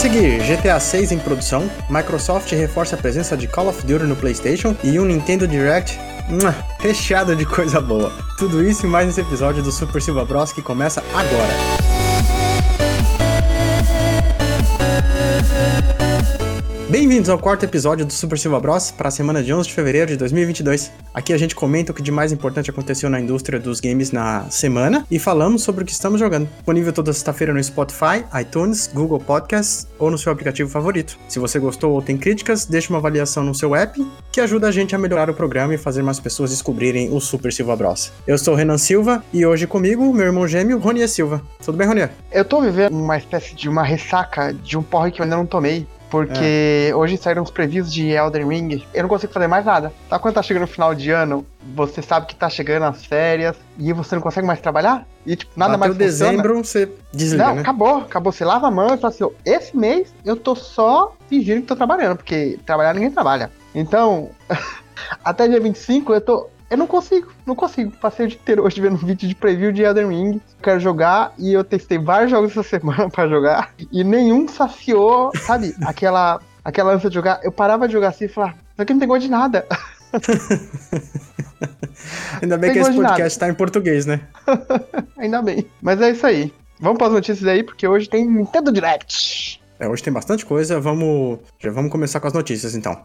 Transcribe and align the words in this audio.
seguir, 0.00 0.38
GTA 0.38 0.80
6 0.80 1.12
em 1.12 1.18
produção, 1.18 1.70
Microsoft 1.90 2.50
reforça 2.52 2.96
a 2.96 2.98
presença 2.98 3.36
de 3.36 3.46
Call 3.46 3.68
of 3.68 3.84
Duty 3.84 4.04
no 4.04 4.16
PlayStation 4.16 4.74
e 4.82 4.98
um 4.98 5.04
Nintendo 5.04 5.46
Direct 5.46 6.00
recheado 6.78 7.36
de 7.36 7.44
coisa 7.44 7.82
boa. 7.82 8.10
Tudo 8.38 8.64
isso 8.64 8.86
e 8.86 8.88
mais 8.88 9.06
nesse 9.06 9.20
episódio 9.20 9.62
do 9.62 9.70
Super 9.70 10.00
Silva 10.00 10.24
Bros 10.24 10.54
que 10.54 10.62
começa 10.62 11.04
agora. 11.12 11.89
Bem-vindos 16.90 17.28
ao 17.28 17.38
quarto 17.38 17.64
episódio 17.64 18.04
do 18.04 18.12
Super 18.12 18.36
Silva 18.36 18.58
Bros 18.58 18.90
para 18.90 19.06
a 19.06 19.10
semana 19.12 19.44
de 19.44 19.54
11 19.54 19.68
de 19.68 19.74
fevereiro 19.76 20.10
de 20.10 20.16
2022. 20.16 20.90
Aqui 21.14 21.32
a 21.32 21.38
gente 21.38 21.54
comenta 21.54 21.92
o 21.92 21.94
que 21.94 22.02
de 22.02 22.10
mais 22.10 22.32
importante 22.32 22.68
aconteceu 22.68 23.08
na 23.08 23.20
indústria 23.20 23.60
dos 23.60 23.78
games 23.78 24.10
na 24.10 24.50
semana 24.50 25.06
e 25.08 25.16
falamos 25.16 25.62
sobre 25.62 25.84
o 25.84 25.86
que 25.86 25.92
estamos 25.92 26.18
jogando. 26.18 26.48
Disponível 26.48 26.92
toda 26.92 27.12
sexta-feira 27.12 27.54
no 27.54 27.62
Spotify, 27.62 28.24
iTunes, 28.40 28.90
Google 28.92 29.20
Podcasts 29.20 29.86
ou 30.00 30.10
no 30.10 30.18
seu 30.18 30.32
aplicativo 30.32 30.68
favorito. 30.68 31.16
Se 31.28 31.38
você 31.38 31.60
gostou 31.60 31.92
ou 31.92 32.02
tem 32.02 32.18
críticas, 32.18 32.64
deixe 32.64 32.90
uma 32.90 32.98
avaliação 32.98 33.44
no 33.44 33.54
seu 33.54 33.72
app 33.76 34.04
que 34.32 34.40
ajuda 34.40 34.66
a 34.66 34.72
gente 34.72 34.92
a 34.92 34.98
melhorar 34.98 35.30
o 35.30 35.34
programa 35.34 35.72
e 35.72 35.78
fazer 35.78 36.02
mais 36.02 36.18
pessoas 36.18 36.50
descobrirem 36.50 37.14
o 37.14 37.20
Super 37.20 37.52
Silva 37.52 37.76
Bros. 37.76 38.10
Eu 38.26 38.36
sou 38.36 38.54
o 38.54 38.56
Renan 38.56 38.78
Silva 38.78 39.22
e 39.32 39.46
hoje 39.46 39.64
comigo 39.64 40.12
meu 40.12 40.26
irmão 40.26 40.48
gêmeo 40.48 40.80
Ronier 40.80 41.08
Silva. 41.08 41.40
Tudo 41.64 41.78
bem, 41.78 41.86
Ronier? 41.86 42.10
Eu 42.32 42.44
tô 42.44 42.60
vivendo 42.60 42.92
uma 42.92 43.16
espécie 43.16 43.54
de 43.54 43.68
uma 43.68 43.84
ressaca 43.84 44.52
de 44.52 44.76
um 44.76 44.82
porre 44.82 45.12
que 45.12 45.20
eu 45.20 45.22
ainda 45.22 45.36
não 45.36 45.46
tomei. 45.46 45.86
Porque 46.10 46.88
é. 46.90 46.94
hoje 46.94 47.16
saíram 47.16 47.42
os 47.42 47.50
previews 47.50 47.92
de 47.92 48.08
Elden 48.08 48.48
Ring. 48.48 48.86
Eu 48.92 49.02
não 49.02 49.08
consigo 49.08 49.32
fazer 49.32 49.46
mais 49.46 49.64
nada. 49.64 49.92
Tá 50.08 50.18
quando 50.18 50.34
tá 50.34 50.42
chegando 50.42 50.62
no 50.62 50.66
final 50.66 50.94
de 50.94 51.10
ano, 51.10 51.46
você 51.74 52.02
sabe 52.02 52.26
que 52.26 52.34
tá 52.34 52.50
chegando 52.50 52.84
as 52.84 53.04
férias 53.04 53.56
e 53.78 53.92
você 53.92 54.16
não 54.16 54.22
consegue 54.22 54.46
mais 54.46 54.60
trabalhar? 54.60 55.06
E 55.24 55.36
tipo, 55.36 55.52
nada 55.56 55.76
Bateu 55.76 55.94
mais 55.94 55.96
dezembro, 55.96 56.64
você 56.64 56.90
desliga, 57.12 57.44
Não, 57.44 57.54
né? 57.54 57.60
acabou, 57.60 57.98
acabou. 57.98 58.32
Você 58.32 58.44
lava 58.44 58.66
a 58.66 58.70
mão 58.70 58.94
e 58.94 58.98
fala 58.98 59.14
assim, 59.14 59.24
esse 59.44 59.76
mês 59.76 60.12
eu 60.24 60.36
tô 60.36 60.56
só 60.56 61.14
fingindo 61.28 61.60
que 61.60 61.68
tô 61.68 61.76
trabalhando, 61.76 62.16
porque 62.16 62.58
trabalhar 62.66 62.92
ninguém 62.94 63.10
trabalha. 63.10 63.50
Então, 63.72 64.30
até 65.24 65.46
dia 65.46 65.60
25 65.60 66.12
eu 66.12 66.20
tô 66.20 66.48
eu 66.70 66.76
não 66.76 66.86
consigo, 66.86 67.32
não 67.44 67.56
consigo. 67.56 67.90
Passei 68.00 68.26
o 68.26 68.28
dia 68.28 68.38
inteiro 68.38 68.64
hoje 68.64 68.80
vendo 68.80 68.94
um 68.94 69.04
vídeo 69.04 69.28
de 69.28 69.34
preview 69.34 69.72
de 69.72 69.82
Elden 69.82 70.08
Ring. 70.08 70.40
Quero 70.62 70.78
jogar 70.78 71.34
e 71.36 71.52
eu 71.52 71.64
testei 71.64 71.98
vários 71.98 72.30
jogos 72.30 72.52
essa 72.52 72.62
semana 72.78 73.10
para 73.10 73.28
jogar 73.28 73.74
e 73.90 74.04
nenhum 74.04 74.46
saciou, 74.46 75.32
sabe? 75.36 75.74
Aquela, 75.84 76.40
aquela 76.64 76.92
ânsia 76.92 77.10
de 77.10 77.16
jogar. 77.16 77.40
Eu 77.42 77.50
parava 77.50 77.88
de 77.88 77.92
jogar 77.92 78.10
assim 78.10 78.26
e 78.26 78.28
falava, 78.28 78.54
isso 78.54 78.82
aqui 78.82 78.92
não 78.92 79.00
tem 79.00 79.08
gosto 79.08 79.22
de 79.22 79.30
nada. 79.30 79.66
Ainda 82.40 82.56
bem 82.56 82.72
que 82.72 82.78
esse 82.78 82.92
podcast 82.92 83.38
tá 83.38 83.48
em 83.48 83.54
português, 83.54 84.06
né? 84.06 84.20
Ainda 85.18 85.42
bem. 85.42 85.66
Mas 85.82 86.00
é 86.00 86.10
isso 86.10 86.26
aí. 86.26 86.52
Vamos 86.80 86.98
para 86.98 87.08
as 87.08 87.12
notícias 87.12 87.46
aí, 87.46 87.62
porque 87.62 87.86
hoje 87.86 88.08
tem 88.08 88.26
Nintendo 88.26 88.72
Direct. 88.72 89.60
É, 89.78 89.86
hoje 89.88 90.02
tem 90.02 90.12
bastante 90.12 90.46
coisa. 90.46 90.80
Vamos, 90.80 91.40
já 91.58 91.70
vamos 91.70 91.90
começar 91.92 92.20
com 92.20 92.28
as 92.28 92.32
notícias 92.32 92.74
então. 92.74 93.04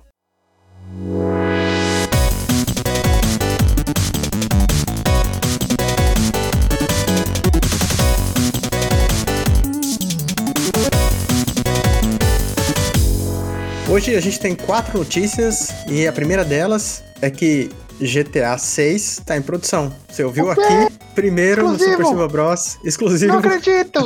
Hoje 13.96 14.14
a 14.14 14.20
gente 14.20 14.42
tem 14.42 14.54
quatro 14.54 14.98
notícias 14.98 15.70
e 15.88 16.06
a 16.06 16.12
primeira 16.12 16.44
delas 16.44 17.02
é 17.22 17.30
que 17.30 17.70
GTA 17.98 18.58
6 18.58 19.20
está 19.20 19.38
em 19.38 19.42
produção. 19.42 19.96
Você 20.10 20.22
ouviu 20.22 20.52
aqui 20.52 20.92
primeiro 21.16 21.62
exclusivo. 21.62 21.90
no 21.90 21.96
Super 21.96 22.06
Silva 22.06 22.28
Bros. 22.28 22.78
Exclusivo. 22.84 23.32
Não 23.32 23.40
acredito! 23.40 24.02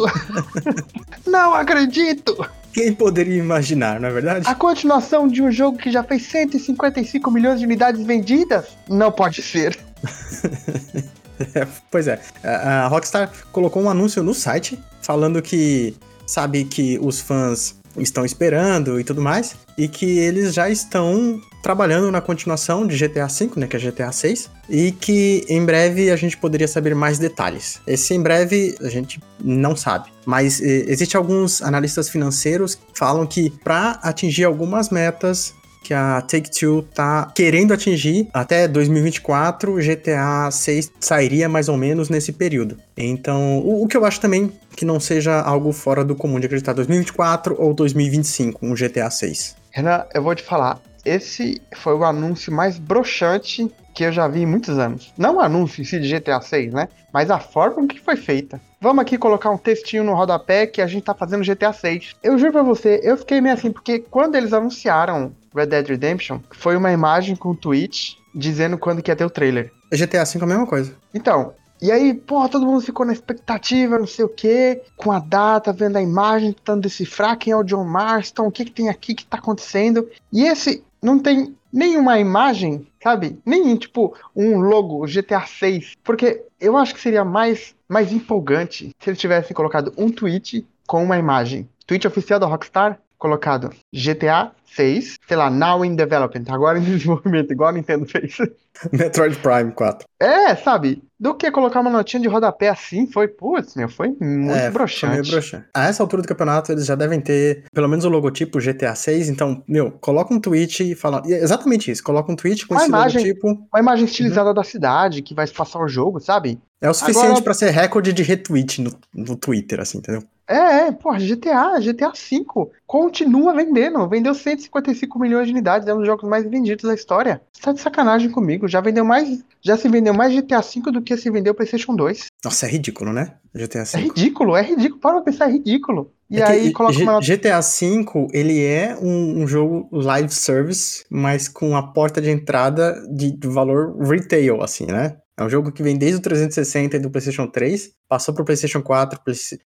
não 1.25 1.55
acredito! 1.55 2.47
Quem 2.72 2.94
poderia 2.94 3.39
imaginar, 3.39 3.99
não 3.99 4.09
é 4.09 4.11
verdade? 4.11 4.47
A 4.47 4.53
continuação 4.53 5.28
de 5.28 5.41
um 5.41 5.51
jogo 5.51 5.79
que 5.79 5.91
já 5.91 6.03
fez 6.03 6.22
155 6.22 7.31
milhões 7.31 7.59
de 7.59 7.66
unidades 7.66 8.05
vendidas? 8.05 8.67
Não 8.88 9.11
pode 9.11 9.41
ser. 9.41 9.75
é, 11.55 11.67
pois 11.89 12.07
é. 12.07 12.22
A 12.44 12.88
Rockstar 12.89 13.31
colocou 13.51 13.81
um 13.81 13.89
anúncio 13.89 14.22
no 14.22 14.35
site 14.35 14.78
falando 15.01 15.41
que 15.41 15.95
sabe 16.28 16.63
que 16.63 16.99
os 17.01 17.19
fãs 17.19 17.78
estão 17.97 18.25
esperando 18.25 19.00
e 19.00 19.03
tudo 19.03 19.22
mais, 19.22 19.55
e 19.77 19.88
que 19.88 20.19
eles 20.19 20.53
já 20.53 20.69
estão 20.69 21.41
trabalhando 21.61 22.11
na 22.11 22.22
continuação 22.22 22.88
de 22.88 22.97
GTA 22.97 23.27
V, 23.27 23.51
né, 23.57 23.67
que 23.67 23.75
é 23.75 23.79
GTA 23.79 24.11
6, 24.11 24.50
e 24.69 24.91
que 24.91 25.45
em 25.50 25.66
breve 25.66 26.09
a 26.09 26.16
gente 26.16 26.38
poderia 26.38 26.67
saber 26.67 26.95
mais 26.95 27.19
detalhes. 27.19 27.81
Esse 27.85 28.13
em 28.13 28.22
breve 28.22 28.78
a 28.81 28.89
gente 28.89 29.19
não 29.44 29.75
sabe, 29.75 30.09
mas 30.25 30.61
eh, 30.61 30.85
existe 30.88 31.17
alguns 31.17 31.61
analistas 31.61 32.09
financeiros 32.09 32.75
que 32.75 32.97
falam 32.97 33.25
que 33.25 33.49
para 33.63 33.99
atingir 34.03 34.45
algumas 34.45 34.89
metas 34.89 35.53
que 35.84 35.94
a 35.94 36.22
Take-Two 36.22 36.84
tá 36.94 37.31
querendo 37.34 37.73
atingir 37.73 38.28
até 38.34 38.67
2024, 38.67 39.75
GTA 39.75 40.51
6 40.51 40.91
sairia 41.00 41.50
mais 41.50 41.69
ou 41.69 41.78
menos 41.78 42.09
nesse 42.09 42.31
período. 42.31 42.78
Então, 42.95 43.59
o, 43.59 43.84
o, 43.84 43.88
que 43.88 43.97
eu 43.97 44.06
acho 44.06 44.19
também 44.19 44.51
que 44.75 44.85
não 44.85 45.00
seja 45.00 45.41
algo 45.41 45.72
fora 45.72 46.03
do 46.03 46.16
comum 46.16 46.40
de 46.40 46.45
acreditar 46.45 46.73
2024 46.73 47.56
ou 47.59 47.73
2025, 47.73 48.66
um 48.66 48.73
GTA 48.73 49.09
6. 49.09 49.56
Renan, 49.72 50.06
eu 50.13 50.22
vou 50.22 50.35
te 50.35 50.44
falar, 50.44 50.79
esse 51.06 51.62
foi 51.75 51.96
o 51.96 52.03
anúncio 52.03 52.51
mais 52.51 52.78
broxante 52.78 53.72
que 53.94 54.03
eu 54.03 54.11
já 54.11 54.28
vi 54.28 54.41
em 54.41 54.46
muitos 54.46 54.78
anos. 54.78 55.13
Não 55.17 55.38
o 55.38 55.40
anúncio 55.40 55.81
em 55.81 55.85
si 55.85 56.00
de 56.00 56.07
GTA 56.07 56.41
6, 56.41 56.73
né? 56.73 56.88
Mas 57.11 57.29
a 57.29 57.40
forma 57.40 57.88
que 57.88 58.00
foi 58.00 58.16
feita. 58.16 58.61
Vamos 58.81 59.01
aqui 59.01 59.17
colocar 59.17 59.50
um 59.50 59.57
textinho 59.57 60.06
no 60.06 60.13
rodapé 60.13 60.66
que 60.66 60.81
a 60.81 60.88
gente 60.88 61.03
tá 61.03 61.13
fazendo 61.13 61.44
GTA 61.44 61.73
6. 61.73 62.16
Eu 62.23 62.38
juro 62.38 62.53
pra 62.53 62.63
você, 62.63 63.01
eu 63.03 63.17
fiquei 63.17 63.41
meio 63.41 63.53
assim, 63.53 63.72
porque 63.72 64.00
quando 64.00 64.35
eles 64.35 64.53
anunciaram 64.53 65.34
Red 65.53 65.66
Dead 65.66 65.88
Redemption, 65.90 66.40
foi 66.51 66.78
uma 66.78 66.90
imagem 66.90 67.35
com 67.35 67.50
um 67.50 67.56
tweet 67.56 68.17
dizendo 68.34 68.78
quando 68.78 69.01
que 69.01 69.12
ia 69.12 69.16
ter 69.17 69.25
o 69.25 69.29
trailer. 69.29 69.69
GTA 69.91 70.25
5 70.25 70.44
é 70.44 70.45
a 70.45 70.50
mesma 70.50 70.66
coisa. 70.66 70.95
Então, 71.13 71.53
e 71.81 71.91
aí, 71.91 72.13
porra, 72.13 72.47
todo 72.47 72.66
mundo 72.66 72.79
ficou 72.79 73.06
na 73.06 73.12
expectativa, 73.12 74.00
não 74.00 74.07
sei 74.07 74.23
o 74.23 74.29
que, 74.29 74.81
com 74.96 75.11
a 75.11 75.19
data, 75.19 75.73
vendo 75.73 75.97
a 75.97 76.01
imagem, 76.01 76.53
tentando 76.53 76.81
decifrar 76.81 77.38
quem 77.38 77.51
é 77.51 77.57
o 77.57 77.63
John 77.63 77.84
Marston, 77.84 78.47
o 78.47 78.51
que, 78.51 78.63
que 78.63 78.72
tem 78.72 78.88
aqui, 78.88 79.11
o 79.11 79.16
que 79.16 79.25
tá 79.25 79.38
acontecendo. 79.38 80.07
E 80.31 80.44
esse 80.44 80.84
não 81.01 81.19
tem 81.19 81.53
nenhuma 81.72 82.19
imagem, 82.19 82.88
sabe? 83.01 83.40
Nem 83.46 83.75
tipo 83.75 84.13
um 84.35 84.59
logo 84.59 85.06
GTA 85.06 85.46
6. 85.46 85.94
Porque 86.03 86.44
eu 86.59 86.78
acho 86.78 86.94
que 86.94 87.02
seria 87.02 87.24
mais, 87.24 87.75
mais 87.88 88.12
empolgante 88.12 88.92
se 89.00 89.09
eles 89.09 89.20
tivessem 89.20 89.56
colocado 89.56 89.94
um 89.97 90.09
tweet 90.09 90.68
com 90.88 91.03
uma 91.03 91.18
imagem. 91.18 91.70
Tweet 91.86 92.08
oficial 92.08 92.40
da 92.40 92.47
Rockstar, 92.47 93.00
colocado 93.18 93.72
GTA 93.94 94.52
6, 94.66 95.20
sei 95.28 95.38
lá, 95.38 95.50
now 95.50 95.84
in 95.84 95.96
development, 95.96 96.46
agora 96.50 96.80
em 96.80 96.84
desenvolvimento, 96.84 97.52
igual 97.52 97.70
a 97.70 97.74
Nintendo 97.74 98.06
fez. 98.06 98.38
Metroid 98.91 99.38
Prime 99.38 99.72
4. 99.72 100.07
É, 100.19 100.56
sabe? 100.56 101.03
Do 101.19 101.35
que 101.35 101.51
colocar 101.51 101.81
uma 101.81 101.90
notinha 101.90 102.22
de 102.22 102.28
rodapé 102.28 102.69
assim, 102.69 103.06
foi, 103.12 103.28
putz, 103.28 103.75
meu, 103.75 103.90
foi 103.90 104.09
muito 104.19 104.51
é, 104.51 104.69
broxante. 104.72 105.29
Broxante. 105.29 105.66
A 105.73 105.88
essa 105.88 106.01
altura 106.01 106.22
do 106.22 106.28
campeonato, 106.28 106.72
eles 106.72 106.85
já 106.85 106.95
devem 106.95 107.19
ter 107.19 107.66
pelo 107.73 107.88
menos 107.88 108.06
o 108.06 108.09
logotipo 108.09 108.59
GTA 108.59 108.95
6, 108.95 109.29
então, 109.29 109.63
meu, 109.67 109.91
coloca 109.91 110.34
um 110.34 110.40
tweet 110.40 110.91
e 110.91 110.95
fala. 110.95 111.22
Exatamente 111.25 111.91
isso, 111.91 112.03
coloca 112.03 112.31
um 112.31 112.35
tweet 112.35 112.66
com 112.66 112.73
uma 112.73 112.81
esse 112.81 112.90
imagem, 112.90 113.22
logotipo. 113.22 113.67
Uma 113.73 113.79
imagem 113.79 114.06
estilizada 114.06 114.50
uhum. 114.50 114.56
da 114.56 114.63
cidade 114.63 115.22
que 115.22 115.34
vai 115.34 115.47
passar 115.47 115.79
o 115.79 115.88
jogo, 115.88 116.19
sabe? 116.19 116.59
É 116.81 116.90
o 116.90 116.94
suficiente 116.94 117.28
Agora... 117.28 117.44
para 117.44 117.53
ser 117.53 117.72
recorde 117.72 118.13
de 118.13 118.23
retweet 118.23 118.81
no, 118.81 118.91
no 119.13 119.35
Twitter, 119.35 119.81
assim, 119.81 119.97
entendeu? 119.97 120.23
É, 120.50 120.88
é, 120.88 120.91
porra, 120.91 121.19
GTA, 121.19 121.79
GTA 121.79 122.11
V 122.11 122.44
continua 122.88 123.53
vendendo. 123.53 124.07
Vendeu 124.07 124.34
155 124.34 125.20
milhões 125.20 125.46
de 125.46 125.52
unidades, 125.52 125.87
é 125.87 125.93
um 125.93 125.97
dos 125.97 126.08
jogos 126.08 126.28
mais 126.28 126.43
vendidos 126.49 126.85
da 126.85 126.96
história. 126.96 127.40
Você 127.53 127.61
tá 127.61 127.72
de 127.72 127.79
sacanagem 127.79 128.31
comigo. 128.31 128.67
Já 128.69 128.81
vendeu 128.81 129.03
mais. 129.03 129.43
Já 129.61 129.75
se 129.75 129.89
vendeu 129.89 130.13
mais 130.13 130.33
GTA 130.33 130.61
V 130.61 130.91
do 130.91 131.01
que 131.01 131.17
se 131.17 131.29
vendeu 131.29 131.53
PlayStation 131.53 131.95
2. 131.95 132.27
Nossa, 132.45 132.66
é 132.66 132.69
ridículo, 132.69 133.11
né? 133.11 133.35
GTA 133.53 133.83
V. 133.83 133.97
É 133.97 133.99
ridículo, 133.99 134.55
é 134.55 134.61
ridículo. 134.61 135.01
Para 135.01 135.16
pra 135.16 135.21
pensar, 135.23 135.49
é 135.49 135.53
ridículo. 135.53 136.13
E 136.29 136.37
é 136.37 136.45
aí 136.45 136.71
coloca 136.71 136.97
uma... 136.99 137.19
GTA 137.19 137.59
V, 137.59 138.27
ele 138.31 138.63
é 138.63 138.95
um, 139.01 139.41
um, 139.41 139.47
jogo 139.47 139.89
live 139.91 140.31
service, 140.31 141.03
mas 141.09 141.47
com 141.47 141.75
a 141.75 141.81
porta 141.81 142.21
de 142.21 142.29
entrada 142.29 142.95
de, 143.11 143.31
de 143.31 143.47
valor 143.47 143.97
retail, 143.97 144.61
assim, 144.61 144.85
né? 144.85 145.17
É 145.35 145.43
um 145.43 145.49
jogo 145.49 145.71
que 145.71 145.81
vem 145.81 145.97
desde 145.97 146.17
o 146.17 146.21
360 146.21 146.97
e 146.97 146.99
do 146.99 147.09
PlayStation 147.09 147.47
3, 147.47 147.91
passou 148.07 148.33
para 148.33 148.43
o 148.43 148.45
PlayStation 148.45 148.81
4 148.81 149.21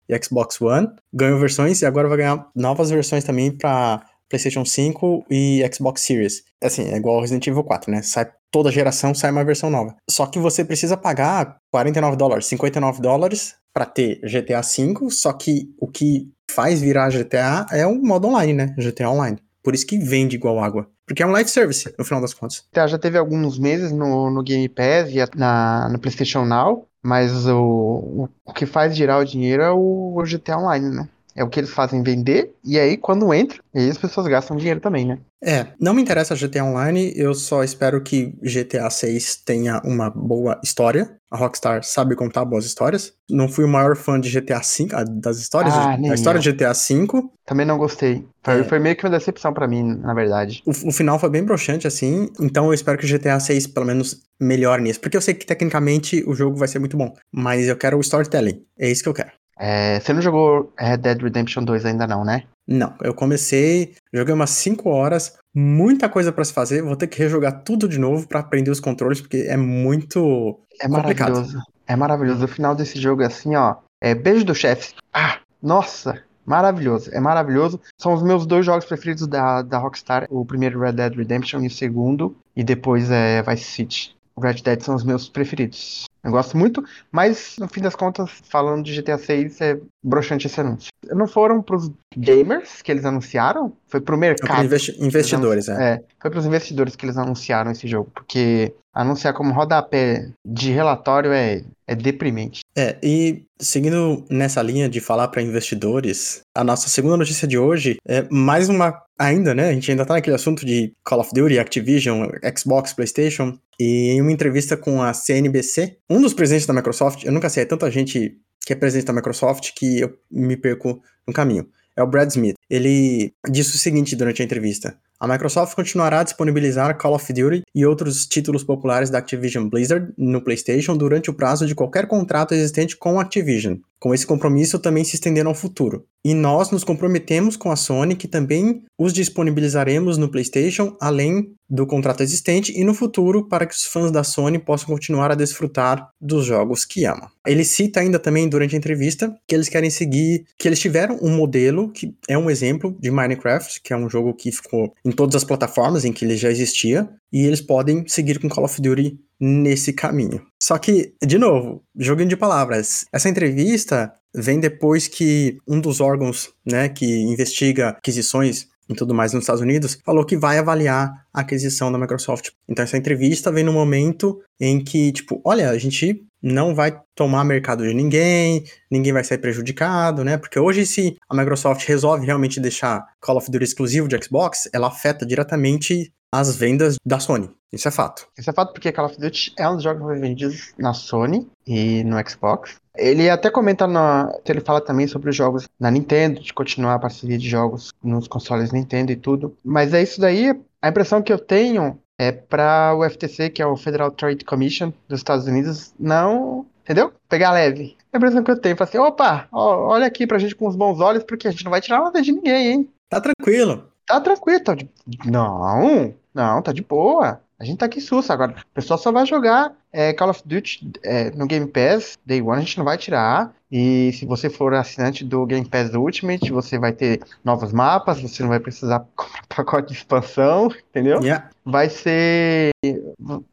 e 0.08 0.22
Xbox 0.22 0.60
One, 0.60 0.87
ganhou 1.12 1.40
versões 1.40 1.81
e 1.81 1.87
agora 1.87 2.08
vai 2.08 2.19
ganhar 2.19 2.46
novas 2.54 2.90
versões 2.90 3.25
também 3.25 3.50
para 3.50 4.04
PlayStation 4.28 4.64
5 4.64 5.26
e 5.31 5.62
Xbox 5.75 6.02
Series. 6.02 6.43
Assim, 6.62 6.84
é 6.90 6.96
igual 6.96 7.20
Resident 7.20 7.46
Evil 7.46 7.64
4, 7.64 7.90
né? 7.90 8.02
Sai 8.02 8.31
toda 8.52 8.70
geração 8.70 9.14
sai 9.14 9.32
uma 9.32 9.43
versão 9.43 9.70
nova. 9.70 9.96
Só 10.08 10.26
que 10.26 10.38
você 10.38 10.64
precisa 10.64 10.96
pagar 10.96 11.56
49 11.72 12.16
dólares, 12.16 12.46
59 12.46 13.00
dólares 13.00 13.56
para 13.72 13.87
ter 13.87 14.20
GTA 14.20 14.60
V, 14.60 15.10
só 15.10 15.32
que 15.32 15.75
o 15.81 15.88
que 15.88 16.31
faz 16.50 16.81
virar 16.81 17.10
GTA 17.10 17.66
é 17.72 17.87
o 17.87 17.94
modo 17.94 18.28
online, 18.28 18.52
né? 18.52 18.75
GTA 18.76 19.08
Online. 19.08 19.38
Por 19.62 19.75
isso 19.75 19.87
que 19.87 19.99
vende 19.99 20.37
igual 20.37 20.58
água. 20.58 20.88
Porque 21.06 21.22
é 21.22 21.26
um 21.26 21.31
live 21.31 21.49
service, 21.49 21.93
no 21.99 22.04
final 22.04 22.20
das 22.20 22.34
contas. 22.34 22.64
Já 22.75 22.99
teve 22.99 23.16
alguns 23.16 23.58
meses 23.58 23.90
no, 23.93 24.31
no 24.31 24.43
Game 24.43 24.69
Pass 24.69 25.10
e 25.10 25.19
na, 25.37 25.88
no 25.90 25.99
PlayStation 25.99 26.44
Now, 26.44 26.87
mas 27.02 27.46
o, 27.46 27.58
o, 27.58 28.28
o 28.44 28.52
que 28.52 28.66
faz 28.66 28.94
girar 28.94 29.20
o 29.20 29.25
dinheiro 29.25 29.62
é 29.62 29.70
o, 29.70 30.14
o 30.16 30.22
GTA 30.22 30.58
Online, 30.58 30.90
né? 30.90 31.08
É 31.34 31.43
o 31.43 31.49
que 31.49 31.61
eles 31.61 31.70
fazem 31.70 32.02
vender, 32.02 32.52
e 32.64 32.79
aí 32.79 32.96
quando 32.96 33.32
entra, 33.32 33.58
aí 33.75 33.88
as 33.88 33.96
pessoas 33.99 34.26
gastam 34.26 34.56
dinheiro 34.56 34.81
também, 34.81 35.06
né? 35.06 35.19
É, 35.44 35.67
não 35.81 35.93
me 35.93 36.00
interessa 36.02 36.37
GTA 36.37 36.64
Online, 36.64 37.12
eu 37.17 37.34
só 37.34 37.64
espero 37.64 38.00
que 38.02 38.32
GTA 38.43 38.88
6 38.90 39.37
tenha 39.44 39.81
uma 39.84 40.08
boa 40.08 40.61
história. 40.62 41.17
A 41.31 41.37
Rockstar 41.37 41.82
sabe 41.82 42.14
contar 42.14 42.44
boas 42.44 42.64
histórias. 42.64 43.14
Não 43.29 43.49
fui 43.49 43.64
o 43.64 43.69
maior 43.69 43.96
fã 43.96 44.20
de 44.20 44.31
GTA 44.31 44.61
V, 44.61 44.87
das 45.20 45.38
histórias, 45.38 45.75
Ah, 45.75 45.96
da 45.96 46.14
história 46.14 46.38
eu. 46.38 46.43
de 46.43 46.52
GTA 46.52 46.73
V. 46.75 47.06
Também 47.46 47.67
não 47.67 47.76
gostei. 47.78 48.25
Foi, 48.44 48.61
É. 48.61 48.64
foi 48.64 48.78
meio 48.78 48.94
que 48.94 49.05
uma 49.05 49.11
decepção 49.11 49.52
pra 49.52 49.67
mim, 49.67 49.82
na 49.82 50.12
verdade. 50.14 50.62
O, 50.67 50.70
o 50.70 50.93
final 50.93 51.19
foi 51.19 51.31
bem 51.31 51.43
broxante, 51.43 51.87
assim, 51.88 52.28
então 52.38 52.67
eu 52.67 52.75
espero 52.75 52.99
que 52.99 53.06
o 53.06 53.08
GTA 53.08 53.40
6 53.40 53.67
pelo 53.67 53.87
menos 53.87 54.20
melhore 54.38 54.82
nisso. 54.82 55.00
Porque 55.00 55.17
eu 55.17 55.23
sei 55.23 55.35
que 55.35 55.46
tecnicamente 55.46 56.23
o 56.26 56.35
jogo 56.35 56.56
vai 56.56 56.69
ser 56.69 56.78
muito 56.78 56.96
bom, 56.96 57.12
mas 57.32 57.67
eu 57.67 57.76
quero 57.76 57.96
o 57.96 58.00
storytelling. 58.00 58.62
É 58.78 58.88
isso 58.90 59.02
que 59.02 59.08
eu 59.08 59.14
quero. 59.14 59.31
É, 59.64 60.00
você 60.00 60.12
não 60.12 60.20
jogou 60.20 60.73
Red 60.76 60.97
Dead 60.97 61.23
Redemption 61.23 61.62
2 61.62 61.87
ainda 61.87 62.05
não, 62.05 62.25
né? 62.25 62.43
Não, 62.67 62.94
eu 63.00 63.14
comecei, 63.14 63.94
joguei 64.12 64.35
umas 64.35 64.50
5 64.50 64.88
horas, 64.88 65.37
muita 65.55 66.09
coisa 66.09 66.32
pra 66.32 66.44
se 66.44 66.53
fazer, 66.53 66.82
vou 66.82 66.97
ter 66.97 67.06
que 67.06 67.19
rejogar 67.19 67.62
tudo 67.62 67.88
de 67.88 67.97
novo 67.97 68.26
pra 68.26 68.41
aprender 68.41 68.73
os 68.73 68.81
controles, 68.81 69.20
porque 69.20 69.47
é 69.49 69.56
muito. 69.56 70.59
É 70.81 70.88
Complicado. 70.88 71.31
maravilhoso. 71.31 71.62
É 71.87 71.94
maravilhoso. 71.94 72.44
O 72.44 72.49
final 72.49 72.75
desse 72.75 73.00
jogo 73.00 73.23
é 73.23 73.26
assim, 73.26 73.55
ó. 73.55 73.76
É 74.00 74.17
beijo 74.17 74.44
do 74.44 74.55
chefe. 74.55 74.94
Ah, 75.12 75.38
nossa, 75.62 76.20
maravilhoso. 76.44 77.11
É 77.12 77.20
maravilhoso. 77.20 77.81
São 78.00 78.14
os 78.14 78.23
meus 78.23 78.47
dois 78.47 78.67
jogos 78.67 78.85
preferidos 78.85 79.29
da, 79.29 79.62
da 79.62 79.79
Rockstar. 79.79 80.26
O 80.29 80.44
primeiro 80.44 80.81
Red 80.81 80.94
Dead 80.94 81.14
Redemption 81.14 81.61
e 81.61 81.69
o 81.69 81.70
segundo. 81.70 82.37
E 82.56 82.64
depois 82.64 83.11
é 83.12 83.43
Vice 83.43 83.64
City. 83.64 84.17
Red 84.37 84.62
Dead 84.64 84.81
são 84.81 84.94
os 84.94 85.05
meus 85.05 85.29
preferidos. 85.29 86.06
Eu 86.25 86.31
gosto 86.31 86.57
muito, 86.57 86.85
mas 87.11 87.57
no 87.59 87.67
fim 87.69 87.81
das 87.81 87.97
contas, 87.97 88.31
falando 88.49 88.85
de 88.85 89.01
GTA 89.01 89.19
6, 89.19 89.61
é 89.61 89.79
broxante 90.03 90.47
esse 90.47 90.61
anúncio. 90.61 90.89
Não 91.11 91.27
foram 91.27 91.61
pros 91.61 91.91
gamers 92.17 92.81
que 92.81 92.93
eles 92.93 93.05
anunciaram? 93.05 93.73
Foi 93.89 94.01
pro 94.01 94.17
mercado. 94.17 94.47
para 94.49 94.65
investi- 94.65 94.97
investidores, 95.05 95.69
é. 95.69 95.95
É, 95.95 96.03
foi 96.21 96.31
para 96.31 96.39
os 96.39 96.47
investidores 96.47 96.95
que 96.95 97.05
eles 97.05 97.17
anunciaram 97.17 97.73
esse 97.73 97.89
jogo, 97.89 98.09
porque 98.15 98.73
anunciar 98.95 99.33
como 99.35 99.53
rodapé 99.53 100.29
de 100.47 100.71
relatório 100.71 101.33
é, 101.33 101.65
é 101.87 101.95
deprimente. 101.95 102.61
É, 102.77 102.97
e 103.03 103.43
seguindo 103.59 104.25
nessa 104.31 104.63
linha 104.63 104.89
de 104.89 105.01
falar 105.01 105.29
para 105.29 105.43
investidores, 105.43 106.43
a 106.57 106.63
nossa 106.63 106.89
segunda 106.89 107.17
notícia 107.17 107.49
de 107.49 107.59
hoje 107.59 107.97
é 108.07 108.27
mais 108.31 108.69
uma 108.69 109.03
ainda, 109.23 109.55
né? 109.55 109.69
A 109.69 109.73
gente 109.73 109.91
ainda 109.91 110.05
tá 110.05 110.15
naquele 110.15 110.37
assunto 110.37 110.67
de 110.67 110.93
Call 111.05 111.21
of 111.21 111.31
Duty, 111.33 111.59
Activision, 111.59 112.29
Xbox, 112.57 112.93
PlayStation, 112.93 113.59
e 113.79 114.11
em 114.13 114.21
uma 114.21 114.33
entrevista 114.33 114.77
com 114.77 115.01
a 115.01 115.13
CNBC, 115.13 115.99
um 116.11 116.21
dos 116.21 116.35
presidentes 116.35 116.67
da 116.67 116.75
Microsoft, 116.75 117.25
eu 117.25 117.33
nunca 117.33 117.49
sei, 117.49 117.63
é 117.63 117.67
tanta 117.67 117.91
gente 117.91 118.37
que 118.65 118.73
é 118.73 118.77
presidente 118.77 119.07
da 119.07 119.13
Microsoft 119.13 119.73
que 119.75 120.01
eu 120.01 120.13
me 120.31 120.57
perco 120.57 121.01
no 121.27 121.33
caminho. 121.33 121.67
É 121.97 122.03
o 122.03 122.07
Brad 122.07 122.31
Smith. 122.31 122.55
Ele 122.71 123.35
disse 123.51 123.75
o 123.75 123.79
seguinte 123.79 124.17
durante 124.17 124.41
a 124.41 124.45
entrevista: 124.45 124.97
a 125.23 125.29
Microsoft 125.29 125.77
continuará 125.77 126.19
a 126.19 126.25
disponibilizar 126.25 126.99
Call 126.99 127.15
of 127.15 127.33
Duty 127.33 127.63
e 127.73 127.87
outros 127.87 128.27
títulos 128.27 128.65
populares 128.65 129.09
da 129.09 129.19
Activision 129.19 129.69
Blizzard 129.69 130.13
no 130.19 130.43
PlayStation 130.43 130.97
durante 130.97 131.31
o 131.31 131.35
prazo 131.35 131.65
de 131.65 131.77
qualquer 131.77 132.09
contrato 132.09 132.55
existente 132.55 132.97
com 132.97 133.21
a 133.21 133.23
Activision. 133.23 133.77
Com 134.01 134.13
esse 134.13 134.27
compromisso 134.27 134.81
também 134.81 135.05
se 135.05 135.15
estender 135.15 135.47
ao 135.47 135.55
futuro. 135.55 136.05
E 136.25 136.35
nós 136.35 136.73
nos 136.73 136.83
comprometemos 136.83 137.57
com 137.57 137.71
a 137.71 137.77
Sony 137.77 138.17
que 138.17 138.27
também 138.27 138.83
os 138.99 139.13
disponibilizaremos 139.13 140.19
no 140.19 140.29
PlayStation, 140.29 140.97
além 141.01 141.55
do 141.71 141.87
contrato 141.87 142.21
existente 142.21 142.73
e 142.77 142.83
no 142.83 142.95
futuro, 142.95 143.49
para 143.49 143.65
que 143.65 143.75
os 143.75 143.85
fãs 143.85 144.11
da 144.11 144.25
Sony 144.25 144.59
possam 144.59 144.89
continuar 144.89 145.31
a 145.31 145.37
desfrutar 145.37 146.11
dos 146.21 146.45
jogos 146.45 146.85
que 146.85 147.05
amam. 147.05 147.29
Ele 147.47 147.65
cita 147.65 148.01
ainda 148.01 148.19
também 148.19 148.49
durante 148.49 148.75
a 148.75 148.79
entrevista 148.79 149.35
que 149.47 149.55
eles 149.55 149.69
querem 149.69 149.89
seguir, 149.89 150.45
que 150.59 150.69
eles 150.69 150.81
tiveram 150.81 151.19
um 151.23 151.31
modelo 151.31 151.89
que 151.91 152.13
é 152.29 152.37
um 152.37 152.51
exemplo 152.51 152.97
de 153.01 153.11
Minecraft, 153.11 153.81
que 153.81 153.93
é 153.93 153.97
um 153.97 154.11
jogo 154.11 154.35
que 154.35 154.51
ficou 154.51 154.93
em 155.05 155.12
todas 155.12 155.35
as 155.35 155.44
plataformas 155.44 156.05
em 156.05 156.12
que 156.12 156.25
ele 156.25 156.37
já 156.37 156.50
existia, 156.50 157.09
e 157.32 157.44
eles 157.47 157.61
podem 157.61 158.06
seguir 158.06 158.38
com 158.38 158.49
Call 158.49 158.64
of 158.64 158.81
Duty 158.81 159.19
nesse 159.41 159.93
caminho. 159.93 160.41
Só 160.62 160.79
que, 160.79 161.14
de 161.25 161.38
novo, 161.38 161.82
joguinho 161.97 162.29
de 162.29 162.37
palavras. 162.37 163.05
Essa 163.12 163.29
entrevista 163.29 164.12
vem 164.35 164.61
depois 164.61 165.09
que 165.09 165.59
um 165.67 165.81
dos 165.81 166.00
órgãos, 166.00 166.50
né, 166.64 166.88
que 166.88 167.05
investiga 167.05 167.91
aquisições 167.91 168.69
e 168.88 168.94
tudo 168.94 169.14
mais 169.14 169.32
nos 169.32 169.44
Estados 169.44 169.62
Unidos, 169.62 169.99
falou 170.05 170.25
que 170.25 170.37
vai 170.37 170.59
avaliar 170.59 171.12
a 171.32 171.41
aquisição 171.41 171.91
da 171.91 171.99
Microsoft. 171.99 172.50
Então 172.69 172.82
essa 172.82 172.97
entrevista 172.97 173.50
vem 173.50 173.64
no 173.64 173.73
momento 173.73 174.41
em 174.61 174.82
que, 174.82 175.12
tipo, 175.12 175.41
olha, 175.44 175.70
a 175.70 175.79
gente 175.79 176.25
não 176.43 176.75
vai 176.75 177.00
tomar 177.15 177.44
mercado 177.44 177.87
de 177.87 177.94
ninguém, 177.94 178.65
ninguém 178.91 179.12
vai 179.12 179.23
sair 179.23 179.39
prejudicado, 179.39 180.25
né? 180.25 180.37
Porque 180.37 180.59
hoje, 180.59 180.85
se 180.85 181.17
a 181.29 181.37
Microsoft 181.37 181.87
resolve 181.87 182.27
realmente 182.27 182.61
deixar 182.61 183.06
Call 183.21 183.37
of 183.37 183.50
Duty 183.50 183.65
exclusivo 183.65 184.09
de 184.09 184.23
Xbox, 184.23 184.69
ela 184.73 184.89
afeta 184.89 185.25
diretamente 185.25 186.12
as 186.33 186.56
vendas 186.56 186.97
da 187.05 187.21
Sony. 187.21 187.50
Isso 187.73 187.89
é 187.89 187.91
fato. 187.91 188.27
Isso 188.37 188.50
é 188.50 188.53
fato 188.53 188.73
porque 188.73 188.91
Call 188.91 189.06
of 189.06 189.19
Duty 189.19 189.53
é 189.59 189.69
um 189.69 189.75
dos 189.75 189.85
jogos 189.85 190.21
vendidos 190.21 190.73
na 190.79 190.93
Sony 190.93 191.47
e 191.67 192.03
no 192.05 192.17
Xbox. 192.29 192.77
Ele 192.97 193.31
até 193.31 193.50
comenta, 193.50 193.87
na, 193.87 194.31
ele 194.47 194.61
fala 194.61 194.81
também 194.81 195.06
sobre 195.06 195.31
os 195.31 195.37
jogos 195.37 195.69
na 195.81 195.91
Nintendo, 195.91 196.41
de 196.41 196.53
continuar 196.53 196.95
a 196.95 196.99
parceria 196.99 197.38
de 197.38 197.49
jogos 197.49 197.93
nos 198.03 198.29
consoles 198.29 198.73
Nintendo 198.73 199.12
e 199.12 199.17
tudo. 199.17 199.56
Mas 199.65 199.95
é 199.95 200.03
isso 200.03 200.21
daí, 200.21 200.55
a 200.81 200.88
impressão 200.88 201.23
que 201.23 201.33
eu 201.33 201.38
tenho 201.38 201.99
é 202.23 202.33
para 202.33 202.95
o 202.97 203.09
FTC, 203.09 203.51
que 203.51 203.61
é 203.61 203.67
o 203.67 203.77
Federal 203.77 204.11
Trade 204.11 204.45
Commission 204.45 204.93
dos 205.09 205.21
Estados 205.21 205.47
Unidos, 205.47 205.93
não, 205.99 206.67
entendeu? 206.83 207.13
Pegar 207.29 207.53
leve. 207.53 207.97
A 208.13 208.17
impressão 208.17 208.45
que 208.45 208.51
eu 208.51 208.61
tenho, 208.61 208.77
assim, 208.79 208.99
opa, 208.99 209.49
ó, 209.51 209.89
olha 209.89 210.07
aqui 210.07 210.27
pra 210.27 210.39
gente 210.39 210.55
com 210.55 210.69
os 210.69 210.77
bons 210.77 211.01
olhos, 211.01 211.25
porque 211.25 211.49
a 211.49 211.51
gente 211.51 211.65
não 211.65 211.71
vai 211.71 211.81
tirar 211.81 212.01
nada 212.01 212.23
de 212.23 212.31
ninguém, 212.31 212.73
hein? 212.73 212.89
Tá 213.09 213.21
tranquilo. 213.21 213.89
Tá 214.07 214.21
tranquilo, 214.21 214.63
tá 214.63 214.75
de... 214.75 214.89
Não, 215.25 216.15
não, 216.35 216.63
tá 216.63 216.73
de 216.73 216.83
boa. 216.83 217.41
A 217.59 217.65
gente 217.65 217.79
tá 217.79 217.87
aqui 217.87 218.01
sussa. 218.01 218.33
Agora, 218.33 218.53
o 218.53 218.75
pessoal 218.75 218.99
só 218.99 219.13
vai 219.13 219.25
jogar 219.25 219.73
é, 219.93 220.13
Call 220.13 220.31
of 220.31 220.43
Duty 220.45 220.91
é, 221.05 221.31
no 221.31 221.47
Game 221.47 221.67
Pass. 221.69 222.19
Day 222.27 222.43
One 222.43 222.57
a 222.57 222.61
gente 222.61 222.77
não 222.77 222.85
vai 222.85 222.99
tirar. 222.99 223.55
E 223.73 224.13
se 224.13 224.27
você 224.27 224.51
for 224.51 224.75
assinante 224.75 225.25
do 225.25 225.47
Game 225.47 225.67
Pass 225.67 225.95
Ultimate, 225.95 226.53
você 226.53 226.79
vai 226.79 226.93
ter 226.93 227.23
novos 227.43 227.73
mapas. 227.73 228.21
Você 228.21 228.43
não 228.43 228.51
vai 228.51 228.61
precisar 228.61 229.01
comprar 229.17 229.47
pacote 229.49 229.89
de 229.89 229.95
expansão, 229.95 230.71
entendeu? 230.91 231.23
Yeah. 231.23 231.49
Vai 231.64 231.88
ser. 231.88 232.71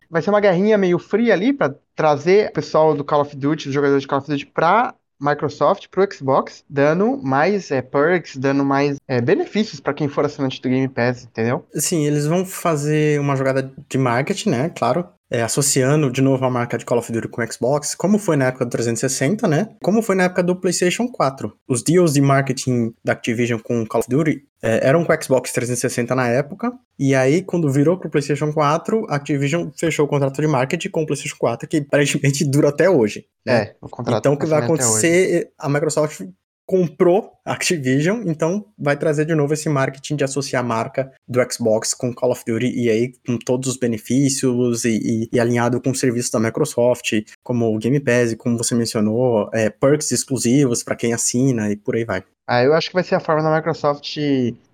Vai 0.10 0.22
ser 0.22 0.30
uma 0.30 0.42
guerrinha 0.42 0.78
meio 0.78 1.00
fria 1.00 1.34
ali 1.34 1.54
pra 1.54 1.74
trazer 1.96 2.50
o 2.50 2.54
pessoal 2.54 2.94
do 2.94 3.04
Call 3.04 3.22
of 3.22 3.34
Duty, 3.34 3.70
os 3.70 3.74
jogadores 3.74 4.02
de 4.02 4.08
Call 4.10 4.20
of 4.20 4.30
Duty, 4.30 4.46
pra 4.48 4.94
Microsoft 5.22 5.88
pro 5.90 6.08
Xbox, 6.12 6.64
dando 6.70 7.18
mais 7.18 7.72
é, 7.72 7.82
perks, 7.82 8.38
dando 8.38 8.64
mais 8.64 8.98
é, 9.08 9.22
benefícios 9.22 9.80
pra 9.80 9.94
quem 9.94 10.08
for 10.08 10.26
assinante 10.26 10.62
do 10.62 10.70
Game 10.70 10.88
Pass, 10.88 11.26
entendeu? 11.26 11.66
Sim, 11.74 12.06
eles 12.06 12.26
vão 12.26 12.46
fazer 12.46 13.20
uma 13.20 13.36
jogada 13.36 13.72
de 13.88 13.98
marketing, 13.98 14.50
né? 14.50 14.70
Claro. 14.70 15.08
É, 15.32 15.44
associando 15.44 16.12
de 16.12 16.22
novo 16.22 16.44
a 16.44 16.50
marca 16.50 16.78
de 16.78 16.86
Call 16.86 16.98
of 16.98 17.12
Duty 17.12 17.28
com 17.28 17.42
o 17.42 17.52
Xbox, 17.52 17.94
como 17.94 18.18
foi 18.18 18.36
na 18.36 18.46
época 18.46 18.66
do 18.66 18.72
360, 18.72 19.48
né? 19.48 19.70
Como 19.82 20.02
foi 20.02 20.16
na 20.16 20.24
época 20.24 20.42
do 20.42 20.56
PlayStation 20.56 21.08
4. 21.08 21.54
Os 21.68 21.84
deals 21.84 22.14
de 22.14 22.22
marketing 22.22 22.94
da 23.04 23.14
Activision 23.14 23.60
com 23.60 23.86
Call 23.86 24.02
of 24.02 24.10
Duty 24.10 24.44
é, 24.62 24.88
eram 24.88 25.06
com 25.06 25.14
o 25.14 25.24
Xbox 25.24 25.52
360 25.54 26.16
na 26.16 26.28
época, 26.28 26.74
e 26.98 27.14
aí 27.16 27.42
quando 27.42 27.72
virou 27.72 27.98
pro 27.98 28.10
PlayStation 28.10 28.52
4, 28.52 29.06
a 29.10 29.16
Activision 29.16 29.70
fechou 29.76 30.06
o 30.06 30.10
contrato 30.10 30.42
de 30.42 30.48
marketing 30.48 30.90
com 30.90 31.04
o 31.04 31.06
PlayStation 31.06 31.38
4, 31.38 31.68
que 31.68 31.78
aparentemente 31.78 32.44
dura 32.50 32.70
até 32.70 32.90
hoje. 32.90 33.26
né? 33.46 33.54
É, 33.54 33.76
o 33.82 33.88
contrato 33.88 34.20
Então 34.20 34.34
o 34.34 34.38
que 34.38 34.46
vai 34.46 34.60
até 34.60 34.72
hoje. 34.72 34.82
acontecer, 34.84 35.52
a 35.58 35.70
Microsoft 35.70 36.22
comprou 36.70 37.32
Activision, 37.44 38.22
então 38.28 38.64
vai 38.78 38.96
trazer 38.96 39.26
de 39.26 39.34
novo 39.34 39.56
esse 39.56 39.68
marketing 39.68 40.16
de 40.18 40.24
associar 40.24 40.64
a 40.64 40.68
marca 40.68 41.12
do 41.28 41.40
Xbox 41.52 41.96
com 41.96 42.14
Call 42.14 42.32
of 42.32 42.44
Duty 42.46 42.68
e 42.80 42.88
aí 42.92 43.12
com 43.26 43.40
todos 43.40 43.68
os 43.70 43.76
benefícios 43.78 44.86
e, 44.86 45.00
e- 45.24 45.30
e 45.34 45.40
alinhado 45.40 45.82
com 45.82 45.90
o 45.90 45.96
serviço 45.96 46.32
da 46.32 46.40
Microsoft, 46.40 47.12
como 47.44 47.76
o 47.76 47.80
Game 47.80 48.00
Pass, 48.00 48.36
como 48.36 48.56
você 48.56 48.76
mencionou, 48.76 49.50
é, 49.52 49.72
perks 49.72 50.12
exclusivos 50.12 50.84
para 50.84 50.96
quem 50.96 51.12
assina 51.12 51.72
e 51.72 51.76
por 51.76 51.96
aí 51.96 52.06
vai. 52.06 52.24
Ah, 52.48 52.64
eu 52.64 52.76
acho 52.76 52.90
que 52.90 52.94
vai 52.94 53.04
ser 53.04 53.16
a 53.16 53.20
forma 53.20 53.42
da 53.42 53.56
Microsoft 53.56 54.16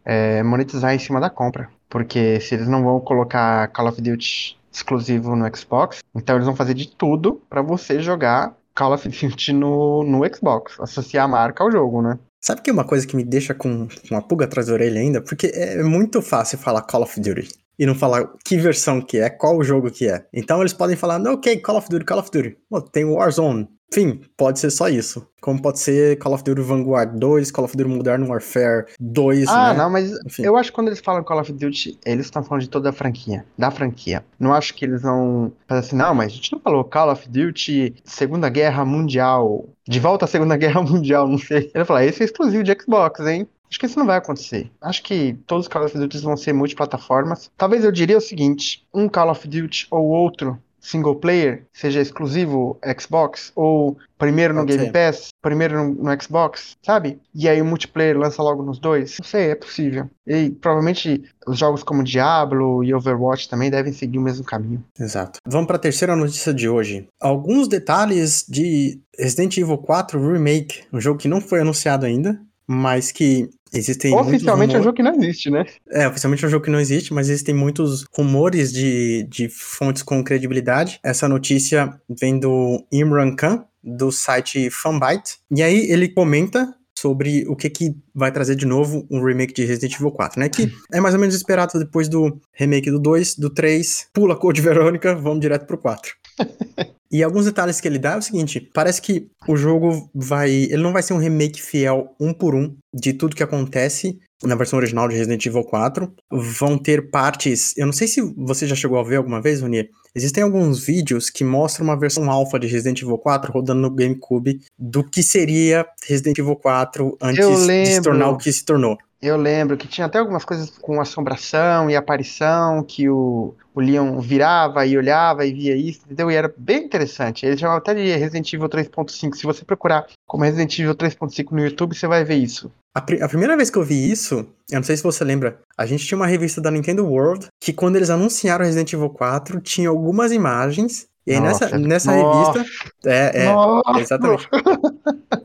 é, 0.03 0.43
monetizar 0.43 0.93
em 0.93 0.99
cima 0.99 1.21
da 1.21 1.29
compra. 1.29 1.69
Porque 1.89 2.41
se 2.41 2.55
eles 2.55 2.67
não 2.67 2.83
vão 2.83 2.99
colocar 2.99 3.69
Call 3.69 3.87
of 3.87 4.01
Duty 4.01 4.57
exclusivo 4.69 5.33
no 5.33 5.45
Xbox, 5.55 5.99
então 6.13 6.35
eles 6.35 6.45
vão 6.45 6.55
fazer 6.57 6.73
de 6.73 6.89
tudo 6.89 7.41
pra 7.49 7.61
você 7.61 8.01
jogar 8.01 8.53
Call 8.75 8.93
of 8.93 9.07
Duty 9.07 9.53
no, 9.53 10.03
no 10.03 10.21
Xbox. 10.33 10.79
Associar 10.79 11.25
a 11.25 11.27
marca 11.27 11.63
ao 11.63 11.71
jogo, 11.71 12.01
né? 12.01 12.19
Sabe 12.39 12.61
que 12.61 12.69
uma 12.69 12.83
coisa 12.83 13.07
que 13.07 13.15
me 13.15 13.23
deixa 13.23 13.53
com 13.55 13.87
uma 14.11 14.21
pulga 14.21 14.45
atrás 14.45 14.67
da 14.67 14.73
orelha 14.73 14.99
ainda? 14.99 15.21
Porque 15.21 15.47
é 15.47 15.81
muito 15.81 16.21
fácil 16.21 16.57
falar 16.57 16.83
Call 16.83 17.01
of 17.03 17.19
Duty 17.19 17.47
e 17.77 17.85
não 17.85 17.95
falar 17.95 18.29
que 18.45 18.57
versão 18.57 19.01
que 19.01 19.17
é, 19.17 19.29
qual 19.29 19.57
o 19.57 19.63
jogo 19.63 19.89
que 19.89 20.07
é. 20.07 20.25
Então 20.33 20.59
eles 20.61 20.73
podem 20.73 20.95
falar, 20.95 21.17
"Não, 21.17 21.33
ok, 21.33 21.57
Call 21.57 21.77
of 21.77 21.89
Duty, 21.89 22.05
Call 22.05 22.19
of 22.19 22.29
Duty. 22.31 22.57
Pô, 22.69 22.81
tem 22.81 23.03
Warzone. 23.05 23.67
Enfim, 23.91 24.21
pode 24.35 24.59
ser 24.59 24.69
só 24.71 24.89
isso. 24.89 25.25
Como 25.41 25.61
pode 25.61 25.79
ser 25.79 26.17
Call 26.17 26.33
of 26.33 26.43
Duty 26.43 26.61
Vanguard 26.61 27.17
2, 27.19 27.51
Call 27.51 27.65
of 27.65 27.77
Duty 27.77 27.89
Modern 27.89 28.23
Warfare 28.27 28.85
2, 28.99 29.47
Ah, 29.47 29.73
né? 29.73 29.77
não, 29.79 29.89
mas 29.89 30.11
Enfim. 30.25 30.43
eu 30.43 30.57
acho 30.57 30.71
que 30.71 30.75
quando 30.75 30.87
eles 30.87 30.99
falam 30.99 31.23
Call 31.23 31.39
of 31.39 31.53
Duty, 31.53 31.99
eles 32.05 32.25
estão 32.25 32.43
falando 32.43 32.63
de 32.63 32.69
toda 32.69 32.89
a 32.89 32.93
franquia, 32.93 33.45
da 33.57 33.69
franquia. 33.71 34.25
Não 34.39 34.53
acho 34.53 34.73
que 34.73 34.83
eles 34.85 35.01
vão 35.03 35.51
fazer 35.67 35.79
assim, 35.87 35.95
não, 35.95 36.15
mas 36.15 36.31
a 36.33 36.35
gente 36.35 36.51
não 36.51 36.59
falou 36.59 36.83
Call 36.83 37.11
of 37.11 37.29
Duty 37.29 37.95
Segunda 38.03 38.49
Guerra 38.49 38.83
Mundial, 38.83 39.69
de 39.87 39.99
volta 39.99 40.25
à 40.25 40.27
Segunda 40.27 40.57
Guerra 40.57 40.81
Mundial, 40.81 41.27
não 41.27 41.37
sei. 41.37 41.57
Ele 41.59 41.71
vai 41.75 41.85
falar, 41.85 42.05
esse 42.05 42.21
é 42.23 42.25
exclusivo 42.25 42.63
de 42.63 42.75
Xbox, 42.81 43.19
hein? 43.21 43.47
Acho 43.69 43.79
que 43.79 43.85
isso 43.87 43.99
não 43.99 44.05
vai 44.05 44.17
acontecer. 44.17 44.71
Acho 44.81 45.03
que 45.03 45.37
todos 45.47 45.65
os 45.65 45.67
Call 45.71 45.85
of 45.85 45.97
Duty 45.97 46.17
vão 46.19 46.37
ser 46.37 46.53
multiplataformas. 46.53 47.51
Talvez 47.57 47.83
eu 47.83 47.91
diria 47.91 48.17
o 48.17 48.21
seguinte: 48.21 48.85
um 48.93 49.09
Call 49.09 49.29
of 49.31 49.47
Duty 49.47 49.87
ou 49.91 50.05
outro 50.07 50.57
single 50.85 51.15
player 51.15 51.65
seja 51.73 51.99
exclusivo 51.99 52.79
Xbox, 52.99 53.51
ou 53.55 53.97
primeiro 54.17 54.53
no 54.53 54.65
Game. 54.65 54.91
Pass, 54.91 55.29
primeiro 55.41 55.83
no, 55.83 56.03
no 56.03 56.21
Xbox, 56.21 56.77
sabe? 56.83 57.19
E 57.33 57.49
aí 57.49 57.61
o 57.61 57.65
multiplayer 57.65 58.17
lança 58.17 58.41
logo 58.41 58.63
nos 58.63 58.79
dois. 58.79 59.17
Não 59.19 59.25
sei, 59.25 59.51
é 59.51 59.55
possível. 59.55 60.09
E 60.27 60.51
provavelmente 60.51 61.23
os 61.47 61.57
jogos 61.57 61.83
como 61.83 62.03
Diablo 62.03 62.83
e 62.83 62.93
Overwatch 62.93 63.49
também 63.49 63.69
devem 63.69 63.91
seguir 63.91 64.19
o 64.19 64.21
mesmo 64.21 64.45
caminho. 64.45 64.83
Exato. 64.99 65.39
Vamos 65.47 65.67
para 65.67 65.77
a 65.77 65.79
terceira 65.79 66.15
notícia 66.15 66.53
de 66.53 66.69
hoje. 66.69 67.07
Alguns 67.19 67.67
detalhes 67.67 68.45
de 68.47 68.99
Resident 69.17 69.57
Evil 69.57 69.77
4 69.77 70.33
Remake, 70.33 70.83
um 70.93 71.01
jogo 71.01 71.19
que 71.19 71.27
não 71.27 71.41
foi 71.41 71.61
anunciado 71.61 72.05
ainda, 72.05 72.39
mas 72.67 73.11
que 73.11 73.49
existem 73.77 74.13
Oficialmente 74.13 74.75
é 74.75 74.79
um 74.79 74.83
jogo 74.83 74.95
que 74.95 75.03
não 75.03 75.15
existe, 75.15 75.49
né? 75.49 75.65
É, 75.91 76.07
oficialmente 76.07 76.43
é 76.43 76.47
um 76.47 76.51
jogo 76.51 76.65
que 76.65 76.71
não 76.71 76.79
existe, 76.79 77.13
mas 77.13 77.29
existem 77.29 77.53
muitos 77.53 78.05
rumores 78.13 78.71
de, 78.71 79.27
de 79.29 79.49
fontes 79.49 80.03
com 80.03 80.23
credibilidade. 80.23 80.99
Essa 81.03 81.27
notícia 81.27 81.93
vem 82.09 82.39
do 82.39 82.85
Imran 82.91 83.35
Khan, 83.35 83.65
do 83.83 84.11
site 84.11 84.69
Fanbyte. 84.69 85.37
E 85.51 85.61
aí 85.61 85.91
ele 85.91 86.09
comenta 86.09 86.73
sobre 86.97 87.45
o 87.47 87.55
que, 87.55 87.69
que 87.69 87.95
vai 88.13 88.31
trazer 88.31 88.55
de 88.55 88.65
novo 88.65 89.05
um 89.11 89.23
remake 89.23 89.53
de 89.53 89.65
Resident 89.65 89.95
Evil 89.95 90.11
4, 90.11 90.39
né? 90.39 90.49
Que 90.49 90.71
é 90.91 90.99
mais 90.99 91.13
ou 91.13 91.19
menos 91.19 91.35
esperado 91.35 91.77
depois 91.77 92.07
do 92.07 92.39
remake 92.53 92.89
do 92.89 92.99
2, 92.99 93.35
do 93.35 93.49
3, 93.49 94.07
pula 94.13 94.33
a 94.33 94.37
Code 94.37 94.61
Verônica, 94.61 95.13
vamos 95.13 95.41
direto 95.41 95.65
pro 95.65 95.77
4. 95.77 96.15
E 97.11 97.23
alguns 97.23 97.45
detalhes 97.45 97.79
que 97.79 97.87
ele 97.87 97.97
dá 97.97 98.13
é 98.13 98.17
o 98.17 98.21
seguinte: 98.21 98.59
parece 98.73 99.01
que 99.01 99.27
o 99.47 99.55
jogo 99.55 100.09
vai. 100.13 100.49
Ele 100.51 100.83
não 100.83 100.91
vai 100.91 101.01
ser 101.01 101.13
um 101.13 101.17
remake 101.17 101.61
fiel 101.61 102.13
um 102.19 102.33
por 102.33 102.53
um 102.53 102.75
de 102.93 103.13
tudo 103.13 103.35
que 103.35 103.43
acontece 103.43 104.19
na 104.43 104.55
versão 104.55 104.77
original 104.77 105.07
de 105.07 105.15
Resident 105.15 105.45
Evil 105.45 105.63
4. 105.63 106.11
Vão 106.29 106.77
ter 106.77 107.09
partes. 107.09 107.73
Eu 107.77 107.85
não 107.85 107.93
sei 107.93 108.07
se 108.07 108.21
você 108.35 108.67
já 108.67 108.75
chegou 108.75 108.99
a 108.99 109.03
ver 109.03 109.15
alguma 109.15 109.41
vez, 109.41 109.61
Ronier. 109.61 109.87
Existem 110.13 110.43
alguns 110.43 110.83
vídeos 110.83 111.29
que 111.29 111.43
mostram 111.43 111.85
uma 111.85 111.97
versão 111.97 112.29
alfa 112.29 112.59
de 112.59 112.67
Resident 112.67 113.01
Evil 113.01 113.17
4 113.17 113.51
rodando 113.51 113.81
no 113.81 113.91
GameCube 113.91 114.59
do 114.77 115.03
que 115.03 115.23
seria 115.23 115.85
Resident 116.05 116.37
Evil 116.37 116.55
4 116.57 117.17
antes 117.21 117.65
de 117.65 117.85
se 117.85 118.01
tornar 118.01 118.29
o 118.29 118.37
que 118.37 118.51
se 118.51 118.65
tornou. 118.65 118.97
Eu 119.25 119.37
lembro 119.37 119.75
que 119.75 119.87
tinha 119.87 120.05
até 120.05 120.19
algumas 120.19 120.45
coisas 120.45 120.69
com 120.69 121.01
assombração 121.01 121.89
e 121.89 121.95
aparição, 121.95 122.83
que 122.83 123.09
o, 123.09 123.55
o 123.73 123.79
Leon 123.81 124.19
virava 124.19 124.85
e 124.85 124.95
olhava 124.97 125.45
e 125.45 125.51
via 125.53 125.75
isso, 125.75 126.01
entendeu? 126.05 126.29
E 126.29 126.35
era 126.35 126.53
bem 126.55 126.83
interessante. 126.85 127.45
Ele 127.45 127.57
chamava 127.57 127.79
até 127.79 127.93
de 127.95 128.15
Resident 128.15 128.53
Evil 128.53 128.69
3.5. 128.69 129.33
Se 129.33 129.43
você 129.43 129.65
procurar 129.65 130.05
como 130.27 130.43
Resident 130.43 130.77
Evil 130.77 130.93
3.5 130.93 131.51
no 131.51 131.59
YouTube, 131.63 131.95
você 131.95 132.05
vai 132.07 132.23
ver 132.23 132.35
isso. 132.35 132.71
A, 132.95 133.01
pri- 133.01 133.21
a 133.21 133.27
primeira 133.27 133.57
vez 133.57 133.69
que 133.69 133.77
eu 133.77 133.83
vi 133.83 134.11
isso, 134.11 134.45
eu 134.69 134.75
não 134.77 134.83
sei 134.83 134.95
se 134.95 135.03
você 135.03 135.23
lembra, 135.23 135.59
a 135.77 135.85
gente 135.85 136.05
tinha 136.05 136.17
uma 136.17 136.27
revista 136.27 136.61
da 136.61 136.69
Nintendo 136.71 137.05
World 137.05 137.47
que 137.59 137.73
quando 137.73 137.95
eles 137.95 138.09
anunciaram 138.11 138.63
Resident 138.63 138.93
Evil 138.93 139.09
4, 139.09 139.59
tinha 139.59 139.89
algumas 139.89 140.31
imagens. 140.31 141.07
E 141.27 141.33
aí 141.33 141.39
Nossa, 141.39 141.65
nessa, 141.65 141.77
nessa 141.79 142.15
nossa. 142.15 142.59
revista. 142.59 142.75
É, 143.05 143.43
é, 143.43 143.45
Nossa, 143.45 143.99
exatamente. 143.99 144.47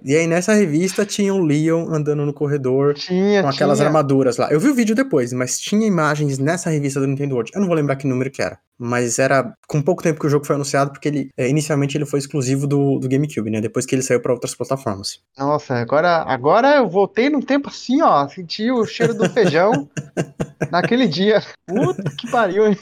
E 0.04 0.14
aí 0.16 0.26
nessa 0.26 0.52
revista 0.54 1.06
tinha 1.06 1.32
o 1.34 1.38
Leon 1.42 1.86
andando 1.90 2.24
no 2.26 2.32
corredor 2.34 2.94
Tinha, 2.94 3.42
com 3.42 3.48
aquelas 3.48 3.78
tinha. 3.78 3.88
armaduras 3.88 4.36
lá. 4.36 4.48
Eu 4.50 4.60
vi 4.60 4.68
o 4.68 4.74
vídeo 4.74 4.94
depois, 4.94 5.32
mas 5.32 5.58
tinha 5.58 5.86
imagens 5.86 6.38
nessa 6.38 6.68
revista 6.70 7.00
do 7.00 7.06
Nintendo 7.06 7.34
World. 7.34 7.50
Eu 7.54 7.60
não 7.60 7.66
vou 7.68 7.76
lembrar 7.76 7.96
que 7.96 8.06
número 8.06 8.30
que 8.30 8.42
era. 8.42 8.58
Mas 8.82 9.18
era 9.18 9.52
com 9.68 9.82
pouco 9.82 10.02
tempo 10.02 10.18
que 10.18 10.26
o 10.26 10.30
jogo 10.30 10.46
foi 10.46 10.54
anunciado, 10.56 10.90
porque 10.90 11.06
ele 11.06 11.28
é, 11.36 11.46
inicialmente 11.50 11.98
ele 11.98 12.06
foi 12.06 12.18
exclusivo 12.18 12.66
do, 12.66 12.98
do 12.98 13.06
GameCube, 13.06 13.50
né? 13.50 13.60
Depois 13.60 13.84
que 13.84 13.94
ele 13.94 14.00
saiu 14.02 14.22
para 14.22 14.32
outras 14.32 14.54
plataformas. 14.54 15.20
Nossa, 15.36 15.74
agora, 15.74 16.22
agora 16.22 16.76
eu 16.76 16.88
voltei 16.88 17.28
num 17.28 17.42
tempo 17.42 17.68
assim, 17.68 18.00
ó. 18.00 18.26
Senti 18.26 18.70
o 18.70 18.86
cheiro 18.86 19.12
do 19.12 19.28
feijão 19.28 19.86
naquele 20.72 21.06
dia. 21.06 21.42
Puta 21.66 22.04
que 22.16 22.30
pariu, 22.30 22.66
hein? 22.66 22.78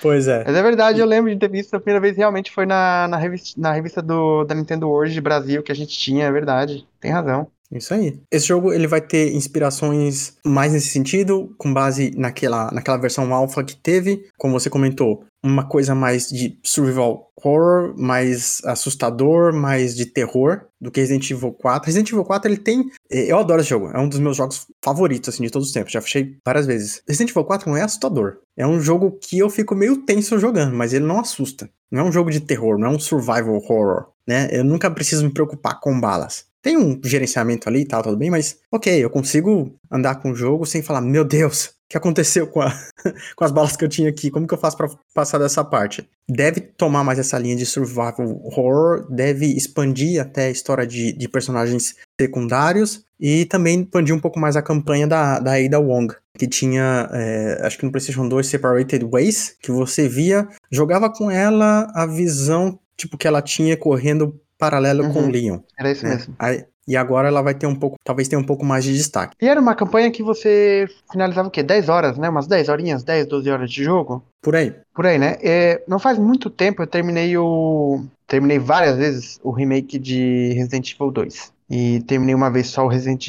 Pois 0.00 0.26
é. 0.26 0.42
Mas 0.46 0.56
é 0.56 0.62
verdade, 0.62 1.00
eu 1.00 1.06
lembro 1.06 1.30
de 1.30 1.38
ter 1.38 1.50
visto 1.50 1.74
a 1.74 1.80
primeira 1.80 2.00
vez 2.00 2.16
realmente 2.16 2.50
foi 2.50 2.64
na, 2.64 3.06
na 3.08 3.18
revista, 3.18 3.60
na 3.60 3.72
revista 3.72 4.00
do, 4.00 4.44
da 4.44 4.54
Nintendo 4.54 4.88
World 4.88 5.12
de 5.12 5.20
Brasil 5.20 5.62
que 5.62 5.70
a 5.70 5.74
gente 5.76 5.98
tinha, 5.98 6.24
é 6.24 6.32
verdade. 6.32 6.86
Tem 6.98 7.10
razão. 7.10 7.46
Isso 7.72 7.94
aí. 7.94 8.20
Esse 8.30 8.48
jogo 8.48 8.72
ele 8.72 8.86
vai 8.86 9.00
ter 9.00 9.34
inspirações 9.34 10.36
mais 10.44 10.72
nesse 10.72 10.88
sentido, 10.88 11.54
com 11.56 11.72
base 11.72 12.12
naquela, 12.16 12.70
naquela 12.70 12.98
versão 12.98 13.32
alpha 13.32 13.64
que 13.64 13.74
teve, 13.74 14.28
como 14.36 14.58
você 14.58 14.68
comentou, 14.68 15.24
uma 15.42 15.66
coisa 15.66 15.94
mais 15.94 16.28
de 16.28 16.58
survival 16.62 17.32
horror, 17.36 17.94
mais 17.98 18.60
assustador, 18.64 19.52
mais 19.52 19.96
de 19.96 20.06
terror 20.06 20.66
do 20.80 20.90
que 20.90 21.00
Resident 21.00 21.28
Evil 21.30 21.52
4. 21.52 21.86
Resident 21.86 22.10
Evil 22.10 22.24
4 22.24 22.48
ele 22.48 22.58
tem, 22.58 22.90
eh, 23.10 23.32
eu 23.32 23.38
adoro 23.38 23.60
esse 23.60 23.70
jogo, 23.70 23.88
é 23.88 23.98
um 23.98 24.08
dos 24.08 24.20
meus 24.20 24.36
jogos 24.36 24.66
favoritos 24.84 25.28
assim 25.28 25.42
de 25.42 25.50
todos 25.50 25.68
os 25.68 25.74
tempos, 25.74 25.92
já 25.92 26.00
fechei 26.00 26.36
várias 26.46 26.66
vezes. 26.66 27.02
Resident 27.08 27.30
Evil 27.30 27.44
4 27.44 27.68
não 27.68 27.76
é 27.76 27.82
assustador, 27.82 28.38
é 28.56 28.66
um 28.66 28.80
jogo 28.80 29.18
que 29.20 29.38
eu 29.38 29.50
fico 29.50 29.74
meio 29.74 29.96
tenso 30.04 30.38
jogando, 30.38 30.76
mas 30.76 30.92
ele 30.92 31.04
não 31.04 31.18
assusta. 31.18 31.68
Não 31.90 32.00
é 32.00 32.04
um 32.04 32.12
jogo 32.12 32.30
de 32.30 32.40
terror, 32.40 32.78
não 32.78 32.88
é 32.88 32.90
um 32.90 32.98
survival 32.98 33.54
horror, 33.54 34.06
né? 34.26 34.48
Eu 34.50 34.64
nunca 34.64 34.90
preciso 34.90 35.24
me 35.24 35.32
preocupar 35.32 35.78
com 35.78 36.00
balas. 36.00 36.46
Tem 36.62 36.76
um 36.76 37.00
gerenciamento 37.04 37.68
ali 37.68 37.80
e 37.80 37.84
tal, 37.84 38.02
tudo 38.02 38.16
bem, 38.16 38.30
mas 38.30 38.56
ok, 38.70 39.04
eu 39.04 39.10
consigo 39.10 39.74
andar 39.90 40.16
com 40.16 40.30
o 40.30 40.34
jogo 40.34 40.64
sem 40.64 40.80
falar, 40.82 41.00
meu 41.00 41.24
Deus, 41.24 41.66
o 41.66 41.70
que 41.88 41.96
aconteceu 41.96 42.46
com, 42.46 42.60
a- 42.62 42.72
com 43.36 43.44
as 43.44 43.50
balas 43.50 43.76
que 43.76 43.84
eu 43.84 43.88
tinha 43.88 44.08
aqui? 44.08 44.30
Como 44.30 44.46
que 44.46 44.54
eu 44.54 44.58
faço 44.58 44.76
pra 44.76 44.88
passar 45.12 45.38
dessa 45.38 45.64
parte? 45.64 46.08
Deve 46.28 46.60
tomar 46.60 47.02
mais 47.02 47.18
essa 47.18 47.36
linha 47.38 47.56
de 47.56 47.66
survival 47.66 48.14
horror, 48.44 49.06
deve 49.10 49.46
expandir 49.46 50.20
até 50.22 50.46
a 50.46 50.50
história 50.50 50.86
de, 50.86 51.12
de 51.12 51.28
personagens 51.28 51.96
secundários 52.18 53.04
e 53.20 53.44
também 53.44 53.82
expandir 53.82 54.14
um 54.14 54.20
pouco 54.20 54.38
mais 54.40 54.56
a 54.56 54.62
campanha 54.62 55.06
da, 55.06 55.38
da 55.38 55.54
Ada 55.56 55.78
Wong, 55.80 56.14
que 56.38 56.46
tinha, 56.46 57.08
é, 57.12 57.58
acho 57.66 57.76
que 57.78 57.84
no 57.84 57.90
PlayStation 57.92 58.28
2, 58.28 58.46
Separated 58.46 59.04
Ways, 59.04 59.56
que 59.60 59.70
você 59.70 60.08
via, 60.08 60.48
jogava 60.70 61.10
com 61.12 61.30
ela 61.30 61.90
a 61.94 62.06
visão, 62.06 62.78
tipo, 62.96 63.18
que 63.18 63.26
ela 63.28 63.42
tinha 63.42 63.76
correndo 63.76 64.40
paralelo 64.62 65.12
com 65.12 65.20
o 65.20 65.22
Uhum. 65.24 65.30
Leon. 65.30 65.58
Era 65.78 65.90
isso 65.90 66.04
né? 66.04 66.14
mesmo. 66.14 66.34
Aí- 66.38 66.64
e 66.86 66.96
agora 66.96 67.28
ela 67.28 67.42
vai 67.42 67.54
ter 67.54 67.66
um 67.66 67.76
pouco, 67.76 67.96
talvez 68.02 68.26
tenha 68.26 68.40
um 68.40 68.44
pouco 68.44 68.64
mais 68.64 68.82
de 68.84 68.92
destaque. 68.92 69.36
E 69.40 69.46
era 69.46 69.60
uma 69.60 69.74
campanha 69.74 70.10
que 70.10 70.20
você 70.22 70.88
finalizava 71.10 71.46
o 71.46 71.50
quê? 71.50 71.62
10 71.62 71.88
horas, 71.88 72.18
né? 72.18 72.28
Umas 72.28 72.48
10 72.48 72.68
horinhas, 72.68 73.04
10, 73.04 73.26
12 73.26 73.48
horas 73.48 73.70
de 73.70 73.84
jogo? 73.84 74.20
Por 74.42 74.56
aí. 74.56 74.74
Por 74.92 75.06
aí, 75.06 75.16
né? 75.16 75.36
É, 75.42 75.80
não 75.86 76.00
faz 76.00 76.18
muito 76.18 76.50
tempo 76.50 76.82
eu 76.82 76.86
terminei 76.86 77.36
o. 77.36 78.04
Terminei 78.26 78.58
várias 78.58 78.96
vezes 78.96 79.38
o 79.44 79.50
remake 79.52 79.96
de 79.98 80.52
Resident 80.54 80.92
Evil 80.92 81.10
2. 81.12 81.52
E 81.70 82.00
terminei 82.00 82.34
uma 82.34 82.50
vez 82.50 82.66
só 82.66 82.84
o 82.84 82.88
Resident 82.88 83.28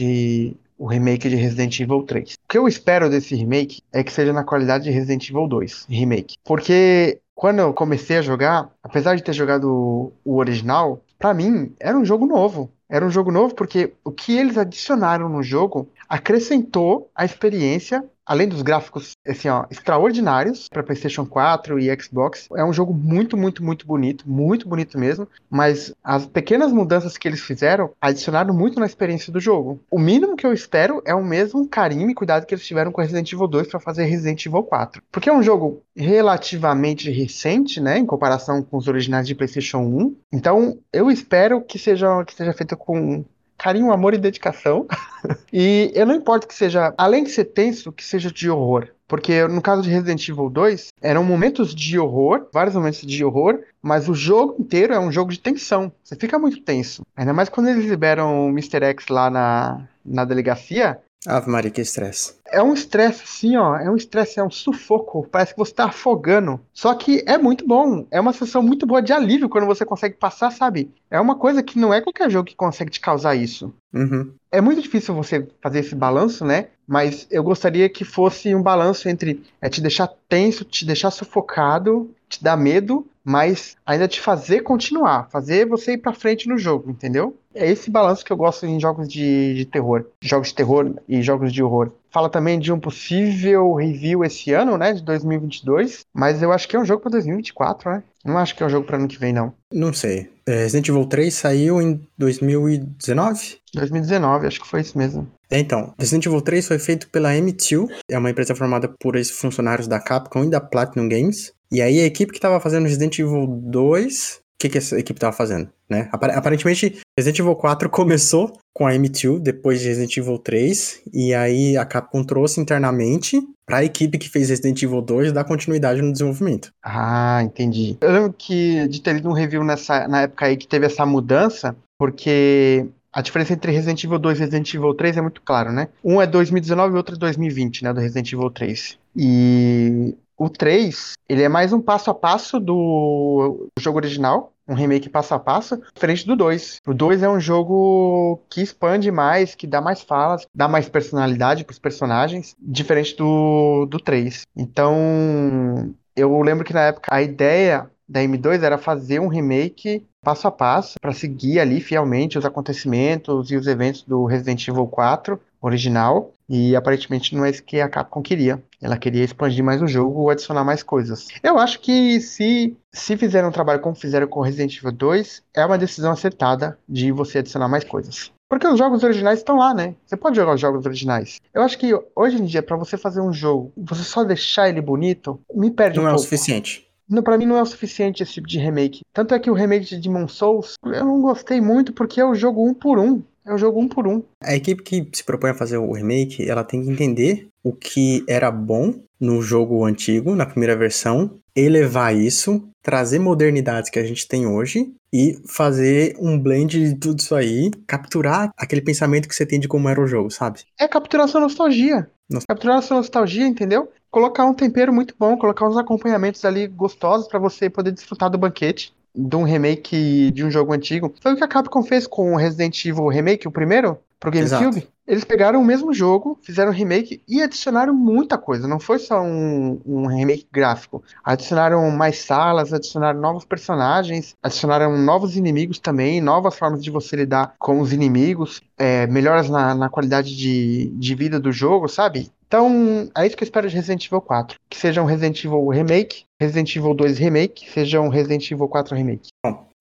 o 0.77 0.87
remake 0.87 1.29
de 1.29 1.35
Resident 1.35 1.79
Evil 1.79 2.01
3. 2.03 2.33
O 2.33 2.35
que 2.49 2.57
eu 2.57 2.67
espero 2.67 3.09
desse 3.09 3.35
remake 3.35 3.81
é 3.93 4.03
que 4.03 4.11
seja 4.11 4.33
na 4.33 4.43
qualidade 4.43 4.85
de 4.85 4.89
Resident 4.89 5.29
Evil 5.29 5.47
2 5.47 5.85
remake. 5.87 6.35
Porque 6.43 7.19
quando 7.35 7.59
eu 7.59 7.73
comecei 7.73 8.17
a 8.17 8.21
jogar, 8.21 8.69
apesar 8.83 9.15
de 9.15 9.23
ter 9.23 9.33
jogado 9.33 10.11
o 10.25 10.35
original, 10.37 10.99
pra 11.23 11.33
mim 11.33 11.73
era 11.79 11.97
um 11.97 12.03
jogo 12.03 12.25
novo. 12.25 12.69
Era 12.89 13.05
um 13.05 13.09
jogo 13.09 13.31
novo 13.31 13.55
porque 13.55 13.93
o 14.03 14.11
que 14.11 14.37
eles 14.37 14.57
adicionaram 14.57 15.29
no 15.29 15.41
jogo 15.41 15.89
acrescentou 16.09 17.09
a 17.15 17.23
experiência, 17.23 18.03
além 18.25 18.47
dos 18.47 18.61
gráficos 18.61 19.13
assim, 19.27 19.49
ó, 19.49 19.65
extraordinários 19.69 20.67
para 20.69 20.83
PlayStation 20.83 21.25
4 21.25 21.79
e 21.79 22.01
Xbox. 22.01 22.47
É 22.55 22.63
um 22.63 22.73
jogo 22.73 22.93
muito, 22.93 23.37
muito, 23.37 23.63
muito 23.63 23.85
bonito, 23.85 24.29
muito 24.29 24.67
bonito 24.67 24.97
mesmo, 24.97 25.27
mas 25.49 25.93
as 26.03 26.25
pequenas 26.25 26.71
mudanças 26.71 27.17
que 27.17 27.27
eles 27.27 27.41
fizeram 27.41 27.91
adicionaram 28.01 28.53
muito 28.53 28.79
na 28.79 28.85
experiência 28.85 29.31
do 29.31 29.39
jogo. 29.39 29.79
O 29.89 29.99
mínimo 29.99 30.35
que 30.35 30.45
eu 30.45 30.53
espero 30.53 31.01
é 31.05 31.13
o 31.13 31.23
mesmo 31.23 31.67
carinho 31.67 32.09
e 32.09 32.15
cuidado 32.15 32.45
que 32.45 32.53
eles 32.53 32.65
tiveram 32.65 32.91
com 32.91 33.01
Resident 33.01 33.31
Evil 33.31 33.47
2 33.47 33.67
para 33.67 33.79
fazer 33.79 34.05
Resident 34.05 34.45
Evil 34.45 34.63
4. 34.63 35.01
Porque 35.11 35.29
é 35.29 35.33
um 35.33 35.43
jogo 35.43 35.81
relativamente 35.95 37.11
recente, 37.11 37.79
né, 37.79 37.97
em 37.97 38.05
comparação 38.05 38.63
com 38.63 38.77
os 38.77 38.87
originais 38.87 39.27
de 39.27 39.35
PlayStation 39.35 39.79
1. 39.79 40.15
Então, 40.31 40.77
eu 40.91 41.11
espero 41.11 41.61
que 41.61 41.77
seja 41.77 42.23
que 42.25 42.33
seja 42.33 42.53
feito 42.53 42.75
com 42.77 43.23
carinho, 43.57 43.91
amor 43.91 44.13
e 44.13 44.17
dedicação. 44.17 44.87
e 45.51 45.91
eu 45.93 46.05
não 46.05 46.15
importo 46.15 46.47
que 46.47 46.53
seja, 46.53 46.93
além 46.97 47.23
de 47.23 47.31
ser 47.31 47.45
tenso, 47.45 47.91
que 47.91 48.03
seja 48.03 48.31
de 48.31 48.49
horror. 48.49 48.87
Porque 49.07 49.47
no 49.47 49.61
caso 49.61 49.81
de 49.81 49.89
Resident 49.89 50.27
Evil 50.27 50.49
2, 50.49 50.87
eram 51.01 51.23
momentos 51.23 51.75
de 51.75 51.99
horror, 51.99 52.47
vários 52.51 52.75
momentos 52.75 53.01
de 53.01 53.23
horror, 53.23 53.59
mas 53.81 54.09
o 54.09 54.13
jogo 54.15 54.55
inteiro 54.59 54.93
é 54.93 54.99
um 54.99 55.11
jogo 55.11 55.31
de 55.31 55.39
tensão. 55.39 55.91
Você 56.03 56.15
fica 56.15 56.39
muito 56.39 56.61
tenso. 56.61 57.03
Ainda 57.15 57.33
mais 57.33 57.47
quando 57.47 57.69
eles 57.69 57.85
liberam 57.85 58.47
o 58.47 58.49
Mr. 58.49 58.83
X 58.85 59.07
lá 59.09 59.29
na, 59.29 59.87
na 60.03 60.25
delegacia. 60.25 60.99
Ave 61.25 61.49
Maria, 61.49 61.71
que 61.71 61.81
estresse. 61.81 62.35
É 62.51 62.61
um 62.61 62.73
estresse, 62.73 63.23
assim, 63.23 63.55
ó. 63.55 63.77
É 63.77 63.89
um 63.89 63.95
estresse, 63.95 64.39
é 64.39 64.43
um 64.43 64.51
sufoco. 64.51 65.27
Parece 65.31 65.53
que 65.53 65.57
você 65.57 65.73
tá 65.73 65.85
afogando. 65.85 66.59
Só 66.73 66.93
que 66.93 67.23
é 67.25 67.37
muito 67.37 67.65
bom. 67.65 68.05
É 68.11 68.19
uma 68.19 68.33
sensação 68.33 68.61
muito 68.61 68.85
boa 68.85 69.01
de 69.01 69.13
alívio 69.13 69.49
quando 69.49 69.65
você 69.65 69.85
consegue 69.85 70.15
passar, 70.15 70.51
sabe? 70.51 70.91
É 71.09 71.19
uma 71.19 71.35
coisa 71.35 71.63
que 71.63 71.79
não 71.79 71.93
é 71.93 72.01
qualquer 72.01 72.29
jogo 72.29 72.47
que 72.47 72.55
consegue 72.55 72.91
te 72.91 72.99
causar 72.99 73.35
isso. 73.35 73.73
Uhum. 73.93 74.33
É 74.51 74.61
muito 74.61 74.81
difícil 74.81 75.15
você 75.15 75.47
fazer 75.61 75.79
esse 75.79 75.95
balanço, 75.95 76.45
né? 76.45 76.67
Mas 76.85 77.25
eu 77.31 77.41
gostaria 77.41 77.87
que 77.87 78.03
fosse 78.03 78.53
um 78.53 78.61
balanço 78.61 79.07
entre 79.07 79.41
é, 79.61 79.69
te 79.69 79.81
deixar 79.81 80.07
tenso, 80.27 80.65
te 80.65 80.85
deixar 80.85 81.09
sufocado, 81.09 82.13
te 82.33 82.43
dar 82.43 82.57
medo, 82.57 83.05
mas 83.23 83.75
ainda 83.85 84.07
te 84.07 84.19
fazer 84.19 84.61
continuar, 84.61 85.29
fazer 85.29 85.65
você 85.65 85.93
ir 85.93 85.97
pra 85.97 86.13
frente 86.13 86.47
no 86.47 86.57
jogo, 86.57 86.89
entendeu? 86.89 87.35
É 87.55 87.69
esse 87.69 87.89
balanço 87.89 88.25
que 88.25 88.31
eu 88.31 88.37
gosto 88.37 88.65
em 88.65 88.79
jogos 88.79 89.07
de, 89.07 89.53
de 89.55 89.65
terror, 89.65 90.05
jogos 90.21 90.49
de 90.49 90.55
terror 90.55 90.93
e 91.07 91.21
jogos 91.21 91.53
de 91.53 91.63
horror. 91.63 91.91
Fala 92.09 92.29
também 92.29 92.59
de 92.59 92.71
um 92.71 92.79
possível 92.79 93.73
review 93.73 94.23
esse 94.23 94.51
ano, 94.53 94.77
né, 94.77 94.93
de 94.93 95.01
2022, 95.03 96.01
mas 96.13 96.41
eu 96.41 96.51
acho 96.51 96.67
que 96.67 96.75
é 96.75 96.79
um 96.79 96.85
jogo 96.85 97.01
para 97.01 97.11
2024, 97.11 97.91
né? 97.91 98.03
Não 98.25 98.37
acho 98.37 98.55
que 98.55 98.63
é 98.63 98.65
um 98.65 98.69
jogo 98.69 98.85
para 98.85 98.97
ano 98.97 99.07
que 99.07 99.19
vem, 99.19 99.33
não. 99.33 99.53
Não 99.71 99.91
sei. 99.91 100.29
É, 100.45 100.63
Resident 100.63 100.89
Evil 100.89 101.05
3 101.05 101.33
saiu 101.33 101.81
em 101.81 102.01
2019? 102.17 103.57
2019, 103.73 104.47
acho 104.47 104.61
que 104.61 104.67
foi 104.67 104.81
isso 104.81 104.97
mesmo. 104.97 105.27
É, 105.53 105.59
então, 105.59 105.93
Resident 105.99 106.25
Evil 106.25 106.41
3 106.41 106.67
foi 106.67 106.79
feito 106.79 107.07
pela 107.11 107.31
M2, 107.31 107.87
é 108.09 108.17
uma 108.17 108.31
empresa 108.31 108.55
formada 108.55 108.87
por 108.99 109.15
funcionários 109.25 109.87
da 109.87 109.99
Capcom 109.99 110.45
e 110.45 110.49
da 110.49 110.59
Platinum 110.59 111.07
Games. 111.07 111.53
E 111.71 111.79
aí 111.79 111.99
a 111.99 112.05
equipe 112.05 112.31
que 112.31 112.39
estava 112.39 112.59
fazendo 112.59 112.87
Resident 112.87 113.19
Evil 113.19 113.45
2, 113.45 114.39
o 114.39 114.41
que, 114.57 114.69
que 114.69 114.79
essa 114.79 114.97
equipe 114.97 115.17
estava 115.17 115.31
fazendo? 115.31 115.69
Né? 115.87 116.09
Aparentemente, 116.11 116.99
Resident 117.15 117.37
Evil 117.37 117.55
4 117.55 117.87
começou 117.91 118.51
com 118.73 118.87
a 118.87 118.93
M2, 118.93 119.39
depois 119.39 119.79
de 119.79 119.89
Resident 119.89 120.17
Evil 120.17 120.39
3, 120.39 121.01
e 121.13 121.35
aí 121.35 121.77
a 121.77 121.85
Capcom 121.85 122.23
trouxe 122.23 122.59
internamente 122.59 123.39
para 123.63 123.77
a 123.77 123.83
equipe 123.83 124.17
que 124.17 124.29
fez 124.29 124.49
Resident 124.49 124.81
Evil 124.81 125.03
2 125.03 125.31
dar 125.31 125.43
continuidade 125.43 126.01
no 126.01 126.11
desenvolvimento. 126.11 126.73
Ah, 126.83 127.41
entendi. 127.43 127.97
Eu 128.01 128.11
lembro 128.11 128.33
que 128.35 128.87
de 128.87 128.99
ter 128.99 129.13
lido 129.13 129.29
um 129.29 129.33
review 129.33 129.63
nessa, 129.63 130.07
na 130.07 130.23
época 130.23 130.47
aí 130.47 130.57
que 130.57 130.67
teve 130.67 130.87
essa 130.87 131.05
mudança, 131.05 131.75
porque 131.95 132.87
a 133.13 133.21
diferença 133.21 133.53
entre 133.53 133.71
Resident 133.71 134.03
Evil 134.03 134.17
2 134.17 134.37
e 134.37 134.41
Resident 134.41 134.73
Evil 134.73 134.93
3 134.95 135.17
é 135.17 135.21
muito 135.21 135.41
claro, 135.41 135.71
né? 135.71 135.87
Um 136.03 136.19
é 136.19 136.25
2019 136.25 136.95
e 136.95 136.97
outro 136.97 137.15
é 137.15 137.17
2020, 137.19 137.83
né, 137.83 137.93
do 137.93 137.99
Resident 137.99 138.33
Evil 138.33 138.49
3. 138.49 138.97
E 139.15 140.17
o 140.35 140.49
3, 140.49 141.13
ele 141.29 141.43
é 141.43 141.49
mais 141.49 141.71
um 141.71 141.79
passo 141.79 142.09
a 142.09 142.13
passo 142.13 142.59
do 142.59 143.69
jogo 143.79 143.99
original, 143.99 144.51
um 144.67 144.73
remake 144.73 145.09
passo 145.09 145.33
a 145.33 145.39
passo, 145.39 145.79
diferente 145.93 146.25
do 146.25 146.35
2. 146.35 146.77
O 146.87 146.93
2 146.93 147.21
é 147.21 147.29
um 147.29 147.39
jogo 147.39 148.41
que 148.49 148.61
expande 148.61 149.11
mais, 149.11 149.53
que 149.53 149.67
dá 149.67 149.79
mais 149.79 150.01
falas, 150.01 150.47
dá 150.53 150.67
mais 150.67 150.89
personalidade 150.89 151.63
pros 151.63 151.79
personagens, 151.79 152.55
diferente 152.59 153.15
do, 153.15 153.85
do 153.85 153.99
3. 153.99 154.41
Então, 154.55 155.93
eu 156.15 156.41
lembro 156.41 156.65
que 156.65 156.73
na 156.73 156.81
época 156.81 157.13
a 157.13 157.21
ideia 157.21 157.89
da 158.07 158.21
M2 158.21 158.61
era 158.63 158.77
fazer 158.77 159.19
um 159.19 159.27
remake 159.27 160.05
passo 160.23 160.47
a 160.47 160.51
passo 160.51 160.99
para 160.99 161.11
seguir 161.11 161.59
ali 161.59 161.81
fielmente 161.81 162.37
os 162.37 162.45
acontecimentos 162.45 163.51
e 163.51 163.55
os 163.55 163.67
eventos 163.67 164.03
do 164.03 164.25
Resident 164.25 164.67
Evil 164.67 164.87
4 164.87 165.39
original. 165.61 166.31
E 166.47 166.75
aparentemente 166.75 167.35
não 167.35 167.45
é 167.45 167.49
isso 167.49 167.63
que 167.63 167.79
a 167.79 167.89
Capcom 167.89 168.21
queria. 168.21 168.61
Ela 168.81 168.97
queria 168.97 169.23
expandir 169.23 169.63
mais 169.63 169.81
o 169.81 169.87
jogo 169.87 170.21
ou 170.21 170.29
adicionar 170.29 170.63
mais 170.63 170.83
coisas. 170.83 171.27
Eu 171.41 171.57
acho 171.57 171.79
que 171.79 172.19
se, 172.19 172.75
se 172.91 173.17
fizeram 173.17 173.49
um 173.49 173.51
trabalho 173.51 173.79
como 173.79 173.95
fizeram 173.95 174.27
com 174.27 174.41
Resident 174.41 174.77
Evil 174.77 174.91
2, 174.91 175.41
é 175.55 175.65
uma 175.65 175.77
decisão 175.77 176.11
acertada 176.11 176.77
de 176.87 177.11
você 177.11 177.39
adicionar 177.39 177.67
mais 177.67 177.83
coisas. 177.83 178.31
Porque 178.49 178.67
os 178.67 178.77
jogos 178.77 179.03
originais 179.03 179.39
estão 179.39 179.57
lá, 179.57 179.73
né? 179.73 179.95
Você 180.05 180.15
pode 180.15 180.35
jogar 180.35 180.53
os 180.53 180.61
jogos 180.61 180.85
originais. 180.85 181.39
Eu 181.53 181.63
acho 181.63 181.77
que 181.77 181.91
hoje 182.15 182.39
em 182.39 182.45
dia, 182.45 182.61
para 182.61 182.77
você 182.77 182.97
fazer 182.97 183.19
um 183.19 183.33
jogo, 183.33 183.71
você 183.75 184.03
só 184.03 184.23
deixar 184.23 184.69
ele 184.69 184.81
bonito, 184.81 185.39
me 185.55 185.71
perde 185.71 185.97
não 185.97 186.03
um 186.05 186.07
é 186.07 186.11
pouco. 186.11 186.21
o 186.21 186.23
suficiente. 186.23 186.85
Pra 187.23 187.37
mim 187.37 187.45
não 187.45 187.57
é 187.57 187.61
o 187.61 187.65
suficiente 187.65 188.23
esse 188.23 188.33
tipo 188.33 188.47
de 188.47 188.59
remake. 188.59 189.01
Tanto 189.13 189.33
é 189.33 189.39
que 189.39 189.49
o 189.49 189.53
remake 189.53 189.85
de 189.85 189.97
Demon 189.97 190.27
Souls, 190.27 190.75
eu 190.83 191.05
não 191.05 191.21
gostei 191.21 191.61
muito 191.61 191.93
porque 191.93 192.19
é 192.19 192.25
o 192.25 192.35
jogo 192.35 192.67
um 192.67 192.73
por 192.73 192.99
um. 192.99 193.21
É 193.45 193.53
o 193.53 193.57
jogo 193.57 193.79
um 193.79 193.87
por 193.89 194.07
um. 194.07 194.23
A 194.41 194.55
equipe 194.55 194.81
que 194.81 195.07
se 195.11 195.23
propõe 195.23 195.49
a 195.49 195.53
fazer 195.53 195.77
o 195.77 195.91
remake, 195.91 196.49
ela 196.49 196.63
tem 196.63 196.81
que 196.81 196.89
entender 196.89 197.47
o 197.61 197.73
que 197.73 198.23
era 198.27 198.49
bom 198.49 198.95
no 199.19 199.41
jogo 199.41 199.85
antigo, 199.85 200.35
na 200.35 200.45
primeira 200.45 200.75
versão, 200.75 201.31
elevar 201.55 202.15
isso, 202.15 202.63
trazer 202.81 203.19
modernidades 203.19 203.89
que 203.89 203.99
a 203.99 204.03
gente 204.03 204.27
tem 204.27 204.47
hoje 204.47 204.93
e 205.13 205.39
fazer 205.47 206.15
um 206.19 206.39
blend 206.39 206.89
de 206.89 206.95
tudo 206.95 207.19
isso 207.19 207.35
aí, 207.35 207.69
capturar 207.87 208.51
aquele 208.57 208.81
pensamento 208.81 209.27
que 209.27 209.35
você 209.35 209.45
tem 209.45 209.59
de 209.59 209.67
como 209.67 209.87
era 209.87 210.01
o 210.01 210.07
jogo, 210.07 210.31
sabe? 210.31 210.61
É 210.79 210.87
capturar 210.87 211.27
sua 211.27 211.41
nostalgia. 211.41 212.09
Nossa. 212.29 212.45
Capturar 212.47 212.81
sua 212.81 212.97
nostalgia, 212.97 213.45
entendeu? 213.45 213.89
Colocar 214.13 214.45
um 214.45 214.53
tempero 214.53 214.93
muito 214.93 215.15
bom, 215.17 215.35
colocar 215.35 215.67
uns 215.67 215.75
acompanhamentos 215.75 216.45
ali 216.45 216.67
gostosos 216.67 217.27
pra 217.27 217.39
você 217.39 217.67
poder 217.67 217.91
desfrutar 217.91 218.29
do 218.29 218.37
banquete 218.37 218.93
de 219.15 219.35
um 219.35 219.41
remake 219.41 220.29
de 220.29 220.45
um 220.45 220.51
jogo 220.51 220.71
antigo. 220.71 221.11
Foi 221.19 221.33
o 221.33 221.35
que 221.35 221.43
a 221.43 221.47
Capcom 221.47 221.81
fez 221.81 222.05
com 222.05 222.33
o 222.33 222.37
Resident 222.37 222.85
Evil 222.85 223.07
Remake, 223.07 223.47
o 223.47 223.51
primeiro, 223.51 223.97
pro 224.19 224.29
GameCube. 224.29 224.77
Exato. 224.77 224.87
Eles 225.07 225.23
pegaram 225.23 225.59
o 225.59 225.65
mesmo 225.65 225.91
jogo, 225.95 226.37
fizeram 226.43 226.69
um 226.71 226.75
remake 226.75 227.23
e 227.27 227.41
adicionaram 227.41 227.91
muita 227.91 228.37
coisa. 228.37 228.67
Não 228.67 228.79
foi 228.79 228.99
só 228.99 229.19
um, 229.19 229.81
um 229.83 230.05
remake 230.05 230.45
gráfico. 230.51 231.03
Adicionaram 231.23 231.89
mais 231.89 232.19
salas, 232.19 232.71
adicionaram 232.71 233.19
novos 233.19 233.43
personagens, 233.43 234.35
adicionaram 234.43 234.95
novos 234.95 235.35
inimigos 235.35 235.79
também, 235.79 236.21
novas 236.21 236.55
formas 236.55 236.83
de 236.83 236.91
você 236.91 237.15
lidar 237.15 237.55
com 237.57 237.81
os 237.81 237.91
inimigos, 237.91 238.61
é, 238.77 239.07
melhoras 239.07 239.49
na, 239.49 239.73
na 239.73 239.89
qualidade 239.89 240.37
de, 240.37 240.93
de 240.93 241.15
vida 241.15 241.39
do 241.39 241.51
jogo, 241.51 241.87
sabe? 241.87 242.31
Então, 242.53 243.09
é 243.17 243.25
isso 243.25 243.35
que 243.35 243.43
eu 243.43 243.47
espero 243.47 243.67
de 243.67 243.73
Resident 243.73 244.05
Evil 244.05 244.21
4. 244.21 244.59
Que 244.69 244.77
seja 244.77 245.01
um 245.01 245.05
Resident 245.05 245.43
Evil 245.43 245.69
Remake, 245.69 246.25
Resident 246.39 246.75
Evil 246.75 246.93
2 246.93 247.17
Remake, 247.17 247.67
seja 247.67 247.99
um 247.99 248.09
Resident 248.09 248.51
Evil 248.51 248.67
4 248.67 248.95
Remake. 248.95 249.29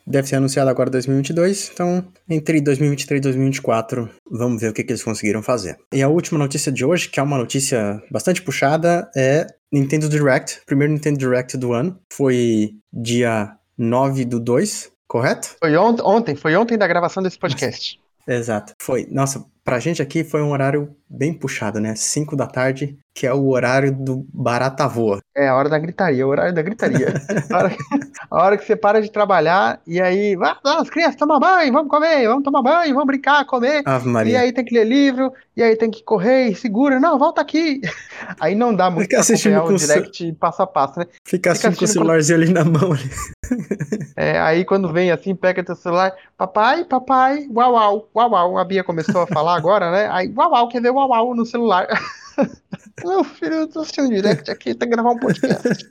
Deve 0.07 0.27
ser 0.27 0.37
anunciado 0.37 0.71
agora 0.71 0.89
em 0.89 0.93
2022, 0.93 1.71
então 1.75 2.03
entre 2.27 2.63
2023 2.63 3.19
e 3.19 3.23
2024, 3.25 4.09
vamos 4.31 4.63
ver 4.63 4.71
o 4.71 4.73
que, 4.73 4.83
que 4.83 4.91
eles 4.91 5.05
conseguiram 5.05 5.43
fazer. 5.43 5.77
E 5.93 6.03
a 6.03 6.09
última 6.09 6.39
notícia 6.39 6.73
de 6.73 6.83
hoje, 6.83 7.11
que 7.11 7.21
é 7.21 7.23
uma 7.23 7.37
notícia 7.37 8.03
bastante 8.11 8.41
puxada, 8.41 9.11
é 9.15 9.47
Nintendo 9.71 10.09
Direct, 10.09 10.63
primeiro 10.65 10.95
Nintendo 10.95 11.19
Direct 11.19 11.59
do 11.59 11.75
ano, 11.75 12.01
foi 12.11 12.71
dia 12.91 13.55
9 13.77 14.25
do 14.25 14.41
2, 14.41 14.91
correto? 15.07 15.57
Foi 15.63 15.77
ont 15.77 16.01
ontem, 16.03 16.35
foi 16.35 16.57
ontem 16.57 16.79
da 16.79 16.89
gravação 16.89 17.23
desse 17.23 17.39
podcast. 17.39 18.01
Exato. 18.27 18.73
Foi. 18.81 19.07
Nossa, 19.11 19.45
pra 19.65 19.79
gente 19.79 20.01
aqui 20.01 20.25
foi 20.25 20.43
um 20.43 20.51
horário 20.51 20.95
bem 21.13 21.35
puxado, 21.35 21.79
né? 21.79 21.95
5 21.95 22.35
da 22.35 22.47
tarde, 22.47 22.97
que 23.15 23.27
é 23.27 23.33
o 23.35 23.49
horário 23.51 23.93
do 23.93 24.27
barata 24.33 24.89
voa. 24.89 25.21
É 25.37 25.49
a 25.49 25.55
hora 25.55 25.69
da 25.69 25.79
gritaria, 25.79 26.27
o 26.27 26.31
horário 26.31 26.55
da 26.55 26.63
gritaria. 26.63 27.09
a, 27.51 27.57
hora 27.59 27.69
que, 27.71 27.77
a 28.31 28.43
hora 28.43 28.57
que 28.57 28.65
você 28.65 28.75
para 28.75 29.03
de 29.03 29.11
trabalhar 29.11 29.81
e 29.87 30.01
aí, 30.01 30.35
vai, 30.37 30.55
as 30.65 30.89
crianças, 30.89 31.17
tomar 31.17 31.39
banho, 31.39 31.73
vamos 31.73 31.91
comer, 31.91 32.27
vamos 32.27 32.43
tomar 32.45 32.63
banho, 32.63 32.95
vamos 32.95 33.07
brincar, 33.07 33.45
comer. 33.45 33.83
Ave 33.85 34.09
E 34.09 34.13
Maria. 34.13 34.41
aí 34.41 34.53
tem 34.53 34.65
que 34.65 34.75
ler 34.75 34.85
livro, 34.87 35.33
e 35.55 35.63
aí 35.63 35.77
tem 35.77 35.91
que 35.91 36.03
correr 36.03 36.49
e 36.49 36.55
segura, 36.55 36.99
não, 36.99 37.19
volta 37.19 37.41
aqui. 37.43 37.81
Aí 38.41 38.55
não 38.55 38.73
dá 38.75 38.89
muito 38.89 39.03
Fica 39.09 39.19
assistindo 39.21 39.61
com 39.63 39.69
o 39.73 39.77
direct 39.77 40.33
passo 40.35 40.63
a 40.63 40.67
passo, 40.67 41.01
né? 41.01 41.07
Fica 41.25 41.51
assistindo 41.51 41.77
com 41.77 41.83
o 41.83 41.85
assistindo 41.85 41.89
com- 41.89 41.93
celularzinho 42.07 42.39
ali 42.39 42.53
na 42.53 42.65
mão. 42.65 42.93
Ali. 42.93 43.11
É, 44.17 44.39
aí 44.41 44.65
quando 44.65 44.93
vem 44.93 45.11
assim, 45.11 45.35
pega 45.35 45.63
teu 45.65 45.75
celular, 45.75 46.13
papai, 46.37 46.85
papai, 46.85 47.47
uau, 47.53 47.73
uau, 47.73 48.09
uau, 48.15 48.31
uau. 48.31 48.59
A 48.59 48.65
Bia 48.65 48.85
começou 48.85 49.23
a 49.23 49.27
falar 49.27 49.57
agora, 49.57 49.91
né? 49.91 50.09
Aí, 50.13 50.33
uau, 50.37 50.51
uau, 50.53 50.69
quer 50.69 50.81
ver 50.81 50.91
uau, 50.91 51.02
uau 51.07 51.35
no 51.35 51.45
celular. 51.47 51.87
Meu 53.05 53.25
filho, 53.25 53.55
eu 53.55 53.67
tô 53.69 53.81
assistindo 53.81 54.09
direct 54.09 54.51
aqui, 54.51 54.75
tem 54.75 54.89
que 54.89 54.95
gravar 54.95 55.11
um 55.11 55.19
podcast. 55.19 55.87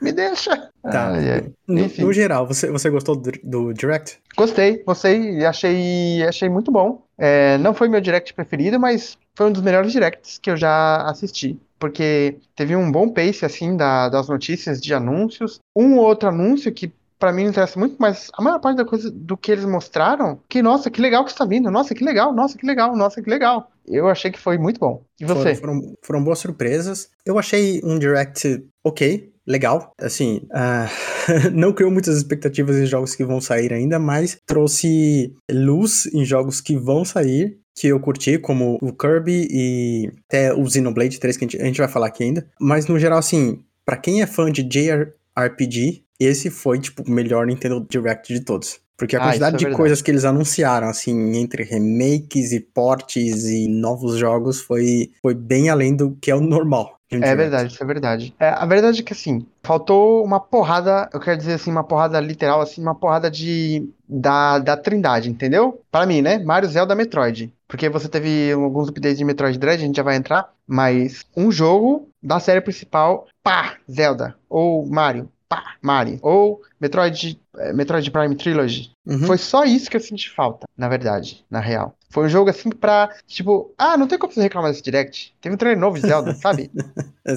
Me 0.00 0.12
deixa. 0.12 0.70
Tá. 0.84 1.12
Ai. 1.12 1.50
No, 1.66 1.88
no 1.88 2.12
geral, 2.12 2.46
você, 2.46 2.70
você 2.70 2.90
gostou 2.90 3.16
do, 3.16 3.32
do 3.42 3.72
Direct? 3.72 4.18
Gostei, 4.36 4.82
gostei, 4.84 5.38
e 5.38 5.44
achei, 5.46 6.22
achei 6.28 6.46
muito 6.50 6.70
bom. 6.70 7.02
É, 7.16 7.56
não 7.56 7.72
foi 7.72 7.88
meu 7.88 8.02
direct 8.02 8.34
preferido, 8.34 8.78
mas 8.78 9.16
foi 9.34 9.46
um 9.46 9.52
dos 9.52 9.62
melhores 9.62 9.90
directs 9.92 10.36
que 10.36 10.50
eu 10.50 10.58
já 10.58 10.98
assisti. 11.08 11.58
Porque 11.78 12.36
teve 12.54 12.76
um 12.76 12.92
bom 12.92 13.08
pace, 13.08 13.46
assim, 13.46 13.78
da- 13.78 14.10
das 14.10 14.28
notícias 14.28 14.78
de 14.78 14.92
anúncios. 14.92 15.58
Um 15.74 15.96
ou 15.96 16.04
outro 16.04 16.28
anúncio 16.28 16.70
que 16.70 16.92
pra 17.18 17.32
mim 17.32 17.44
interessa 17.44 17.78
muito, 17.78 17.96
mas 17.98 18.30
a 18.34 18.42
maior 18.42 18.60
parte 18.60 18.76
da 18.76 18.84
coisa 18.84 19.10
do 19.10 19.36
que 19.36 19.52
eles 19.52 19.64
mostraram, 19.64 20.40
que, 20.48 20.62
nossa, 20.62 20.90
que 20.90 21.00
legal 21.00 21.24
que 21.24 21.30
está 21.30 21.44
vindo, 21.44 21.70
nossa, 21.70 21.94
que 21.94 22.04
legal, 22.04 22.32
nossa, 22.34 22.58
que 22.58 22.66
legal, 22.66 22.96
nossa, 22.96 23.22
que 23.22 23.30
legal. 23.30 23.70
Eu 23.86 24.08
achei 24.08 24.30
que 24.30 24.38
foi 24.38 24.58
muito 24.58 24.80
bom. 24.80 25.02
E 25.20 25.24
você? 25.24 25.54
Foram, 25.54 25.80
foram, 25.80 25.94
foram 26.02 26.24
boas 26.24 26.38
surpresas. 26.38 27.10
Eu 27.24 27.38
achei 27.38 27.80
um 27.84 27.98
Direct 27.98 28.64
ok, 28.82 29.32
legal. 29.46 29.92
Assim, 29.98 30.42
ah, 30.52 30.88
não 31.52 31.72
criou 31.72 31.90
muitas 31.90 32.16
expectativas 32.16 32.76
em 32.76 32.86
jogos 32.86 33.14
que 33.14 33.24
vão 33.24 33.40
sair 33.40 33.72
ainda, 33.72 33.98
mas 33.98 34.38
trouxe 34.46 35.34
luz 35.50 36.06
em 36.12 36.24
jogos 36.24 36.60
que 36.60 36.76
vão 36.76 37.04
sair. 37.04 37.58
Que 37.76 37.88
eu 37.88 37.98
curti, 37.98 38.38
como 38.38 38.78
o 38.80 38.92
Kirby 38.92 39.48
e 39.50 40.12
até 40.28 40.54
o 40.54 40.64
Xenoblade 40.64 41.18
3, 41.18 41.36
que 41.36 41.44
a 41.44 41.48
gente, 41.48 41.60
a 41.60 41.64
gente 41.64 41.78
vai 41.78 41.88
falar 41.88 42.06
aqui 42.06 42.22
ainda. 42.22 42.46
Mas 42.60 42.86
no 42.86 42.96
geral, 43.00 43.18
assim, 43.18 43.64
pra 43.84 43.96
quem 43.96 44.22
é 44.22 44.26
fã 44.26 44.48
de 44.48 44.62
JRPG, 44.62 46.03
esse 46.18 46.50
foi, 46.50 46.78
tipo, 46.78 47.02
o 47.02 47.10
melhor 47.10 47.46
Nintendo 47.46 47.84
Direct 47.88 48.32
de 48.32 48.40
todos. 48.40 48.80
Porque 48.96 49.16
a 49.16 49.18
Ah, 49.18 49.22
quantidade 49.24 49.56
é 49.56 49.68
de 49.70 49.74
coisas 49.74 50.00
que 50.00 50.10
eles 50.10 50.24
anunciaram, 50.24 50.88
assim, 50.88 51.36
entre 51.36 51.64
remakes 51.64 52.52
e 52.52 52.60
portes 52.60 53.44
e 53.44 53.66
novos 53.68 54.16
jogos, 54.18 54.60
foi, 54.60 55.10
foi 55.20 55.34
bem 55.34 55.68
além 55.68 55.96
do 55.96 56.12
que 56.20 56.30
é 56.30 56.34
o 56.34 56.40
normal. 56.40 56.96
É 57.10 57.16
Direct. 57.16 57.36
verdade, 57.36 57.72
isso 57.72 57.82
é 57.82 57.86
verdade. 57.86 58.34
É, 58.40 58.48
a 58.48 58.66
verdade 58.66 59.00
é 59.00 59.02
que 59.04 59.12
assim, 59.12 59.46
faltou 59.62 60.24
uma 60.24 60.40
porrada, 60.40 61.08
eu 61.12 61.20
quero 61.20 61.36
dizer 61.36 61.54
assim, 61.54 61.70
uma 61.70 61.84
porrada 61.84 62.18
literal, 62.18 62.60
assim, 62.60 62.80
uma 62.82 62.94
porrada 62.94 63.30
de 63.30 63.88
da, 64.08 64.58
da 64.58 64.76
Trindade, 64.76 65.28
entendeu? 65.30 65.80
Para 65.92 66.06
mim, 66.06 66.22
né? 66.22 66.38
Mario, 66.38 66.68
Zelda, 66.68 66.94
Metroid. 66.94 67.52
Porque 67.68 67.88
você 67.88 68.08
teve 68.08 68.52
alguns 68.52 68.88
updates 68.88 69.18
de 69.18 69.24
Metroid 69.24 69.58
Dread, 69.58 69.82
a 69.82 69.86
gente 69.86 69.96
já 69.96 70.02
vai 70.02 70.16
entrar, 70.16 70.50
mas 70.66 71.24
um 71.36 71.52
jogo 71.52 72.08
da 72.22 72.40
série 72.40 72.60
principal, 72.60 73.26
pá, 73.44 73.76
Zelda. 73.90 74.34
Ou 74.48 74.84
Mario, 74.86 75.28
pá, 75.48 75.74
Mario. 75.80 76.18
Ou 76.22 76.62
Metroid, 76.80 77.40
eh, 77.58 77.72
Metroid 77.72 78.10
Prime 78.10 78.34
Trilogy. 78.36 78.92
Uhum. 79.06 79.26
Foi 79.26 79.38
só 79.38 79.64
isso 79.64 79.90
que 79.90 79.96
eu 79.96 80.00
senti 80.00 80.30
falta, 80.30 80.66
na 80.76 80.88
verdade, 80.88 81.44
na 81.50 81.60
real. 81.60 81.94
Foi 82.10 82.26
um 82.26 82.28
jogo 82.28 82.48
assim 82.48 82.70
pra, 82.70 83.10
tipo, 83.26 83.74
ah, 83.76 83.96
não 83.96 84.06
tem 84.06 84.18
como 84.18 84.32
você 84.32 84.40
reclamar 84.40 84.70
desse 84.70 84.82
Direct. 84.82 85.34
Teve 85.40 85.54
um 85.54 85.58
trailer 85.58 85.78
novo 85.78 85.96
de 85.96 86.06
Zelda, 86.06 86.32
sabe? 86.40 86.70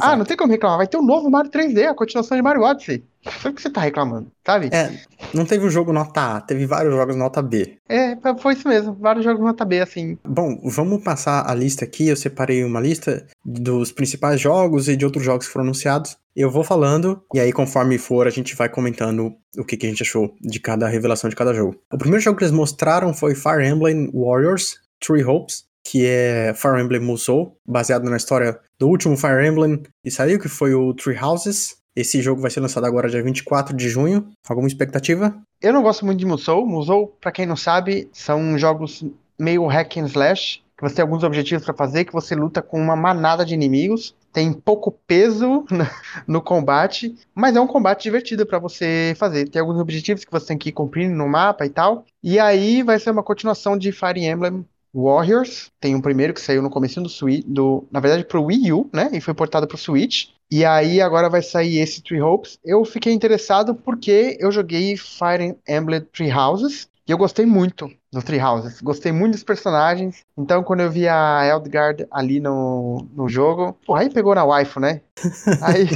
Ah, 0.01 0.15
não 0.15 0.23
tem 0.23 0.37
como 0.37 0.51
reclamar. 0.51 0.77
Vai 0.77 0.87
ter 0.87 0.97
um 0.97 1.05
novo 1.05 1.29
Mario 1.31 1.49
3D, 1.49 1.87
a 1.87 1.95
continuação 1.95 2.37
de 2.37 2.43
Mario 2.43 2.61
Odyssey. 2.61 3.03
Foi 3.23 3.51
o 3.51 3.53
que 3.53 3.61
você 3.61 3.69
tá 3.69 3.81
reclamando, 3.81 4.31
sabe? 4.45 4.69
É, 4.71 4.91
não 5.33 5.45
teve 5.45 5.65
um 5.65 5.69
jogo 5.69 5.93
nota 5.93 6.37
A, 6.37 6.41
teve 6.41 6.65
vários 6.65 6.93
jogos 6.93 7.15
nota 7.15 7.41
B. 7.41 7.77
É, 7.87 8.15
foi 8.39 8.53
isso 8.53 8.67
mesmo. 8.67 8.93
Vários 8.99 9.23
jogos 9.23 9.41
nota 9.41 9.65
B, 9.65 9.79
assim. 9.79 10.17
Bom, 10.25 10.59
vamos 10.63 11.03
passar 11.03 11.49
a 11.49 11.53
lista 11.53 11.85
aqui. 11.85 12.07
Eu 12.07 12.15
separei 12.15 12.63
uma 12.63 12.79
lista 12.79 13.25
dos 13.45 13.91
principais 13.91 14.39
jogos 14.39 14.87
e 14.87 14.95
de 14.95 15.05
outros 15.05 15.23
jogos 15.23 15.47
que 15.47 15.53
foram 15.53 15.65
anunciados. 15.65 16.17
Eu 16.35 16.51
vou 16.51 16.63
falando, 16.63 17.23
e 17.33 17.39
aí, 17.39 17.51
conforme 17.51 17.97
for, 17.97 18.27
a 18.27 18.29
gente 18.29 18.55
vai 18.55 18.69
comentando 18.69 19.33
o 19.57 19.65
que, 19.65 19.75
que 19.75 19.87
a 19.87 19.89
gente 19.89 20.03
achou 20.03 20.35
de 20.39 20.59
cada 20.59 20.87
revelação 20.87 21.29
de 21.29 21.35
cada 21.35 21.53
jogo. 21.53 21.75
O 21.91 21.97
primeiro 21.97 22.23
jogo 22.23 22.37
que 22.37 22.43
eles 22.43 22.53
mostraram 22.53 23.13
foi 23.13 23.33
Fire 23.33 23.65
Emblem 23.65 24.11
Warriors 24.13 24.79
Three 24.99 25.23
Hopes, 25.23 25.63
que 25.83 26.05
é 26.05 26.53
Fire 26.53 26.81
Emblem 26.81 27.01
Musou, 27.01 27.57
baseado 27.65 28.09
na 28.09 28.17
história 28.17 28.59
do 28.77 28.87
último 28.87 29.17
Fire 29.17 29.47
Emblem 29.47 29.81
que 30.03 30.11
saiu, 30.11 30.39
que 30.39 30.49
foi 30.49 30.73
o 30.73 30.93
Three 30.93 31.17
Houses. 31.17 31.76
Esse 31.97 32.21
jogo 32.21 32.39
vai 32.39 32.51
ser 32.51 32.59
lançado 32.59 32.85
agora 32.85 33.09
dia 33.09 33.23
24 33.23 33.75
de 33.75 33.89
junho. 33.89 34.29
Alguma 34.47 34.67
expectativa? 34.67 35.35
Eu 35.59 35.73
não 35.73 35.81
gosto 35.81 36.05
muito 36.05 36.19
de 36.19 36.27
Musou. 36.27 36.63
Musou, 36.63 37.07
pra 37.19 37.31
quem 37.31 37.47
não 37.47 37.55
sabe, 37.55 38.07
são 38.13 38.55
jogos 38.55 39.03
meio 39.39 39.65
hack 39.65 39.97
and 39.97 40.05
slash, 40.05 40.61
que 40.77 40.83
você 40.83 40.93
tem 40.93 41.01
alguns 41.01 41.23
objetivos 41.23 41.65
pra 41.65 41.73
fazer, 41.73 42.05
que 42.05 42.13
você 42.13 42.35
luta 42.35 42.61
com 42.61 42.79
uma 42.79 42.95
manada 42.95 43.43
de 43.43 43.55
inimigos. 43.55 44.13
Tem 44.31 44.53
pouco 44.53 44.91
peso 45.07 45.65
no 46.27 46.39
combate, 46.39 47.15
mas 47.33 47.55
é 47.55 47.59
um 47.59 47.65
combate 47.65 48.03
divertido 48.03 48.45
pra 48.45 48.59
você 48.59 49.15
fazer. 49.17 49.49
Tem 49.49 49.59
alguns 49.59 49.79
objetivos 49.79 50.23
que 50.23 50.31
você 50.31 50.45
tem 50.45 50.57
que 50.59 50.69
ir 50.69 50.73
cumprindo 50.73 51.15
no 51.15 51.27
mapa 51.27 51.65
e 51.65 51.69
tal. 51.71 52.05
E 52.21 52.37
aí 52.37 52.83
vai 52.83 52.99
ser 52.99 53.09
uma 53.09 53.23
continuação 53.23 53.75
de 53.75 53.91
Fire 53.91 54.23
Emblem 54.23 54.63
Warriors. 54.93 55.71
Tem 55.79 55.95
um 55.95 56.01
primeiro 56.01 56.33
que 56.35 56.41
saiu 56.41 56.61
no 56.61 56.69
começo 56.69 57.01
do 57.01 57.09
Switch, 57.09 57.43
do, 57.47 57.87
na 57.91 57.99
verdade 57.99 58.23
pro 58.23 58.43
Wii 58.43 58.71
U, 58.71 58.87
né? 58.93 59.09
E 59.13 59.19
foi 59.19 59.33
portado 59.33 59.67
pro 59.67 59.77
Switch. 59.77 60.27
E 60.49 60.63
aí 60.63 61.01
agora 61.01 61.29
vai 61.29 61.41
sair 61.41 61.79
esse 61.79 62.01
Three 62.01 62.21
Hopes. 62.21 62.57
Eu 62.63 62.83
fiquei 62.85 63.13
interessado 63.13 63.75
porque 63.75 64.37
eu 64.39 64.51
joguei 64.51 64.95
Fire 64.95 65.57
Emblem 65.67 66.01
Three 66.01 66.31
Houses 66.31 66.87
e 67.07 67.11
eu 67.11 67.17
gostei 67.17 67.45
muito 67.45 67.89
do 68.11 68.21
Three 68.21 68.39
Houses. 68.39 68.81
Gostei 68.81 69.11
muito 69.11 69.33
dos 69.33 69.43
personagens. 69.43 70.23
Então 70.37 70.63
quando 70.63 70.81
eu 70.81 70.91
vi 70.91 71.07
a 71.07 71.45
Eldgard 71.45 72.07
ali 72.11 72.39
no, 72.39 73.05
no 73.13 73.27
jogo, 73.27 73.77
pô, 73.85 73.95
aí 73.95 74.09
pegou 74.09 74.33
na 74.35 74.45
waifu, 74.45 74.79
né? 74.79 75.01
Aí 75.61 75.87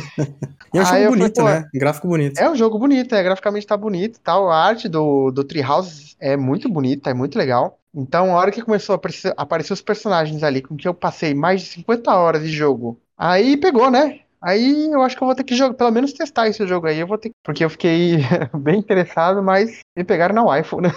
E 0.74 0.78
é 0.78 0.82
um 0.82 0.86
jogo 0.86 1.08
falei, 1.08 1.08
bonito, 1.10 1.42
pô, 1.42 1.44
né? 1.44 1.66
Gráfico 1.74 2.08
bonito. 2.08 2.40
é 2.40 2.50
um 2.50 2.56
jogo 2.56 2.80
bonito, 2.80 3.14
é, 3.14 3.24
graficamente 3.24 3.68
tá 3.68 3.76
bonito 3.76 4.18
e 4.18 4.22
tal. 4.22 4.50
A 4.50 4.58
arte 4.58 4.88
do, 4.88 5.32
do 5.32 5.44
Treehouse 5.44 6.16
é 6.20 6.38
muito 6.38 6.70
bonita, 6.70 7.10
é 7.10 7.14
muito 7.14 7.38
legal. 7.38 7.78
Então, 7.94 8.32
a 8.34 8.40
hora 8.40 8.52
que 8.52 8.62
começou 8.62 8.94
a 8.94 8.96
aparecer, 8.96 9.34
aparecer 9.36 9.74
os 9.74 9.82
personagens 9.82 10.44
ali, 10.44 10.62
com 10.62 10.78
que 10.78 10.88
eu 10.88 10.94
passei 10.94 11.34
mais 11.34 11.62
de 11.62 11.68
50 11.68 12.16
horas 12.16 12.42
de 12.42 12.50
jogo, 12.50 12.98
aí 13.18 13.58
pegou, 13.58 13.92
né? 13.92 14.22
Aí 14.44 14.92
eu 14.92 15.02
acho 15.02 15.16
que 15.16 15.22
eu 15.22 15.28
vou 15.28 15.36
ter 15.36 15.44
que 15.44 15.56
jogar, 15.56 15.76
pelo 15.76 15.92
menos 15.92 16.14
testar 16.14 16.48
esse 16.48 16.66
jogo 16.68 16.88
aí. 16.88 17.00
Eu 17.00 17.08
vou 17.08 17.18
ter, 17.18 17.32
porque 17.44 17.64
eu 17.64 17.70
fiquei 17.70 18.18
bem 18.58 18.80
interessado, 18.80 19.42
mas 19.44 19.80
me 19.96 20.04
pegaram 20.04 20.34
na 20.34 20.44
waifu, 20.44 20.82
né? 20.82 20.92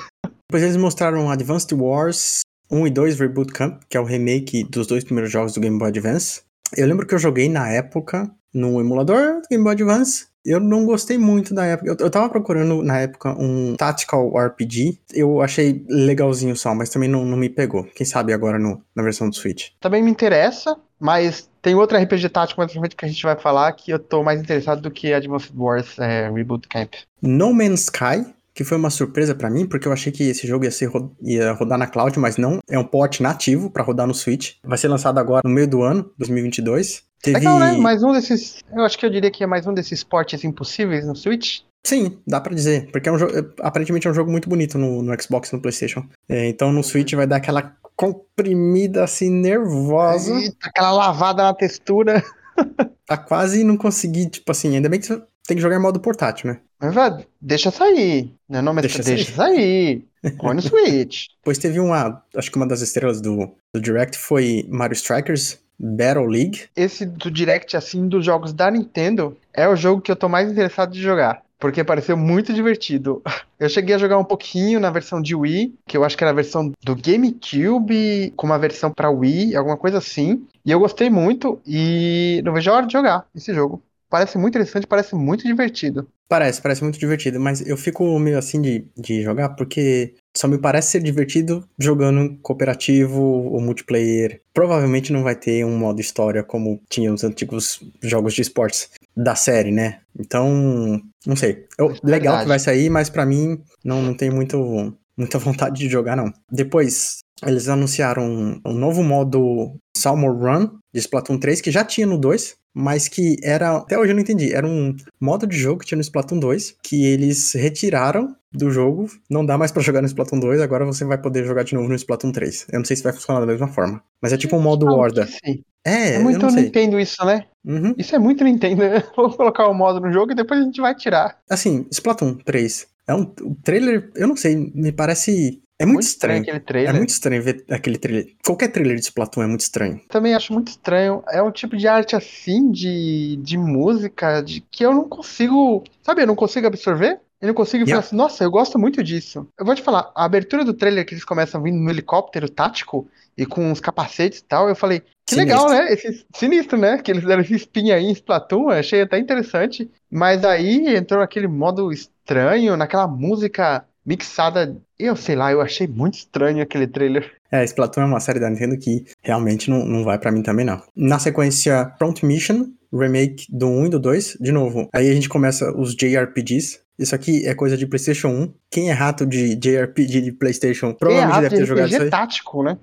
Depois 0.51 0.63
eles 0.63 0.77
mostraram 0.77 1.31
Advanced 1.31 1.73
Wars 1.73 2.41
1 2.71 2.87
e 2.87 2.91
2 2.91 3.21
Reboot 3.21 3.53
Camp, 3.53 3.83
que 3.89 3.97
é 3.97 4.01
o 4.01 4.05
remake 4.05 4.65
dos 4.65 4.87
dois 4.87 5.05
primeiros 5.05 5.31
jogos 5.31 5.53
do 5.53 5.61
Game 5.61 5.79
Boy 5.79 5.89
Advance. 5.89 6.43
Eu 6.77 6.87
lembro 6.87 7.07
que 7.07 7.15
eu 7.15 7.19
joguei 7.19 7.49
na 7.49 7.69
época 7.71 8.31
no 8.55 8.81
emulador 8.81 9.43
do 9.43 9.49
Game 9.51 9.65
Boy 9.65 9.73
Advance. 9.73 10.27
Eu 10.45 10.61
não 10.61 10.85
gostei 10.85 11.17
muito 11.17 11.55
da 11.55 11.65
época. 11.65 11.91
Eu, 11.91 11.97
eu 11.99 12.11
tava 12.11 12.29
procurando 12.29 12.83
na 12.83 13.01
época 13.01 13.35
um 13.39 13.75
Tactical 13.77 14.31
RPG. 14.37 14.99
Eu 15.13 15.41
achei 15.41 15.85
legalzinho 15.89 16.55
só, 16.55 16.75
mas 16.75 16.91
também 16.91 17.09
não, 17.09 17.25
não 17.25 17.37
me 17.37 17.49
pegou. 17.49 17.85
Quem 17.85 18.07
sabe 18.07 18.33
agora 18.33 18.59
no, 18.59 18.83
na 18.95 19.03
versão 19.03 19.29
do 19.29 19.35
Switch. 19.35 19.71
Também 19.81 20.03
me 20.03 20.11
interessa, 20.11 20.77
mas 21.01 21.49
tem 21.63 21.75
outro 21.75 21.97
RPG 21.97 22.29
tático 22.29 22.61
mais 22.61 22.73
que 22.95 23.05
a 23.05 23.09
gente 23.09 23.23
vai 23.23 23.37
falar 23.37 23.73
que 23.73 23.91
eu 23.91 23.99
tô 23.99 24.23
mais 24.23 24.39
interessado 24.39 24.83
do 24.83 24.91
que 24.91 25.15
Advanced 25.15 25.53
Wars 25.57 25.99
é, 25.99 26.31
Reboot 26.31 26.69
Camp. 26.69 26.93
No 27.23 27.55
Man's 27.55 27.85
Sky, 27.85 28.27
que 28.55 28.63
foi 28.65 28.79
uma 28.79 28.91
surpresa 28.91 29.35
pra 29.35 29.51
mim, 29.51 29.67
porque 29.67 29.89
eu 29.89 29.93
achei 29.93 30.13
que 30.13 30.23
esse 30.23 30.47
jogo 30.47 30.65
ia, 30.65 30.71
ser, 30.71 30.91
ia 31.23 31.53
rodar 31.53 31.77
na 31.77 31.87
cloud, 31.87 32.19
mas 32.19 32.37
não. 32.37 32.59
É 32.71 32.79
um 32.79 32.85
port 32.85 33.21
nativo 33.21 33.69
pra 33.69 33.83
rodar 33.83 34.07
no 34.07 34.15
Switch. 34.15 34.53
Vai 34.63 34.79
ser 34.79 34.89
lançado 34.89 35.19
agora 35.19 35.43
no 35.45 35.51
meio 35.51 35.67
do 35.67 35.83
ano, 35.83 36.11
2022. 36.19 37.03
Teve... 37.21 37.39
Legal, 37.39 37.59
né? 37.59 37.73
Mais 37.73 38.03
um 38.03 38.13
desses. 38.13 38.59
Eu 38.73 38.85
acho 38.85 38.97
que 38.97 39.05
eu 39.05 39.11
diria 39.11 39.31
que 39.31 39.43
é 39.43 39.47
mais 39.47 39.67
um 39.67 39.75
desses 39.75 40.05
portes 40.05 40.45
impossíveis 40.45 41.07
no 41.07 41.17
Switch. 41.17 41.61
Sim, 41.83 42.19
dá 42.27 42.41
pra 42.41 42.55
dizer. 42.55 42.91
Porque 42.93 43.09
é 43.09 43.13
um 43.13 43.19
jogo, 43.19 43.37
é- 43.37 43.45
aparentemente 43.61 44.07
é 44.07 44.11
um 44.11 44.15
jogo 44.15 44.31
muito 44.31 44.49
bonito 44.49 44.79
no, 44.79 45.03
no 45.03 45.23
Xbox 45.23 45.51
e 45.51 45.55
no 45.55 45.61
PlayStation. 45.61 46.07
É, 46.29 46.49
então 46.49 46.73
no 46.73 46.85
Switch 46.85 47.13
vai 47.15 47.27
dar 47.27 47.37
aquela 47.37 47.77
comprimida 47.97 49.03
assim, 49.05 49.31
nervosa. 49.31 50.35
Eita, 50.35 50.69
aquela 50.69 50.93
lavada 50.93 51.43
na 51.43 51.55
textura. 51.55 52.23
Tá 53.07 53.19
quase 53.19 53.63
não 53.65 53.77
consegui, 53.77 54.31
tipo 54.31 54.51
assim, 54.51 54.77
ainda 54.77 54.89
bem 54.89 54.99
que 54.99 55.07
tem 55.47 55.57
que 55.57 55.63
jogar 55.63 55.77
em 55.77 55.83
modo 55.83 56.01
portátil, 56.01 56.51
né? 56.51 56.61
Mas, 56.81 56.95
velho, 56.95 57.27
deixa 57.41 57.71
sair. 57.71 58.35
Né? 58.49 58.61
Não, 58.61 58.75
mas 58.75 58.83
Deixa 58.83 59.03
deixa, 59.03 59.33
sair. 59.33 60.05
Põe 60.39 60.55
no 60.55 60.63
Switch. 60.63 61.27
Depois 61.39 61.59
teve 61.59 61.81
uma, 61.81 62.23
acho 62.37 62.51
que 62.51 62.57
uma 62.57 62.67
das 62.67 62.81
estrelas 62.81 63.21
do, 63.21 63.55
do 63.75 63.81
Direct 63.81 64.19
foi 64.19 64.67
Mario 64.69 64.95
Strikers 64.95 65.59
Battle 65.79 66.27
League. 66.27 66.65
Esse 66.77 67.05
do 67.05 67.31
Direct, 67.31 67.77
assim, 67.77 68.09
dos 68.09 68.25
jogos 68.25 68.53
da 68.53 68.71
Nintendo, 68.71 69.37
é 69.53 69.69
o 69.69 69.77
jogo 69.77 70.01
que 70.01 70.11
eu 70.11 70.17
tô 70.17 70.29
mais 70.29 70.51
interessado 70.51 70.93
de 70.93 71.03
jogar. 71.03 71.43
Porque 71.59 71.85
pareceu 71.85 72.17
muito 72.17 72.53
divertido. 72.53 73.23
Eu 73.59 73.69
cheguei 73.71 73.95
a 73.95 73.99
jogar 73.99 74.19
um 74.19 74.25
pouquinho 74.25 74.79
na 74.79 74.91
versão 74.91 75.23
de 75.23 75.35
Wii, 75.35 75.75
que 75.87 75.97
eu 75.97 76.05
acho 76.05 76.19
que 76.19 76.25
era 76.25 76.33
a 76.33 76.35
versão 76.35 76.73
do 76.83 76.95
GameCube, 76.95 78.33
com 78.37 78.47
uma 78.47 78.59
versão 78.59 78.91
pra 78.91 79.09
Wii, 79.09 79.57
alguma 79.57 79.77
coisa 79.77 79.99
assim. 79.99 80.45
E 80.67 80.71
eu 80.71 80.79
gostei 80.79 81.09
muito 81.09 81.59
e 81.65 82.43
não 82.45 82.53
vejo 82.53 82.71
a 82.71 82.75
hora 82.75 82.87
de 82.87 82.93
jogar 82.93 83.25
esse 83.35 83.55
jogo. 83.55 83.81
Parece 84.15 84.39
muito 84.39 84.55
interessante, 84.55 84.87
parece 84.87 85.13
muito 85.17 85.43
divertido. 85.43 86.07
Parece, 86.29 86.63
parece 86.63 86.85
muito 86.85 87.01
divertido, 87.01 87.41
mas 87.41 87.67
eu 87.67 87.77
fico 87.77 88.17
meio 88.21 88.39
assim 88.39 88.63
de, 88.63 88.87
de 88.97 89.23
jogar 89.23 89.49
porque 89.57 90.15
só 90.37 90.47
me 90.47 90.57
parece 90.57 90.93
ser 90.93 91.03
divertido 91.03 91.69
jogando 91.77 92.39
cooperativo 92.41 93.21
ou 93.21 93.61
multiplayer. 93.61 94.41
Provavelmente 94.55 95.13
não 95.13 95.25
vai 95.25 95.35
ter 95.35 95.65
um 95.65 95.77
modo 95.77 96.01
história 96.01 96.45
como 96.45 96.81
tinha 96.89 97.13
os 97.13 97.25
antigos 97.25 97.81
jogos 98.01 98.35
de 98.35 98.43
esportes 98.43 98.89
da 99.17 99.35
série, 99.35 99.73
né? 99.73 99.99
Então, 100.17 101.03
não 101.27 101.35
sei. 101.35 101.67
Eu- 101.77 101.89
legal 101.89 102.05
Verdade. 102.05 102.43
que 102.43 102.49
vai 102.49 102.59
sair, 102.61 102.89
mas 102.89 103.11
pra 103.11 103.27
mim 103.27 103.61
não, 103.85 104.01
não 104.01 104.15
tem 104.17 104.31
muito, 104.31 104.97
muita 105.17 105.39
vontade 105.39 105.79
de 105.79 105.89
jogar, 105.89 106.17
não. 106.17 106.33
Depois, 106.51 107.19
eles 107.45 107.69
anunciaram 107.69 108.25
um, 108.25 108.61
um 108.67 108.73
novo 108.75 109.03
modo 109.03 109.77
Salmon 109.97 110.33
Run 110.33 110.71
de 110.93 111.01
Splatoon 111.01 111.39
3, 111.39 111.61
que 111.61 111.71
já 111.71 111.85
tinha 111.85 112.07
no 112.07 112.19
2, 112.19 112.55
mas 112.75 113.07
que 113.09 113.37
era. 113.43 113.77
Até 113.77 113.99
hoje 113.99 114.11
eu 114.13 114.15
não 114.15 114.23
entendi. 114.23 114.53
Era 114.53 114.67
um 114.67 114.95
modo 115.21 115.47
de 115.47 115.57
jogo 115.57 115.81
que 115.81 115.87
tinha 115.87 115.97
no 115.97 116.03
Splatoon 116.03 116.39
2, 116.39 116.77
que 116.83 117.05
eles 117.07 117.53
retiraram 117.55 118.35
do 118.53 118.71
jogo. 118.71 119.09
Não 119.31 119.45
dá 119.45 119.57
mais 119.59 119.71
pra 119.73 119.83
jogar 119.83 120.01
no 120.01 120.07
Splatoon 120.07 120.39
2, 120.41 120.61
agora 120.61 120.85
você 120.85 121.05
vai 121.05 121.19
poder 121.19 121.45
jogar 121.45 121.65
de 121.65 121.75
novo 121.75 121.89
no 121.89 121.95
Splatoon 121.95 122.33
3. 122.33 122.67
Eu 122.73 122.79
não 122.79 122.85
sei 122.85 122.97
se 122.97 123.03
vai 123.03 123.13
funcionar 123.13 123.41
da 123.41 123.47
mesma 123.47 123.69
forma. 123.69 124.03
Mas 124.21 124.33
é 124.33 124.37
tipo 124.37 124.57
um 124.57 124.61
modo 124.63 124.89
Ah, 124.89 124.95
Horda. 124.95 125.27
sim. 125.27 125.63
É, 125.87 126.15
É 126.15 126.19
muito 126.19 126.39
não. 126.47 126.51
Nintendo 126.55 126.99
isso, 126.99 127.23
né? 127.27 127.45
Uhum. 127.65 127.95
Isso 127.99 128.15
é 128.17 128.19
muito 128.19 128.43
Nintendo. 128.43 128.83
Vou 129.15 129.31
colocar 129.37 129.69
o 129.69 129.75
modo 129.75 130.01
no 130.01 130.11
jogo 130.13 130.33
e 130.33 130.35
depois 130.35 130.61
a 130.61 130.65
gente 130.65 130.81
vai 130.81 130.95
tirar. 130.95 131.37
Assim, 131.51 131.87
Splatoon 131.91 132.37
3. 132.45 132.87
É 133.07 133.15
um 133.15 133.23
o 133.43 133.55
trailer, 133.63 134.11
eu 134.15 134.27
não 134.27 134.37
sei, 134.37 134.57
me 134.75 134.93
parece. 134.93 135.61
É 135.79 135.85
muito, 135.85 136.05
estranho. 136.07 136.43
aquele 136.43 136.57
É 136.57 136.61
trailer. 136.61 136.95
muito 136.95 137.09
estranho 137.11 137.43
ver 137.43 137.65
aquele 137.69 137.99
trailer. 137.99 138.27
Qualquer 138.45 138.69
trailer 138.69 138.97
de 138.97 139.03
Splatoon 139.03 139.43
é 139.43 139.47
muito 139.47 139.61
estranho. 139.63 140.01
Também 140.09 140.33
acho 140.33 140.53
muito 140.53 140.69
estranho. 140.69 141.23
É 141.29 141.43
um 141.43 141.51
tipo 141.51 141.77
de 141.77 141.89
arte 141.89 142.15
assim, 142.15 142.71
de, 142.71 143.37
de 143.43 143.59
música, 143.59 144.41
de 144.41 144.61
que 144.61 144.85
eu 144.85 144.93
não 144.95 145.09
consigo. 145.09 145.83
Sabe, 146.03 146.23
eu 146.23 146.27
não 146.29 146.37
consigo 146.37 146.67
absorver. 146.69 147.21
Eu 147.45 147.49
não 147.49 147.55
consigo 147.55 147.85
Yeah. 147.85 147.91
falar 147.91 148.07
assim, 148.07 148.17
nossa, 148.17 148.43
eu 148.43 148.51
gosto 148.51 148.79
muito 148.79 149.03
disso. 149.03 149.47
Eu 149.59 149.67
vou 149.67 149.75
te 149.75 149.83
falar, 149.83 150.11
a 150.15 150.25
abertura 150.25 150.65
do 150.65 150.73
trailer 150.73 151.05
que 151.05 151.13
eles 151.13 151.25
começam 151.25 151.63
vindo 151.63 151.77
no 151.77 151.91
helicóptero 151.91 152.49
tático 152.49 153.07
e 153.37 153.45
com 153.45 153.71
os 153.71 153.81
capacetes 153.81 154.39
e 154.39 154.45
tal, 154.45 154.67
eu 154.67 154.75
falei, 154.75 155.01
que 155.27 155.35
Sinistro. 155.35 155.67
legal, 155.67 155.69
né? 155.69 155.93
Esse, 155.93 156.25
sinistro, 156.35 156.79
né? 156.79 156.97
Que 156.97 157.11
eles 157.11 157.23
deram 157.23 157.43
esse 157.43 157.55
spin 157.57 157.91
aí 157.91 158.05
em 158.05 158.13
Splatoon, 158.13 158.71
achei 158.71 159.03
até 159.03 159.19
interessante. 159.19 159.91
Mas 160.11 160.43
aí 160.43 160.97
entrou 160.97 161.21
naquele 161.21 161.47
modo 161.47 161.93
estranho, 161.93 162.77
naquela 162.79 163.07
música 163.07 163.85
mixada. 164.07 164.75
Eu 164.99 165.15
sei 165.15 165.35
lá, 165.37 165.53
eu 165.53 165.61
achei 165.61 165.87
muito 165.87 166.15
estranho 166.15 166.63
aquele 166.63 166.87
trailer. 166.87 167.31
É, 167.53 167.63
Splatoon 167.65 168.03
é 168.03 168.07
uma 168.07 168.21
série 168.21 168.41
da 168.41 168.49
Nintendo 168.49 168.79
que 168.79 169.05
realmente 169.23 169.69
não, 169.69 169.85
não 169.85 170.03
vai 170.03 170.19
pra 170.19 170.33
mim 170.33 170.43
também, 170.43 170.65
não. 170.65 170.81
Na 170.97 171.19
sequência, 171.19 171.93
Front 171.99 172.23
Mission, 172.23 172.69
remake 172.93 173.47
do 173.51 173.67
1 173.67 173.87
e 173.87 173.89
do 173.91 173.99
2. 173.99 174.39
De 174.41 174.53
novo, 174.53 174.89
aí 174.95 175.11
a 175.11 175.15
gente 175.15 175.29
começa 175.29 175.71
os 175.77 175.95
JRPGs. 175.95 176.84
Isso 176.99 177.15
aqui 177.15 177.47
é 177.47 177.55
coisa 177.55 177.77
de 177.77 177.87
PlayStation 177.87 178.29
1. 178.29 178.55
Quem 178.71 178.91
é 178.91 178.93
rato 178.93 179.27
de 179.27 179.57
JRPG 179.57 180.21
de 180.21 180.33
PlayStation 180.33 180.91
é 180.91 180.95
provavelmente 180.95 181.33
rato 181.33 181.43
deve 181.43 181.55
de 181.55 181.61
ter 181.61 181.67
jogado 181.67 181.89
isso 181.89 182.03
aí. 182.03 182.11
tático, 182.11 182.63
né? 182.63 182.79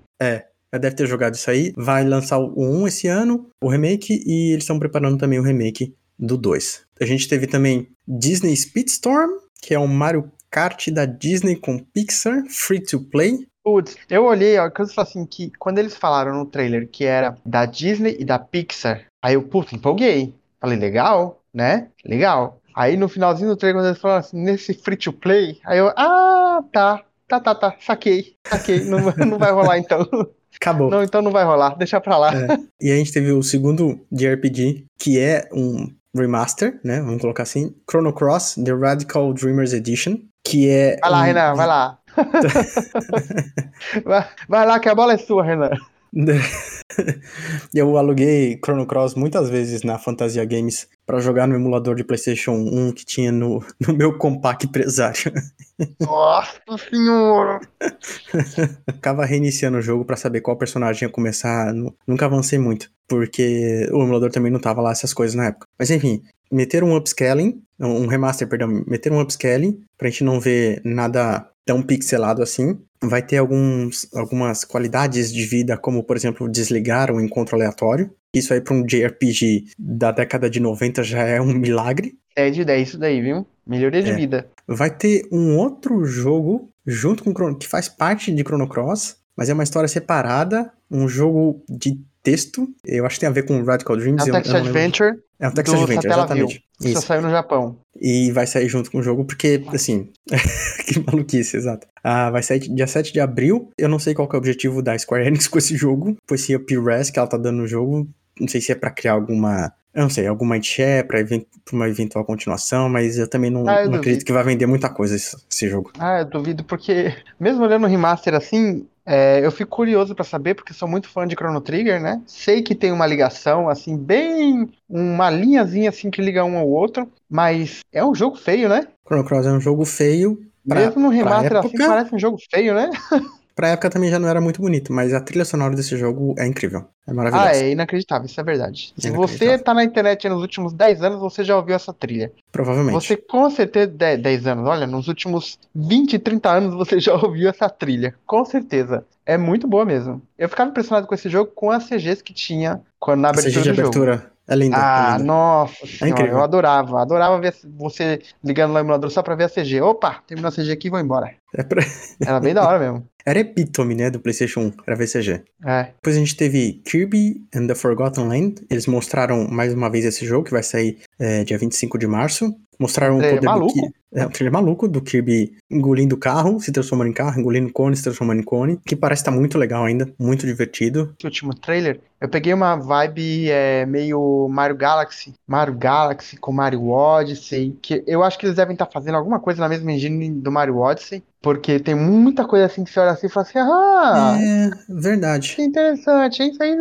Já 0.73 0.79
deve 0.79 0.95
ter 0.95 1.07
jogado 1.07 1.35
isso 1.35 1.49
aí. 1.49 1.73
Vai 1.75 2.03
lançar 2.03 2.39
o 2.39 2.53
1 2.57 2.87
esse 2.87 3.07
ano, 3.07 3.49
o 3.61 3.69
remake, 3.69 4.23
e 4.25 4.51
eles 4.51 4.63
estão 4.63 4.79
preparando 4.79 5.17
também 5.17 5.39
o 5.39 5.43
remake 5.43 5.93
do 6.17 6.37
2. 6.37 6.83
A 7.01 7.05
gente 7.05 7.27
teve 7.27 7.47
também 7.47 7.89
Disney 8.07 8.55
Speedstorm, 8.55 9.31
que 9.61 9.73
é 9.73 9.79
um 9.79 9.87
Mario 9.87 10.31
Kart 10.49 10.89
da 10.89 11.05
Disney 11.05 11.55
com 11.55 11.77
Pixar, 11.79 12.43
free 12.49 12.81
to 12.81 13.01
play. 13.01 13.47
Putz, 13.63 13.95
eu 14.09 14.25
olhei, 14.25 14.57
ó, 14.57 14.69
que 14.69 14.81
eu 14.81 14.87
falei 14.87 15.09
assim, 15.09 15.25
que 15.25 15.51
quando 15.59 15.79
eles 15.79 15.95
falaram 15.95 16.37
no 16.37 16.45
trailer 16.45 16.87
que 16.89 17.05
era 17.05 17.37
da 17.45 17.65
Disney 17.65 18.17
e 18.19 18.25
da 18.25 18.39
Pixar, 18.39 19.05
aí 19.23 19.35
eu, 19.35 19.43
putz, 19.43 19.73
empolguei. 19.73 20.33
Falei, 20.59 20.77
legal, 20.77 21.43
né? 21.53 21.87
Legal. 22.05 22.60
Aí 22.75 22.95
no 22.97 23.07
finalzinho 23.09 23.49
do 23.49 23.55
trailer, 23.57 23.81
quando 23.81 23.87
eles 23.87 23.99
falaram 24.01 24.19
assim, 24.21 24.37
nesse 24.41 24.73
free 24.73 24.97
to 24.97 25.11
play, 25.13 25.59
aí 25.65 25.77
eu, 25.79 25.89
ah, 25.97 26.61
tá, 26.71 27.01
tá, 27.27 27.39
tá, 27.39 27.55
tá, 27.55 27.75
saquei, 27.79 28.35
saquei, 28.47 28.83
não, 28.85 29.01
vai- 29.03 29.15
não 29.25 29.37
vai 29.37 29.51
rolar 29.51 29.77
então. 29.77 30.07
Acabou. 30.55 30.89
Não, 30.91 31.01
então 31.01 31.21
não 31.21 31.31
vai 31.31 31.43
rolar, 31.43 31.75
deixa 31.77 31.99
pra 31.99 32.17
lá. 32.17 32.33
É. 32.33 32.47
E 32.81 32.91
a 32.91 32.95
gente 32.95 33.11
teve 33.11 33.31
o 33.31 33.41
segundo 33.41 33.99
JRPG, 34.11 34.85
que 34.99 35.17
é 35.19 35.47
um 35.53 35.87
remaster, 36.15 36.79
né? 36.83 36.99
Vamos 37.01 37.21
colocar 37.21 37.43
assim. 37.43 37.73
Chrono 37.89 38.13
Cross, 38.13 38.55
The 38.63 38.73
Radical 38.73 39.33
Dreamers 39.33 39.73
Edition, 39.73 40.17
que 40.45 40.69
é. 40.69 40.97
Vai 41.01 41.09
lá, 41.09 41.19
um- 41.19 41.23
Renan, 41.23 41.53
vai 41.55 41.67
lá. 41.67 41.97
vai, 44.05 44.27
vai 44.47 44.65
lá 44.65 44.79
que 44.79 44.89
a 44.89 44.95
bola 44.95 45.13
é 45.13 45.17
sua, 45.17 45.43
Renan. 45.43 45.71
Eu 47.73 47.97
aluguei 47.97 48.59
Chrono 48.63 48.85
Cross 48.85 49.15
muitas 49.15 49.49
vezes 49.49 49.81
na 49.83 49.97
Fantasia 49.97 50.43
Games 50.45 50.87
pra 51.05 51.19
jogar 51.19 51.47
no 51.47 51.55
emulador 51.55 51.95
de 51.95 52.03
PlayStation 52.03 52.51
1 52.51 52.91
que 52.91 53.05
tinha 53.05 53.31
no, 53.31 53.63
no 53.85 53.93
meu 53.93 54.17
compact 54.17 54.65
empresário. 54.65 55.31
Nossa 55.99 56.59
senhora. 56.89 57.59
Ficava 58.93 59.25
reiniciando 59.25 59.77
o 59.77 59.81
jogo 59.81 60.05
pra 60.05 60.17
saber 60.17 60.41
qual 60.41 60.57
personagem 60.57 61.07
ia 61.07 61.11
começar. 61.11 61.73
Nu- 61.73 61.95
Nunca 62.07 62.25
avancei 62.25 62.59
muito, 62.59 62.91
porque 63.07 63.87
o 63.91 64.03
emulador 64.03 64.31
também 64.31 64.51
não 64.51 64.59
tava 64.59 64.81
lá 64.81 64.91
essas 64.91 65.13
coisas 65.13 65.35
na 65.35 65.45
época. 65.47 65.65
Mas 65.79 65.89
enfim, 65.89 66.21
meter 66.51 66.83
um 66.83 66.95
upscaling, 66.95 67.61
um 67.79 68.05
remaster, 68.07 68.47
perdão, 68.47 68.83
meter 68.85 69.11
um 69.11 69.21
upscaling 69.21 69.81
pra 69.97 70.09
gente 70.09 70.23
não 70.23 70.39
ver 70.39 70.81
nada 70.83 71.47
tão 71.65 71.81
pixelado 71.81 72.41
assim. 72.41 72.79
Vai 73.03 73.21
ter 73.25 73.37
alguns, 73.37 74.07
algumas 74.13 74.63
qualidades 74.63 75.31
de 75.33 75.45
vida, 75.45 75.77
como 75.77 76.03
por 76.03 76.15
exemplo 76.15 76.49
desligar 76.49 77.11
o 77.11 77.19
encontro 77.19 77.55
aleatório. 77.55 78.11
Isso 78.33 78.53
aí 78.53 78.61
pra 78.61 78.73
um 78.73 78.85
JRPG 78.85 79.65
da 79.77 80.11
década 80.11 80.49
de 80.49 80.59
90 80.59 81.03
já 81.03 81.23
é 81.23 81.41
um 81.41 81.53
milagre. 81.53 82.13
10 82.35 82.55
de 82.55 82.65
10 82.65 82.87
isso 82.89 82.97
daí, 82.97 83.21
viu? 83.21 83.45
Melhoria 83.67 84.01
de 84.01 84.11
É. 84.11 84.15
vida. 84.15 84.47
Vai 84.67 84.89
ter 84.89 85.27
um 85.31 85.57
outro 85.57 86.05
jogo 86.05 86.69
junto 86.85 87.23
com 87.23 87.31
Chrono, 87.31 87.57
que 87.57 87.67
faz 87.67 87.89
parte 87.89 88.31
de 88.31 88.41
Chrono 88.43 88.67
Cross, 88.69 89.17
mas 89.35 89.49
é 89.49 89.53
uma 89.53 89.63
história 89.63 89.87
separada, 89.87 90.71
um 90.89 91.07
jogo 91.09 91.63
de 91.69 91.99
texto. 92.23 92.67
Eu 92.85 93.05
acho 93.05 93.15
que 93.15 93.21
tem 93.21 93.29
a 93.29 93.33
ver 93.33 93.43
com 93.45 93.61
Radical 93.63 93.97
Dreams. 93.97 94.27
É 94.27 94.31
um 94.31 94.35
lembro. 94.35 94.57
Adventure 94.57 95.17
É 95.41 95.47
um 95.47 95.51
Text 95.51 95.73
do 95.73 95.81
Adventure, 95.81 96.07
exatamente. 96.07 96.63
que 96.79 96.89
só 96.89 96.99
Isso. 96.99 97.07
saiu 97.07 97.23
no 97.23 97.31
Japão. 97.31 97.79
E 97.99 98.31
vai 98.31 98.45
sair 98.45 98.69
junto 98.69 98.91
com 98.91 98.99
o 98.99 99.03
jogo, 99.03 99.25
porque, 99.25 99.63
assim, 99.73 100.11
que 100.85 100.99
maluquice, 100.99 101.57
exato. 101.57 101.87
Ah, 102.03 102.29
vai 102.29 102.43
sair 102.43 102.59
dia 102.59 102.85
7 102.85 103.11
de 103.11 103.19
abril. 103.19 103.71
Eu 103.75 103.89
não 103.89 103.97
sei 103.97 104.13
qual 104.13 104.29
é 104.31 104.35
o 104.35 104.37
objetivo 104.37 104.83
da 104.83 104.97
Square 104.97 105.25
Enix 105.25 105.47
com 105.47 105.57
esse 105.57 105.75
jogo, 105.75 106.15
com 106.29 106.35
esse 106.35 106.55
up-res 106.55 107.09
que 107.09 107.17
ela 107.17 107.27
tá 107.27 107.37
dando 107.37 107.57
no 107.57 107.67
jogo. 107.67 108.07
Não 108.39 108.47
sei 108.47 108.61
se 108.61 108.71
é 108.71 108.75
pra 108.75 108.89
criar 108.91 109.13
alguma. 109.13 109.71
Eu 109.93 110.03
não 110.03 110.09
sei, 110.09 110.25
alguma 110.25 110.61
share 110.61 111.05
pra, 111.05 111.19
even- 111.19 111.45
pra 111.65 111.75
uma 111.75 111.89
eventual 111.89 112.23
continuação, 112.23 112.87
mas 112.87 113.17
eu 113.17 113.29
também 113.29 113.51
não, 113.51 113.67
Ah, 113.67 113.83
eu 113.83 113.89
não 113.89 113.97
acredito 113.97 114.25
que 114.25 114.31
vai 114.31 114.41
vender 114.43 114.65
muita 114.65 114.87
coisa 114.89 115.15
esse, 115.17 115.35
esse 115.51 115.67
jogo. 115.67 115.91
Ah, 115.99 116.19
eu 116.19 116.25
duvido, 116.25 116.63
porque 116.63 117.13
mesmo 117.37 117.61
olhando 117.63 117.83
o 117.85 117.89
remaster 117.89 118.33
assim, 118.33 118.87
é, 119.05 119.45
eu 119.45 119.51
fico 119.51 119.69
curioso 119.75 120.15
pra 120.15 120.23
saber, 120.23 120.53
porque 120.55 120.73
sou 120.73 120.87
muito 120.87 121.09
fã 121.09 121.27
de 121.27 121.35
Chrono 121.35 121.59
Trigger, 121.59 122.01
né? 122.01 122.21
Sei 122.25 122.61
que 122.61 122.73
tem 122.73 122.93
uma 122.93 123.05
ligação, 123.05 123.67
assim, 123.67 123.97
bem. 123.97 124.69
Uma 124.87 125.29
linhazinha 125.29 125.89
assim 125.89 126.09
que 126.09 126.21
liga 126.21 126.45
um 126.45 126.57
ao 126.57 126.69
outro, 126.69 127.11
mas 127.29 127.79
é 127.91 128.03
um 128.05 128.15
jogo 128.15 128.37
feio, 128.37 128.69
né? 128.69 128.87
Chrono 129.05 129.25
Cross 129.25 129.45
é 129.45 129.51
um 129.51 129.59
jogo 129.59 129.83
feio. 129.83 130.41
Pra, 130.65 130.79
Mesmo 130.85 131.01
no 131.01 131.09
remaster 131.09 131.57
assim, 131.57 131.67
época- 131.69 131.87
parece 131.87 132.15
um 132.15 132.19
jogo 132.19 132.37
feio, 132.49 132.73
né? 132.73 132.89
pra 133.61 133.69
época 133.69 133.89
também 133.89 134.09
já 134.09 134.17
não 134.19 134.27
era 134.27 134.41
muito 134.41 134.59
bonito, 134.61 134.91
mas 134.91 135.13
a 135.13 135.21
trilha 135.21 135.45
sonora 135.45 135.75
desse 135.75 135.95
jogo 135.95 136.33
é 136.37 136.47
incrível. 136.47 136.85
É 137.07 137.13
maravilhosa. 137.13 137.49
Ah, 137.49 137.55
é 137.55 137.69
inacreditável, 137.71 138.25
isso 138.25 138.39
é 138.39 138.43
verdade. 138.43 138.93
Se 138.97 139.09
você 139.11 139.57
tá 139.57 139.73
na 139.73 139.83
internet 139.83 140.27
nos 140.29 140.41
últimos 140.41 140.73
10 140.73 141.01
anos, 141.03 141.19
você 141.19 141.43
já 141.43 141.55
ouviu 141.55 141.75
essa 141.75 141.93
trilha. 141.93 142.31
Provavelmente. 142.51 142.93
Você 142.93 143.15
com 143.17 143.49
certeza, 143.49 143.87
10, 143.87 144.21
10 144.21 144.47
anos, 144.47 144.67
olha, 144.67 144.85
nos 144.87 145.07
últimos 145.07 145.59
20, 145.75 146.17
30 146.19 146.49
anos 146.49 146.73
você 146.73 146.99
já 146.99 147.13
ouviu 147.15 147.49
essa 147.49 147.69
trilha. 147.69 148.15
Com 148.25 148.43
certeza. 148.45 149.05
É 149.25 149.37
muito 149.37 149.67
boa 149.67 149.85
mesmo. 149.85 150.21
Eu 150.37 150.49
ficava 150.49 150.69
impressionado 150.69 151.05
com 151.07 151.13
esse 151.15 151.29
jogo 151.29 151.51
com 151.53 151.69
as 151.71 151.85
CGs 151.87 152.23
que 152.23 152.33
tinha 152.33 152.81
quando, 152.99 153.21
na 153.21 153.29
abertura 153.29 153.51
de 153.51 153.59
do 153.59 153.63
jogo. 153.75 153.79
abertura 153.81 154.31
é 154.47 154.55
linda. 154.55 154.75
Ah, 154.77 155.09
é 155.13 155.17
linda. 155.19 155.23
nossa 155.25 155.85
senhora, 155.87 156.09
incrível. 156.09 156.37
eu 156.39 156.43
adorava. 156.43 157.01
Adorava 157.01 157.39
ver 157.39 157.53
você 157.77 158.19
ligando 158.43 158.73
lá 158.73 158.79
no 158.79 158.85
emulador 158.85 159.09
só 159.11 159.21
pra 159.21 159.35
ver 159.35 159.45
a 159.45 159.49
CG. 159.49 159.79
Opa, 159.81 160.21
terminou 160.27 160.49
a 160.49 160.51
CG 160.51 160.71
aqui 160.71 160.87
e 160.87 160.91
vou 160.91 160.99
embora. 160.99 161.31
É 161.55 161.63
pra- 161.63 161.83
Era 162.25 162.39
bem 162.39 162.53
da 162.53 162.67
hora 162.67 162.79
mesmo. 162.79 163.07
Era 163.25 163.39
epítome, 163.39 163.95
né, 163.95 164.09
do 164.09 164.19
PlayStation 164.19 164.61
1, 164.61 164.73
era 164.87 164.95
VCG. 164.95 165.43
É. 165.65 165.83
Depois 165.95 166.15
a 166.15 166.19
gente 166.19 166.35
teve 166.35 166.81
Kirby 166.85 167.43
and 167.55 167.67
the 167.67 167.75
Forgotten 167.75 168.27
Land. 168.27 168.55
Eles 168.69 168.87
mostraram 168.87 169.47
mais 169.47 169.73
uma 169.73 169.89
vez 169.89 170.05
esse 170.05 170.25
jogo, 170.25 170.45
que 170.45 170.51
vai 170.51 170.63
sair 170.63 170.97
é, 171.19 171.43
dia 171.43 171.57
25 171.57 171.97
de 171.97 172.07
março. 172.07 172.53
Mostraram 172.79 173.17
o 173.17 173.19
Trailer 173.19 173.39
poder 173.39 173.47
do 173.47 173.51
maluco. 173.51 173.73
Kirby. 173.73 174.01
É 174.13 174.25
um 174.25 174.29
trailer 174.29 174.51
maluco 174.51 174.87
do 174.89 175.01
Kirby 175.01 175.55
engolindo 175.69 176.17
carro, 176.17 176.59
se 176.59 176.71
transformando 176.71 177.09
em 177.09 177.13
carro, 177.13 177.39
engolindo 177.39 177.71
cone, 177.71 177.95
se 177.95 178.03
transformando 178.03 178.41
em 178.41 178.43
cone. 178.43 178.77
Que 178.85 178.95
parece 178.95 179.21
estar 179.21 179.31
muito 179.31 179.57
legal 179.57 179.85
ainda, 179.85 180.11
muito 180.19 180.45
divertido. 180.45 181.13
Esse 181.17 181.25
último 181.25 181.53
trailer, 181.53 182.01
eu 182.19 182.27
peguei 182.27 182.53
uma 182.53 182.75
vibe 182.75 183.49
é, 183.49 183.85
meio 183.85 184.49
Mario 184.49 184.75
Galaxy. 184.75 185.33
Mario 185.47 185.75
Galaxy 185.75 186.35
com 186.35 186.51
Mario 186.51 186.89
Odyssey. 186.89 187.77
Que 187.81 188.03
eu 188.05 188.21
acho 188.21 188.37
que 188.37 188.45
eles 188.45 188.57
devem 188.57 188.73
estar 188.73 188.87
fazendo 188.87 189.15
alguma 189.15 189.39
coisa 189.39 189.61
na 189.61 189.69
mesma 189.69 189.91
engine 189.93 190.29
do 190.29 190.51
Mario 190.51 190.77
Odyssey. 190.77 191.23
Porque 191.41 191.79
tem 191.79 191.95
muita 191.95 192.45
coisa 192.45 192.67
assim 192.67 192.83
que 192.83 192.91
você 192.91 192.99
olha 192.99 193.11
assim 193.11 193.25
e 193.27 193.29
fala 193.29 193.45
assim: 193.47 193.57
ah, 193.57 194.37
É, 194.39 194.71
verdade. 194.87 195.55
que 195.55 195.63
interessante, 195.63 196.43
hein? 196.43 196.51
Isso 196.51 196.61
aí, 196.61 196.77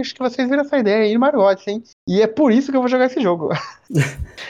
acho 0.00 0.14
que 0.14 0.20
vocês 0.20 0.48
viram 0.48 0.62
essa 0.62 0.78
ideia 0.78 1.04
aí 1.04 1.18
no 1.18 1.40
Odyssey, 1.40 1.74
hein? 1.74 1.82
E 2.08 2.22
é 2.22 2.26
por 2.26 2.50
isso 2.50 2.70
que 2.70 2.76
eu 2.76 2.80
vou 2.80 2.88
jogar 2.88 3.06
esse 3.06 3.20
jogo. 3.20 3.50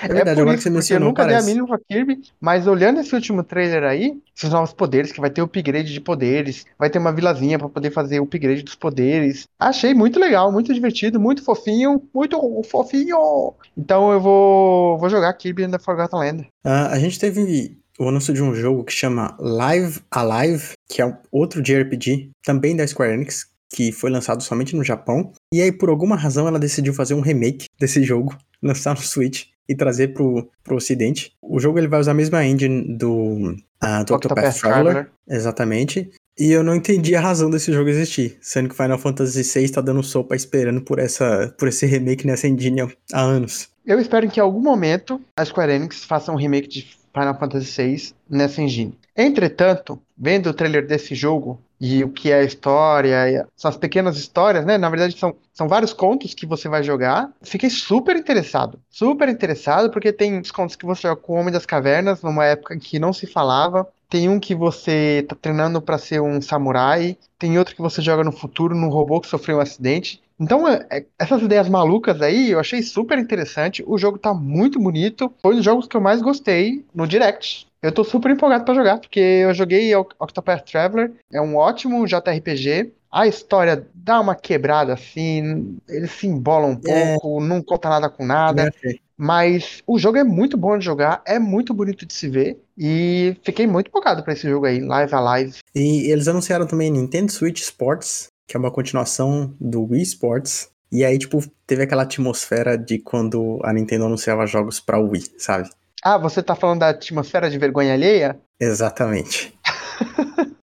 É 0.01 0.09
verdade, 0.09 0.35
por 0.37 0.43
agora 0.43 0.57
isso, 0.57 0.65
que 0.65 0.71
você 0.71 0.71
porque 0.71 0.93
eu 0.95 1.01
mencionou, 1.01 1.09
nunca 1.09 1.25
dei 1.25 1.35
a 1.35 1.39
parece. 1.39 1.49
mínima 1.49 1.67
pra 1.69 1.79
Kirby, 1.79 2.23
mas 2.41 2.67
olhando 2.67 3.01
esse 3.01 3.15
último 3.15 3.43
trailer 3.45 3.85
aí, 3.85 4.21
esses 4.37 4.51
novos 4.51 4.73
poderes, 4.73 5.13
que 5.13 5.21
vai 5.21 5.31
ter 5.31 5.43
upgrade 5.43 5.93
de 5.93 6.01
poderes, 6.01 6.65
vai 6.79 6.91
ter 6.91 6.99
uma 6.99 7.13
vilazinha 7.13 7.59
pra 7.59 7.69
poder 7.69 7.91
fazer 7.93 8.21
o 8.21 8.25
upgrade 8.25 8.63
dos 8.63 8.75
poderes. 8.75 9.47
Achei 9.59 9.95
muito 9.95 10.19
legal, 10.19 10.51
muito 10.53 10.75
divertido, 10.75 11.21
muito 11.21 11.45
fofinho, 11.45 12.03
muito 12.13 12.63
fofinho. 12.69 13.55
Então 13.77 14.13
eu 14.13 14.21
vou, 14.21 14.99
vou 14.99 15.09
jogar 15.09 15.33
Kirby 15.35 15.65
and 15.65 15.71
the 15.71 15.79
Forgotten 15.79 16.19
Land. 16.19 16.49
Ah, 16.65 16.89
a 16.89 16.99
gente 16.99 17.19
teve 17.19 17.79
o 17.99 18.09
anúncio 18.09 18.33
de 18.33 18.43
um 18.43 18.55
jogo 18.55 18.85
que 18.85 18.93
chama 18.93 19.37
Live 19.41 20.01
Alive, 20.11 20.73
que 20.89 21.03
é 21.03 21.19
outro 21.33 21.61
JRPG, 21.61 22.31
também 22.45 22.77
da 22.77 22.87
Square 22.87 23.13
Enix, 23.13 23.47
que 23.71 23.93
foi 23.93 24.11
lançado 24.11 24.43
somente 24.43 24.75
no 24.77 24.85
Japão. 24.85 25.33
E 25.53 25.61
aí, 25.61 25.73
por 25.73 25.89
alguma 25.89 26.17
razão, 26.17 26.47
ela 26.47 26.59
decidiu 26.59 26.95
fazer 26.95 27.15
um 27.15 27.21
remake 27.21 27.67
desse 27.79 28.03
jogo, 28.03 28.37
lançar 28.63 28.95
no 28.95 29.03
Switch 29.03 29.47
e 29.69 29.75
trazer 29.75 30.15
pro, 30.15 30.49
pro 30.65 30.77
ocidente. 30.77 31.33
O 31.43 31.59
jogo 31.59 31.79
ele 31.79 31.89
vai 31.89 32.01
usar 32.01 32.13
a 32.13 32.15
mesma 32.15 32.45
engine 32.45 32.97
do, 32.97 33.57
ah, 33.81 34.03
do 34.03 34.15
Octopath 34.15 34.59
Traveler, 34.59 35.11
exatamente. 35.29 36.11
E 36.39 36.53
eu 36.53 36.63
não 36.63 36.77
entendi 36.77 37.17
a 37.17 37.21
razão 37.21 37.51
desse 37.51 37.73
jogo 37.73 37.91
existir, 37.91 38.39
sendo 38.41 38.69
que 38.69 38.77
Final 38.77 38.97
Fantasy 38.97 39.43
VI 39.43 39.71
tá 39.71 39.81
dando 39.81 40.05
sopa 40.05 40.37
esperando 40.37 40.81
por, 40.81 41.01
essa, 41.01 41.53
por 41.59 41.67
esse 41.67 41.85
remake 41.85 42.27
nessa 42.27 42.47
engine 42.47 42.83
há 43.13 43.21
anos. 43.21 43.69
Eu 43.85 43.99
espero 43.99 44.31
que 44.31 44.39
em 44.39 44.43
algum 44.43 44.61
momento 44.61 45.21
a 45.37 45.45
Square 45.45 45.73
Enix 45.73 46.05
faça 46.05 46.31
um 46.31 46.37
remake 46.37 46.69
de 46.69 46.98
Final 47.19 47.39
Fantasy 47.39 47.83
VI 47.83 48.15
nessa 48.29 48.63
engine. 48.63 48.97
Entretanto, 49.17 50.01
vendo 50.17 50.51
o 50.51 50.55
trailer 50.55 50.87
desse 50.87 51.15
jogo 51.15 51.61
e 51.81 52.03
o 52.03 52.09
que 52.09 52.31
é 52.31 52.41
a 52.41 52.45
história, 52.45 53.47
são 53.57 53.69
as 53.69 53.77
pequenas 53.77 54.17
histórias, 54.17 54.65
né? 54.65 54.77
Na 54.77 54.89
verdade, 54.89 55.17
são, 55.17 55.35
são 55.53 55.69
vários 55.69 55.93
contos 55.93 56.35
que 56.35 56.47
você 56.47 56.69
vai 56.69 56.83
jogar. 56.83 57.31
Fiquei 57.43 57.71
super 57.71 58.17
interessado, 58.17 58.81
super 58.91 59.29
interessado, 59.29 59.91
porque 59.91 60.13
tem 60.13 60.39
os 60.39 60.51
contos 60.51 60.75
que 60.77 60.87
você 60.87 61.03
joga 61.03 61.21
com 61.21 61.35
o 61.35 61.37
Homem 61.37 61.53
das 61.53 61.67
Cavernas, 61.67 62.23
numa 62.23 62.45
época 62.45 62.75
em 62.75 62.79
que 62.79 62.99
não 62.99 63.13
se 63.13 63.27
falava. 63.27 63.87
Tem 64.09 64.29
um 64.29 64.41
que 64.41 64.55
você 64.55 65.25
tá 65.29 65.37
treinando 65.41 65.83
para 65.83 65.99
ser 65.99 66.21
um 66.21 66.41
samurai, 66.41 67.17
tem 67.39 67.59
outro 67.59 67.77
que 67.77 67.83
você 67.83 68.01
joga 68.01 68.25
no 68.25 68.33
futuro, 68.33 68.75
num 68.75 68.89
robô 68.89 69.21
que 69.21 69.29
sofreu 69.29 69.59
um 69.59 69.61
acidente. 69.61 70.23
Então, 70.41 70.69
é, 70.69 70.87
é, 70.91 71.05
essas 71.19 71.43
ideias 71.43 71.69
malucas 71.69 72.23
aí, 72.23 72.51
eu 72.51 72.61
achei 72.61 72.83
super 72.83 73.19
interessante. 73.19 73.83
O 73.87 73.99
jogo 73.99 74.19
tá 74.19 74.33
muito 74.33 74.79
bonito. 74.79 75.33
Foi 75.43 75.53
um 75.53 75.57
dos 75.57 75.65
jogos 75.65 75.87
que 75.87 75.97
eu 75.97 76.01
mais 76.01 76.23
gostei 76.23 76.85
no 76.95 77.07
Direct. 77.07 77.67
Eu 77.83 77.93
tô 77.93 78.03
super 78.03 78.31
empolgado 78.31 78.65
para 78.65 78.75
jogar, 78.75 78.99
porque 78.99 79.21
eu 79.21 79.55
joguei 79.55 79.95
Octopath 79.95 80.65
Traveler, 80.65 81.13
é 81.33 81.41
um 81.41 81.57
ótimo 81.57 82.07
JRPG. 82.07 82.93
A 83.11 83.27
história 83.27 83.87
dá 83.95 84.21
uma 84.21 84.35
quebrada 84.35 84.93
assim, 84.93 85.79
eles 85.89 86.11
se 86.11 86.27
embolam 86.27 86.73
um 86.73 86.81
é. 86.91 87.13
pouco, 87.15 87.43
é... 87.43 87.47
não 87.47 87.63
conta 87.63 87.89
nada 87.89 88.11
com 88.11 88.27
nada. 88.27 88.73
É. 88.85 88.95
Mas 89.17 89.83
o 89.87 89.99
jogo 89.99 90.19
é 90.19 90.25
muito 90.25 90.57
bom 90.57 90.77
de 90.79 90.85
jogar, 90.85 91.23
é 91.27 91.39
muito 91.39 91.73
bonito 91.73 92.05
de 92.05 92.13
se 92.13 92.29
ver. 92.29 92.59
E 92.77 93.37
fiquei 93.43 93.67
muito 93.67 93.89
empolgado 93.89 94.23
para 94.23 94.33
esse 94.33 94.49
jogo 94.49 94.67
aí, 94.67 94.81
Live 94.81 95.15
Alive. 95.15 95.59
E 95.75 96.11
eles 96.13 96.29
anunciaram 96.29 96.67
também 96.67 96.91
Nintendo 96.91 97.33
Switch 97.33 97.61
Sports, 97.61 98.29
que 98.49 98.57
é 98.57 98.59
uma 98.59 98.71
continuação 98.71 99.55
do 99.61 99.85
Wii 99.85 100.03
Sports. 100.03 100.71
E 100.91 101.05
aí, 101.05 101.19
tipo, 101.19 101.45
teve 101.67 101.83
aquela 101.83 102.03
atmosfera 102.03 102.79
de 102.79 102.99
quando 102.99 103.61
a 103.63 103.73
Nintendo 103.75 104.07
anunciava 104.07 104.47
jogos 104.47 104.81
pra 104.81 104.99
Wii, 104.99 105.35
sabe? 105.37 105.69
Ah, 106.03 106.17
você 106.17 106.43
tá 106.43 106.57
falando 106.57 106.81
da 106.81 106.89
atmosfera 106.89 107.51
de 107.51 107.59
vergonha 107.59 107.93
alheia? 107.93 108.41
Exatamente. 108.59 109.55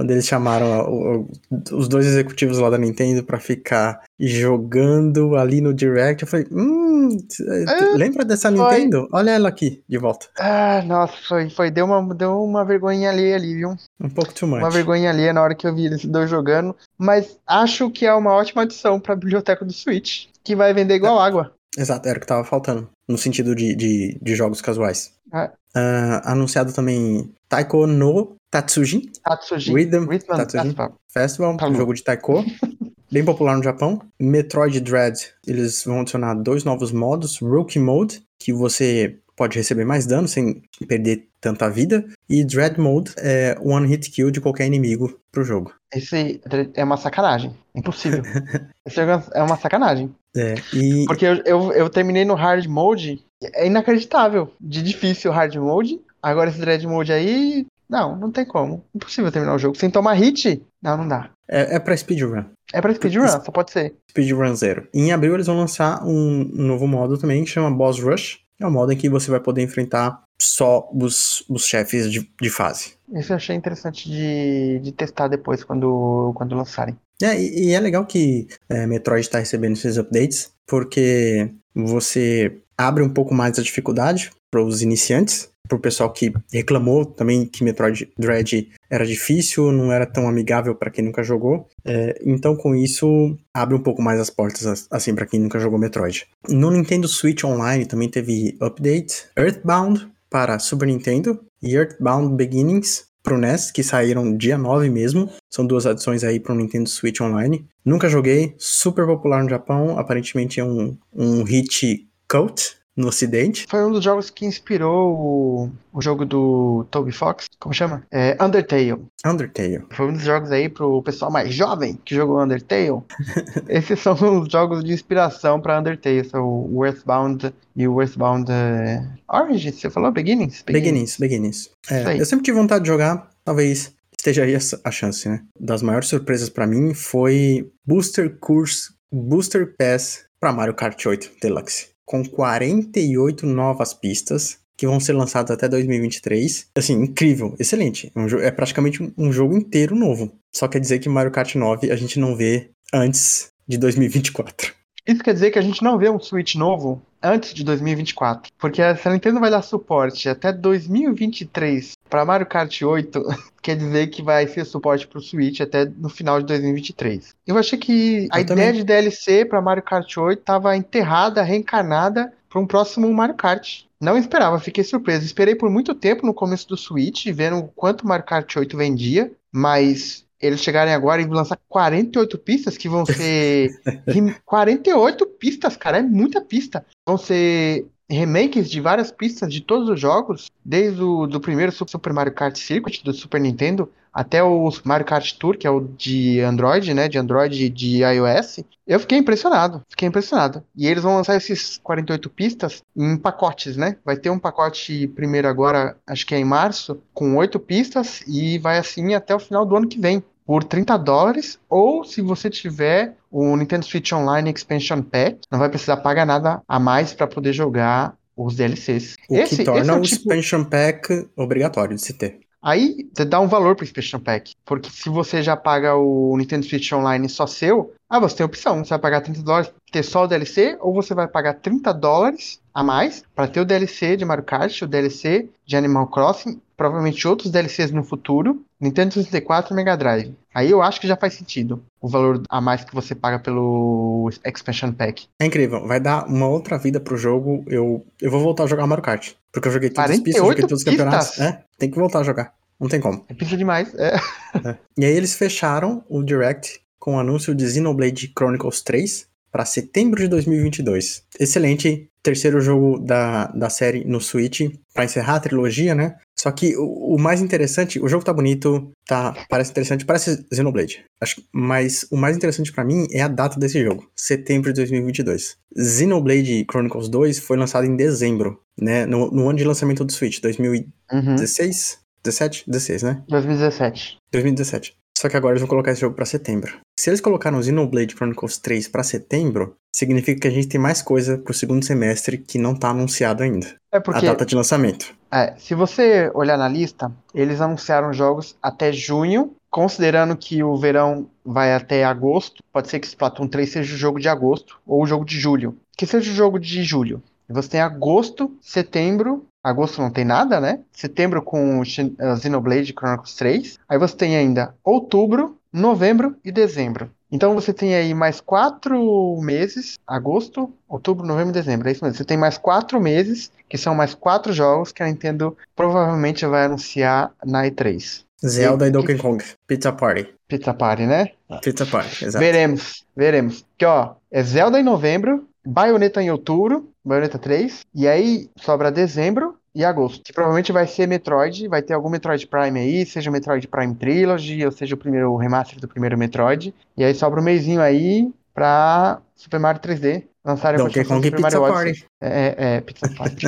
Quando 0.00 0.12
eles 0.12 0.26
chamaram 0.26 1.28
os 1.72 1.86
dois 1.86 2.06
executivos 2.06 2.56
lá 2.56 2.70
da 2.70 2.78
Nintendo 2.78 3.22
para 3.22 3.38
ficar 3.38 4.00
jogando 4.18 5.36
ali 5.36 5.60
no 5.60 5.74
Direct, 5.74 6.22
eu 6.22 6.26
falei, 6.26 6.46
hum, 6.50 7.18
é, 7.46 7.98
lembra 7.98 8.24
dessa 8.24 8.50
foi. 8.50 8.58
Nintendo? 8.58 9.06
Olha 9.12 9.32
ela 9.32 9.50
aqui, 9.50 9.84
de 9.86 9.98
volta. 9.98 10.28
Ah, 10.38 10.82
nossa, 10.86 11.12
foi, 11.28 11.50
foi 11.50 11.70
deu, 11.70 11.84
uma, 11.84 12.14
deu 12.14 12.42
uma 12.42 12.64
vergonha 12.64 13.10
ali 13.10 13.30
ali, 13.30 13.54
viu? 13.56 13.76
Um 14.02 14.08
pouco 14.08 14.32
too 14.32 14.48
much. 14.48 14.60
Uma 14.60 14.70
vergonha 14.70 15.10
ali 15.10 15.30
na 15.34 15.42
hora 15.42 15.54
que 15.54 15.66
eu 15.66 15.74
vi 15.74 15.84
eles 15.84 16.02
dois 16.06 16.30
jogando, 16.30 16.74
mas 16.96 17.36
acho 17.46 17.90
que 17.90 18.06
é 18.06 18.14
uma 18.14 18.32
ótima 18.32 18.62
adição 18.62 18.98
pra 18.98 19.14
biblioteca 19.14 19.66
do 19.66 19.72
Switch, 19.74 20.28
que 20.42 20.56
vai 20.56 20.72
vender 20.72 20.94
igual 20.94 21.22
é. 21.22 21.26
água. 21.26 21.52
Exato, 21.76 22.08
era 22.08 22.16
o 22.16 22.20
que 22.20 22.26
tava 22.26 22.42
faltando, 22.42 22.88
no 23.06 23.18
sentido 23.18 23.54
de, 23.54 23.76
de, 23.76 24.18
de 24.20 24.34
jogos 24.34 24.62
casuais. 24.62 25.12
É. 25.32 25.50
Uh, 25.76 26.20
anunciado 26.24 26.72
também 26.72 27.32
Taiko 27.48 27.86
no 27.86 28.36
Tatsujin. 28.50 29.10
Tatsujin. 29.22 29.72
Rhythm, 29.72 30.08
Rhythm 30.08 30.26
Tatsujin 30.26 30.64
Festival, 30.64 30.96
Festival 31.08 31.56
tá 31.56 31.68
um 31.68 31.74
jogo 31.74 31.94
de 31.94 32.02
Taiko. 32.02 32.44
bem 33.10 33.24
popular 33.24 33.56
no 33.56 33.62
Japão. 33.62 34.00
Metroid 34.18 34.80
Dread, 34.80 35.32
eles 35.46 35.84
vão 35.84 36.00
adicionar 36.00 36.34
dois 36.34 36.64
novos 36.64 36.92
modos. 36.92 37.38
Rookie 37.38 37.78
Mode, 37.78 38.22
que 38.38 38.52
você 38.52 39.18
pode 39.36 39.56
receber 39.56 39.84
mais 39.84 40.06
dano 40.06 40.28
sem 40.28 40.62
perder 40.86 41.29
tanta 41.40 41.70
vida. 41.70 42.04
E 42.28 42.44
Dread 42.44 42.78
Mode 42.78 43.12
é 43.18 43.56
One 43.60 43.86
Hit 43.88 44.10
Kill 44.10 44.30
de 44.30 44.40
qualquer 44.40 44.66
inimigo 44.66 45.18
pro 45.32 45.44
jogo. 45.44 45.72
Esse 45.92 46.40
é 46.74 46.84
uma 46.84 46.96
sacanagem. 46.96 47.54
Impossível. 47.74 48.22
Esse 48.86 48.96
jogo 48.96 49.24
é 49.32 49.42
uma 49.42 49.56
sacanagem. 49.56 50.14
É, 50.36 50.54
e... 50.72 51.04
Porque 51.06 51.24
eu, 51.24 51.36
eu, 51.44 51.72
eu, 51.72 51.90
terminei 51.90 52.24
no 52.24 52.34
Hard 52.34 52.66
Mode, 52.66 53.24
é 53.42 53.66
inacreditável. 53.66 54.52
De 54.60 54.82
difícil 54.82 55.32
Hard 55.32 55.54
Mode. 55.56 56.00
Agora 56.22 56.50
esse 56.50 56.60
Dread 56.60 56.86
Mode 56.86 57.12
aí, 57.12 57.66
não, 57.88 58.14
não 58.14 58.30
tem 58.30 58.44
como. 58.44 58.84
Impossível 58.94 59.32
terminar 59.32 59.54
o 59.54 59.58
jogo. 59.58 59.76
Sem 59.76 59.90
tomar 59.90 60.12
hit, 60.12 60.62
não, 60.80 60.98
não 60.98 61.08
dá. 61.08 61.30
É, 61.48 61.76
é 61.76 61.78
pra 61.80 61.96
speedrun. 61.96 62.44
É 62.72 62.80
pra 62.80 62.94
speedrun, 62.94 63.26
só 63.26 63.50
pode 63.50 63.72
ser. 63.72 63.94
Speedrun 64.08 64.54
zero. 64.54 64.86
Em 64.94 65.10
abril 65.10 65.34
eles 65.34 65.48
vão 65.48 65.56
lançar 65.56 66.04
um 66.06 66.44
novo 66.52 66.86
modo 66.86 67.18
também, 67.18 67.42
que 67.42 67.50
chama 67.50 67.70
Boss 67.76 67.98
Rush. 67.98 68.38
É 68.60 68.66
um 68.66 68.70
modo 68.70 68.92
em 68.92 68.96
que 68.96 69.08
você 69.08 69.30
vai 69.30 69.40
poder 69.40 69.62
enfrentar 69.62 70.22
só 70.40 70.88
os, 70.92 71.44
os 71.48 71.64
chefes 71.66 72.10
de, 72.10 72.28
de 72.40 72.50
fase. 72.50 72.94
Isso 73.12 73.32
eu 73.32 73.36
achei 73.36 73.54
interessante 73.54 74.08
de, 74.08 74.80
de 74.80 74.92
testar 74.92 75.28
depois, 75.28 75.62
quando, 75.62 76.32
quando 76.34 76.56
lançarem. 76.56 76.96
É, 77.22 77.38
e, 77.38 77.68
e 77.68 77.72
é 77.72 77.80
legal 77.80 78.06
que 78.06 78.48
é, 78.68 78.86
Metroid 78.86 79.20
está 79.20 79.38
recebendo 79.38 79.74
esses 79.74 79.98
updates, 79.98 80.50
porque 80.66 81.50
você 81.74 82.58
abre 82.76 83.02
um 83.02 83.12
pouco 83.12 83.34
mais 83.34 83.58
a 83.58 83.62
dificuldade 83.62 84.30
para 84.50 84.62
os 84.62 84.82
iniciantes, 84.82 85.50
para 85.68 85.76
o 85.76 85.80
pessoal 85.80 86.12
que 86.12 86.32
reclamou 86.52 87.04
também 87.04 87.46
que 87.46 87.62
Metroid 87.62 88.10
Dread 88.18 88.70
era 88.90 89.06
difícil, 89.06 89.70
não 89.70 89.92
era 89.92 90.04
tão 90.04 90.28
amigável 90.28 90.74
para 90.74 90.90
quem 90.90 91.04
nunca 91.04 91.22
jogou. 91.22 91.68
É, 91.84 92.20
então, 92.24 92.56
com 92.56 92.74
isso, 92.74 93.38
abre 93.54 93.76
um 93.76 93.82
pouco 93.82 94.02
mais 94.02 94.18
as 94.18 94.30
portas 94.30 94.86
assim 94.90 95.14
para 95.14 95.26
quem 95.26 95.38
nunca 95.38 95.60
jogou 95.60 95.78
Metroid. 95.78 96.26
No 96.48 96.70
Nintendo 96.70 97.06
Switch 97.06 97.44
Online 97.44 97.86
também 97.86 98.08
teve 98.08 98.56
update 98.60 99.26
Earthbound 99.36 100.10
para 100.30 100.58
Super 100.58 100.86
Nintendo 100.86 101.40
e 101.60 101.74
Earthbound 101.74 102.36
Beginnings 102.36 103.10
pro 103.22 103.36
NES, 103.36 103.70
que 103.70 103.82
saíram 103.82 104.36
dia 104.36 104.56
9 104.56 104.88
mesmo. 104.88 105.28
São 105.50 105.66
duas 105.66 105.84
adições 105.84 106.24
aí 106.24 106.40
pro 106.40 106.54
Nintendo 106.54 106.88
Switch 106.88 107.20
Online. 107.20 107.66
Nunca 107.84 108.08
joguei, 108.08 108.54
super 108.56 109.04
popular 109.04 109.42
no 109.42 109.50
Japão, 109.50 109.98
aparentemente 109.98 110.60
é 110.60 110.64
um, 110.64 110.96
um 111.12 111.42
hit 111.42 112.08
cult 112.28 112.79
no 112.96 113.08
ocidente. 113.08 113.66
Foi 113.68 113.84
um 113.84 113.90
dos 113.90 114.02
jogos 114.02 114.30
que 114.30 114.44
inspirou 114.44 115.14
o, 115.14 115.70
o 115.92 116.02
jogo 116.02 116.24
do 116.24 116.84
Toby 116.90 117.12
Fox, 117.12 117.46
como 117.58 117.74
chama? 117.74 118.02
É 118.10 118.36
Undertale. 118.42 118.96
Undertale. 119.24 119.84
Foi 119.90 120.08
um 120.08 120.12
dos 120.12 120.22
jogos 120.22 120.50
aí 120.50 120.68
pro 120.68 121.02
pessoal 121.02 121.30
mais 121.30 121.54
jovem 121.54 121.98
que 122.04 122.14
jogou 122.14 122.42
Undertale. 122.42 123.02
Esses 123.68 124.00
são 124.00 124.14
os 124.40 124.50
jogos 124.50 124.84
de 124.84 124.92
inspiração 124.92 125.60
para 125.60 125.78
Undertale, 125.78 126.24
são 126.24 126.68
o 126.70 126.84
Earthbound 126.84 127.52
e 127.76 127.86
o 127.86 128.00
Earthbound 128.00 128.50
uh, 128.50 129.36
Origins, 129.36 129.76
você 129.76 129.90
falou? 129.90 130.10
Beginnings? 130.10 130.62
Beginnings, 130.62 131.16
Beginnings. 131.16 131.70
É, 131.90 132.20
eu 132.20 132.26
sempre 132.26 132.44
tive 132.44 132.58
vontade 132.58 132.84
de 132.84 132.90
jogar, 132.90 133.30
talvez 133.44 133.92
esteja 134.18 134.44
aí 134.44 134.54
a 134.84 134.90
chance, 134.90 135.28
né? 135.28 135.42
Das 135.58 135.82
maiores 135.82 136.08
surpresas 136.08 136.50
para 136.50 136.66
mim 136.66 136.92
foi 136.92 137.70
Booster 137.86 138.36
Course, 138.38 138.92
Booster 139.10 139.74
Pass 139.78 140.24
para 140.38 140.52
Mario 140.52 140.74
Kart 140.74 141.06
8 141.06 141.32
Deluxe 141.40 141.88
com 142.10 142.24
48 142.24 143.46
novas 143.46 143.94
pistas 143.94 144.58
que 144.76 144.84
vão 144.84 144.98
ser 144.98 145.12
lançadas 145.12 145.52
até 145.52 145.68
2023. 145.68 146.66
Assim, 146.74 146.94
incrível, 146.94 147.54
excelente. 147.56 148.10
É, 148.42 148.48
é 148.48 148.50
praticamente 148.50 149.12
um 149.16 149.32
jogo 149.32 149.56
inteiro 149.56 149.94
novo. 149.94 150.32
Só 150.52 150.66
quer 150.66 150.80
dizer 150.80 150.98
que 150.98 151.08
Mario 151.08 151.30
Kart 151.30 151.54
9 151.54 151.88
a 151.88 151.94
gente 151.94 152.18
não 152.18 152.34
vê 152.34 152.70
antes 152.92 153.52
de 153.68 153.78
2024. 153.78 154.79
Isso 155.10 155.24
quer 155.24 155.34
dizer 155.34 155.50
que 155.50 155.58
a 155.58 155.62
gente 155.62 155.82
não 155.82 155.98
vê 155.98 156.08
um 156.08 156.20
Switch 156.20 156.54
novo 156.54 157.02
antes 157.20 157.52
de 157.52 157.64
2024. 157.64 158.52
Porque 158.56 158.82
se 158.94 159.08
a 159.08 159.10
Nintendo 159.10 159.40
vai 159.40 159.50
dar 159.50 159.62
suporte 159.62 160.28
até 160.28 160.52
2023 160.52 161.92
para 162.08 162.24
Mario 162.24 162.46
Kart 162.46 162.80
8, 162.82 163.22
quer 163.60 163.76
dizer 163.76 164.06
que 164.06 164.22
vai 164.22 164.46
ser 164.46 164.64
suporte 164.64 165.08
para 165.08 165.18
o 165.18 165.22
Switch 165.22 165.60
até 165.60 165.84
no 165.84 166.08
final 166.08 166.38
de 166.40 166.46
2023. 166.46 167.34
Eu 167.46 167.58
achei 167.58 167.78
que 167.78 168.28
a 168.30 168.38
Eu 168.38 168.42
ideia 168.42 168.46
também. 168.68 168.72
de 168.72 168.84
DLC 168.84 169.44
para 169.44 169.60
Mario 169.60 169.82
Kart 169.82 170.16
8 170.16 170.38
estava 170.38 170.76
enterrada, 170.76 171.42
reencarnada 171.42 172.32
para 172.48 172.60
um 172.60 172.66
próximo 172.66 173.12
Mario 173.12 173.34
Kart. 173.34 173.82
Não 174.00 174.16
esperava, 174.16 174.58
fiquei 174.58 174.82
surpreso. 174.82 175.24
Esperei 175.24 175.54
por 175.54 175.68
muito 175.68 175.94
tempo 175.94 176.24
no 176.24 176.32
começo 176.32 176.68
do 176.68 176.76
Switch, 176.76 177.26
vendo 177.32 177.70
quanto 177.76 178.06
Mario 178.06 178.24
Kart 178.24 178.56
8 178.56 178.76
vendia, 178.76 179.30
mas 179.52 180.24
eles 180.40 180.60
chegarem 180.60 180.94
agora 180.94 181.20
e 181.20 181.26
lançar 181.26 181.58
48 181.68 182.38
pistas, 182.38 182.76
que 182.76 182.88
vão 182.88 183.04
ser. 183.04 183.70
48 184.44 185.26
pistas, 185.26 185.76
cara, 185.76 185.98
é 185.98 186.02
muita 186.02 186.40
pista. 186.40 186.84
Vão 187.06 187.18
ser 187.18 187.86
remakes 188.08 188.68
de 188.68 188.80
várias 188.80 189.12
pistas 189.12 189.52
de 189.52 189.60
todos 189.60 189.88
os 189.88 190.00
jogos, 190.00 190.50
desde 190.64 191.02
o 191.02 191.26
do 191.26 191.40
primeiro 191.40 191.70
Super 191.70 192.12
Mario 192.12 192.32
Kart 192.32 192.56
Circuit 192.56 193.04
do 193.04 193.12
Super 193.12 193.40
Nintendo 193.40 193.88
até 194.12 194.42
o 194.42 194.68
Mario 194.84 195.06
Kart 195.06 195.32
Tour, 195.34 195.56
que 195.56 195.66
é 195.66 195.70
o 195.70 195.80
de 195.80 196.40
Android, 196.40 196.92
né, 196.92 197.08
de 197.08 197.16
Android 197.16 197.64
e 197.64 197.68
de 197.68 198.02
iOS. 198.02 198.60
Eu 198.86 198.98
fiquei 198.98 199.16
impressionado, 199.18 199.82
fiquei 199.88 200.08
impressionado. 200.08 200.64
E 200.76 200.86
eles 200.88 201.02
vão 201.02 201.14
lançar 201.14 201.36
esses 201.36 201.78
48 201.78 202.28
pistas 202.28 202.82
em 202.96 203.16
pacotes, 203.16 203.76
né? 203.76 203.96
Vai 204.04 204.16
ter 204.16 204.30
um 204.30 204.38
pacote 204.38 205.06
primeiro 205.08 205.46
agora, 205.46 205.96
acho 206.06 206.26
que 206.26 206.34
é 206.34 206.38
em 206.38 206.44
março, 206.44 207.00
com 207.14 207.36
oito 207.36 207.60
pistas 207.60 208.22
e 208.26 208.58
vai 208.58 208.78
assim 208.78 209.14
até 209.14 209.32
o 209.34 209.38
final 209.38 209.64
do 209.64 209.76
ano 209.76 209.86
que 209.86 210.00
vem 210.00 210.22
por 210.46 210.64
30 210.64 210.96
dólares, 210.98 211.58
ou 211.68 212.04
se 212.04 212.20
você 212.20 212.50
tiver 212.50 213.16
o 213.30 213.56
Nintendo 213.56 213.84
Switch 213.84 214.12
Online 214.12 214.50
Expansion 214.50 215.02
Pack, 215.02 215.40
não 215.50 215.58
vai 215.58 215.68
precisar 215.68 215.98
pagar 215.98 216.26
nada 216.26 216.62
a 216.66 216.78
mais 216.78 217.12
para 217.12 217.26
poder 217.26 217.52
jogar 217.52 218.14
os 218.36 218.56
DLCs. 218.56 219.16
O 219.28 219.36
esse, 219.36 219.56
que 219.56 219.64
torna 219.64 219.92
é 219.92 219.96
o, 219.96 219.98
o 219.98 220.02
tipo... 220.02 220.16
Expansion 220.16 220.64
Pack 220.64 221.28
obrigatório 221.36 221.94
de 221.94 222.02
se 222.02 222.14
ter. 222.14 222.40
Aí 222.62 223.08
você 223.14 223.24
dá 223.24 223.40
um 223.40 223.48
valor 223.48 223.74
pro 223.74 223.84
Expansion 223.84 224.20
Pack. 224.20 224.52
Porque 224.64 224.90
se 224.90 225.08
você 225.08 225.42
já 225.42 225.56
paga 225.56 225.94
o 225.94 226.36
Nintendo 226.36 226.66
Switch 226.66 226.92
Online 226.92 227.28
só 227.28 227.46
seu, 227.46 227.94
ah, 228.08 228.18
você 228.18 228.36
tem 228.36 228.46
opção. 228.46 228.84
Você 228.84 228.90
vai 228.90 228.98
pagar 228.98 229.22
30 229.22 229.42
dólares 229.42 229.72
ter 229.90 230.02
só 230.02 230.24
o 230.24 230.26
DLC, 230.26 230.76
ou 230.80 230.92
você 230.92 231.14
vai 231.14 231.26
pagar 231.26 231.54
30 231.54 231.92
dólares 231.94 232.60
a 232.74 232.82
mais 232.82 233.24
para 233.34 233.48
ter 233.48 233.60
o 233.60 233.64
DLC 233.64 234.16
de 234.16 234.24
Mario 234.24 234.44
Kart, 234.44 234.82
o 234.82 234.86
DLC 234.86 235.48
de 235.64 235.76
Animal 235.76 236.06
Crossing 236.08 236.60
provavelmente 236.80 237.28
outros 237.28 237.50
DLCs 237.50 237.90
no 237.90 238.02
futuro, 238.02 238.64
Nintendo 238.80 239.12
64 239.12 239.74
e 239.74 239.76
Mega 239.76 239.94
Drive. 239.98 240.34
Aí 240.54 240.70
eu 240.70 240.80
acho 240.80 240.98
que 240.98 241.06
já 241.06 241.14
faz 241.14 241.34
sentido 241.34 241.84
o 242.00 242.08
valor 242.08 242.42
a 242.48 242.58
mais 242.58 242.82
que 242.82 242.94
você 242.94 243.14
paga 243.14 243.38
pelo 243.38 244.30
Expansion 244.42 244.90
Pack. 244.90 245.26
É 245.38 245.44
incrível, 245.44 245.86
vai 245.86 246.00
dar 246.00 246.26
uma 246.26 246.48
outra 246.48 246.78
vida 246.78 246.98
pro 246.98 247.18
jogo. 247.18 247.62
Eu, 247.66 248.02
eu 248.18 248.30
vou 248.30 248.40
voltar 248.40 248.64
a 248.64 248.66
jogar 248.66 248.86
Mario 248.86 249.04
Kart, 249.04 249.32
porque 249.52 249.68
eu 249.68 249.72
joguei 249.72 249.90
todas 249.90 250.10
as 250.10 250.20
pistas, 250.20 250.42
joguei 250.42 250.62
todos 250.62 250.78
os 250.78 250.84
campeonatos. 250.84 251.38
É, 251.38 251.62
tem 251.76 251.90
que 251.90 251.98
voltar 251.98 252.20
a 252.20 252.24
jogar. 252.24 252.54
Não 252.80 252.88
tem 252.88 252.98
como. 252.98 253.26
É 253.28 253.34
pista 253.34 253.58
demais, 253.58 253.94
é. 253.96 254.16
é. 254.64 254.78
E 254.96 255.04
aí 255.04 255.12
eles 255.14 255.34
fecharam 255.34 256.02
o 256.08 256.22
Direct 256.22 256.80
com 256.98 257.16
o 257.16 257.18
anúncio 257.18 257.54
de 257.54 257.68
Xenoblade 257.68 258.32
Chronicles 258.34 258.80
3 258.80 259.28
para 259.52 259.66
setembro 259.66 260.18
de 260.22 260.28
2022. 260.28 261.24
Excelente 261.38 262.08
terceiro 262.22 262.60
jogo 262.60 262.98
da, 262.98 263.46
da 263.48 263.70
série 263.70 264.04
no 264.04 264.20
Switch 264.20 264.60
para 264.94 265.04
encerrar 265.04 265.36
a 265.36 265.40
trilogia, 265.40 265.94
né? 265.94 266.16
Só 266.40 266.50
que 266.50 266.74
o, 266.74 267.16
o, 267.16 267.18
mais 267.18 267.42
interessante, 267.42 268.00
o 268.00 268.08
jogo 268.08 268.24
tá 268.24 268.32
bonito, 268.32 268.90
tá, 269.06 269.34
parece 269.50 269.72
interessante, 269.72 270.06
parece 270.06 270.42
Xenoblade. 270.50 271.04
Acho, 271.20 271.42
mas 271.52 272.06
o 272.10 272.16
mais 272.16 272.34
interessante 272.34 272.72
para 272.72 272.82
mim 272.82 273.06
é 273.12 273.20
a 273.20 273.28
data 273.28 273.60
desse 273.60 273.84
jogo, 273.84 274.10
setembro 274.16 274.72
de 274.72 274.80
2022. 274.80 275.58
Xenoblade 275.76 276.64
Chronicles 276.70 277.10
2 277.10 277.40
foi 277.40 277.58
lançado 277.58 277.84
em 277.84 277.94
dezembro, 277.94 278.58
né? 278.80 279.04
No, 279.04 279.30
no 279.30 279.50
ano 279.50 279.58
de 279.58 279.64
lançamento 279.64 280.02
do 280.02 280.12
Switch, 280.12 280.40
2016, 280.40 281.92
uhum. 281.92 282.04
17, 282.24 282.64
16, 282.66 283.02
né? 283.02 283.22
2017. 283.28 284.16
2017. 284.32 284.96
Só 285.18 285.28
que 285.28 285.36
agora 285.36 285.52
eles 285.52 285.60
vão 285.60 285.68
colocar 285.68 285.92
esse 285.92 286.00
jogo 286.00 286.16
para 286.16 286.24
setembro. 286.24 286.80
Se 286.98 287.10
eles 287.10 287.20
colocaram 287.20 287.62
Xenoblade 287.62 288.14
Chronicles 288.14 288.56
3 288.56 288.88
para 288.88 289.02
setembro, 289.02 289.76
significa 289.94 290.40
que 290.40 290.48
a 290.48 290.50
gente 290.50 290.68
tem 290.68 290.80
mais 290.80 291.02
coisa 291.02 291.36
pro 291.36 291.52
segundo 291.52 291.84
semestre 291.84 292.38
que 292.38 292.58
não 292.58 292.74
tá 292.74 292.88
anunciado 292.88 293.42
ainda. 293.42 293.66
É 293.92 294.00
porque. 294.00 294.24
A 294.24 294.30
data 294.30 294.46
de 294.46 294.54
lançamento. 294.54 295.19
É, 295.32 295.54
se 295.56 295.74
você 295.74 296.30
olhar 296.34 296.58
na 296.58 296.68
lista, 296.68 297.12
eles 297.32 297.60
anunciaram 297.60 298.12
jogos 298.12 298.56
até 298.60 298.92
junho, 298.92 299.54
considerando 299.70 300.36
que 300.36 300.62
o 300.62 300.76
verão 300.76 301.28
vai 301.44 301.72
até 301.72 302.04
agosto. 302.04 302.62
Pode 302.72 302.88
ser 302.88 302.98
que 302.98 303.06
Splatoon 303.06 303.46
3 303.46 303.70
seja 303.70 303.94
o 303.94 303.98
jogo 303.98 304.18
de 304.18 304.28
agosto 304.28 304.80
ou 304.86 305.02
o 305.02 305.06
jogo 305.06 305.24
de 305.24 305.38
julho. 305.38 305.76
Que 305.96 306.06
seja 306.06 306.30
o 306.30 306.34
jogo 306.34 306.58
de 306.58 306.82
julho. 306.82 307.22
Você 307.48 307.70
tem 307.70 307.80
agosto, 307.80 308.56
setembro, 308.60 309.46
Agosto 309.62 310.00
não 310.00 310.10
tem 310.10 310.24
nada, 310.24 310.58
né? 310.58 310.80
Setembro 310.90 311.42
com 311.42 311.80
uh, 311.80 311.84
Xenoblade 311.84 312.94
Chronicles 312.94 313.34
3. 313.34 313.78
Aí 313.86 313.98
você 313.98 314.16
tem 314.16 314.36
ainda 314.36 314.74
outubro, 314.82 315.58
novembro 315.70 316.34
e 316.42 316.50
dezembro. 316.50 317.10
Então 317.30 317.54
você 317.54 317.72
tem 317.72 317.94
aí 317.94 318.12
mais 318.12 318.40
quatro 318.40 319.38
meses, 319.40 319.98
agosto, 320.06 320.72
outubro, 320.88 321.26
novembro 321.26 321.50
e 321.50 321.54
dezembro. 321.54 321.88
É 321.88 321.92
isso 321.92 322.04
mesmo. 322.04 322.16
Você 322.16 322.24
tem 322.24 322.36
mais 322.36 322.58
quatro 322.58 323.00
meses, 323.00 323.52
que 323.68 323.78
são 323.78 323.94
mais 323.94 324.14
quatro 324.14 324.52
jogos 324.52 324.92
que 324.92 325.02
a 325.02 325.06
Nintendo 325.06 325.56
provavelmente 325.76 326.44
vai 326.46 326.64
anunciar 326.64 327.32
na 327.44 327.64
E3. 327.64 328.24
Zelda 328.44 328.86
e, 328.86 328.88
e 328.88 328.92
Donkey 328.92 329.16
Kong. 329.16 329.44
Pizza 329.66 329.92
Party. 329.92 330.28
Pizza 330.48 330.74
Party, 330.74 331.06
né? 331.06 331.30
Pizza 331.62 331.86
Party, 331.86 332.24
exato. 332.24 332.44
Veremos, 332.44 333.04
veremos. 333.16 333.64
Que 333.78 333.84
ó, 333.84 334.14
é 334.30 334.42
Zelda 334.42 334.80
em 334.80 334.82
novembro, 334.82 335.46
Bayonetta 335.64 336.22
em 336.22 336.30
outubro, 336.30 336.90
Bayonetta 337.04 337.38
3, 337.38 337.86
e 337.94 338.08
aí 338.08 338.50
sobra 338.56 338.90
dezembro 338.90 339.59
e 339.74 339.84
agosto. 339.84 340.22
Que 340.24 340.32
provavelmente 340.32 340.72
vai 340.72 340.86
ser 340.86 341.06
Metroid, 341.06 341.68
vai 341.68 341.82
ter 341.82 341.94
algum 341.94 342.10
Metroid 342.10 342.46
Prime 342.46 342.78
aí, 342.78 343.06
seja 343.06 343.30
o 343.30 343.32
Metroid 343.32 343.66
Prime 343.68 343.94
Trilogy, 343.94 344.64
ou 344.64 344.72
seja 344.72 344.94
o 344.94 344.98
primeiro 344.98 345.32
o 345.32 345.36
remaster 345.36 345.80
do 345.80 345.88
primeiro 345.88 346.18
Metroid. 346.18 346.74
E 346.96 347.04
aí 347.04 347.14
sobra 347.14 347.40
um 347.40 347.44
mêsinho 347.44 347.80
aí 347.80 348.32
pra 348.54 349.20
Super 349.34 349.60
Mario 349.60 349.80
3D 349.80 350.24
lançarem 350.44 350.78
Donkey 350.78 351.04
Kong 351.04 351.24
Super 351.24 351.36
Pizza 351.36 351.60
Mario 351.60 351.74
Party. 351.74 352.06
É, 352.20 352.28
é, 352.28 352.54
é, 352.76 352.80
Pizza 352.80 353.08
Party. 353.16 353.46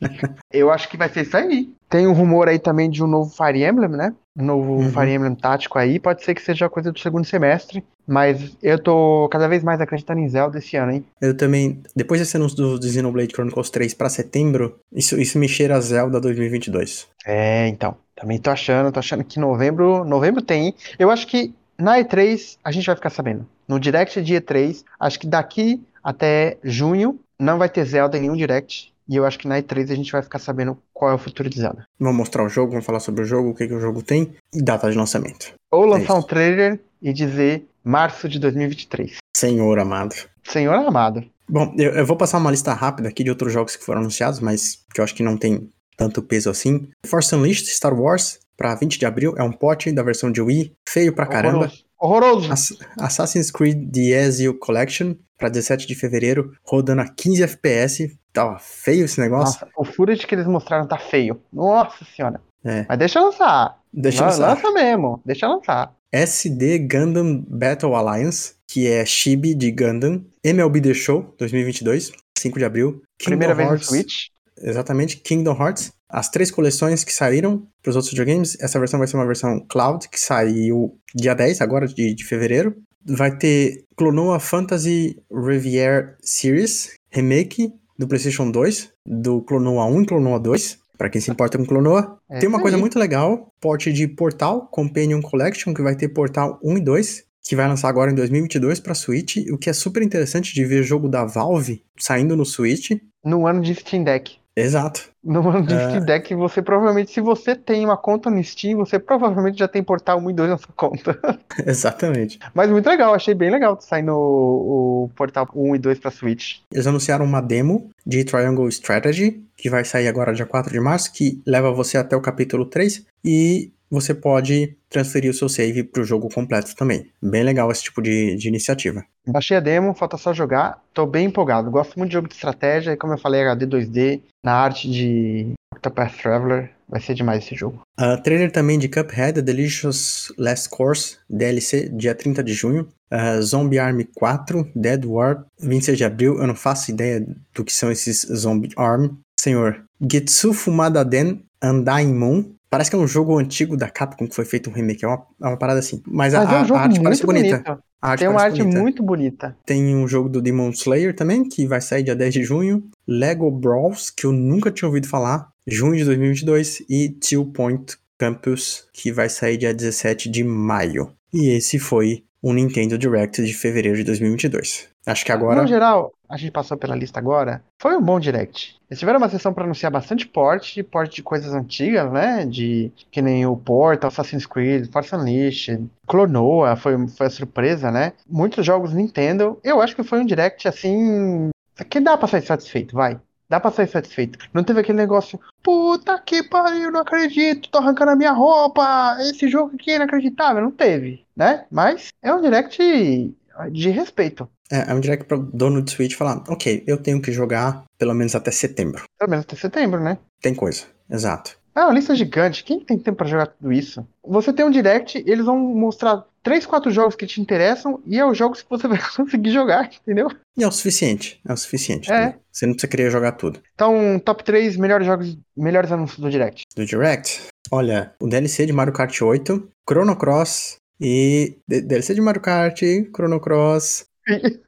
Eu 0.52 0.70
acho 0.70 0.88
que 0.88 0.96
vai 0.96 1.08
ser 1.08 1.22
isso 1.22 1.36
aí. 1.36 1.72
Tem 1.90 2.06
um 2.06 2.12
rumor 2.12 2.48
aí 2.48 2.58
também 2.60 2.88
de 2.88 3.02
um 3.02 3.06
novo 3.08 3.34
Fire 3.34 3.64
Emblem, 3.64 3.90
né? 3.90 4.14
Um 4.38 4.44
novo 4.44 4.74
uhum. 4.74 4.92
Fire 4.92 5.10
Emblem 5.10 5.34
tático 5.34 5.76
aí. 5.76 5.98
Pode 5.98 6.24
ser 6.24 6.36
que 6.36 6.40
seja 6.40 6.68
coisa 6.68 6.92
do 6.92 6.98
segundo 7.00 7.24
semestre. 7.24 7.84
Mas 8.06 8.56
eu 8.62 8.78
tô 8.78 9.28
cada 9.30 9.48
vez 9.48 9.64
mais 9.64 9.80
acreditando 9.80 10.20
em 10.20 10.28
Zelda 10.28 10.58
esse 10.58 10.76
ano, 10.76 10.92
hein? 10.92 11.04
Eu 11.20 11.36
também. 11.36 11.82
Depois 11.94 12.20
desse 12.20 12.36
anúncio 12.36 12.56
do 12.56 12.82
Xenoblade 12.82 13.34
Chronicles 13.34 13.70
3 13.70 13.92
pra 13.94 14.08
setembro, 14.08 14.78
isso, 14.92 15.20
isso 15.20 15.36
me 15.38 15.48
cheira 15.48 15.76
a 15.76 15.80
Zelda 15.80 16.20
2022. 16.20 17.08
É, 17.26 17.66
então. 17.66 17.96
Também 18.14 18.38
tô 18.38 18.50
achando, 18.50 18.92
tô 18.92 19.00
achando 19.00 19.24
que 19.24 19.40
novembro. 19.40 20.04
Novembro 20.04 20.42
tem. 20.42 20.74
Eu 20.98 21.10
acho 21.10 21.26
que 21.26 21.52
na 21.76 21.98
E3 21.98 22.56
a 22.62 22.70
gente 22.70 22.86
vai 22.86 22.94
ficar 22.94 23.10
sabendo. 23.10 23.46
No 23.66 23.80
Direct 23.80 24.20
de 24.22 24.34
E3, 24.34 24.84
acho 24.98 25.18
que 25.18 25.26
daqui 25.26 25.82
até 26.04 26.58
junho 26.62 27.18
não 27.38 27.58
vai 27.58 27.68
ter 27.68 27.84
Zelda 27.84 28.16
em 28.16 28.22
nenhum 28.22 28.36
Direct. 28.36 28.92
E 29.10 29.16
eu 29.16 29.26
acho 29.26 29.40
que 29.40 29.48
na 29.48 29.60
E3 29.60 29.90
a 29.90 29.94
gente 29.96 30.12
vai 30.12 30.22
ficar 30.22 30.38
sabendo 30.38 30.78
qual 30.94 31.10
é 31.10 31.14
o 31.14 31.18
futuro 31.18 31.50
de 31.50 31.58
Zelda. 31.58 31.84
Vamos 31.98 32.16
mostrar 32.16 32.44
o 32.44 32.48
jogo, 32.48 32.70
vamos 32.70 32.86
falar 32.86 33.00
sobre 33.00 33.22
o 33.22 33.26
jogo, 33.26 33.50
o 33.50 33.54
que, 33.54 33.66
que 33.66 33.74
o 33.74 33.80
jogo 33.80 34.04
tem 34.04 34.36
e 34.54 34.62
data 34.62 34.88
de 34.88 34.96
lançamento. 34.96 35.52
Ou 35.68 35.84
lançar 35.84 36.14
é 36.14 36.16
um 36.16 36.22
trailer 36.22 36.80
e 37.02 37.12
dizer 37.12 37.66
março 37.82 38.28
de 38.28 38.38
2023. 38.38 39.16
Senhor 39.36 39.76
amado. 39.80 40.14
Senhor 40.44 40.74
amado. 40.74 41.24
Bom, 41.48 41.74
eu, 41.76 41.90
eu, 41.90 42.06
vou 42.06 42.16
passar 42.16 42.38
uma 42.38 42.52
lista 42.52 42.72
rápida 42.72 43.08
aqui 43.08 43.24
de 43.24 43.30
outros 43.30 43.52
jogos 43.52 43.74
que 43.74 43.84
foram 43.84 44.00
anunciados, 44.00 44.38
mas 44.38 44.84
que 44.94 45.00
eu 45.00 45.04
acho 45.04 45.16
que 45.16 45.24
não 45.24 45.36
tem 45.36 45.68
tanto 45.96 46.22
peso 46.22 46.48
assim. 46.48 46.88
Force 47.04 47.34
Unleashed 47.34 47.66
Star 47.66 47.98
Wars, 47.98 48.38
para 48.56 48.76
20 48.76 48.96
de 48.96 49.06
abril, 49.06 49.34
é 49.36 49.42
um 49.42 49.50
pote 49.50 49.90
da 49.90 50.04
versão 50.04 50.30
de 50.30 50.40
Wii, 50.40 50.72
feio 50.88 51.12
pra 51.12 51.26
caramba. 51.26 51.68
Horroroso. 51.98 52.78
Assassin's 52.96 53.50
Creed 53.50 53.92
The 53.92 54.24
Ezio 54.24 54.54
Collection, 54.54 55.14
para 55.36 55.48
17 55.48 55.86
de 55.86 55.94
fevereiro, 55.94 56.52
rodando 56.62 57.02
a 57.02 57.08
15 57.08 57.42
FPS. 57.42 58.19
Tava 58.32 58.58
feio 58.58 59.04
esse 59.04 59.20
negócio. 59.20 59.60
Nossa, 59.60 59.68
o 59.76 59.84
footage 59.84 60.26
que 60.26 60.34
eles 60.34 60.46
mostraram 60.46 60.86
tá 60.86 60.98
feio. 60.98 61.40
Nossa 61.52 62.04
senhora. 62.04 62.40
É. 62.64 62.86
Mas 62.88 62.98
deixa 62.98 63.20
lançar. 63.20 63.78
Deixa 63.92 64.24
lançar. 64.24 64.48
Lança 64.48 64.70
mesmo, 64.72 65.20
deixa 65.24 65.48
lançar. 65.48 65.94
SD 66.12 66.78
Gundam 66.80 67.44
Battle 67.48 67.94
Alliance, 67.94 68.54
que 68.66 68.86
é 68.86 69.04
Chibi 69.04 69.54
de 69.54 69.70
Gundam. 69.70 70.24
MLB 70.44 70.80
The 70.80 70.94
Show 70.94 71.34
2022, 71.38 72.12
5 72.38 72.58
de 72.58 72.64
abril. 72.64 73.02
Kingdom 73.18 73.38
Primeira 73.38 73.54
Hearts, 73.54 73.68
vez 73.68 73.80
no 73.80 73.86
Switch. 73.86 74.14
Exatamente, 74.58 75.16
Kingdom 75.18 75.56
Hearts. 75.56 75.92
As 76.08 76.28
três 76.28 76.50
coleções 76.50 77.04
que 77.04 77.12
saíram 77.12 77.66
para 77.82 77.90
os 77.90 77.96
outros 77.96 78.10
videogames, 78.10 78.56
essa 78.60 78.78
versão 78.78 78.98
vai 78.98 79.06
ser 79.06 79.16
uma 79.16 79.26
versão 79.26 79.64
Cloud, 79.68 80.08
que 80.08 80.18
saiu 80.18 80.98
dia 81.14 81.34
10, 81.34 81.60
agora 81.60 81.86
de, 81.86 82.14
de 82.14 82.24
fevereiro 82.24 82.76
vai 83.04 83.36
ter 83.36 83.84
Clonoa 83.96 84.38
Fantasy 84.38 85.16
Rivière 85.32 86.16
Series 86.20 86.94
Remake 87.10 87.72
do 88.00 88.08
PlayStation 88.08 88.50
2, 88.50 88.94
do 89.04 89.42
Clonoa 89.42 89.84
1 89.84 90.00
e 90.00 90.06
Clonoa 90.06 90.40
2, 90.40 90.78
para 90.96 91.10
quem 91.10 91.20
se 91.20 91.30
importa 91.30 91.58
com 91.58 91.66
Clonoa. 91.66 92.18
É 92.30 92.38
tem 92.38 92.48
uma 92.48 92.62
coisa 92.62 92.78
muito 92.78 92.98
legal, 92.98 93.52
porte 93.60 93.92
de 93.92 94.08
Portal 94.08 94.66
Companion 94.68 95.20
Collection, 95.20 95.74
que 95.74 95.82
vai 95.82 95.94
ter 95.94 96.08
Portal 96.08 96.58
1 96.64 96.78
e 96.78 96.80
2, 96.80 97.24
que 97.42 97.54
vai 97.54 97.68
lançar 97.68 97.90
agora 97.90 98.10
em 98.10 98.14
2022 98.14 98.80
para 98.80 98.94
Switch, 98.94 99.36
o 99.52 99.58
que 99.58 99.68
é 99.68 99.74
super 99.74 100.02
interessante 100.02 100.54
de 100.54 100.64
ver 100.64 100.82
jogo 100.82 101.10
da 101.10 101.26
Valve 101.26 101.84
saindo 101.98 102.34
no 102.34 102.46
Switch. 102.46 102.92
No 103.22 103.46
ano 103.46 103.60
de 103.60 103.74
Steam 103.74 104.02
Deck. 104.02 104.39
Exato. 104.56 105.08
No 105.22 105.48
ano 105.48 105.66
de 105.66 105.74
Steam 105.74 106.04
Deck, 106.04 106.34
você 106.34 106.62
provavelmente, 106.62 107.10
se 107.10 107.20
você 107.20 107.54
tem 107.54 107.84
uma 107.84 107.96
conta 107.96 108.30
no 108.30 108.42
Steam, 108.42 108.78
você 108.78 108.98
provavelmente 108.98 109.58
já 109.58 109.68
tem 109.68 109.82
Portal 109.82 110.18
1 110.18 110.30
e 110.30 110.32
2 110.32 110.50
na 110.50 110.58
sua 110.58 110.72
conta. 110.74 111.18
Exatamente. 111.66 112.38
Mas 112.54 112.70
muito 112.70 112.88
legal, 112.88 113.14
achei 113.14 113.34
bem 113.34 113.50
legal 113.50 113.78
saindo 113.80 114.12
o, 114.12 115.04
o 115.04 115.10
Portal 115.14 115.48
1 115.54 115.76
e 115.76 115.78
2 115.78 115.98
pra 115.98 116.10
Switch. 116.10 116.58
Eles 116.72 116.86
anunciaram 116.86 117.24
uma 117.24 117.40
demo 117.40 117.90
de 118.04 118.24
Triangle 118.24 118.68
Strategy, 118.68 119.42
que 119.56 119.70
vai 119.70 119.84
sair 119.84 120.08
agora 120.08 120.34
dia 120.34 120.46
4 120.46 120.72
de 120.72 120.80
março, 120.80 121.12
que 121.12 121.40
leva 121.46 121.70
você 121.70 121.98
até 121.98 122.16
o 122.16 122.20
capítulo 122.20 122.64
3, 122.64 123.04
e 123.24 123.70
você 123.90 124.14
pode 124.14 124.76
transferir 124.88 125.30
o 125.30 125.34
seu 125.34 125.48
save 125.48 125.82
para 125.82 126.02
o 126.02 126.04
jogo 126.04 126.28
completo 126.28 126.74
também. 126.76 127.10
Bem 127.20 127.42
legal 127.42 127.70
esse 127.70 127.84
tipo 127.84 128.00
de, 128.00 128.36
de, 128.36 128.48
iniciativa. 128.48 129.04
Baixei 129.26 129.56
a 129.56 129.60
demo, 129.60 129.94
falta 129.94 130.16
só 130.16 130.32
jogar. 130.32 130.80
Tô 130.94 131.06
bem 131.06 131.26
empolgado. 131.26 131.70
Gosto 131.70 131.98
muito 131.98 132.10
de 132.10 132.14
jogo 132.14 132.28
de 132.28 132.34
estratégia 132.34 132.92
e, 132.92 132.96
como 132.96 133.12
eu 133.12 133.18
falei, 133.18 133.42
HD 133.42 133.66
2D, 133.66 134.20
na 134.44 134.54
arte 134.54 134.90
de 134.90 135.52
Octopath 135.74 136.16
Traveler. 136.16 136.70
Vai 136.88 137.00
ser 137.00 137.14
demais 137.14 137.44
esse 137.44 137.54
jogo. 137.54 137.80
Uh, 138.00 138.20
trailer 138.20 138.50
também 138.50 138.76
de 138.76 138.88
Cuphead, 138.88 139.34
The 139.34 139.42
Delicious 139.42 140.32
Last 140.36 140.68
Course, 140.68 141.18
DLC, 141.28 141.88
dia 141.88 142.16
30 142.16 142.42
de 142.42 142.52
junho. 142.52 142.88
Uh, 143.12 143.40
Zombie 143.42 143.78
Army 143.78 144.08
4, 144.16 144.72
Dead 144.74 145.04
War, 145.04 145.44
26 145.60 145.98
de 145.98 146.04
abril. 146.04 146.38
Eu 146.38 146.48
não 146.48 146.56
faço 146.56 146.90
ideia 146.90 147.24
do 147.54 147.64
que 147.64 147.72
são 147.72 147.92
esses 147.92 148.22
Zombie 148.22 148.70
Army. 148.76 149.16
Senhor, 149.38 149.84
Getsu 150.00 150.52
Fumada 150.52 151.04
Den 151.04 151.44
Undying 151.62 152.14
Moon, 152.14 152.54
Parece 152.70 152.88
que 152.88 152.94
é 152.94 152.98
um 152.98 153.06
jogo 153.06 153.36
antigo 153.36 153.76
da 153.76 153.90
Capcom 153.90 154.28
que 154.28 154.34
foi 154.34 154.44
feito 154.44 154.70
um 154.70 154.72
remake. 154.72 155.04
É 155.04 155.08
uma, 155.08 155.26
é 155.42 155.46
uma 155.48 155.56
parada 155.56 155.80
assim. 155.80 156.00
Mas, 156.06 156.32
Mas 156.32 156.48
a, 156.48 156.52
é 156.52 156.72
um 156.72 156.76
a, 156.76 156.80
arte 156.80 157.02
parece 157.02 157.26
bonita. 157.26 157.56
bonita. 157.56 157.84
Arte 158.00 158.20
Tem 158.20 158.28
uma 158.28 158.40
arte 158.40 158.62
bonita. 158.62 158.80
muito 158.80 159.02
bonita. 159.02 159.56
Tem 159.66 159.96
um 159.96 160.06
jogo 160.06 160.28
do 160.28 160.40
Demon 160.40 160.70
Slayer 160.70 161.14
também, 161.14 161.46
que 161.46 161.66
vai 161.66 161.80
sair 161.80 162.04
dia 162.04 162.14
10 162.14 162.32
de 162.32 162.44
junho. 162.44 162.88
Lego 163.06 163.50
Brawls, 163.50 164.08
que 164.08 164.24
eu 164.24 164.32
nunca 164.32 164.70
tinha 164.70 164.88
ouvido 164.88 165.08
falar, 165.08 165.48
junho 165.66 165.96
de 165.96 166.04
2022. 166.04 166.84
E 166.88 167.08
Two 167.08 167.46
Point 167.46 167.96
Campus, 168.16 168.86
que 168.92 169.10
vai 169.10 169.28
sair 169.28 169.56
dia 169.56 169.74
17 169.74 170.30
de 170.30 170.44
maio. 170.44 171.12
E 171.34 171.50
esse 171.50 171.78
foi 171.78 172.22
o 172.40 172.52
Nintendo 172.52 172.96
Direct 172.96 173.44
de 173.44 173.52
fevereiro 173.52 173.96
de 173.96 174.04
2022. 174.04 174.88
Acho 175.06 175.24
que 175.24 175.32
agora. 175.32 175.60
No 175.60 175.66
geral, 175.66 176.12
a 176.30 176.36
gente 176.36 176.52
passou 176.52 176.76
pela 176.76 176.94
lista 176.94 177.18
agora, 177.18 177.62
foi 177.82 177.96
um 177.96 178.00
bom 178.00 178.20
direct. 178.20 178.76
Eles 178.88 179.00
tiveram 179.00 179.18
uma 179.18 179.28
sessão 179.28 179.52
para 179.52 179.64
anunciar 179.64 179.90
bastante 179.90 180.26
porte, 180.26 180.82
porte 180.82 181.16
de 181.16 181.22
coisas 181.24 181.52
antigas, 181.52 182.10
né? 182.12 182.46
De 182.46 182.92
que 183.10 183.20
nem 183.20 183.44
o 183.44 183.56
Portal, 183.56 184.08
Assassin's 184.08 184.46
Creed, 184.46 184.90
Force 184.92 185.14
Unleashed, 185.14 185.90
Clonoa, 186.06 186.76
foi, 186.76 187.08
foi 187.08 187.26
a 187.26 187.30
surpresa, 187.30 187.90
né? 187.90 188.12
Muitos 188.28 188.64
jogos 188.64 188.94
Nintendo. 188.94 189.58
Eu 189.64 189.80
acho 189.80 189.96
que 189.96 190.04
foi 190.04 190.20
um 190.20 190.26
direct 190.26 190.68
assim. 190.68 191.50
que 191.88 191.98
dá 191.98 192.16
pra 192.16 192.28
sair 192.28 192.42
satisfeito, 192.42 192.94
vai. 192.94 193.20
Dá 193.48 193.58
pra 193.58 193.72
sair 193.72 193.88
satisfeito. 193.88 194.38
Não 194.54 194.62
teve 194.62 194.78
aquele 194.78 194.98
negócio, 194.98 195.40
puta 195.60 196.16
que 196.20 196.44
pariu, 196.44 196.92
não 196.92 197.00
acredito, 197.00 197.68
tô 197.68 197.78
arrancando 197.78 198.12
a 198.12 198.16
minha 198.16 198.30
roupa, 198.30 199.16
esse 199.22 199.48
jogo 199.48 199.74
aqui 199.74 199.90
é 199.90 199.96
inacreditável. 199.96 200.62
Não 200.62 200.70
teve, 200.70 201.24
né? 201.36 201.64
Mas 201.68 202.10
é 202.22 202.32
um 202.32 202.40
direct 202.40 203.34
de 203.68 203.90
respeito. 203.90 204.48
É, 204.70 204.90
é 204.90 204.94
um 204.94 205.00
direct 205.00 205.26
pro 205.26 205.38
dono 205.38 205.82
de 205.82 205.90
Switch 205.90 206.14
falar, 206.14 206.44
ok, 206.48 206.84
eu 206.86 206.96
tenho 206.96 207.20
que 207.20 207.32
jogar 207.32 207.84
pelo 207.98 208.14
menos 208.14 208.34
até 208.34 208.50
setembro. 208.50 209.04
Pelo 209.18 209.30
menos 209.30 209.44
até 209.44 209.56
setembro, 209.56 210.00
né? 210.00 210.18
Tem 210.40 210.54
coisa, 210.54 210.84
exato. 211.10 211.58
É 211.74 211.80
uma 211.80 211.92
lista 211.92 212.14
gigante. 212.14 212.64
Quem 212.64 212.80
tem 212.80 212.98
tempo 212.98 213.18
pra 213.18 213.26
jogar 213.26 213.46
tudo 213.46 213.72
isso? 213.72 214.06
Você 214.26 214.52
tem 214.52 214.64
um 214.64 214.70
direct, 214.70 215.22
eles 215.26 215.44
vão 215.44 215.58
mostrar 215.58 216.24
três, 216.42 216.66
quatro 216.66 216.90
jogos 216.90 217.14
que 217.14 217.26
te 217.26 217.40
interessam 217.40 218.00
e 218.06 218.18
é 218.18 218.26
os 218.26 218.36
jogos 218.36 218.62
que 218.62 218.70
você 218.70 218.86
vai 218.88 218.98
conseguir 219.16 219.50
jogar, 219.52 219.90
entendeu? 220.02 220.30
E 220.56 220.64
é 220.64 220.68
o 220.68 220.72
suficiente. 220.72 221.40
É 221.46 221.52
o 221.52 221.56
suficiente. 221.56 222.12
É. 222.12 222.34
Você 222.50 222.66
não 222.66 222.74
precisa 222.74 222.90
querer 222.90 223.10
jogar 223.10 223.32
tudo. 223.32 223.60
Então, 223.74 224.20
top 224.24 224.42
3 224.44 224.76
melhores 224.76 225.06
jogos, 225.06 225.38
melhores 225.56 225.92
anúncios 225.92 226.18
do 226.18 226.30
Direct. 226.30 226.64
Do 226.74 226.84
Direct, 226.84 227.42
olha, 227.70 228.12
o 228.20 228.26
DLC 228.26 228.66
de 228.66 228.72
Mario 228.72 228.92
Kart 228.92 229.20
8, 229.20 229.68
Chrono 229.88 230.16
Cross 230.16 230.79
e 231.00 231.56
DLC 231.66 232.14
de 232.14 232.20
Mario 232.20 232.42
Kart, 232.42 232.80
Chrono 233.14 233.40
Cross. 233.40 234.06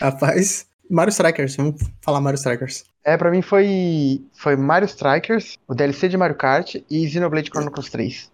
Rapaz, 0.00 0.66
Mario 0.90 1.10
Strikers, 1.10 1.56
vamos 1.56 1.80
falar 2.02 2.20
Mario 2.20 2.36
Strikers. 2.36 2.84
É, 3.04 3.16
pra 3.16 3.30
mim 3.30 3.42
foi, 3.42 4.22
foi 4.34 4.56
Mario 4.56 4.86
Strikers, 4.86 5.56
o 5.66 5.74
DLC 5.74 6.08
de 6.08 6.16
Mario 6.16 6.36
Kart 6.36 6.76
e 6.90 7.08
Xenoblade 7.08 7.50
Chronicles 7.50 7.90
3. 7.90 8.30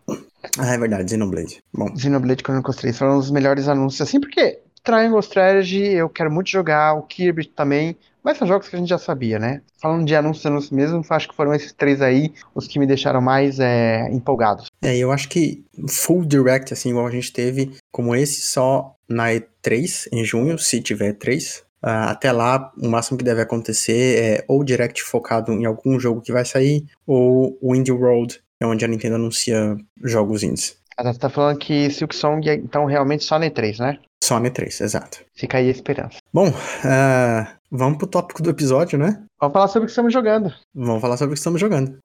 Ah, 0.58 0.74
é 0.74 0.78
verdade, 0.78 1.10
Xenoblade. 1.10 1.62
Bom, 1.72 1.96
Xenoblade 1.96 2.42
Chronicles 2.42 2.76
3 2.76 2.98
foram 2.98 3.16
os 3.16 3.30
melhores 3.30 3.68
anúncios, 3.68 4.02
assim, 4.02 4.20
porque 4.20 4.58
Triangle 4.82 5.20
Strategy 5.20 5.82
eu 5.82 6.08
quero 6.08 6.30
muito 6.30 6.48
jogar, 6.48 6.94
o 6.94 7.02
Kirby 7.02 7.46
também, 7.46 7.96
mas 8.22 8.36
são 8.36 8.46
jogos 8.46 8.68
que 8.68 8.76
a 8.76 8.78
gente 8.78 8.88
já 8.88 8.98
sabia, 8.98 9.38
né? 9.38 9.62
Falando 9.80 10.04
de 10.04 10.14
anúncios, 10.14 10.70
mesmo, 10.70 11.02
acho 11.08 11.28
que 11.28 11.34
foram 11.34 11.54
esses 11.54 11.72
três 11.72 12.02
aí 12.02 12.32
os 12.54 12.66
que 12.66 12.78
me 12.78 12.86
deixaram 12.86 13.20
mais 13.20 13.58
é, 13.58 14.08
empolgados. 14.12 14.66
é, 14.82 14.96
eu 14.96 15.10
acho 15.10 15.28
que 15.28 15.64
full 15.88 16.24
direct, 16.24 16.72
assim, 16.72 16.90
igual 16.90 17.06
a 17.06 17.10
gente 17.10 17.32
teve, 17.32 17.72
como 17.90 18.14
esse, 18.14 18.40
só 18.42 18.94
na 19.08 19.28
E3, 19.28 20.08
em 20.12 20.24
junho, 20.24 20.58
se 20.58 20.80
tiver 20.80 21.14
E3. 21.14 21.62
Ah, 21.80 22.10
até 22.10 22.32
lá, 22.32 22.72
o 22.76 22.88
máximo 22.88 23.16
que 23.16 23.24
deve 23.24 23.40
acontecer 23.40 24.18
é 24.18 24.44
ou 24.48 24.64
direct 24.64 25.02
focado 25.02 25.52
em 25.52 25.64
algum 25.64 25.98
jogo 25.98 26.20
que 26.20 26.32
vai 26.32 26.44
sair, 26.44 26.84
ou 27.06 27.56
o 27.62 27.74
Indie 27.74 27.92
World, 27.92 28.40
é 28.60 28.66
onde 28.66 28.84
a 28.84 28.88
Nintendo 28.88 29.14
anuncia 29.14 29.76
jogos 30.02 30.42
indies. 30.42 30.76
A 30.98 31.04
Tata 31.04 31.18
tá 31.20 31.28
falando 31.30 31.58
que 31.58 31.88
Silk 31.90 32.12
Song 32.12 32.50
é 32.50 32.54
então 32.54 32.84
realmente 32.84 33.22
só 33.22 33.38
na 33.38 33.46
E3, 33.46 33.78
né? 33.78 33.98
Só 34.20 34.40
na 34.40 34.50
E3, 34.50 34.80
exato. 34.80 35.20
Fica 35.32 35.58
aí 35.58 35.68
a 35.68 35.70
esperança. 35.70 36.18
Bom, 36.34 36.52
ah, 36.84 37.52
vamos 37.70 37.98
pro 37.98 38.08
tópico 38.08 38.42
do 38.42 38.50
episódio, 38.50 38.98
né? 38.98 39.22
Vamos 39.40 39.52
falar 39.52 39.68
sobre 39.68 39.84
o 39.84 39.86
que 39.86 39.92
estamos 39.92 40.12
jogando. 40.12 40.52
Vamos 40.74 41.00
falar 41.00 41.16
sobre 41.16 41.30
o 41.30 41.34
que 41.34 41.38
estamos 41.38 41.60
jogando. 41.60 41.98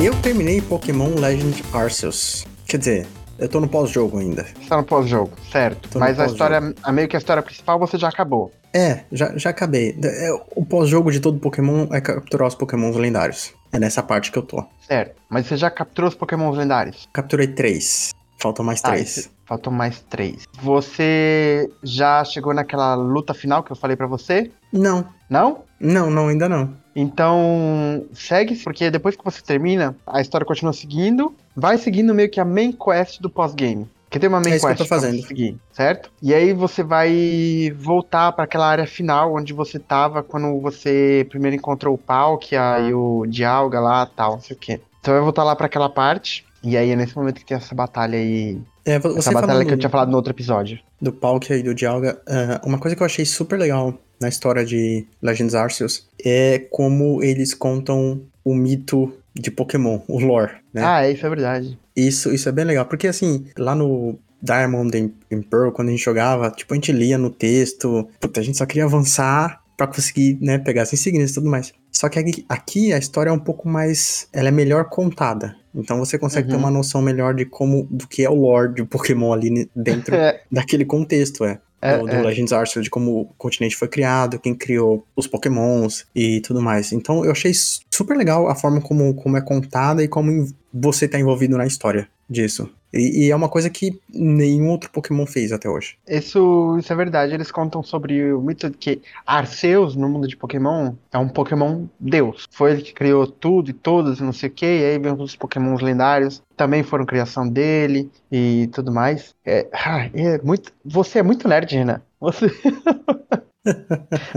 Eu 0.00 0.14
terminei 0.22 0.62
Pokémon 0.62 1.16
Legend 1.18 1.64
Arceus. 1.74 2.46
Quer 2.68 2.78
dizer, 2.78 3.06
eu 3.40 3.48
tô 3.48 3.60
no 3.60 3.68
pós-jogo 3.68 4.18
ainda. 4.18 4.46
Está 4.60 4.76
no 4.76 4.84
pós-jogo, 4.84 5.32
certo. 5.50 5.88
Tô 5.88 5.98
Mas 5.98 6.20
a 6.20 6.26
história, 6.26 6.74
a 6.82 6.92
meio 6.92 7.08
que 7.08 7.16
a 7.16 7.18
história 7.18 7.42
principal 7.42 7.78
você 7.78 7.98
já 7.98 8.08
acabou. 8.08 8.52
É, 8.72 9.00
já, 9.10 9.36
já 9.36 9.50
acabei. 9.50 9.98
É, 10.02 10.30
O 10.54 10.64
pós-jogo 10.64 11.10
de 11.10 11.18
todo 11.20 11.38
Pokémon 11.40 11.86
é 11.92 12.00
capturar 12.00 12.46
os 12.46 12.54
Pokémons 12.54 12.96
lendários. 12.96 13.52
É 13.72 13.78
nessa 13.78 14.02
parte 14.02 14.30
que 14.30 14.38
eu 14.38 14.42
tô. 14.42 14.64
Certo. 14.86 15.16
Mas 15.28 15.46
você 15.46 15.56
já 15.56 15.70
capturou 15.70 16.08
os 16.08 16.14
Pokémon 16.14 16.50
lendários? 16.50 17.08
Capturei 17.12 17.48
três. 17.48 18.10
Faltam 18.38 18.64
mais 18.64 18.80
Ah, 18.84 18.90
três. 18.90 19.18
esse- 19.18 19.30
Faltam 19.44 19.72
mais 19.72 20.00
três. 20.08 20.44
Você 20.62 21.68
já 21.82 22.24
chegou 22.24 22.54
naquela 22.54 22.94
luta 22.94 23.34
final 23.34 23.64
que 23.64 23.72
eu 23.72 23.76
falei 23.76 23.96
pra 23.96 24.06
você? 24.06 24.50
Não, 24.72 25.04
Não? 25.28 25.64
não, 25.80 26.08
não, 26.08 26.28
ainda 26.28 26.48
não. 26.48 26.72
Então, 26.94 28.04
segue, 28.12 28.54
porque 28.56 28.90
depois 28.90 29.16
que 29.16 29.24
você 29.24 29.42
termina, 29.42 29.96
a 30.06 30.20
história 30.20 30.46
continua 30.46 30.72
seguindo, 30.72 31.34
vai 31.60 31.78
seguindo 31.78 32.14
meio 32.14 32.30
que 32.30 32.40
a 32.40 32.44
main 32.44 32.72
quest 32.72 33.20
do 33.20 33.28
pós-game. 33.30 33.86
Que 34.08 34.18
tem 34.18 34.28
uma 34.28 34.40
main 34.40 34.52
É 34.52 34.56
isso 34.56 34.66
que 34.66 34.72
eu 34.72 34.76
quest 34.76 34.88
tô 34.88 34.94
fazendo. 34.94 35.22
seguir, 35.24 35.56
certo? 35.72 36.10
E 36.20 36.34
aí 36.34 36.52
você 36.52 36.82
vai 36.82 37.72
voltar 37.76 38.32
pra 38.32 38.44
aquela 38.44 38.66
área 38.66 38.86
final 38.86 39.34
onde 39.34 39.52
você 39.52 39.78
tava 39.78 40.22
quando 40.22 40.60
você 40.60 41.24
primeiro 41.30 41.56
encontrou 41.56 41.94
o 41.94 41.98
Palkia 41.98 42.80
e 42.80 42.92
o 42.92 43.24
Dialga 43.28 43.78
lá, 43.78 44.06
tal, 44.06 44.32
não 44.32 44.40
sei 44.40 44.56
o 44.56 44.58
quê. 44.58 44.80
Então 45.00 45.14
vai 45.14 45.22
voltar 45.22 45.44
lá 45.44 45.54
pra 45.54 45.66
aquela 45.66 45.88
parte, 45.88 46.44
e 46.62 46.76
aí 46.76 46.90
é 46.90 46.96
nesse 46.96 47.16
momento 47.16 47.38
que 47.38 47.46
tem 47.46 47.56
essa 47.56 47.74
batalha 47.74 48.18
aí, 48.18 48.58
É, 48.84 48.96
essa 49.16 49.32
batalha 49.32 49.64
que 49.64 49.72
eu 49.72 49.78
tinha 49.78 49.88
falado 49.88 50.10
no 50.10 50.16
outro 50.16 50.32
episódio. 50.32 50.78
do 51.00 51.12
Palkia 51.12 51.56
e 51.56 51.62
do 51.62 51.74
Dialga, 51.74 52.20
ah, 52.28 52.60
uma 52.64 52.78
coisa 52.78 52.94
que 52.96 53.02
eu 53.02 53.06
achei 53.06 53.24
super 53.24 53.58
legal 53.58 53.94
na 54.20 54.28
história 54.28 54.64
de 54.64 55.06
Legends 55.22 55.54
Arceus 55.54 56.06
é 56.22 56.58
como 56.70 57.22
eles 57.22 57.54
contam 57.54 58.20
o 58.44 58.54
mito 58.54 59.14
de 59.34 59.50
Pokémon, 59.50 60.00
o 60.08 60.18
lore, 60.18 60.52
né? 60.72 60.82
Ah, 60.84 61.04
é, 61.04 61.12
isso 61.12 61.24
é 61.26 61.28
verdade. 61.28 61.78
Isso, 61.96 62.32
isso 62.32 62.48
é 62.48 62.52
bem 62.52 62.64
legal, 62.64 62.86
porque 62.86 63.06
assim, 63.06 63.46
lá 63.58 63.74
no 63.74 64.18
Diamond 64.42 65.12
and 65.32 65.42
Pearl, 65.50 65.70
quando 65.70 65.88
a 65.88 65.90
gente 65.90 66.04
jogava, 66.04 66.50
tipo, 66.50 66.72
a 66.72 66.76
gente 66.76 66.92
lia 66.92 67.18
no 67.18 67.30
texto, 67.30 68.08
puta, 68.20 68.40
a 68.40 68.42
gente 68.42 68.56
só 68.58 68.64
queria 68.66 68.84
avançar 68.84 69.60
pra 69.76 69.86
conseguir, 69.86 70.38
né, 70.40 70.58
pegar 70.58 70.82
as 70.82 70.92
insígnias 70.92 71.30
e 71.30 71.34
tudo 71.34 71.48
mais. 71.50 71.72
Só 71.90 72.08
que 72.08 72.18
aqui, 72.48 72.92
a 72.92 72.98
história 72.98 73.30
é 73.30 73.32
um 73.32 73.38
pouco 73.38 73.68
mais, 73.68 74.28
ela 74.32 74.48
é 74.48 74.52
melhor 74.52 74.84
contada. 74.90 75.56
Então 75.74 75.98
você 75.98 76.18
consegue 76.18 76.48
ter 76.48 76.54
Uhum. 76.54 76.60
uma 76.60 76.70
noção 76.70 77.00
melhor 77.00 77.34
de 77.34 77.44
como, 77.44 77.86
do 77.90 78.06
que 78.06 78.24
é 78.24 78.30
o 78.30 78.34
lore 78.34 78.74
de 78.74 78.84
Pokémon 78.84 79.32
ali 79.32 79.70
dentro 79.74 80.14
É, 80.16 80.40
daquele 80.50 80.84
contexto, 80.84 81.44
é. 81.44 81.60
É, 81.82 81.96
do, 81.96 82.04
do 82.06 82.12
é. 82.14 82.20
Legends 82.22 82.52
Arceus, 82.52 82.84
de 82.84 82.90
como 82.90 83.20
o 83.22 83.24
continente 83.38 83.74
foi 83.74 83.88
criado, 83.88 84.38
quem 84.38 84.54
criou 84.54 85.06
os 85.16 85.26
Pokémons 85.26 86.04
e 86.14 86.42
tudo 86.42 86.60
mais. 86.60 86.92
Então 86.92 87.24
eu 87.24 87.30
achei 87.32 87.54
su- 87.54 87.80
super 87.90 88.14
legal 88.18 88.48
a 88.48 88.54
forma 88.54 88.82
como, 88.82 89.14
como 89.14 89.38
é 89.38 89.40
contada 89.40 90.02
e 90.04 90.08
como 90.08 90.46
você 90.72 91.08
tá 91.08 91.18
envolvido 91.18 91.56
na 91.56 91.66
história 91.66 92.08
disso. 92.28 92.70
E, 92.92 93.26
e 93.26 93.30
é 93.30 93.36
uma 93.36 93.48
coisa 93.48 93.70
que 93.70 94.00
nenhum 94.08 94.70
outro 94.70 94.90
Pokémon 94.90 95.26
fez 95.26 95.52
até 95.52 95.68
hoje. 95.68 95.96
Isso, 96.08 96.76
isso 96.78 96.92
é 96.92 96.96
verdade. 96.96 97.34
Eles 97.34 97.50
contam 97.50 97.82
sobre 97.82 98.32
o 98.32 98.40
mito 98.40 98.68
de 98.70 98.76
que 98.76 99.02
Arceus, 99.26 99.94
no 99.94 100.08
mundo 100.08 100.26
de 100.26 100.36
Pokémon, 100.36 100.94
é 101.12 101.18
um 101.18 101.28
Pokémon 101.28 101.86
Deus. 101.98 102.46
Foi 102.50 102.72
ele 102.72 102.82
que 102.82 102.92
criou 102.92 103.26
tudo 103.26 103.70
e 103.70 103.72
todos, 103.72 104.20
não 104.20 104.32
sei 104.32 104.48
o 104.48 104.52
que. 104.52 104.66
E 104.66 104.84
aí 104.84 104.98
vem 104.98 105.12
os 105.12 105.36
Pokémons 105.36 105.80
lendários, 105.80 106.42
também 106.56 106.82
foram 106.82 107.06
criação 107.06 107.48
dele 107.48 108.10
e 108.30 108.68
tudo 108.72 108.92
mais. 108.92 109.34
É, 109.44 109.68
é 110.14 110.38
muito. 110.42 110.72
Você 110.84 111.20
é 111.20 111.22
muito 111.22 111.46
nerd, 111.48 111.74
Renan. 111.74 112.02
Você. 112.20 112.46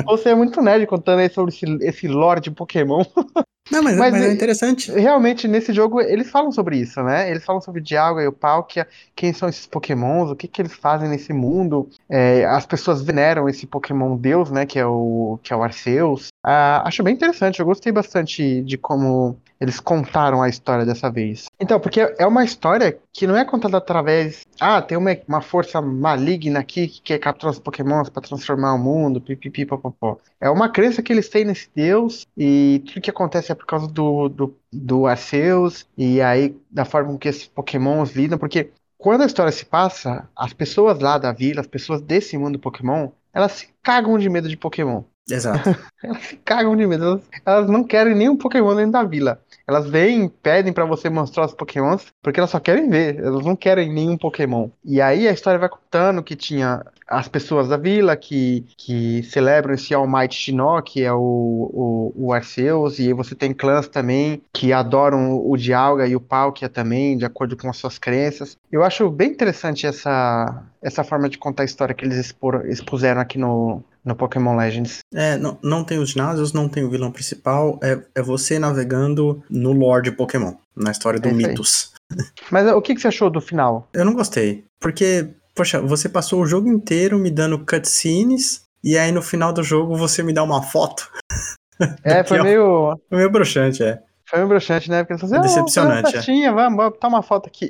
Você 0.06 0.30
é 0.30 0.36
muito 0.36 0.62
nerd 0.62 0.86
contando 0.86 1.20
aí 1.20 1.30
sobre 1.30 1.54
esse, 1.54 1.66
esse 1.82 2.08
lore 2.08 2.42
de 2.42 2.52
Pokémon. 2.52 3.04
Não, 3.72 3.82
mas, 3.82 3.98
Mas 3.98 4.12
mas 4.12 4.24
é 4.26 4.34
interessante. 4.34 4.92
Realmente, 4.92 5.48
nesse 5.48 5.72
jogo, 5.72 6.02
eles 6.02 6.30
falam 6.30 6.52
sobre 6.52 6.78
isso, 6.78 7.02
né? 7.02 7.30
Eles 7.32 7.46
falam 7.46 7.62
sobre 7.62 7.82
Dialga 7.82 8.22
e 8.22 8.28
o 8.28 8.32
Palkia, 8.32 8.88
quem 9.16 9.32
são 9.32 9.48
esses 9.48 9.66
pokémons, 9.66 10.30
o 10.30 10.36
que 10.36 10.48
que 10.50 10.62
eles 10.62 10.74
fazem 10.74 11.08
nesse 11.08 11.32
mundo. 11.32 11.90
É, 12.10 12.46
as 12.46 12.66
pessoas 12.66 13.02
veneram 13.02 13.48
esse 13.48 13.66
pokémon 13.66 14.18
deus, 14.18 14.52
né? 14.52 14.66
Que 14.66 14.80
é 14.80 14.86
o, 14.86 15.40
que 15.42 15.54
é 15.54 15.56
o 15.56 15.64
Arceus. 15.64 16.28
Ah, 16.44 16.84
acho 16.86 17.02
bem 17.04 17.14
interessante, 17.14 17.62
eu 17.62 17.66
gostei 17.66 17.92
bastante 17.92 18.62
de 18.64 18.78
como 18.78 19.38
eles 19.64 19.80
contaram 19.80 20.42
a 20.42 20.50
história 20.50 20.86
dessa 20.86 21.10
vez. 21.10 21.46
Então, 21.58 21.80
porque 21.80 22.02
é 22.02 22.28
uma 22.28 22.44
história 22.44 23.00
que 23.14 23.26
não 23.26 23.38
é 23.38 23.46
contada 23.46 23.78
através... 23.78 24.46
Ah, 24.60 24.82
tem 24.82 24.98
uma, 24.98 25.18
uma 25.26 25.40
força 25.40 25.82
maligna 25.82 26.60
aqui 26.60 26.86
que 26.86 27.02
quer 27.02 27.18
capturar 27.18 27.54
os 27.54 27.60
pokémons 27.60 28.10
para 28.10 28.22
transformar 28.22 28.74
o 28.74 28.78
mundo, 28.78 29.22
pipipi, 29.22 29.66
popopó. 29.66 30.18
É 30.42 30.50
uma 30.50 30.68
crença 30.68 31.02
que 31.02 31.14
eles 31.14 31.30
têm 31.30 31.46
nesse 31.46 31.70
deus 31.74 32.28
e 32.38 32.84
tudo 32.88 33.00
que 33.00 33.10
acontece 33.10 33.54
é 33.54 33.56
por 33.56 33.66
causa 33.66 33.88
do, 33.88 34.28
do, 34.28 34.54
do 34.70 35.08
Arceus 35.08 35.88
e 35.98 36.22
aí 36.22 36.58
da 36.70 36.84
forma 36.84 37.14
com 37.14 37.18
que 37.18 37.30
esses 37.30 37.48
pokémons 37.48 38.12
lidam, 38.12 38.38
porque 38.38 38.72
quando 38.98 39.22
a 39.22 39.26
história 39.26 39.52
se 39.52 39.66
passa, 39.66 40.28
as 40.36 40.52
pessoas 40.52 41.00
lá 41.00 41.18
da 41.18 41.32
vila, 41.32 41.62
as 41.62 41.68
pessoas 41.68 42.02
desse 42.02 42.38
mundo 42.38 42.60
Pokémon, 42.60 43.10
elas 43.34 43.54
se 43.54 43.70
cagam 43.82 44.18
de 44.18 44.30
medo 44.30 44.50
de 44.50 44.58
Pokémon. 44.58 45.04
Exato. 45.30 45.76
elas 46.04 46.24
se 46.24 46.36
cagam 46.38 46.76
de 46.76 46.86
medo. 46.86 47.06
Elas, 47.06 47.22
elas 47.46 47.70
não 47.70 47.84
querem 47.84 48.16
nenhum 48.16 48.36
Pokémon 48.36 48.76
dentro 48.76 48.92
da 48.92 49.04
vila. 49.04 49.40
Elas 49.66 49.90
vêm, 49.90 50.28
pedem 50.28 50.74
pra 50.74 50.86
você 50.86 51.10
mostrar 51.10 51.46
os 51.46 51.54
Pokémons, 51.54 52.08
porque 52.22 52.40
elas 52.40 52.50
só 52.50 52.60
querem 52.60 52.90
ver, 52.90 53.20
elas 53.20 53.46
não 53.46 53.56
querem 53.56 53.92
nenhum 53.92 54.18
Pokémon. 54.18 54.70
E 54.84 55.02
aí 55.02 55.26
a 55.26 55.32
história 55.32 55.58
vai 55.58 55.70
contando 55.70 56.22
que 56.22 56.36
tinha 56.36 56.86
as 57.08 57.28
pessoas 57.28 57.70
da 57.70 57.78
vila 57.78 58.16
que, 58.16 58.66
que 58.78 59.24
celebram 59.24 59.74
esse 59.74 59.94
All 59.94 60.08
Might 60.08 60.54
que 60.86 61.04
é 61.04 61.14
o, 61.14 61.18
o, 61.18 62.14
o 62.16 62.34
Arceus, 62.34 63.00
e 63.00 63.14
você 63.14 63.36
tem 63.36 63.54
clãs 63.54 63.88
também 63.88 64.42
que 64.52 64.74
adoram 64.74 65.40
o 65.40 65.56
Dialga 65.56 66.08
e 66.08 66.16
o 66.16 66.20
Palkia 66.20 66.68
também, 66.68 67.18
de 67.18 67.26
acordo 67.26 67.56
com 67.56 67.70
as 67.70 67.78
suas 67.78 67.98
crenças. 67.98 68.58
Eu 68.72 68.84
acho 68.84 69.10
bem 69.10 69.30
interessante 69.30 69.88
essa, 69.88 70.64
essa 70.82 71.04
forma 71.04 71.30
de 71.30 71.38
contar 71.38 71.64
a 71.64 71.66
história 71.66 71.96
que 71.96 72.04
eles 72.04 72.18
expor, 72.18 72.66
expuseram 72.68 73.22
aqui 73.22 73.38
no, 73.38 73.84
no 74.04 74.16
Pokémon 74.16 74.56
Legends. 74.56 75.00
É, 75.14 75.38
não, 75.38 75.58
não 75.64 75.84
tem 75.84 75.98
os 76.00 76.10
ginásios, 76.10 76.52
não 76.54 76.68
tem 76.68 76.84
o 76.84 76.90
vilão 76.90 77.12
principal, 77.12 77.80
é, 77.82 78.00
é 78.16 78.22
você 78.22 78.60
navegando 78.60 79.42
no 79.50 79.72
lore 79.72 80.04
de 80.04 80.12
Pokémon, 80.12 80.54
na 80.76 80.92
história 80.92 81.20
do 81.20 81.30
É. 81.30 81.32
Mitos. 81.34 81.94
Mas 82.52 82.68
o 82.72 82.82
que, 82.82 82.94
que 82.96 83.02
você 83.02 83.08
achou 83.08 83.30
do 83.30 83.40
final? 83.42 83.88
Eu 83.94 84.06
não 84.06 84.14
gostei, 84.14 84.66
porque, 84.80 85.30
poxa, 85.56 85.82
você 85.82 86.08
passou 86.10 86.42
o 86.42 86.46
jogo 86.46 86.68
inteiro 86.68 87.18
me 87.18 87.32
dando 87.32 87.66
cutscenes, 87.66 88.64
e 88.84 88.98
aí 88.98 89.12
no 89.12 89.22
final 89.22 89.54
do 89.54 89.64
jogo 89.64 89.96
você 89.96 90.22
me 90.22 90.34
dá 90.34 90.44
uma 90.44 90.62
foto. 90.62 91.10
É, 92.04 92.24
foi 92.24 92.40
ó. 92.40 92.44
meio, 92.44 93.00
Foi 93.10 93.18
meio 93.18 93.32
broxante, 93.32 93.84
é. 93.84 94.00
foi 94.30 94.38
meio 94.40 94.48
broxante, 94.48 94.90
né? 94.92 95.04
Porque 95.04 95.18
você 95.20 95.36
assim, 95.36 95.42
Decepcionante, 95.48 96.06
"Ah, 96.06 96.10
é. 96.10 96.12
festinha, 96.14 96.54
vamos, 96.54 96.78
vamos 96.78 96.94
botar 96.94 97.08
uma 97.08 97.24
foto 97.24 97.48
aqui. 97.48 97.68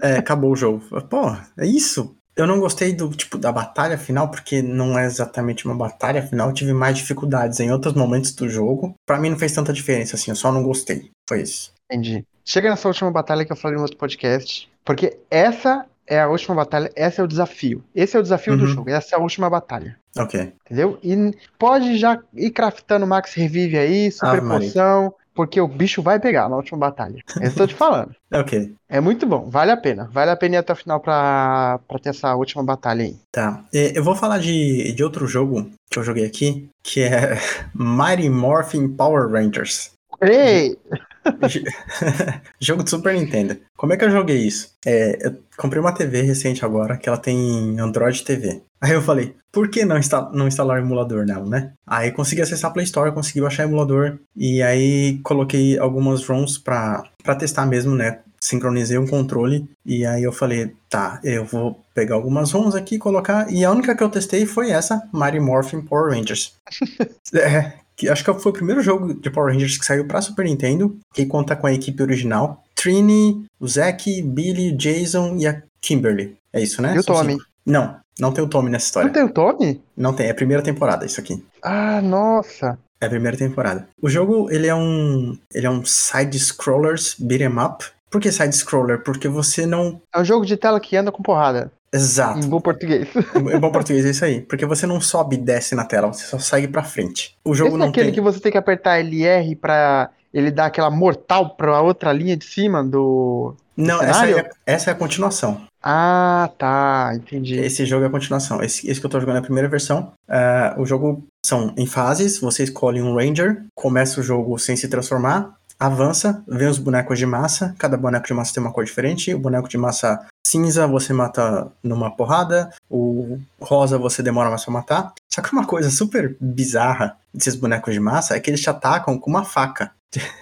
É, 0.00 0.16
acabou 0.16 0.52
o 0.52 0.56
jogo. 0.56 0.80
Pô, 1.08 1.36
é 1.58 1.66
isso. 1.66 2.14
Eu 2.36 2.46
não 2.46 2.60
gostei 2.60 2.92
do 2.94 3.08
tipo 3.10 3.36
da 3.36 3.50
batalha 3.52 3.98
final, 3.98 4.30
porque 4.30 4.62
não 4.62 4.98
é 4.98 5.04
exatamente 5.04 5.66
uma 5.66 5.74
batalha 5.74 6.22
final. 6.22 6.48
Eu 6.48 6.54
tive 6.54 6.72
mais 6.72 6.96
dificuldades 6.96 7.58
em 7.60 7.70
outros 7.70 7.92
momentos 7.94 8.32
do 8.34 8.48
jogo. 8.48 8.94
Pra 9.06 9.18
mim 9.18 9.30
não 9.30 9.38
fez 9.38 9.52
tanta 9.52 9.72
diferença 9.72 10.16
assim, 10.16 10.30
eu 10.30 10.36
só 10.36 10.50
não 10.52 10.62
gostei. 10.62 11.10
Foi 11.28 11.42
isso. 11.42 11.72
Entendi. 11.90 12.24
Chega 12.44 12.70
nessa 12.70 12.88
última 12.88 13.10
batalha 13.10 13.44
que 13.44 13.52
eu 13.52 13.56
falei 13.56 13.76
no 13.76 13.82
outro 13.82 13.98
podcast, 13.98 14.68
porque 14.84 15.18
essa 15.30 15.84
é 16.06 16.20
a 16.20 16.28
última 16.28 16.54
batalha, 16.56 16.90
esse 16.96 17.20
é 17.20 17.22
o 17.22 17.28
desafio. 17.28 17.84
Esse 17.94 18.16
é 18.16 18.20
o 18.20 18.22
desafio 18.22 18.56
do 18.56 18.62
Uhum. 18.64 18.70
jogo, 18.70 18.90
essa 18.90 19.14
é 19.14 19.18
a 19.18 19.22
última 19.22 19.48
batalha. 19.50 19.96
Ok. 20.18 20.52
Entendeu? 20.66 20.98
E 21.04 21.32
pode 21.58 21.96
já 21.98 22.18
ir 22.34 22.50
craftando 22.50 23.06
Max 23.06 23.34
Revive 23.34 23.76
aí, 23.78 24.10
Super 24.10 24.40
Maria. 24.42 24.66
Poção, 24.68 25.14
porque 25.40 25.58
o 25.58 25.66
bicho 25.66 26.02
vai 26.02 26.20
pegar 26.20 26.50
na 26.50 26.56
última 26.56 26.76
batalha. 26.78 27.22
Eu 27.40 27.48
estou 27.48 27.66
te 27.66 27.74
falando. 27.74 28.14
Ok. 28.32 28.74
É 28.88 29.00
muito 29.00 29.26
bom, 29.26 29.50
vale 29.50 29.72
a 29.72 29.76
pena. 29.76 30.08
Vale 30.12 30.30
a 30.30 30.36
pena 30.36 30.54
ir 30.54 30.58
até 30.58 30.72
o 30.72 30.76
final 30.76 31.00
pra, 31.00 31.80
pra 31.88 31.98
ter 31.98 32.10
essa 32.10 32.32
última 32.36 32.62
batalha 32.62 33.02
aí. 33.02 33.16
Tá. 33.32 33.64
É, 33.74 33.98
Eu 33.98 34.04
vou 34.04 34.14
falar 34.14 34.38
de, 34.38 34.92
de 34.92 35.02
outro 35.02 35.26
jogo 35.26 35.68
que 35.90 35.98
eu 35.98 36.04
joguei 36.04 36.24
aqui, 36.24 36.68
que 36.80 37.02
é 37.02 37.36
Mighty 37.74 38.30
Morphin 38.30 38.86
Power 38.86 39.28
Rangers. 39.28 39.90
Ei! 40.22 40.76
Jogo 42.60 42.82
de 42.82 42.90
Super 42.90 43.14
Nintendo. 43.14 43.56
Como 43.76 43.92
é 43.92 43.96
que 43.96 44.04
eu 44.04 44.10
joguei 44.10 44.38
isso? 44.38 44.74
É, 44.84 45.26
eu 45.26 45.38
comprei 45.56 45.80
uma 45.80 45.92
TV 45.92 46.22
recente 46.22 46.64
agora, 46.64 46.96
que 46.96 47.08
ela 47.08 47.18
tem 47.18 47.78
Android 47.78 48.24
TV. 48.24 48.62
Aí 48.80 48.92
eu 48.92 49.02
falei, 49.02 49.34
por 49.52 49.68
que 49.68 49.84
não, 49.84 49.98
insta 49.98 50.30
não 50.32 50.48
instalar 50.48 50.78
o 50.78 50.84
emulador 50.84 51.26
nela, 51.26 51.46
né? 51.46 51.72
Aí 51.86 52.10
consegui 52.12 52.40
acessar 52.40 52.70
a 52.70 52.74
Play 52.74 52.84
Store, 52.84 53.12
consegui 53.12 53.40
baixar 53.40 53.66
o 53.66 53.68
emulador. 53.68 54.18
E 54.34 54.62
aí 54.62 55.18
coloquei 55.22 55.78
algumas 55.78 56.26
ROMs 56.26 56.58
pra, 56.58 57.02
pra 57.22 57.34
testar 57.34 57.66
mesmo, 57.66 57.94
né? 57.94 58.20
Sincronizei 58.40 58.96
um 58.96 59.06
controle. 59.06 59.68
E 59.84 60.06
aí 60.06 60.22
eu 60.22 60.32
falei, 60.32 60.72
tá, 60.88 61.20
eu 61.22 61.44
vou 61.44 61.78
pegar 61.94 62.14
algumas 62.14 62.52
ROMs 62.52 62.74
aqui 62.74 62.94
e 62.94 62.98
colocar. 62.98 63.52
E 63.52 63.62
a 63.62 63.70
única 63.70 63.94
que 63.94 64.02
eu 64.02 64.08
testei 64.08 64.46
foi 64.46 64.70
essa, 64.70 65.02
Mighty 65.12 65.40
Morphin 65.40 65.82
Power 65.82 66.14
Rangers. 66.14 66.54
é, 67.34 67.79
que 68.00 68.08
acho 68.08 68.24
que 68.24 68.32
foi 68.40 68.50
o 68.50 68.54
primeiro 68.54 68.80
jogo 68.80 69.12
de 69.12 69.28
Power 69.28 69.52
Rangers 69.52 69.76
que 69.76 69.84
saiu 69.84 70.06
pra 70.06 70.22
Super 70.22 70.46
Nintendo, 70.46 70.96
que 71.12 71.26
conta 71.26 71.54
com 71.54 71.66
a 71.66 71.72
equipe 71.72 72.02
original. 72.02 72.64
Trini, 72.74 73.44
o 73.60 73.68
Zack, 73.68 74.22
Billy, 74.22 74.72
Jason 74.72 75.36
e 75.36 75.46
a 75.46 75.62
Kimberly. 75.82 76.34
É 76.50 76.62
isso, 76.62 76.80
né? 76.80 76.94
E 76.96 76.98
o 76.98 77.04
Tommy? 77.04 77.36
Não, 77.66 77.96
não 78.18 78.32
tem 78.32 78.42
o 78.42 78.48
Tommy 78.48 78.70
nessa 78.70 78.86
história. 78.86 79.08
Não 79.08 79.12
tem 79.12 79.22
o 79.22 79.28
Tommy? 79.28 79.82
Não 79.94 80.14
tem, 80.14 80.28
é 80.28 80.30
a 80.30 80.34
primeira 80.34 80.62
temporada 80.62 81.04
isso 81.04 81.20
aqui. 81.20 81.44
Ah, 81.62 82.00
nossa. 82.00 82.78
É 83.02 83.06
a 83.06 83.10
primeira 83.10 83.36
temporada. 83.36 83.86
O 84.00 84.08
jogo, 84.08 84.50
ele 84.50 84.66
é 84.66 84.74
um 84.74 85.36
ele 85.52 85.66
é 85.66 85.70
um 85.70 85.84
side 85.84 86.38
scrollers 86.38 87.16
beat 87.18 87.42
'em 87.42 87.58
up. 87.62 87.84
Por 88.10 88.18
que 88.18 88.32
side 88.32 88.56
scroller? 88.56 89.02
Porque 89.04 89.28
você 89.28 89.66
não 89.66 90.00
É 90.14 90.18
um 90.18 90.24
jogo 90.24 90.46
de 90.46 90.56
tela 90.56 90.80
que 90.80 90.96
anda 90.96 91.12
com 91.12 91.22
porrada. 91.22 91.70
Exato. 91.92 92.38
Em 92.38 92.48
bom 92.48 92.60
português. 92.60 93.08
Em 93.34 93.58
bom 93.58 93.72
português 93.72 94.04
é 94.06 94.10
isso 94.10 94.24
aí. 94.24 94.40
Porque 94.42 94.64
você 94.64 94.86
não 94.86 95.00
sobe 95.00 95.36
e 95.36 95.38
desce 95.38 95.74
na 95.74 95.84
tela, 95.84 96.06
você 96.08 96.24
só 96.24 96.38
segue 96.38 96.68
pra 96.68 96.84
frente. 96.84 97.36
O 97.44 97.54
jogo 97.54 97.70
Esse 97.70 97.76
é 97.76 97.78
não 97.80 97.88
aquele 97.88 98.06
tem. 98.06 98.14
que 98.14 98.20
você 98.20 98.38
tem 98.38 98.52
que 98.52 98.58
apertar 98.58 99.00
LR 99.00 99.56
pra 99.56 100.10
ele 100.32 100.50
dar 100.50 100.66
aquela 100.66 100.90
mortal 100.90 101.56
pra 101.56 101.80
outra 101.80 102.12
linha 102.12 102.36
de 102.36 102.44
cima 102.44 102.84
do. 102.84 103.54
Não, 103.76 104.02
essa, 104.02 104.30
é, 104.30 104.50
essa 104.66 104.90
é 104.90 104.92
a 104.92 104.96
continuação. 104.96 105.62
Ah, 105.82 106.50
tá. 106.58 107.12
Entendi. 107.14 107.58
Esse 107.58 107.86
jogo 107.86 108.04
é 108.04 108.08
a 108.08 108.10
continuação. 108.10 108.62
Esse, 108.62 108.88
esse 108.88 109.00
que 109.00 109.06
eu 109.06 109.10
tô 109.10 109.18
jogando 109.18 109.36
é 109.36 109.38
a 109.38 109.42
primeira 109.42 109.68
versão. 109.68 110.12
Ah, 110.28 110.74
o 110.78 110.84
jogo 110.84 111.24
são 111.44 111.74
em 111.76 111.86
fases, 111.86 112.38
você 112.38 112.62
escolhe 112.64 113.00
um 113.00 113.16
Ranger, 113.16 113.64
começa 113.74 114.20
o 114.20 114.22
jogo 114.22 114.58
sem 114.58 114.76
se 114.76 114.88
transformar, 114.88 115.54
avança, 115.80 116.44
vem 116.46 116.68
os 116.68 116.78
bonecos 116.78 117.18
de 117.18 117.24
massa, 117.24 117.74
cada 117.78 117.96
boneco 117.96 118.26
de 118.26 118.34
massa 118.34 118.52
tem 118.52 118.62
uma 118.62 118.72
cor 118.72 118.84
diferente, 118.84 119.34
o 119.34 119.38
boneco 119.38 119.66
de 119.66 119.78
massa 119.78 120.26
cinza 120.46 120.86
você 120.86 121.14
mata 121.14 121.72
numa 121.82 122.10
porrada, 122.10 122.70
o 122.88 123.38
rosa 123.58 123.96
você 123.96 124.22
demora 124.22 124.50
mais 124.50 124.62
pra 124.62 124.74
matar. 124.74 125.14
Só 125.32 125.40
que 125.40 125.52
uma 125.52 125.66
coisa 125.66 125.90
super 125.90 126.36
bizarra 126.38 127.16
desses 127.32 127.54
bonecos 127.54 127.94
de 127.94 128.00
massa 128.00 128.36
é 128.36 128.40
que 128.40 128.50
eles 128.50 128.60
te 128.60 128.68
atacam 128.68 129.18
com 129.18 129.30
uma 129.30 129.44
faca. 129.44 129.92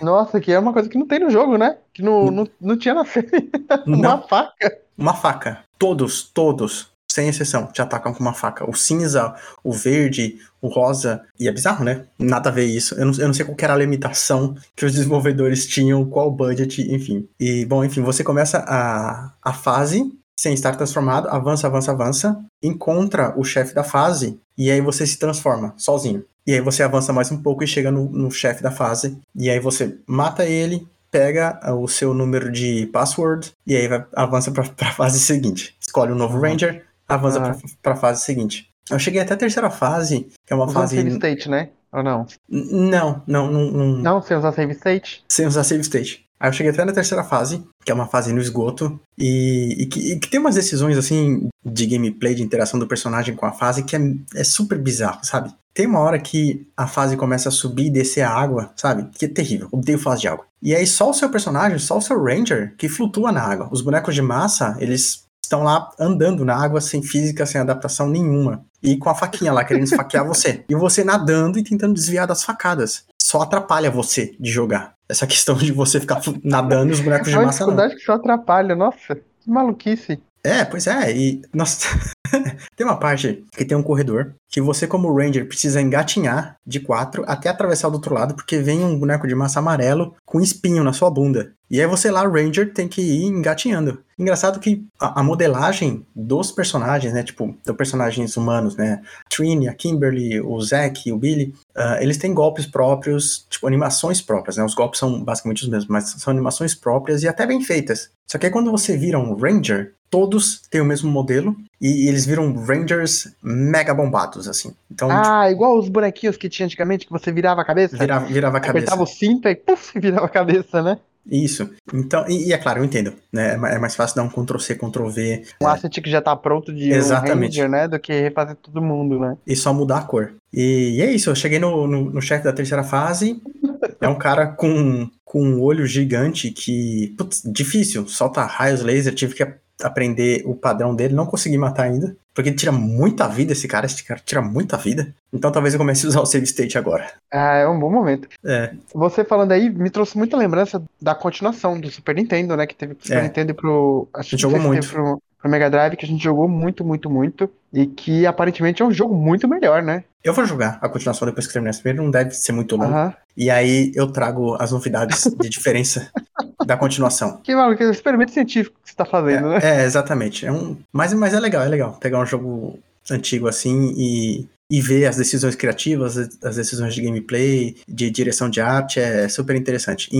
Nossa, 0.01 0.41
que 0.41 0.51
é 0.51 0.59
uma 0.59 0.73
coisa 0.73 0.89
que 0.89 0.99
não 0.99 1.07
tem 1.07 1.21
no 1.21 1.31
jogo, 1.31 1.57
né? 1.57 1.77
Que 1.93 2.03
não, 2.03 2.31
não, 2.31 2.49
não 2.61 2.77
tinha 2.77 2.95
na 2.95 3.05
série. 3.05 3.51
uma 3.87 4.19
faca. 4.23 4.79
uma 4.97 5.15
faca. 5.15 5.61
Todos, 5.79 6.23
todos, 6.23 6.91
sem 7.11 7.29
exceção, 7.29 7.67
te 7.67 7.81
atacam 7.81 8.13
com 8.13 8.21
uma 8.21 8.35
faca. 8.35 8.69
O 8.69 8.75
cinza, 8.75 9.35
o 9.65 9.73
verde, 9.73 10.39
o 10.61 10.69
rosa. 10.69 11.23
E 11.39 11.49
é 11.49 11.53
bizarro, 11.53 11.85
né? 11.85 12.05
Nada 12.19 12.51
a 12.51 12.53
ver 12.53 12.67
isso. 12.67 12.95
Eu 12.95 13.07
não, 13.07 13.15
eu 13.15 13.27
não 13.27 13.35
sei 13.35 13.45
qual 13.45 13.57
era 13.61 13.73
a 13.73 13.77
limitação 13.77 14.55
que 14.77 14.85
os 14.85 14.93
desenvolvedores 14.93 15.67
tinham, 15.67 16.05
qual 16.05 16.31
budget, 16.31 16.83
enfim. 16.93 17.29
E, 17.41 17.65
bom, 17.65 17.85
enfim, 17.85 18.03
você 18.03 18.23
começa 18.23 18.65
a, 18.67 19.33
a 19.43 19.53
fase 19.53 20.13
sem 20.39 20.55
estar 20.55 20.77
transformado, 20.77 21.29
avança, 21.29 21.67
avança, 21.67 21.91
avança, 21.91 22.39
encontra 22.63 23.35
o 23.37 23.43
chefe 23.43 23.75
da 23.75 23.83
fase 23.83 24.39
e 24.57 24.71
aí 24.71 24.81
você 24.81 25.05
se 25.05 25.19
transforma 25.19 25.75
sozinho. 25.77 26.25
E 26.47 26.53
aí 26.55 26.61
você 26.61 26.83
avança 26.83 27.13
mais 27.13 27.33
um 27.33 27.43
pouco 27.43 27.65
e 27.65 27.67
chega 27.67 27.91
no, 27.91 28.09
no 28.09 28.31
chefe 28.31 28.63
da 28.63 28.71
fase. 28.71 29.19
E 29.35 29.51
aí 29.51 29.59
você 29.59 29.99
mata 30.07 30.47
ele, 30.47 30.87
pega 31.11 31.59
o 31.75 31.89
seu 31.89 32.15
número 32.15 32.53
de 32.53 32.87
password 32.93 33.53
e 33.67 33.75
aí 33.75 33.89
vai, 33.89 34.05
avança 34.15 34.51
pra, 34.51 34.63
pra 34.65 34.93
fase 34.93 35.19
seguinte. 35.19 35.75
Escolhe 35.81 36.13
um 36.13 36.17
novo 36.17 36.37
Uhum. 36.37 36.43
Ranger, 36.43 36.85
avança 37.09 37.39
Ah. 37.39 37.51
pra, 37.55 37.57
pra 37.83 37.97
fase 37.97 38.23
seguinte. 38.25 38.69
Eu 38.91 38.99
cheguei 38.99 39.21
até 39.21 39.35
a 39.35 39.37
terceira 39.37 39.71
fase, 39.71 40.29
que 40.47 40.53
é 40.53 40.57
uma 40.57 40.65
Usando 40.65 40.81
fase. 40.83 40.97
save 40.97 41.11
state, 41.11 41.49
né? 41.49 41.71
Ou 41.93 42.03
não? 42.03 42.27
Não, 42.49 43.23
não, 43.27 43.51
não, 43.51 43.71
não, 43.71 43.87
Não, 43.99 44.23
sem 44.23 44.37
usar 44.37 44.53
save 44.53 44.73
state? 44.75 45.25
sem 45.29 45.47
usar 45.47 45.65
save 45.65 45.81
state. 45.83 46.25
Aí 46.41 46.49
eu 46.49 46.53
cheguei 46.53 46.71
até 46.71 46.85
na 46.85 46.93
terceira 46.93 47.25
fase, 47.25 47.65
que 47.85 47.91
é 47.91 47.95
uma 47.95 48.07
fase 48.07 48.33
no 48.33 48.41
esgoto, 48.41 48.99
e, 49.19 49.75
e 49.83 49.87
que, 49.87 50.13
e 50.13 50.19
que 50.21 50.29
tem 50.31 50.39
umas 50.39 50.55
decisões 50.55 50.97
assim 50.97 51.49
de 51.65 51.87
gameplay, 51.87 52.35
de 52.35 52.43
interação 52.43 52.79
do 52.79 52.87
personagem 52.87 53.35
com 53.35 53.45
a 53.45 53.53
fase, 53.53 53.83
que 53.83 53.97
é, 53.97 54.01
é 54.37 54.45
super 54.45 54.79
bizarro, 54.79 55.19
sabe? 55.25 55.53
Tem 55.75 55.87
uma 55.87 55.99
hora 56.01 56.19
que 56.19 56.67
a 56.77 56.87
fase 56.87 57.17
começa 57.17 57.49
a 57.49 57.53
subir 57.53 57.87
e 57.87 57.91
descer 57.91 58.23
a 58.23 58.31
água, 58.31 58.71
sabe? 58.77 59.09
Que 59.19 59.25
é 59.25 59.29
terrível. 59.29 59.69
Odeio 59.73 59.99
fase 59.99 60.23
de 60.23 60.29
água. 60.29 60.45
E 60.63 60.75
aí 60.75 60.87
só 60.87 61.11
o 61.11 61.15
seu 61.15 61.29
personagem, 61.29 61.79
só 61.79 61.99
o 61.99 62.01
seu 62.01 62.23
Ranger, 62.23 62.75
que 62.77 62.89
flutua 62.89 63.33
na 63.33 63.43
água. 63.43 63.69
Os 63.73 63.81
bonecos 63.83 64.15
de 64.15 64.23
massa, 64.23 64.77
eles 64.81 65.25
estão 65.49 65.63
lá 65.63 65.91
andando 65.99 66.45
na 66.45 66.55
água 66.55 66.79
sem 66.81 67.03
física, 67.03 67.47
sem 67.47 67.59
adaptação 67.59 68.07
nenhuma. 68.07 68.65
E 68.83 68.99
com 68.99 69.09
a 69.09 69.15
faquinha 69.15 69.53
lá, 69.53 69.65
querendo 69.65 69.85
esfaquear 69.85 70.25
você. 70.29 70.63
E 70.69 70.75
você 70.75 71.03
nadando 71.03 71.59
e 71.59 71.65
tentando 71.65 71.95
desviar 71.95 72.27
das 72.27 72.45
facadas. 72.45 73.05
Só 73.21 73.41
atrapalha 73.43 73.91
você 73.91 74.37
de 74.39 74.51
jogar. 74.51 74.93
Essa 75.09 75.27
questão 75.27 75.57
de 75.57 75.73
você 75.73 75.99
ficar 75.99 76.21
nadando 76.45 76.91
e 76.91 76.93
os 76.93 77.01
bonecos 77.01 77.29
É 77.29 77.31
de 77.31 77.37
uma 77.39 77.47
massa 77.47 77.65
não. 77.65 77.73
dificuldade 77.73 77.97
que 77.99 78.05
só 78.05 78.13
atrapalha. 78.13 78.77
Nossa, 78.77 79.17
que 79.17 79.51
maluquice. 79.51 80.21
É, 80.45 80.65
pois 80.65 80.87
é, 80.87 81.17
e 81.17 81.43
nossa, 81.53 81.89
tem 82.77 82.87
uma 82.87 82.99
parte 82.99 83.45
que 83.57 83.65
tem 83.65 83.77
um 83.77 83.83
corredor 83.83 84.35
que 84.49 84.61
você 84.61 84.87
como 84.87 85.15
Ranger 85.15 85.47
precisa 85.47 85.81
engatinhar 85.81 86.57
de 86.67 86.81
quatro 86.81 87.25
até 87.27 87.49
atravessar 87.49 87.89
do 87.89 87.95
outro 87.95 88.15
lado 88.15 88.35
porque 88.35 88.59
vem 88.59 88.85
um 88.85 88.99
boneco 88.99 89.29
de 89.29 89.35
massa 89.35 89.59
amarelo 89.59 90.15
com 90.25 90.41
espinho 90.41 90.83
na 90.83 90.93
sua 90.93 91.11
bunda. 91.11 91.53
E 91.71 91.81
aí 91.81 91.87
você 91.87 92.11
lá, 92.11 92.27
Ranger, 92.27 92.73
tem 92.73 92.89
que 92.89 93.03
ir 93.03 93.27
engatinhando. 93.27 94.03
Engraçado 94.19 94.59
que 94.59 94.87
a, 94.99 95.21
a 95.21 95.23
modelagem 95.23 96.05
dos 96.17 96.51
personagens, 96.51 97.13
né? 97.13 97.23
Tipo, 97.23 97.55
dos 97.65 97.77
personagens 97.77 98.37
humanos, 98.39 98.75
né? 98.75 99.03
A 99.25 99.29
Trini, 99.29 99.69
a 99.69 99.75
Kimberly, 99.75 100.41
o 100.41 100.59
Zack, 100.63 101.13
o 101.13 101.19
Billy, 101.19 101.55
uh, 101.77 102.01
eles 102.01 102.17
têm 102.17 102.33
golpes 102.33 102.65
próprios, 102.65 103.47
tipo, 103.51 103.67
animações 103.67 104.23
próprias, 104.23 104.57
né? 104.57 104.65
Os 104.65 104.75
golpes 104.75 104.99
são 104.99 105.23
basicamente 105.23 105.63
os 105.63 105.69
mesmos, 105.69 105.89
mas 105.89 106.05
são 106.05 106.31
animações 106.31 106.75
próprias 106.75 107.23
e 107.23 107.29
até 107.29 107.47
bem 107.47 107.63
feitas. 107.63 108.11
Só 108.27 108.39
que 108.39 108.47
aí 108.47 108.53
quando 108.53 108.71
você 108.71 108.97
vira 108.97 109.19
um 109.19 109.35
Ranger, 109.35 109.93
todos 110.11 110.63
têm 110.71 110.81
o 110.81 110.87
mesmo 110.87 111.11
modelo 111.11 111.55
e 111.81 112.09
eles 112.09 112.27
viram 112.27 112.53
Rangers 112.53 113.33
mega 113.43 113.95
bombados, 113.95 114.49
assim. 114.49 114.73
Então, 114.91 115.09
ah, 115.11 115.43
tipo, 115.45 115.53
igual 115.53 115.79
os 115.79 115.89
bonequinhos 115.89 116.37
que 116.37 116.49
tinha 116.49 116.67
antigamente, 116.67 117.07
que 117.07 117.13
você 117.13 117.31
virava 117.31 117.61
a 117.61 117.65
cabeça? 117.65 117.97
Virava, 117.97 118.27
virava 118.27 118.59
a 118.59 118.61
cabeça. 118.61 118.87
Apertava 118.87 119.03
o 119.03 119.07
cinto 119.07 119.49
e 119.49 119.55
puf, 119.55 119.93
virava 119.99 120.27
a 120.27 120.31
cabeça, 120.31 120.83
né? 120.83 120.99
Isso. 121.31 121.69
Então, 121.93 122.25
e, 122.27 122.49
e, 122.49 122.53
é 122.53 122.59
claro, 122.59 122.81
eu 122.81 122.85
entendo, 122.85 123.13
né? 123.33 123.51
É, 123.51 123.75
é 123.75 123.79
mais 123.79 123.95
fácil 123.95 124.17
dar 124.17 124.23
um 124.23 124.31
Ctrl-C, 124.31 124.75
Ctrl-V. 124.77 125.45
Um 125.63 125.69
é. 125.69 125.71
asset 125.71 126.01
que 126.01 126.11
já 126.11 126.23
tá 126.23 126.35
pronto 126.35 126.73
de 126.73 126.91
Exatamente. 126.91 127.61
Um 127.61 127.65
Ranger, 127.65 127.69
né? 127.69 127.89
Do 127.89 127.99
que 127.99 128.13
refazer 128.13 128.57
todo 128.57 128.81
mundo, 128.81 129.21
né? 129.21 129.37
E 129.47 129.55
só 129.55 129.73
mudar 129.73 129.99
a 129.99 130.03
cor. 130.03 130.33
E, 130.53 130.97
e 130.97 131.03
é 131.03 131.13
isso, 131.13 131.29
eu 131.29 131.35
cheguei 131.35 131.59
no, 131.59 131.87
no, 131.87 132.11
no 132.11 132.23
chefe 132.23 132.45
da 132.45 132.53
terceira 132.53 132.83
fase. 132.83 133.43
é 134.01 134.09
um 134.09 134.17
cara 134.17 134.47
com, 134.47 135.09
com 135.25 135.43
um 135.43 135.61
olho 135.61 135.87
gigante 135.87 136.51
que. 136.51 137.15
Putz, 137.19 137.43
difícil, 137.45 138.09
solta 138.09 138.45
raios 138.45 138.81
laser, 138.81 139.15
tive 139.15 139.35
que 139.35 139.43
aprender 139.83 140.43
o 140.45 140.55
padrão 140.55 140.95
dele, 140.95 141.15
não 141.15 141.27
consegui 141.27 141.59
matar 141.59 141.85
ainda, 141.85 142.17
porque 142.35 142.51
ele 142.51 142.57
tira 142.57 142.73
muita 142.73 143.29
vida, 143.29 143.53
esse 143.53 143.67
cara, 143.67 143.87
esse 143.87 144.03
cara 144.05 144.21
tira 144.25 144.41
muita 144.43 144.77
vida. 144.77 145.15
Então 145.33 145.51
talvez 145.51 145.75
eu 145.75 145.79
comece 145.79 146.07
a 146.07 146.09
usar 146.09 146.21
o 146.21 146.27
save 146.27 146.45
state 146.45 146.79
agora. 146.79 147.11
Ah, 147.33 147.57
é 147.57 147.69
um 147.69 147.79
bom 147.79 147.91
momento. 147.91 148.29
É. 148.45 148.73
Você 148.95 149.25
falando 149.25 149.53
aí 149.53 149.71
me 149.71 149.91
trouxe 149.91 150.17
muita 150.17 150.37
lembrança 150.37 150.83
da 151.01 151.15
continuação 151.15 151.81
do 151.81 151.91
Super 151.91 152.15
Nintendo, 152.15 152.57
né, 152.57 152.67
que 152.67 152.75
teve 152.75 152.95
pro 152.95 153.07
Super 153.07 153.19
É. 153.19 153.23
Nintendo 153.23 153.51
e 153.51 153.55
pro... 153.55 154.09
A 154.15 154.23
gente 154.23 154.41
jogou 154.41 154.61
muito. 154.61 154.89
Pro, 154.89 155.23
pro 155.41 155.51
Mega 155.51 155.71
Drive, 155.71 155.97
que 155.97 156.05
a 156.05 156.09
gente 156.09 156.23
jogou 156.23 156.49
muito, 156.49 156.85
muito, 156.85 157.09
muito, 157.09 157.51
e 157.73 157.87
que 157.87 158.27
aparentemente 158.27 158.83
é 158.83 158.85
um 158.85 158.91
jogo 158.91 159.15
muito 159.15 159.47
melhor, 159.47 159.83
né? 159.83 160.05
Eu 160.23 160.35
vou 160.35 160.45
jogar 160.45 160.79
a 160.83 160.89
continuação 160.89 161.27
depois 161.27 161.47
que 161.47 161.53
terminar 161.53 161.71
esse 161.71 161.81
primeiro, 161.81 162.03
não 162.03 162.11
deve 162.11 162.33
ser 162.33 162.53
muito 162.53 162.77
longo. 162.77 162.93
Aham. 162.93 163.15
E 163.37 163.51
aí 163.51 163.93
eu 163.95 164.09
trago 164.09 164.57
as 164.61 164.73
novidades 164.73 165.25
de 165.25 165.49
diferença 165.49 166.11
da 166.67 166.77
continuação. 166.77 167.41
Que 167.43 167.55
maluco, 167.55 167.83
é 167.83 167.87
um 167.87 167.93
experimento 167.93 168.33
científico 168.33 168.77
que 168.83 168.91
você 168.91 168.97
tá 168.97 169.05
fazendo, 169.05 169.49
né? 169.51 169.61
É, 169.63 169.85
exatamente. 169.85 170.45
É 170.45 170.51
um, 170.51 170.77
mas, 170.93 171.15
mas 171.15 171.33
é 171.35 171.41
legal, 171.41 171.63
é 171.63 171.69
legal. 171.69 171.97
Pegar 172.01 172.21
um 172.21 172.27
jogo 172.27 172.79
antigo 173.11 173.47
assim 173.47 173.95
e, 173.97 174.49
e 174.71 174.81
ver 174.83 175.07
as 175.07 175.17
decisões 175.17 175.55
criativas, 175.57 176.17
as 176.45 176.57
decisões 176.57 176.95
de 176.95 177.01
gameplay, 177.03 177.77
de 177.89 178.11
direção 178.11 178.51
de 178.51 178.61
arte, 178.61 179.01
é 179.01 179.29
super 179.29 179.57
interessante. 179.57 180.09
E, 180.13 180.19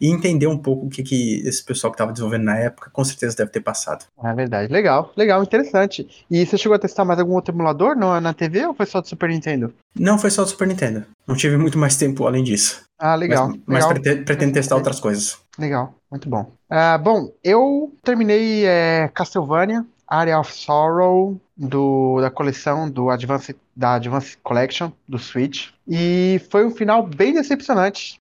e 0.00 0.08
entender 0.10 0.46
um 0.46 0.58
pouco 0.58 0.86
o 0.86 0.90
que, 0.90 1.02
que 1.02 1.40
esse 1.46 1.64
pessoal 1.64 1.90
que 1.90 1.94
estava 1.94 2.12
desenvolvendo 2.12 2.44
na 2.44 2.58
época 2.58 2.90
com 2.92 3.02
certeza 3.04 3.36
deve 3.36 3.50
ter 3.50 3.60
passado. 3.60 4.04
É 4.22 4.34
verdade, 4.34 4.70
legal, 4.72 5.12
legal, 5.16 5.42
interessante. 5.42 6.06
E 6.30 6.44
você 6.44 6.58
chegou 6.58 6.76
a 6.76 6.78
testar 6.78 7.04
mais 7.04 7.18
algum 7.18 7.32
outro 7.34 7.54
emulador 7.54 7.96
no, 7.96 8.20
na 8.20 8.34
TV 8.34 8.66
ou 8.66 8.74
foi 8.74 8.84
só 8.86 9.00
do 9.00 9.08
Super 9.08 9.30
Nintendo? 9.30 9.72
Não 9.98 10.18
foi 10.18 10.30
só 10.30 10.42
do 10.44 10.50
Super 10.50 10.68
Nintendo. 10.68 11.04
Não 11.26 11.34
tive 11.34 11.56
muito 11.56 11.78
mais 11.78 11.96
tempo 11.96 12.26
além 12.26 12.44
disso. 12.44 12.82
Ah, 12.98 13.14
legal, 13.14 13.48
Mas, 13.48 13.60
mas 13.66 13.86
legal. 13.86 14.02
prete- 14.02 14.24
pretendo 14.24 14.52
testar 14.52 14.74
outras 14.76 14.98
coisas. 15.00 15.38
Legal, 15.58 15.94
muito 16.10 16.28
bom. 16.28 16.50
Ah, 16.68 16.98
bom, 16.98 17.32
eu 17.44 17.92
terminei 18.04 18.64
é, 18.66 19.08
Castlevania, 19.14 19.84
Area 20.08 20.38
of 20.38 20.52
Sorrow, 20.52 21.38
do, 21.56 22.20
da 22.20 22.30
coleção 22.30 22.88
do 22.88 23.10
Advance, 23.10 23.54
da 23.76 23.94
Advance 23.94 24.36
Collection, 24.38 24.90
do 25.06 25.18
Switch. 25.18 25.68
E 25.86 26.40
foi 26.50 26.64
um 26.64 26.70
final 26.70 27.06
bem 27.06 27.34
decepcionante. 27.34 28.20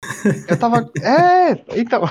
Eu 0.48 0.58
tava. 0.58 0.90
é, 1.02 1.52
então. 1.78 2.08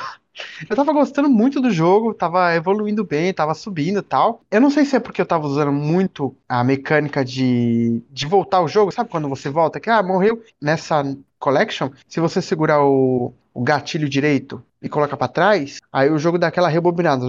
Eu 0.70 0.76
tava 0.76 0.93
gostando 0.93 1.28
muito 1.28 1.59
do 1.59 1.72
jogo, 1.72 2.13
tava 2.13 2.53
evoluindo 2.53 3.03
bem, 3.03 3.34
tava 3.34 3.55
subindo 3.55 3.99
e 3.99 4.03
tal. 4.03 4.41
Eu 4.51 4.61
não 4.61 4.70
sei 4.70 4.86
se 4.86 4.95
é 4.95 4.99
porque 4.99 5.20
eu 5.20 5.26
tava 5.26 5.47
usando 5.47 5.72
muito 5.72 6.36
a 6.47 6.63
mecânica 6.63 7.26
de, 7.26 8.03
de 8.11 8.28
voltar 8.28 8.61
o 8.61 8.68
jogo, 8.68 8.91
sabe 8.91 9.09
quando 9.09 9.28
você 9.28 9.49
volta? 9.49 9.80
Que, 9.80 9.89
ah, 9.89 10.03
morreu 10.03 10.43
nessa 10.61 11.03
collection, 11.39 11.89
se 12.07 12.20
você 12.20 12.39
segurar 12.39 12.84
o, 12.84 13.34
o 13.58 13.64
gatilho 13.64 14.08
direito 14.08 14.64
e 14.80 14.88
coloca 14.88 15.18
pra 15.18 15.28
trás, 15.28 15.80
aí 15.91 16.12
o 16.12 16.20
jogo 16.20 16.38
dá 16.38 16.45
aquela 16.45 16.68
rebobinada, 16.70 17.26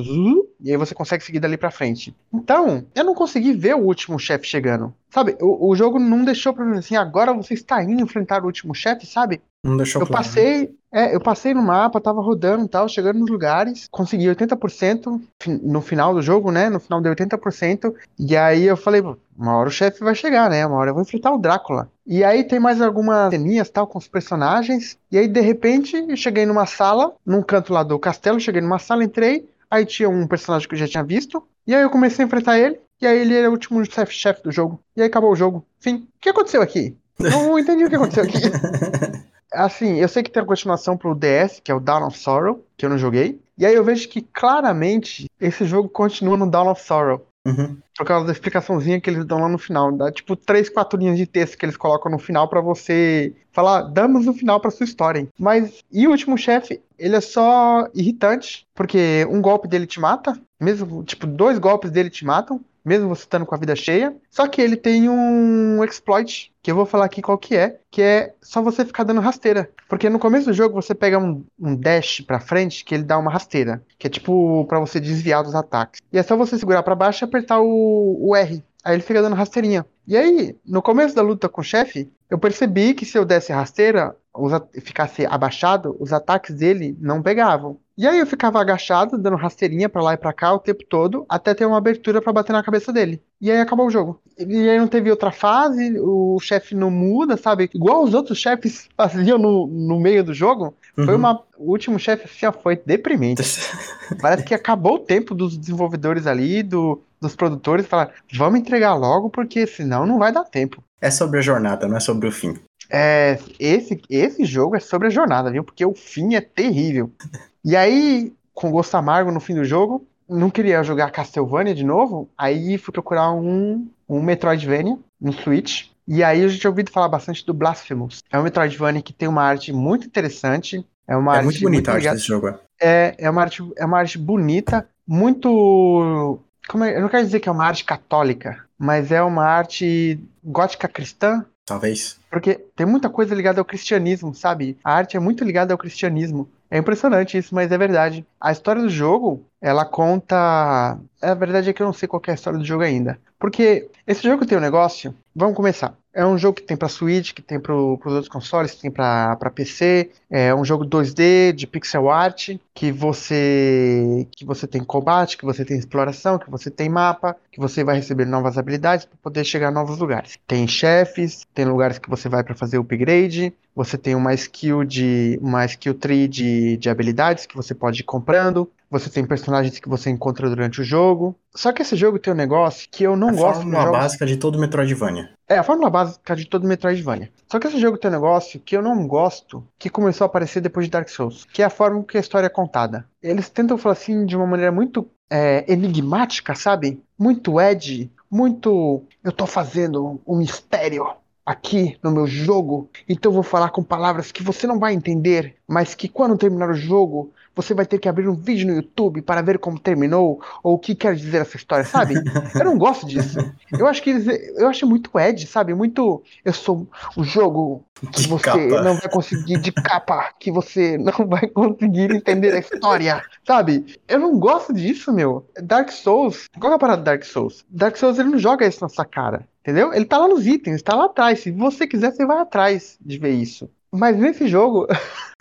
e 0.61 0.70
aí 0.70 0.76
você 0.76 0.95
consegue 0.95 1.24
seguir 1.24 1.41
dali 1.41 1.57
pra 1.57 1.70
frente. 1.70 2.14
Então, 2.31 2.85
eu 2.95 3.03
não 3.03 3.14
consegui 3.14 3.55
ver 3.55 3.74
o 3.74 3.81
último 3.81 4.18
chefe 4.18 4.47
chegando. 4.47 4.93
Sabe, 5.09 5.39
o, 5.41 5.70
o 5.70 5.74
jogo 5.74 5.99
não 5.99 6.26
deixou 6.26 6.53
pra 6.53 6.66
mim 6.66 6.76
assim, 6.76 6.97
agora 6.97 7.33
você 7.33 7.55
está 7.55 7.83
indo 7.83 8.03
enfrentar 8.03 8.43
o 8.43 8.47
último 8.47 8.74
chefe, 8.74 9.07
sabe? 9.07 9.41
Não 9.64 9.79
deixou 9.79 10.03
Eu 10.03 10.07
claro. 10.07 10.22
passei, 10.22 10.70
é, 10.91 11.14
eu 11.14 11.20
passei 11.20 11.53
no 11.53 11.62
mapa, 11.62 12.01
tava 12.01 12.20
rodando 12.20 12.64
e 12.64 12.68
tal, 12.68 12.89
chegando 12.89 13.18
nos 13.18 13.30
lugares, 13.30 13.86
consegui 13.91 14.28
80% 14.28 15.20
fi- 15.41 15.51
no 15.62 15.80
final 15.80 16.14
do 16.14 16.22
jogo, 16.22 16.51
né? 16.51 16.68
No 16.70 16.80
final 16.80 17.01
deu 17.01 17.11
80%, 17.11 17.95
e 18.18 18.36
aí 18.36 18.64
eu 18.64 18.76
falei, 18.76 19.03
"Pô, 19.03 19.16
uma 19.36 19.57
hora 19.57 19.68
o 19.68 19.72
chefe 19.72 20.03
vai 20.03 20.14
chegar, 20.14 20.49
né? 20.49 20.66
Uma 20.66 20.76
hora 20.76 20.91
eu 20.91 20.95
vou 20.95 21.03
enfrentar 21.03 21.32
o 21.32 21.39
Drácula. 21.39 21.91
E 22.07 22.24
aí 22.24 22.43
tem 22.43 22.59
mais 22.59 22.80
algumas 22.80 23.30
ceninhas 23.30 23.68
tal 23.70 23.86
com 23.86 23.99
os 23.99 24.09
personagens, 24.09 24.99
e 25.12 25.18
aí 25.18 25.28
de 25.28 25.41
repente 25.41 25.95
eu 26.09 26.16
cheguei 26.16 26.47
numa 26.47 26.64
sala, 26.66 27.12
num 27.24 27.43
canto 27.43 27.72
lá 27.72 27.82
do 27.82 27.99
castelo, 27.99 28.41
cheguei 28.41 28.61
numa 28.62 28.78
sala, 28.78 29.05
entrei, 29.05 29.49
aí 29.70 29.84
tinha 29.84 30.09
um 30.09 30.26
personagem 30.26 30.66
que 30.68 30.74
eu 30.74 30.78
já 30.78 30.89
tinha 30.89 31.05
visto, 31.05 31.43
e 31.66 31.74
aí 31.74 31.82
eu 31.82 31.91
comecei 31.91 32.24
a 32.24 32.26
enfrentar 32.26 32.59
ele, 32.59 32.80
e 33.01 33.07
aí 33.07 33.18
ele 33.20 33.36
era 33.36 33.49
o 33.49 33.53
último 33.53 33.84
chefe 33.84 34.14
chefe 34.14 34.43
do 34.43 34.51
jogo, 34.51 34.80
e 34.97 35.03
aí 35.03 35.07
acabou 35.09 35.30
o 35.30 35.36
jogo. 35.36 35.64
Enfim, 35.80 35.97
o 36.16 36.20
que 36.20 36.30
aconteceu 36.30 36.62
aqui? 36.62 36.97
Não 37.20 37.59
entendi 37.59 37.84
o 37.84 37.89
que 37.91 37.97
aconteceu 37.97 38.24
aqui. 38.24 38.39
Assim, 39.53 39.96
eu 39.96 40.09
sei 40.09 40.22
que 40.22 40.30
tem 40.30 40.42
a 40.42 40.46
continuação 40.46 40.96
pro 40.96 41.14
DS, 41.14 41.61
que 41.62 41.70
é 41.70 41.74
o 41.74 41.80
Dawn 41.80 42.07
of 42.07 42.18
Sorrow, 42.18 42.64
que 42.76 42.84
eu 42.84 42.90
não 42.90 42.99
joguei. 42.99 43.40
E 43.57 43.64
aí 43.66 43.74
eu 43.74 43.82
vejo 43.84 44.09
que 44.09 44.22
claramente 44.22 45.26
esse 45.40 45.64
jogo 45.64 45.88
continua 45.88 46.36
no 46.36 46.51
Dawn 46.51 46.70
of 46.70 46.82
Sorrow. 46.82 47.26
Uhum. 47.46 47.78
Por 47.96 48.07
causa 48.07 48.26
da 48.26 48.32
explicaçãozinha 48.32 49.01
que 49.01 49.09
eles 49.09 49.24
dão 49.24 49.40
lá 49.40 49.49
no 49.49 49.57
final. 49.59 49.90
Dá 49.90 50.12
tipo 50.12 50.36
três, 50.36 50.68
quatro 50.68 50.99
linhas 50.99 51.16
de 51.16 51.26
texto 51.26 51.57
que 51.57 51.64
eles 51.64 51.76
colocam 51.76 52.12
no 52.12 52.18
final 52.18 52.46
pra 52.49 52.61
você 52.61 53.32
falar, 53.51 53.82
damos 53.82 54.26
no 54.26 54.34
final 54.34 54.61
pra 54.61 54.70
sua 54.70 54.84
história. 54.84 55.20
hein?" 55.20 55.28
Mas, 55.38 55.82
e 55.90 56.07
o 56.07 56.11
último 56.11 56.36
chefe, 56.36 56.80
ele 56.99 57.16
é 57.16 57.20
só 57.20 57.88
irritante, 57.94 58.66
porque 58.74 59.26
um 59.30 59.40
golpe 59.40 59.66
dele 59.66 59.86
te 59.86 59.99
mata, 59.99 60.38
mesmo, 60.61 61.03
tipo, 61.03 61.26
dois 61.26 61.59
golpes 61.59 61.90
dele 61.90 62.11
te 62.11 62.24
matam, 62.24 62.61
mesmo 62.89 63.09
você 63.09 63.22
estando 63.22 63.47
com 63.47 63.55
a 63.55 63.59
vida 63.59 63.76
cheia. 63.76 64.16
Só 64.30 64.49
que 64.49 64.61
ele 64.61 64.76
tem 64.76 65.09
um 65.09 65.84
exploit, 65.84 66.53
que 66.62 66.70
eu 66.70 66.74
vou 66.74 66.86
falar 66.86 67.05
aqui 67.05 67.22
qual 67.22 67.39
que 67.39 67.55
é, 67.55 67.78
que 67.91 68.03
é 68.03 68.34
só 68.41 68.62
você 68.62 68.84
ficar 68.84 69.05
dando 69.05 69.20
rasteira. 69.20 69.70
Porque 69.89 70.09
no 70.09 70.18
começo 70.18 70.47
do 70.47 70.53
jogo 70.53 70.74
você 70.74 70.95
pega 70.95 71.18
um, 71.18 71.45
um 71.59 71.76
dash 71.76 72.22
pra 72.22 72.41
frente, 72.41 72.84
que 72.84 72.95
ele 72.95 73.05
dá 73.05 73.18
uma 73.18 73.30
rasteira, 73.30 73.82
que 73.99 74.07
é 74.07 74.11
tipo 74.11 74.64
pra 74.66 74.80
você 74.80 74.99
desviar 74.99 75.45
dos 75.45 75.55
ataques. 75.55 76.01
E 76.12 76.18
é 76.18 76.22
só 76.22 76.36
você 76.36 76.59
segurar 76.59 76.82
pra 76.82 76.95
baixo 76.95 77.22
e 77.22 77.26
apertar 77.26 77.61
o, 77.61 78.18
o 78.20 78.34
R. 78.34 78.64
Aí 78.84 78.95
ele 78.95 79.03
fica 79.03 79.20
dando 79.20 79.36
rasteirinha. 79.36 79.84
E 80.07 80.16
aí, 80.16 80.57
no 80.64 80.80
começo 80.80 81.14
da 81.14 81.20
luta 81.20 81.49
com 81.49 81.61
o 81.61 81.64
chefe, 81.64 82.11
eu 82.30 82.39
percebi 82.39 82.95
que 82.95 83.05
se 83.05 83.18
eu 83.18 83.24
desse 83.24 83.53
rasteira, 83.53 84.16
os 84.34 84.53
ficasse 84.82 85.26
abaixado, 85.26 85.97
os 86.01 86.12
ataques 86.12 86.55
dele 86.55 86.97
não 87.01 87.22
pegavam. 87.22 87.78
E 87.99 88.07
aí 88.07 88.20
eu 88.20 88.26
ficava 88.28 88.61
agachado, 88.61 89.18
dando 89.18 89.34
rasteirinha 89.36 89.88
pra 89.88 90.01
lá 90.01 90.14
e 90.14 90.16
pra 90.16 90.32
cá 90.32 90.55
o 90.55 90.61
tempo 90.61 90.84
todo, 90.88 91.26
até 91.28 91.53
ter 91.53 91.66
uma 91.66 91.76
abertura 91.78 92.22
pra 92.22 92.32
bater 92.32 92.53
na 92.53 92.62
cabeça 92.62 92.92
dele. 92.92 93.20
E 93.40 93.51
aí 93.51 93.59
acabou 93.59 93.88
o 93.88 93.90
jogo. 93.90 94.20
E 94.38 94.68
aí 94.68 94.78
não 94.78 94.86
teve 94.86 95.11
outra 95.11 95.32
fase, 95.32 95.99
o 95.99 96.38
chefe 96.40 96.76
não 96.76 96.92
muda, 96.92 97.36
sabe? 97.36 97.68
Igual 97.74 98.05
os 98.05 98.14
outros 98.14 98.38
chefes 98.38 98.88
faziam 98.96 99.36
no, 99.36 99.66
no 99.66 99.99
meio 99.99 100.22
do 100.22 100.32
jogo. 100.32 100.74
Foi 100.94 101.09
Uhum. 101.09 101.16
uma. 101.16 101.42
O 101.59 101.72
último 101.72 101.99
chefe 101.99 102.26
assim, 102.46 102.59
foi 102.62 102.76
deprimente. 102.76 103.42
Parece 104.22 104.44
que 104.44 104.55
acabou 104.55 104.94
o 104.94 104.99
tempo 105.01 105.34
dos 105.34 105.59
desenvolvedores 105.59 106.24
ali, 106.28 106.62
do, 106.62 107.03
dos 107.20 107.34
produtores, 107.34 107.84
falar, 107.84 108.12
vamos 108.32 108.61
entregar 108.61 108.94
logo, 108.94 109.28
porque 109.28 109.66
senão 109.66 110.07
não 110.07 110.18
vai 110.20 110.30
dar 110.30 110.44
tempo. 110.44 110.80
É 111.01 111.11
sobre 111.11 111.40
a 111.40 111.42
jornada, 111.42 111.88
não 111.88 111.96
é 111.96 112.01
sobre 112.01 112.28
o 112.28 112.32
fim. 112.32 112.55
É, 112.88 113.38
esse, 113.59 114.01
esse 114.09 114.44
jogo 114.44 114.76
é 114.76 114.80
sobre 114.80 115.09
a 115.09 115.11
jornada, 115.11 115.51
viu? 115.51 115.64
Porque 115.64 115.84
o 115.84 115.94
fim 115.94 116.36
é 116.36 116.40
terrível. 116.40 117.11
E 117.68 117.76
aí, 117.76 118.32
com 118.54 118.70
gosto 118.70 118.94
amargo 118.94 119.30
no 119.30 119.40
fim 119.40 119.54
do 119.54 119.62
jogo, 119.62 120.02
não 120.26 120.48
queria 120.48 120.82
jogar 120.82 121.10
Castlevania 121.10 121.74
de 121.74 121.84
novo, 121.84 122.26
aí 122.36 122.78
fui 122.78 122.94
procurar 122.94 123.30
um, 123.30 123.86
um 124.08 124.22
Metroidvania 124.22 124.96
no 125.20 125.34
Switch. 125.34 125.88
E 126.06 126.24
aí 126.24 126.40
eu 126.40 126.48
já 126.48 126.58
tinha 126.58 126.70
ouvido 126.70 126.90
falar 126.90 127.08
bastante 127.08 127.44
do 127.44 127.52
Blasphemous. 127.52 128.22
É 128.32 128.38
um 128.38 128.42
Metroidvania 128.42 129.02
que 129.02 129.12
tem 129.12 129.28
uma 129.28 129.42
arte 129.42 129.70
muito 129.70 130.06
interessante. 130.06 130.82
É 131.06 131.14
uma 131.14 131.34
é 131.34 131.36
arte 131.36 131.44
muito 131.44 131.60
bonita 131.60 131.90
a 131.90 131.94
arte 131.96 132.08
desse 132.08 132.26
jogo. 132.26 132.48
é. 132.48 132.58
é, 132.80 133.14
é 133.18 133.28
uma 133.28 133.42
arte, 133.42 133.62
é 133.76 133.84
uma 133.84 133.98
arte 133.98 134.16
bonita, 134.16 134.88
muito. 135.06 136.38
Como 136.68 136.84
é- 136.84 136.96
eu 136.96 137.02
não 137.02 137.10
quero 137.10 137.26
dizer 137.26 137.38
que 137.38 137.50
é 137.50 137.52
uma 137.52 137.66
arte 137.66 137.84
católica, 137.84 138.64
mas 138.78 139.12
é 139.12 139.22
uma 139.22 139.44
arte 139.44 140.18
gótica 140.42 140.88
cristã, 140.88 141.44
Talvez. 141.66 142.18
porque 142.30 142.54
tem 142.74 142.86
muita 142.86 143.10
coisa 143.10 143.34
ligada 143.34 143.60
ao 143.60 143.64
cristianismo, 143.66 144.34
sabe? 144.34 144.78
A 144.82 144.94
arte 144.94 145.18
é 145.18 145.20
muito 145.20 145.44
ligada 145.44 145.74
ao 145.74 145.78
cristianismo. 145.78 146.48
É 146.70 146.78
impressionante 146.78 147.38
isso, 147.38 147.54
mas 147.54 147.72
é 147.72 147.78
verdade. 147.78 148.26
A 148.40 148.52
história 148.52 148.82
do 148.82 148.90
jogo, 148.90 149.44
ela 149.60 149.84
conta. 149.84 150.98
A 151.20 151.34
verdade 151.34 151.70
é 151.70 151.72
que 151.72 151.82
eu 151.82 151.86
não 151.86 151.92
sei 151.92 152.06
qual 152.06 152.22
é 152.26 152.30
a 152.30 152.34
história 152.34 152.58
do 152.58 152.64
jogo 152.64 152.82
ainda. 152.82 153.18
Porque 153.38 153.88
esse 154.06 154.22
jogo 154.22 154.44
tem 154.44 154.58
um 154.58 154.60
negócio. 154.60 155.14
Vamos 155.34 155.56
começar. 155.56 155.96
É 156.12 156.26
um 156.26 156.36
jogo 156.36 156.56
que 156.56 156.62
tem 156.64 156.76
pra 156.76 156.88
Switch, 156.88 157.32
que 157.32 157.40
tem 157.40 157.60
pro, 157.60 157.96
pros 157.98 158.12
outros 158.14 158.32
consoles, 158.32 158.72
que 158.72 158.82
tem 158.82 158.90
pra 158.90 159.36
PC. 159.54 160.10
É 160.28 160.52
um 160.52 160.64
jogo 160.64 160.84
2D 160.84 161.52
de 161.52 161.66
pixel 161.66 162.10
art, 162.10 162.56
que 162.74 162.90
você 162.90 164.26
que 164.32 164.44
você 164.44 164.66
tem 164.66 164.82
combate, 164.82 165.38
que 165.38 165.44
você 165.44 165.64
tem 165.64 165.78
exploração, 165.78 166.38
que 166.38 166.50
você 166.50 166.70
tem 166.70 166.88
mapa, 166.88 167.36
que 167.52 167.60
você 167.60 167.84
vai 167.84 167.96
receber 167.96 168.24
novas 168.24 168.58
habilidades 168.58 169.06
para 169.06 169.16
poder 169.22 169.44
chegar 169.44 169.68
a 169.68 169.70
novos 169.70 169.98
lugares. 169.98 170.36
Tem 170.46 170.66
chefes, 170.66 171.46
tem 171.54 171.64
lugares 171.64 171.98
que 171.98 172.10
você 172.10 172.28
vai 172.28 172.42
para 172.42 172.56
fazer 172.56 172.78
upgrade, 172.78 173.54
você 173.79 173.97
tem 173.97 174.16
uma 174.16 174.35
skill 174.35 174.83
de 174.83 175.39
uma 175.41 175.64
skill 175.64 175.95
tree 175.95 176.26
de, 176.26 176.76
de 176.79 176.91
habilidades 176.91 177.47
que 177.47 177.55
você 177.55 177.72
pode 177.72 178.01
ir 178.01 178.03
comprando. 178.03 178.68
Você 178.91 179.09
tem 179.09 179.24
personagens 179.24 179.79
que 179.79 179.89
você 179.89 180.11
encontra 180.11 180.49
durante 180.49 180.81
o 180.81 180.85
jogo. 180.85 181.37
Só 181.55 181.70
que 181.70 181.83
esse 181.83 181.95
jogo 181.95 182.18
tem 182.18 182.33
um 182.33 182.37
negócio 182.37 182.89
que 182.91 183.05
eu 183.05 183.16
não 183.16 183.29
a 183.29 183.33
gosto. 183.33 183.55
fórmula 183.59 183.83
jogos... 183.83 183.99
básica 184.01 184.26
de 184.26 184.37
todo 184.37 184.59
Metroidvania. 184.59 185.31
É, 185.49 185.59
a 185.59 185.62
fórmula 185.62 185.89
básica 185.91 186.35
de 186.35 186.47
todo 186.47 186.66
Metroidvania. 186.66 187.31
Só 187.47 187.61
que 187.61 187.68
esse 187.68 187.79
jogo 187.79 187.97
tem 187.97 188.11
um 188.11 188.14
negócio 188.14 188.59
que 188.59 188.76
eu 188.76 188.83
não 188.83 189.07
gosto, 189.07 189.64
que 189.79 189.89
começou 189.89 190.24
a 190.24 190.26
aparecer 190.26 190.61
depois 190.61 190.87
de 190.87 190.91
Dark 190.91 191.09
Souls, 191.09 191.47
que 191.53 191.62
é 191.62 191.64
a 191.64 191.70
forma 191.70 192.03
que 192.03 192.16
a 192.16 192.20
história 192.20 192.47
é 192.47 192.51
contada. 192.51 193.07
Eles 193.22 193.49
tentam 193.49 193.79
falar 193.79 193.93
assim 193.93 194.26
de 194.26 194.37
uma 194.37 194.47
maneira 194.47 194.72
muito 194.72 195.07
é, 195.31 195.64
enigmática, 195.72 196.57
sabe? 196.57 197.01
Muito 197.16 197.61
edgy, 197.61 198.11
muito. 198.29 199.05
Eu 199.22 199.31
tô 199.31 199.47
fazendo 199.47 200.20
um 200.26 200.37
mistério 200.37 201.07
aqui 201.49 201.96
no 202.03 202.11
meu 202.11 202.26
jogo, 202.26 202.90
então 203.09 203.30
eu 203.30 203.34
vou 203.34 203.42
falar 203.42 203.70
com 203.70 203.82
palavras 203.82 204.30
que 204.30 204.42
você 204.42 204.66
não 204.66 204.78
vai 204.78 204.92
entender, 204.92 205.57
mas 205.66 205.94
que 205.94 206.07
quando 206.07 206.36
terminar 206.36 206.68
o 206.68 206.74
jogo 206.74 207.32
você 207.59 207.74
vai 207.74 207.84
ter 207.84 207.98
que 207.98 208.09
abrir 208.09 208.28
um 208.28 208.36
vídeo 208.36 208.68
no 208.68 208.74
YouTube 208.74 209.20
para 209.20 209.42
ver 209.42 209.59
como 209.59 209.80
terminou 209.80 210.40
ou 210.62 210.74
o 210.74 210.78
que 210.78 210.94
quer 210.94 211.16
dizer 211.16 211.38
essa 211.42 211.56
história, 211.56 211.84
sabe? 211.84 212.14
Eu 212.54 212.64
não 212.64 212.78
gosto 212.78 213.04
disso. 213.04 213.36
Eu 213.76 213.88
acho 213.88 214.00
que 214.00 214.11
eles, 214.11 214.26
eu 214.56 214.68
acho 214.68 214.86
muito 214.86 215.11
Ed, 215.18 215.44
sabe? 215.44 215.74
Muito 215.74 216.22
eu 216.44 216.52
sou 216.52 216.86
o 217.16 217.24
jogo 217.24 217.82
que 218.00 218.22
De 218.22 218.28
você 218.28 218.44
capa. 218.44 218.82
não 218.82 218.94
vai 218.94 219.09
conseguir 219.11 219.59
de 219.59 219.72
capa, 219.72 220.30
que 220.38 220.52
você 220.52 220.96
não 220.96 221.26
vai 221.26 221.48
conseguir 221.48 222.12
entender 222.14 222.54
a 222.54 222.61
história, 222.61 223.24
sabe? 223.44 223.84
Eu 224.06 224.20
não 224.20 224.38
gosto 224.38 224.72
disso, 224.72 225.12
meu. 225.12 225.44
Dark 225.61 225.90
Souls, 225.90 226.46
qual 226.61 226.72
é 226.72 226.76
a 226.76 226.78
parada 226.78 227.02
do 227.02 227.04
Dark 227.04 227.24
Souls? 227.24 227.64
Dark 227.68 227.96
Souls 227.96 228.20
ele 228.20 228.28
não 228.30 228.38
joga 228.38 228.64
isso 228.68 228.80
na 228.80 228.88
sua 228.88 229.04
cara, 229.04 229.48
entendeu? 229.62 229.92
Ele 229.92 230.04
tá 230.04 230.16
lá 230.16 230.28
nos 230.28 230.46
itens, 230.46 230.80
tá 230.80 230.94
lá 230.94 231.06
atrás. 231.06 231.40
Se 231.40 231.50
você 231.50 231.88
quiser, 231.88 232.12
você 232.12 232.24
vai 232.24 232.38
atrás 232.38 232.96
de 233.04 233.18
ver 233.18 233.32
isso. 233.32 233.68
Mas 233.90 234.16
nesse 234.16 234.46
jogo, 234.46 234.86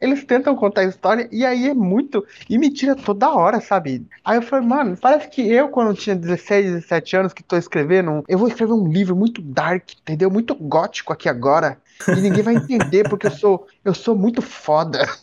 eles 0.00 0.24
tentam 0.24 0.54
contar 0.54 0.82
a 0.82 0.84
história 0.84 1.28
e 1.30 1.44
aí 1.44 1.68
é 1.68 1.74
muito. 1.74 2.24
E 2.48 2.56
me 2.56 2.70
tira 2.70 2.94
toda 2.94 3.30
hora, 3.30 3.60
sabe? 3.60 4.06
Aí 4.24 4.36
eu 4.36 4.42
falei, 4.42 4.66
mano, 4.66 4.96
parece 4.96 5.28
que 5.28 5.42
eu, 5.42 5.68
quando 5.68 5.96
tinha 5.96 6.14
16, 6.14 6.72
17 6.72 7.16
anos, 7.16 7.32
que 7.32 7.42
tô 7.42 7.56
escrevendo, 7.56 8.24
eu 8.28 8.38
vou 8.38 8.48
escrever 8.48 8.72
um 8.72 8.86
livro 8.86 9.16
muito 9.16 9.42
dark, 9.42 9.90
entendeu? 10.00 10.30
Muito 10.30 10.54
gótico 10.54 11.12
aqui 11.12 11.28
agora. 11.28 11.78
E 12.08 12.20
ninguém 12.20 12.42
vai 12.42 12.54
entender 12.54 13.08
porque 13.08 13.26
eu 13.26 13.32
sou, 13.32 13.66
eu 13.84 13.94
sou 13.94 14.16
muito 14.16 14.42
foda. 14.42 15.06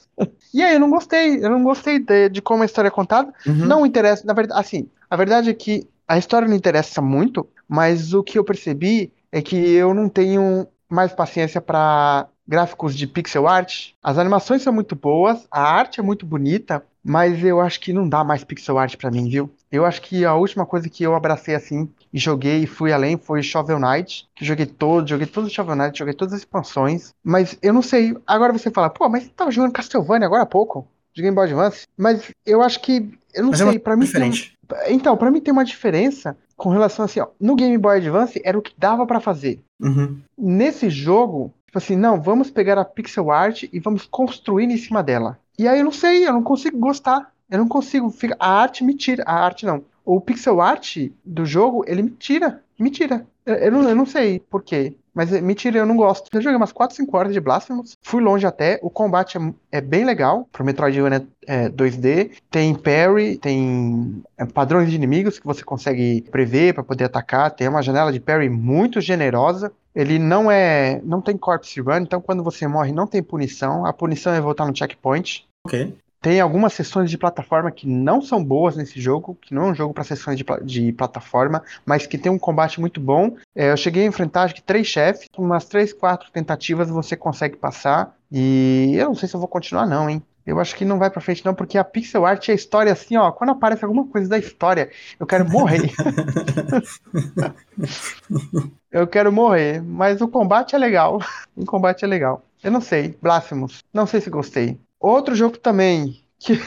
E 0.54 0.64
aí 0.64 0.76
eu 0.76 0.80
não 0.80 0.90
gostei, 0.90 1.44
eu 1.44 1.50
não 1.50 1.62
gostei 1.62 2.00
de, 2.00 2.30
de 2.30 2.42
como 2.42 2.64
a 2.64 2.66
história 2.66 2.88
é 2.88 2.92
contada. 2.92 3.34
Uhum. 3.46 3.66
Não 3.66 3.86
interessa, 3.86 4.26
na 4.26 4.32
verdade, 4.32 4.58
assim, 4.58 4.90
a 5.10 5.18
verdade 5.18 5.50
é 5.50 5.54
que 5.54 5.90
a 6.08 6.18
história 6.18 6.48
não 6.48 6.56
interessa 6.56 7.02
muito, 7.02 7.46
mas 7.68 8.14
o 8.14 8.24
que 8.24 8.40
eu 8.40 8.44
percebi 8.46 9.12
é 9.30 9.42
que 9.42 9.58
eu 9.58 9.94
não 9.94 10.08
tenho 10.08 10.66
mais 10.90 11.12
paciência 11.12 11.60
para 11.60 12.30
gráficos 12.48 12.96
de 12.96 13.08
pixel 13.08 13.48
art. 13.48 13.90
As 14.04 14.18
animações 14.18 14.62
são 14.62 14.72
muito 14.74 14.96
boas, 14.96 15.48
a 15.50 15.62
arte 15.62 16.00
é 16.00 16.04
muito 16.04 16.26
bonita, 16.26 16.84
mas 17.04 17.44
eu 17.44 17.60
acho 17.62 17.80
que 17.80 17.94
não 17.94 18.08
dá 18.08 18.24
mais 18.24 18.44
pixel 18.44 18.78
art 18.78 18.96
pra 18.98 19.12
mim, 19.12 19.30
viu? 19.30 19.50
Eu 19.72 19.86
acho 19.86 20.02
que 20.02 20.24
a 20.26 20.34
última 20.36 20.66
coisa 20.66 20.90
que 20.90 21.04
eu 21.04 21.16
abracei 21.16 21.56
assim 21.56 21.90
e 22.14 22.18
joguei 22.20 22.64
e 22.64 22.68
fui 22.68 22.92
além 22.94 23.18
foi 23.18 23.44
Shovel 23.44 23.80
Knight, 23.80 24.28
que 24.36 24.46
joguei 24.46 24.66
todo, 24.66 25.08
joguei 25.08 25.28
todo 25.28 25.50
Shovel 25.50 25.76
Knight, 25.76 25.98
joguei 26.00 26.14
todas 26.14 26.34
as 26.34 26.40
expansões, 26.42 27.14
mas 27.24 27.58
eu 27.62 27.74
não 27.74 27.82
sei, 27.82 28.16
agora 28.26 28.54
você 28.54 28.72
fala, 28.72 28.90
pô, 28.90 29.10
mas 29.10 29.24
você 29.24 29.30
tava 29.30 29.52
jogando 29.52 29.74
Castlevania 29.74 30.26
agora 30.26 30.44
há 30.44 30.48
pouco, 30.48 30.88
de 31.14 31.22
Game 31.22 31.36
Boy 31.36 31.46
Advance, 31.46 31.86
mas 31.98 32.32
eu 32.46 32.62
acho 32.62 32.80
que, 32.82 33.10
eu 33.34 33.44
não 33.44 33.52
Mas 33.52 33.62
é 33.62 33.64
sei, 33.66 33.74
uma 33.74 33.80
pra 33.80 33.96
mim 33.96 34.02
tem- 34.02 34.30
diferente. 34.30 34.54
então, 34.88 35.18
pra 35.18 35.30
mim 35.32 35.42
tem 35.42 35.52
uma 35.52 35.66
diferença 35.66 36.38
com 36.58 36.70
relação 36.70 37.04
assim, 37.06 37.20
ó, 37.20 37.28
no 37.40 37.56
Game 37.56 37.78
Boy 37.78 37.98
Advance 37.98 38.42
era 38.46 38.58
o 38.58 38.62
que 38.62 38.74
dava 38.78 39.06
pra 39.06 39.20
fazer. 39.20 39.60
Uhum. 39.82 40.20
Nesse 40.38 40.90
jogo, 40.90 41.54
tipo 41.76 41.78
assim, 41.78 41.96
não, 41.98 42.22
vamos 42.22 42.50
pegar 42.50 42.78
a 42.78 42.86
pixel 42.86 43.30
art 43.32 43.64
e 43.72 43.80
vamos 43.80 44.06
construir 44.06 44.66
em 44.66 44.78
cima 44.78 45.04
dela. 45.04 45.38
E 45.60 45.68
aí 45.68 45.80
eu 45.80 45.86
não 45.86 45.92
sei, 45.92 46.26
eu 46.26 46.32
não 46.34 46.44
consigo 46.44 46.78
gostar. 46.78 47.32
Eu 47.50 47.60
não 47.60 47.68
consigo. 47.68 48.10
fica- 48.10 48.36
A 48.40 48.50
arte 48.62 48.84
me 48.84 48.96
tira. 48.96 49.24
A 49.26 49.34
arte 49.46 49.66
não. 49.66 49.84
O 50.04 50.20
pixel 50.22 50.62
art 50.62 50.98
do 51.24 51.46
jogo, 51.46 51.84
ele 51.88 52.02
me 52.04 52.10
tira. 52.12 52.62
Me 52.80 52.90
tira. 52.90 53.26
Eu, 53.46 53.56
eu 53.56 53.72
não, 53.72 53.90
eu 53.90 53.96
não 53.96 54.06
sei 54.06 54.40
por 54.40 54.64
quê. 54.64 54.96
Mas 55.14 55.32
me 55.32 55.56
tira, 55.56 55.78
eu 55.78 55.86
não 55.86 55.96
gosto. 55.96 56.28
Eu 56.34 56.42
joguei 56.42 56.58
umas 56.58 56.74
4, 56.74 56.96
5 56.96 57.18
horas 57.18 57.34
de 57.34 57.40
Blasphemous. 57.40 57.96
Fui 58.02 58.22
longe 58.22 58.46
até. 58.46 58.80
O 58.82 58.90
combate 58.90 59.38
é, 59.38 59.78
é 59.78 59.82
bem 59.82 60.04
legal. 60.04 60.48
Pro 60.52 60.66
Metroidvania 60.66 61.26
é, 61.48 61.70
2D. 61.70 62.32
Tem 62.50 62.74
parry, 62.76 63.38
tem 63.38 64.22
é, 64.38 64.46
padrões 64.46 64.90
de 64.90 64.96
inimigos 64.96 65.40
que 65.40 65.46
você 65.46 65.64
consegue 65.64 66.22
prever 66.32 66.74
para 66.74 66.84
poder 66.84 67.06
atacar. 67.06 67.52
Tem 67.52 67.68
uma 67.68 67.82
janela 67.82 68.12
de 68.12 68.20
parry 68.20 68.50
muito 68.50 69.00
generosa. 69.00 69.72
Ele 69.96 70.20
não 70.20 70.52
é. 70.52 71.02
não 71.04 71.22
tem 71.22 71.38
corpse 71.38 71.80
run, 71.80 72.02
então 72.02 72.22
quando 72.22 72.44
você 72.44 72.68
morre 72.68 72.92
não 72.92 73.08
tem 73.08 73.24
punição. 73.24 73.86
A 73.86 73.94
punição 73.94 74.34
é 74.34 74.42
voltar 74.42 74.66
no 74.66 74.76
checkpoint. 74.76 75.48
Ok. 75.66 75.96
Tem 76.26 76.42
algumas 76.42 76.74
sessões 76.74 77.12
de 77.12 77.20
plataforma 77.20 77.70
que 77.70 77.88
não 77.88 78.20
são 78.20 78.44
boas 78.44 78.76
nesse 78.76 79.00
jogo, 79.00 79.38
que 79.40 79.54
não 79.54 79.68
é 79.68 79.72
um 79.72 79.76
jogo 79.76 79.94
para 79.94 80.04
sessões 80.04 80.36
de, 80.36 80.44
de 80.64 80.92
plataforma, 80.92 81.62
mas 81.86 82.08
que 82.08 82.18
tem 82.18 82.32
um 82.32 82.40
combate 82.40 82.80
muito 82.80 83.00
bom. 83.00 83.36
É, 83.56 83.72
eu 83.72 83.78
cheguei 83.78 84.04
a 84.04 84.08
enfrentar 84.08 84.42
acho 84.42 84.56
que 84.56 84.64
três 84.64 84.88
chefes, 84.88 85.28
umas 85.38 85.66
três, 85.66 85.94
quatro 85.94 86.32
tentativas 86.32 86.90
você 86.90 87.16
consegue 87.16 87.56
passar. 87.56 88.18
E 88.32 88.96
eu 88.96 89.06
não 89.06 89.16
sei 89.16 89.30
se 89.30 89.36
eu 89.36 89.40
vou 89.40 89.48
continuar 89.48 89.86
não, 89.86 90.10
hein? 90.10 90.22
Eu 90.46 90.60
acho 90.60 90.76
que 90.76 90.86
não 90.86 91.00
vai 91.00 91.10
pra 91.10 91.22
frente 91.22 91.44
não, 91.44 91.56
porque 91.56 91.78
a 91.78 91.84
pixel 91.84 92.26
art 92.26 92.48
é 92.48 92.52
a 92.52 92.56
história 92.56 92.92
assim, 92.92 93.18
ó, 93.18 93.32
quando 93.32 93.50
aparece 93.50 93.84
alguma 93.84 94.06
coisa 94.06 94.30
da 94.30 94.38
história, 94.38 94.92
eu 95.20 95.26
quero 95.26 95.50
morrer. 95.50 95.92
eu 98.92 99.08
quero 99.08 99.32
morrer, 99.32 99.82
mas 99.82 100.22
o 100.22 100.28
combate 100.28 100.76
é 100.76 100.78
legal. 100.78 101.20
O 101.56 101.66
combate 101.66 102.06
é 102.06 102.08
legal. 102.08 102.46
Eu 102.64 102.72
não 102.72 102.82
sei, 102.82 103.18
Blasphemous, 103.22 103.84
não 103.92 104.06
sei 104.06 104.22
se 104.22 104.30
gostei. 104.30 104.80
Outro 105.00 105.34
jogo 105.34 105.58
também, 105.58 106.24
que 106.40 106.60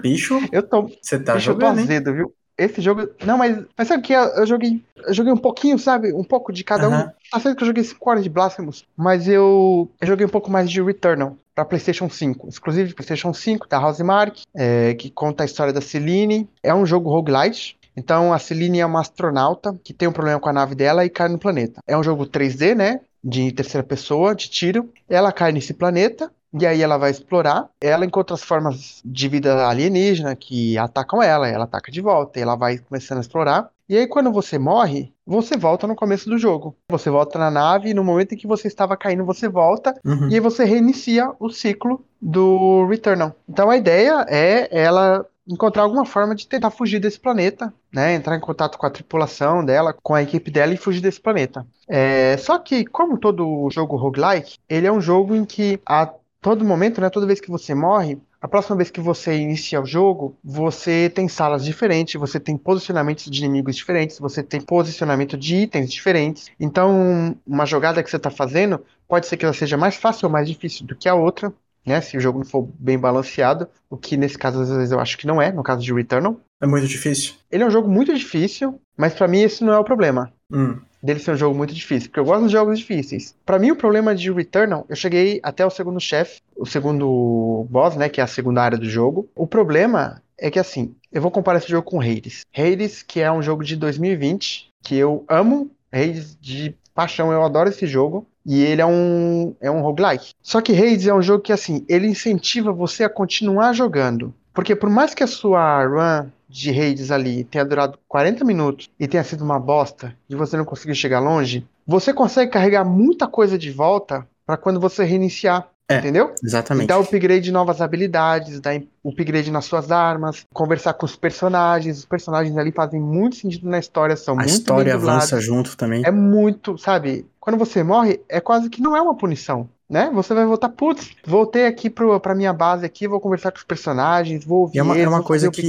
Bicho, 0.00 0.38
eu 0.52 0.62
tô, 0.62 0.88
você 1.02 1.18
tá 1.18 1.32
Deixa 1.32 1.50
eu 1.50 1.54
tô 1.54 1.66
jogando, 1.66 1.80
azedo, 1.80 2.14
viu? 2.14 2.32
Esse 2.58 2.80
jogo. 2.80 3.08
Não, 3.24 3.38
mas. 3.38 3.64
Mas 3.76 3.86
sabe 3.86 4.02
que? 4.02 4.12
Eu, 4.12 4.22
eu 4.22 4.46
joguei. 4.46 4.82
Eu 5.06 5.14
joguei 5.14 5.32
um 5.32 5.36
pouquinho, 5.36 5.78
sabe? 5.78 6.12
Um 6.12 6.24
pouco 6.24 6.52
de 6.52 6.64
cada 6.64 6.88
um. 6.88 7.08
Tá 7.30 7.38
certo 7.38 7.56
que 7.56 7.62
eu 7.62 7.68
joguei 7.68 7.84
5 7.84 8.10
horas 8.10 8.24
de 8.24 8.28
Blasphemous, 8.28 8.84
mas 8.96 9.28
eu, 9.28 9.88
eu 10.00 10.06
joguei 10.06 10.26
um 10.26 10.30
pouco 10.30 10.50
mais 10.50 10.68
de 10.68 10.82
Returnal 10.82 11.36
pra 11.54 11.64
PlayStation 11.64 12.10
5. 12.10 12.48
Exclusivo 12.48 12.88
de 12.88 12.94
PlayStation 12.94 13.32
5, 13.32 13.68
da 13.68 13.78
Housemark, 13.78 14.42
é, 14.54 14.94
que 14.94 15.10
conta 15.10 15.44
a 15.44 15.46
história 15.46 15.72
da 15.72 15.80
Celine. 15.80 16.48
É 16.62 16.74
um 16.74 16.84
jogo 16.84 17.10
roguelite. 17.10 17.78
Então 17.96 18.32
a 18.32 18.38
Celine 18.38 18.78
é 18.80 18.86
uma 18.86 19.00
astronauta 19.00 19.76
que 19.82 19.92
tem 19.92 20.08
um 20.08 20.12
problema 20.12 20.38
com 20.38 20.48
a 20.48 20.52
nave 20.52 20.74
dela 20.74 21.04
e 21.04 21.10
cai 21.10 21.28
no 21.28 21.38
planeta. 21.38 21.80
É 21.86 21.96
um 21.96 22.02
jogo 22.02 22.26
3D, 22.26 22.74
né? 22.74 23.00
De 23.22 23.50
terceira 23.50 23.84
pessoa, 23.84 24.34
de 24.34 24.48
tiro. 24.48 24.88
Ela 25.08 25.32
cai 25.32 25.50
nesse 25.50 25.74
planeta. 25.74 26.30
E 26.52 26.66
aí 26.66 26.82
ela 26.82 26.96
vai 26.96 27.10
explorar. 27.10 27.68
Ela 27.80 28.04
encontra 28.04 28.34
as 28.34 28.42
formas 28.42 29.00
de 29.04 29.28
vida 29.28 29.66
alienígena 29.66 30.34
que 30.34 30.78
atacam 30.78 31.22
ela. 31.22 31.48
Ela 31.48 31.64
ataca 31.64 31.90
de 31.90 32.00
volta. 32.00 32.38
E 32.38 32.42
ela 32.42 32.56
vai 32.56 32.78
começando 32.78 33.18
a 33.18 33.20
explorar. 33.20 33.70
E 33.88 33.96
aí 33.96 34.06
quando 34.06 34.30
você 34.30 34.58
morre, 34.58 35.12
você 35.26 35.56
volta 35.56 35.86
no 35.86 35.96
começo 35.96 36.28
do 36.28 36.38
jogo. 36.38 36.76
Você 36.90 37.08
volta 37.08 37.38
na 37.38 37.50
nave 37.50 37.90
e 37.90 37.94
no 37.94 38.04
momento 38.04 38.34
em 38.34 38.36
que 38.36 38.46
você 38.46 38.68
estava 38.68 38.96
caindo, 38.96 39.24
você 39.24 39.48
volta. 39.48 39.98
Uhum. 40.04 40.28
E 40.28 40.34
aí 40.34 40.40
você 40.40 40.64
reinicia 40.64 41.32
o 41.40 41.48
ciclo 41.48 42.04
do 42.20 42.86
Returnal. 42.86 43.34
Então 43.48 43.70
a 43.70 43.76
ideia 43.76 44.26
é 44.28 44.68
ela 44.70 45.24
encontrar 45.48 45.84
alguma 45.84 46.04
forma 46.04 46.34
de 46.34 46.46
tentar 46.46 46.70
fugir 46.70 47.00
desse 47.00 47.18
planeta, 47.18 47.72
né? 47.90 48.14
Entrar 48.14 48.36
em 48.36 48.40
contato 48.40 48.76
com 48.76 48.84
a 48.84 48.90
tripulação 48.90 49.64
dela, 49.64 49.96
com 50.02 50.14
a 50.14 50.22
equipe 50.22 50.50
dela 50.50 50.74
e 50.74 50.76
fugir 50.76 51.00
desse 51.00 51.20
planeta. 51.20 51.66
É, 51.88 52.36
só 52.36 52.58
que, 52.58 52.84
como 52.84 53.16
todo 53.16 53.68
jogo 53.70 53.96
roguelike, 53.96 54.58
ele 54.68 54.86
é 54.86 54.92
um 54.92 55.00
jogo 55.00 55.34
em 55.34 55.46
que 55.46 55.80
a 55.86 56.12
todo 56.40 56.64
momento, 56.64 57.00
né? 57.00 57.10
Toda 57.10 57.26
vez 57.26 57.40
que 57.40 57.50
você 57.50 57.74
morre, 57.74 58.18
a 58.40 58.46
próxima 58.46 58.76
vez 58.76 58.90
que 58.90 59.00
você 59.00 59.36
inicia 59.36 59.80
o 59.80 59.86
jogo, 59.86 60.36
você 60.42 61.10
tem 61.12 61.28
salas 61.28 61.64
diferentes, 61.64 62.20
você 62.20 62.38
tem 62.38 62.56
posicionamentos 62.56 63.24
de 63.24 63.44
inimigos 63.44 63.76
diferentes, 63.76 64.18
você 64.18 64.42
tem 64.42 64.60
posicionamento 64.60 65.36
de 65.36 65.56
itens 65.56 65.90
diferentes. 65.90 66.50
Então, 66.58 67.36
uma 67.46 67.66
jogada 67.66 68.02
que 68.02 68.10
você 68.10 68.16
está 68.16 68.30
fazendo 68.30 68.80
pode 69.08 69.26
ser 69.26 69.36
que 69.36 69.44
ela 69.44 69.54
seja 69.54 69.76
mais 69.76 69.96
fácil 69.96 70.26
ou 70.26 70.32
mais 70.32 70.46
difícil 70.46 70.86
do 70.86 70.94
que 70.94 71.08
a 71.08 71.14
outra, 71.14 71.52
né? 71.84 72.00
Se 72.00 72.16
o 72.16 72.20
jogo 72.20 72.38
não 72.38 72.46
for 72.46 72.68
bem 72.78 72.98
balanceado, 72.98 73.68
o 73.90 73.96
que 73.96 74.16
nesse 74.16 74.38
caso 74.38 74.60
às 74.60 74.68
vezes 74.68 74.92
eu 74.92 75.00
acho 75.00 75.18
que 75.18 75.26
não 75.26 75.42
é, 75.42 75.50
no 75.50 75.62
caso 75.62 75.82
de 75.82 75.92
Returnal. 75.92 76.40
É 76.60 76.66
muito 76.66 76.86
difícil. 76.86 77.34
Ele 77.50 77.62
é 77.62 77.66
um 77.66 77.70
jogo 77.70 77.88
muito 77.88 78.14
difícil, 78.14 78.80
mas 78.96 79.14
pra 79.14 79.26
mim 79.28 79.40
esse 79.40 79.64
não 79.64 79.72
é 79.72 79.78
o 79.78 79.84
problema 79.84 80.32
Hum. 80.50 80.78
Dele 81.02 81.20
ser 81.20 81.32
um 81.32 81.36
jogo 81.36 81.56
muito 81.56 81.74
difícil, 81.74 82.08
porque 82.08 82.20
eu 82.20 82.24
gosto 82.24 82.46
de 82.46 82.52
jogos 82.52 82.78
difíceis. 82.78 83.34
Pra 83.44 83.58
mim, 83.58 83.70
o 83.70 83.76
problema 83.76 84.14
de 84.14 84.30
Returnal, 84.32 84.84
eu 84.88 84.96
cheguei 84.96 85.40
até 85.42 85.64
o 85.64 85.70
segundo 85.70 86.00
chefe, 86.00 86.40
o 86.56 86.66
segundo 86.66 87.66
boss, 87.70 87.96
né, 87.96 88.08
que 88.08 88.20
é 88.20 88.24
a 88.24 88.28
segunda 88.28 88.62
área 88.62 88.78
do 88.78 88.88
jogo. 88.88 89.28
O 89.34 89.46
problema 89.46 90.22
é 90.36 90.50
que, 90.50 90.58
assim, 90.58 90.94
eu 91.12 91.22
vou 91.22 91.30
comparar 91.30 91.58
esse 91.58 91.68
jogo 91.68 91.88
com 91.88 92.00
Hades. 92.00 92.42
Hades, 92.56 93.02
que 93.02 93.20
é 93.20 93.30
um 93.30 93.42
jogo 93.42 93.64
de 93.64 93.76
2020, 93.76 94.70
que 94.82 94.96
eu 94.96 95.24
amo, 95.28 95.70
Hades 95.92 96.36
de 96.40 96.74
paixão, 96.94 97.32
eu 97.32 97.44
adoro 97.44 97.68
esse 97.68 97.86
jogo. 97.86 98.26
E 98.44 98.62
ele 98.62 98.80
é 98.80 98.86
um, 98.86 99.54
é 99.60 99.70
um 99.70 99.82
roguelike. 99.82 100.32
Só 100.42 100.62
que 100.62 100.72
Hades 100.72 101.06
é 101.06 101.12
um 101.12 101.20
jogo 101.20 101.42
que, 101.42 101.52
assim, 101.52 101.84
ele 101.86 102.06
incentiva 102.06 102.72
você 102.72 103.04
a 103.04 103.08
continuar 103.08 103.74
jogando. 103.74 104.32
Porque 104.54 104.74
por 104.74 104.88
mais 104.88 105.12
que 105.12 105.22
a 105.22 105.26
sua 105.26 105.84
run 105.84 106.30
de 106.48 106.70
Hades 106.70 107.10
ali 107.10 107.44
tenha 107.44 107.64
durado 107.64 107.98
40 108.08 108.44
minutos 108.44 108.88
e 108.98 109.06
tenha 109.06 109.22
sido 109.22 109.44
uma 109.44 109.58
bosta 109.58 110.14
e 110.28 110.34
você 110.34 110.56
não 110.56 110.64
conseguiu 110.64 110.94
chegar 110.94 111.20
longe, 111.20 111.66
você 111.86 112.12
consegue 112.12 112.50
carregar 112.50 112.84
muita 112.84 113.26
coisa 113.26 113.58
de 113.58 113.70
volta 113.70 114.26
para 114.46 114.56
quando 114.56 114.80
você 114.80 115.04
reiniciar. 115.04 115.68
É, 115.90 116.00
entendeu? 116.00 116.34
Exatamente. 116.44 116.86
Dar 116.86 116.98
upgrade 116.98 117.40
de 117.40 117.50
novas 117.50 117.80
habilidades, 117.80 118.60
dar 118.60 118.78
upgrade 119.02 119.50
nas 119.50 119.64
suas 119.64 119.90
armas, 119.90 120.44
conversar 120.52 120.92
com 120.92 121.06
os 121.06 121.16
personagens. 121.16 122.00
Os 122.00 122.04
personagens 122.04 122.54
ali 122.58 122.70
fazem 122.70 123.00
muito 123.00 123.36
sentido 123.36 123.66
na 123.70 123.78
história, 123.78 124.14
são 124.14 124.34
a 124.34 124.36
muito 124.36 124.50
história 124.50 124.92
avança 124.92 125.40
junto 125.40 125.78
também. 125.78 126.02
É 126.04 126.10
muito, 126.10 126.76
sabe? 126.76 127.24
Quando 127.40 127.56
você 127.56 127.82
morre, 127.82 128.20
é 128.28 128.38
quase 128.38 128.68
que 128.68 128.82
não 128.82 128.94
é 128.94 129.00
uma 129.00 129.16
punição 129.16 129.66
né? 129.88 130.10
Você 130.12 130.34
vai 130.34 130.44
voltar, 130.44 130.68
putz, 130.68 131.10
voltei 131.26 131.66
aqui 131.66 131.88
pro, 131.88 132.20
pra 132.20 132.34
minha 132.34 132.52
base 132.52 132.84
aqui, 132.84 133.08
vou 133.08 133.20
conversar 133.20 133.50
com 133.50 133.58
os 133.58 133.64
personagens, 133.64 134.44
vou 134.44 134.60
ouvir 134.60 134.78
é 134.78 134.82
uma, 134.82 134.94
eles, 134.94 135.06
é 135.06 135.08
uma 135.08 135.22
coisa. 135.22 135.50
Que, 135.50 135.62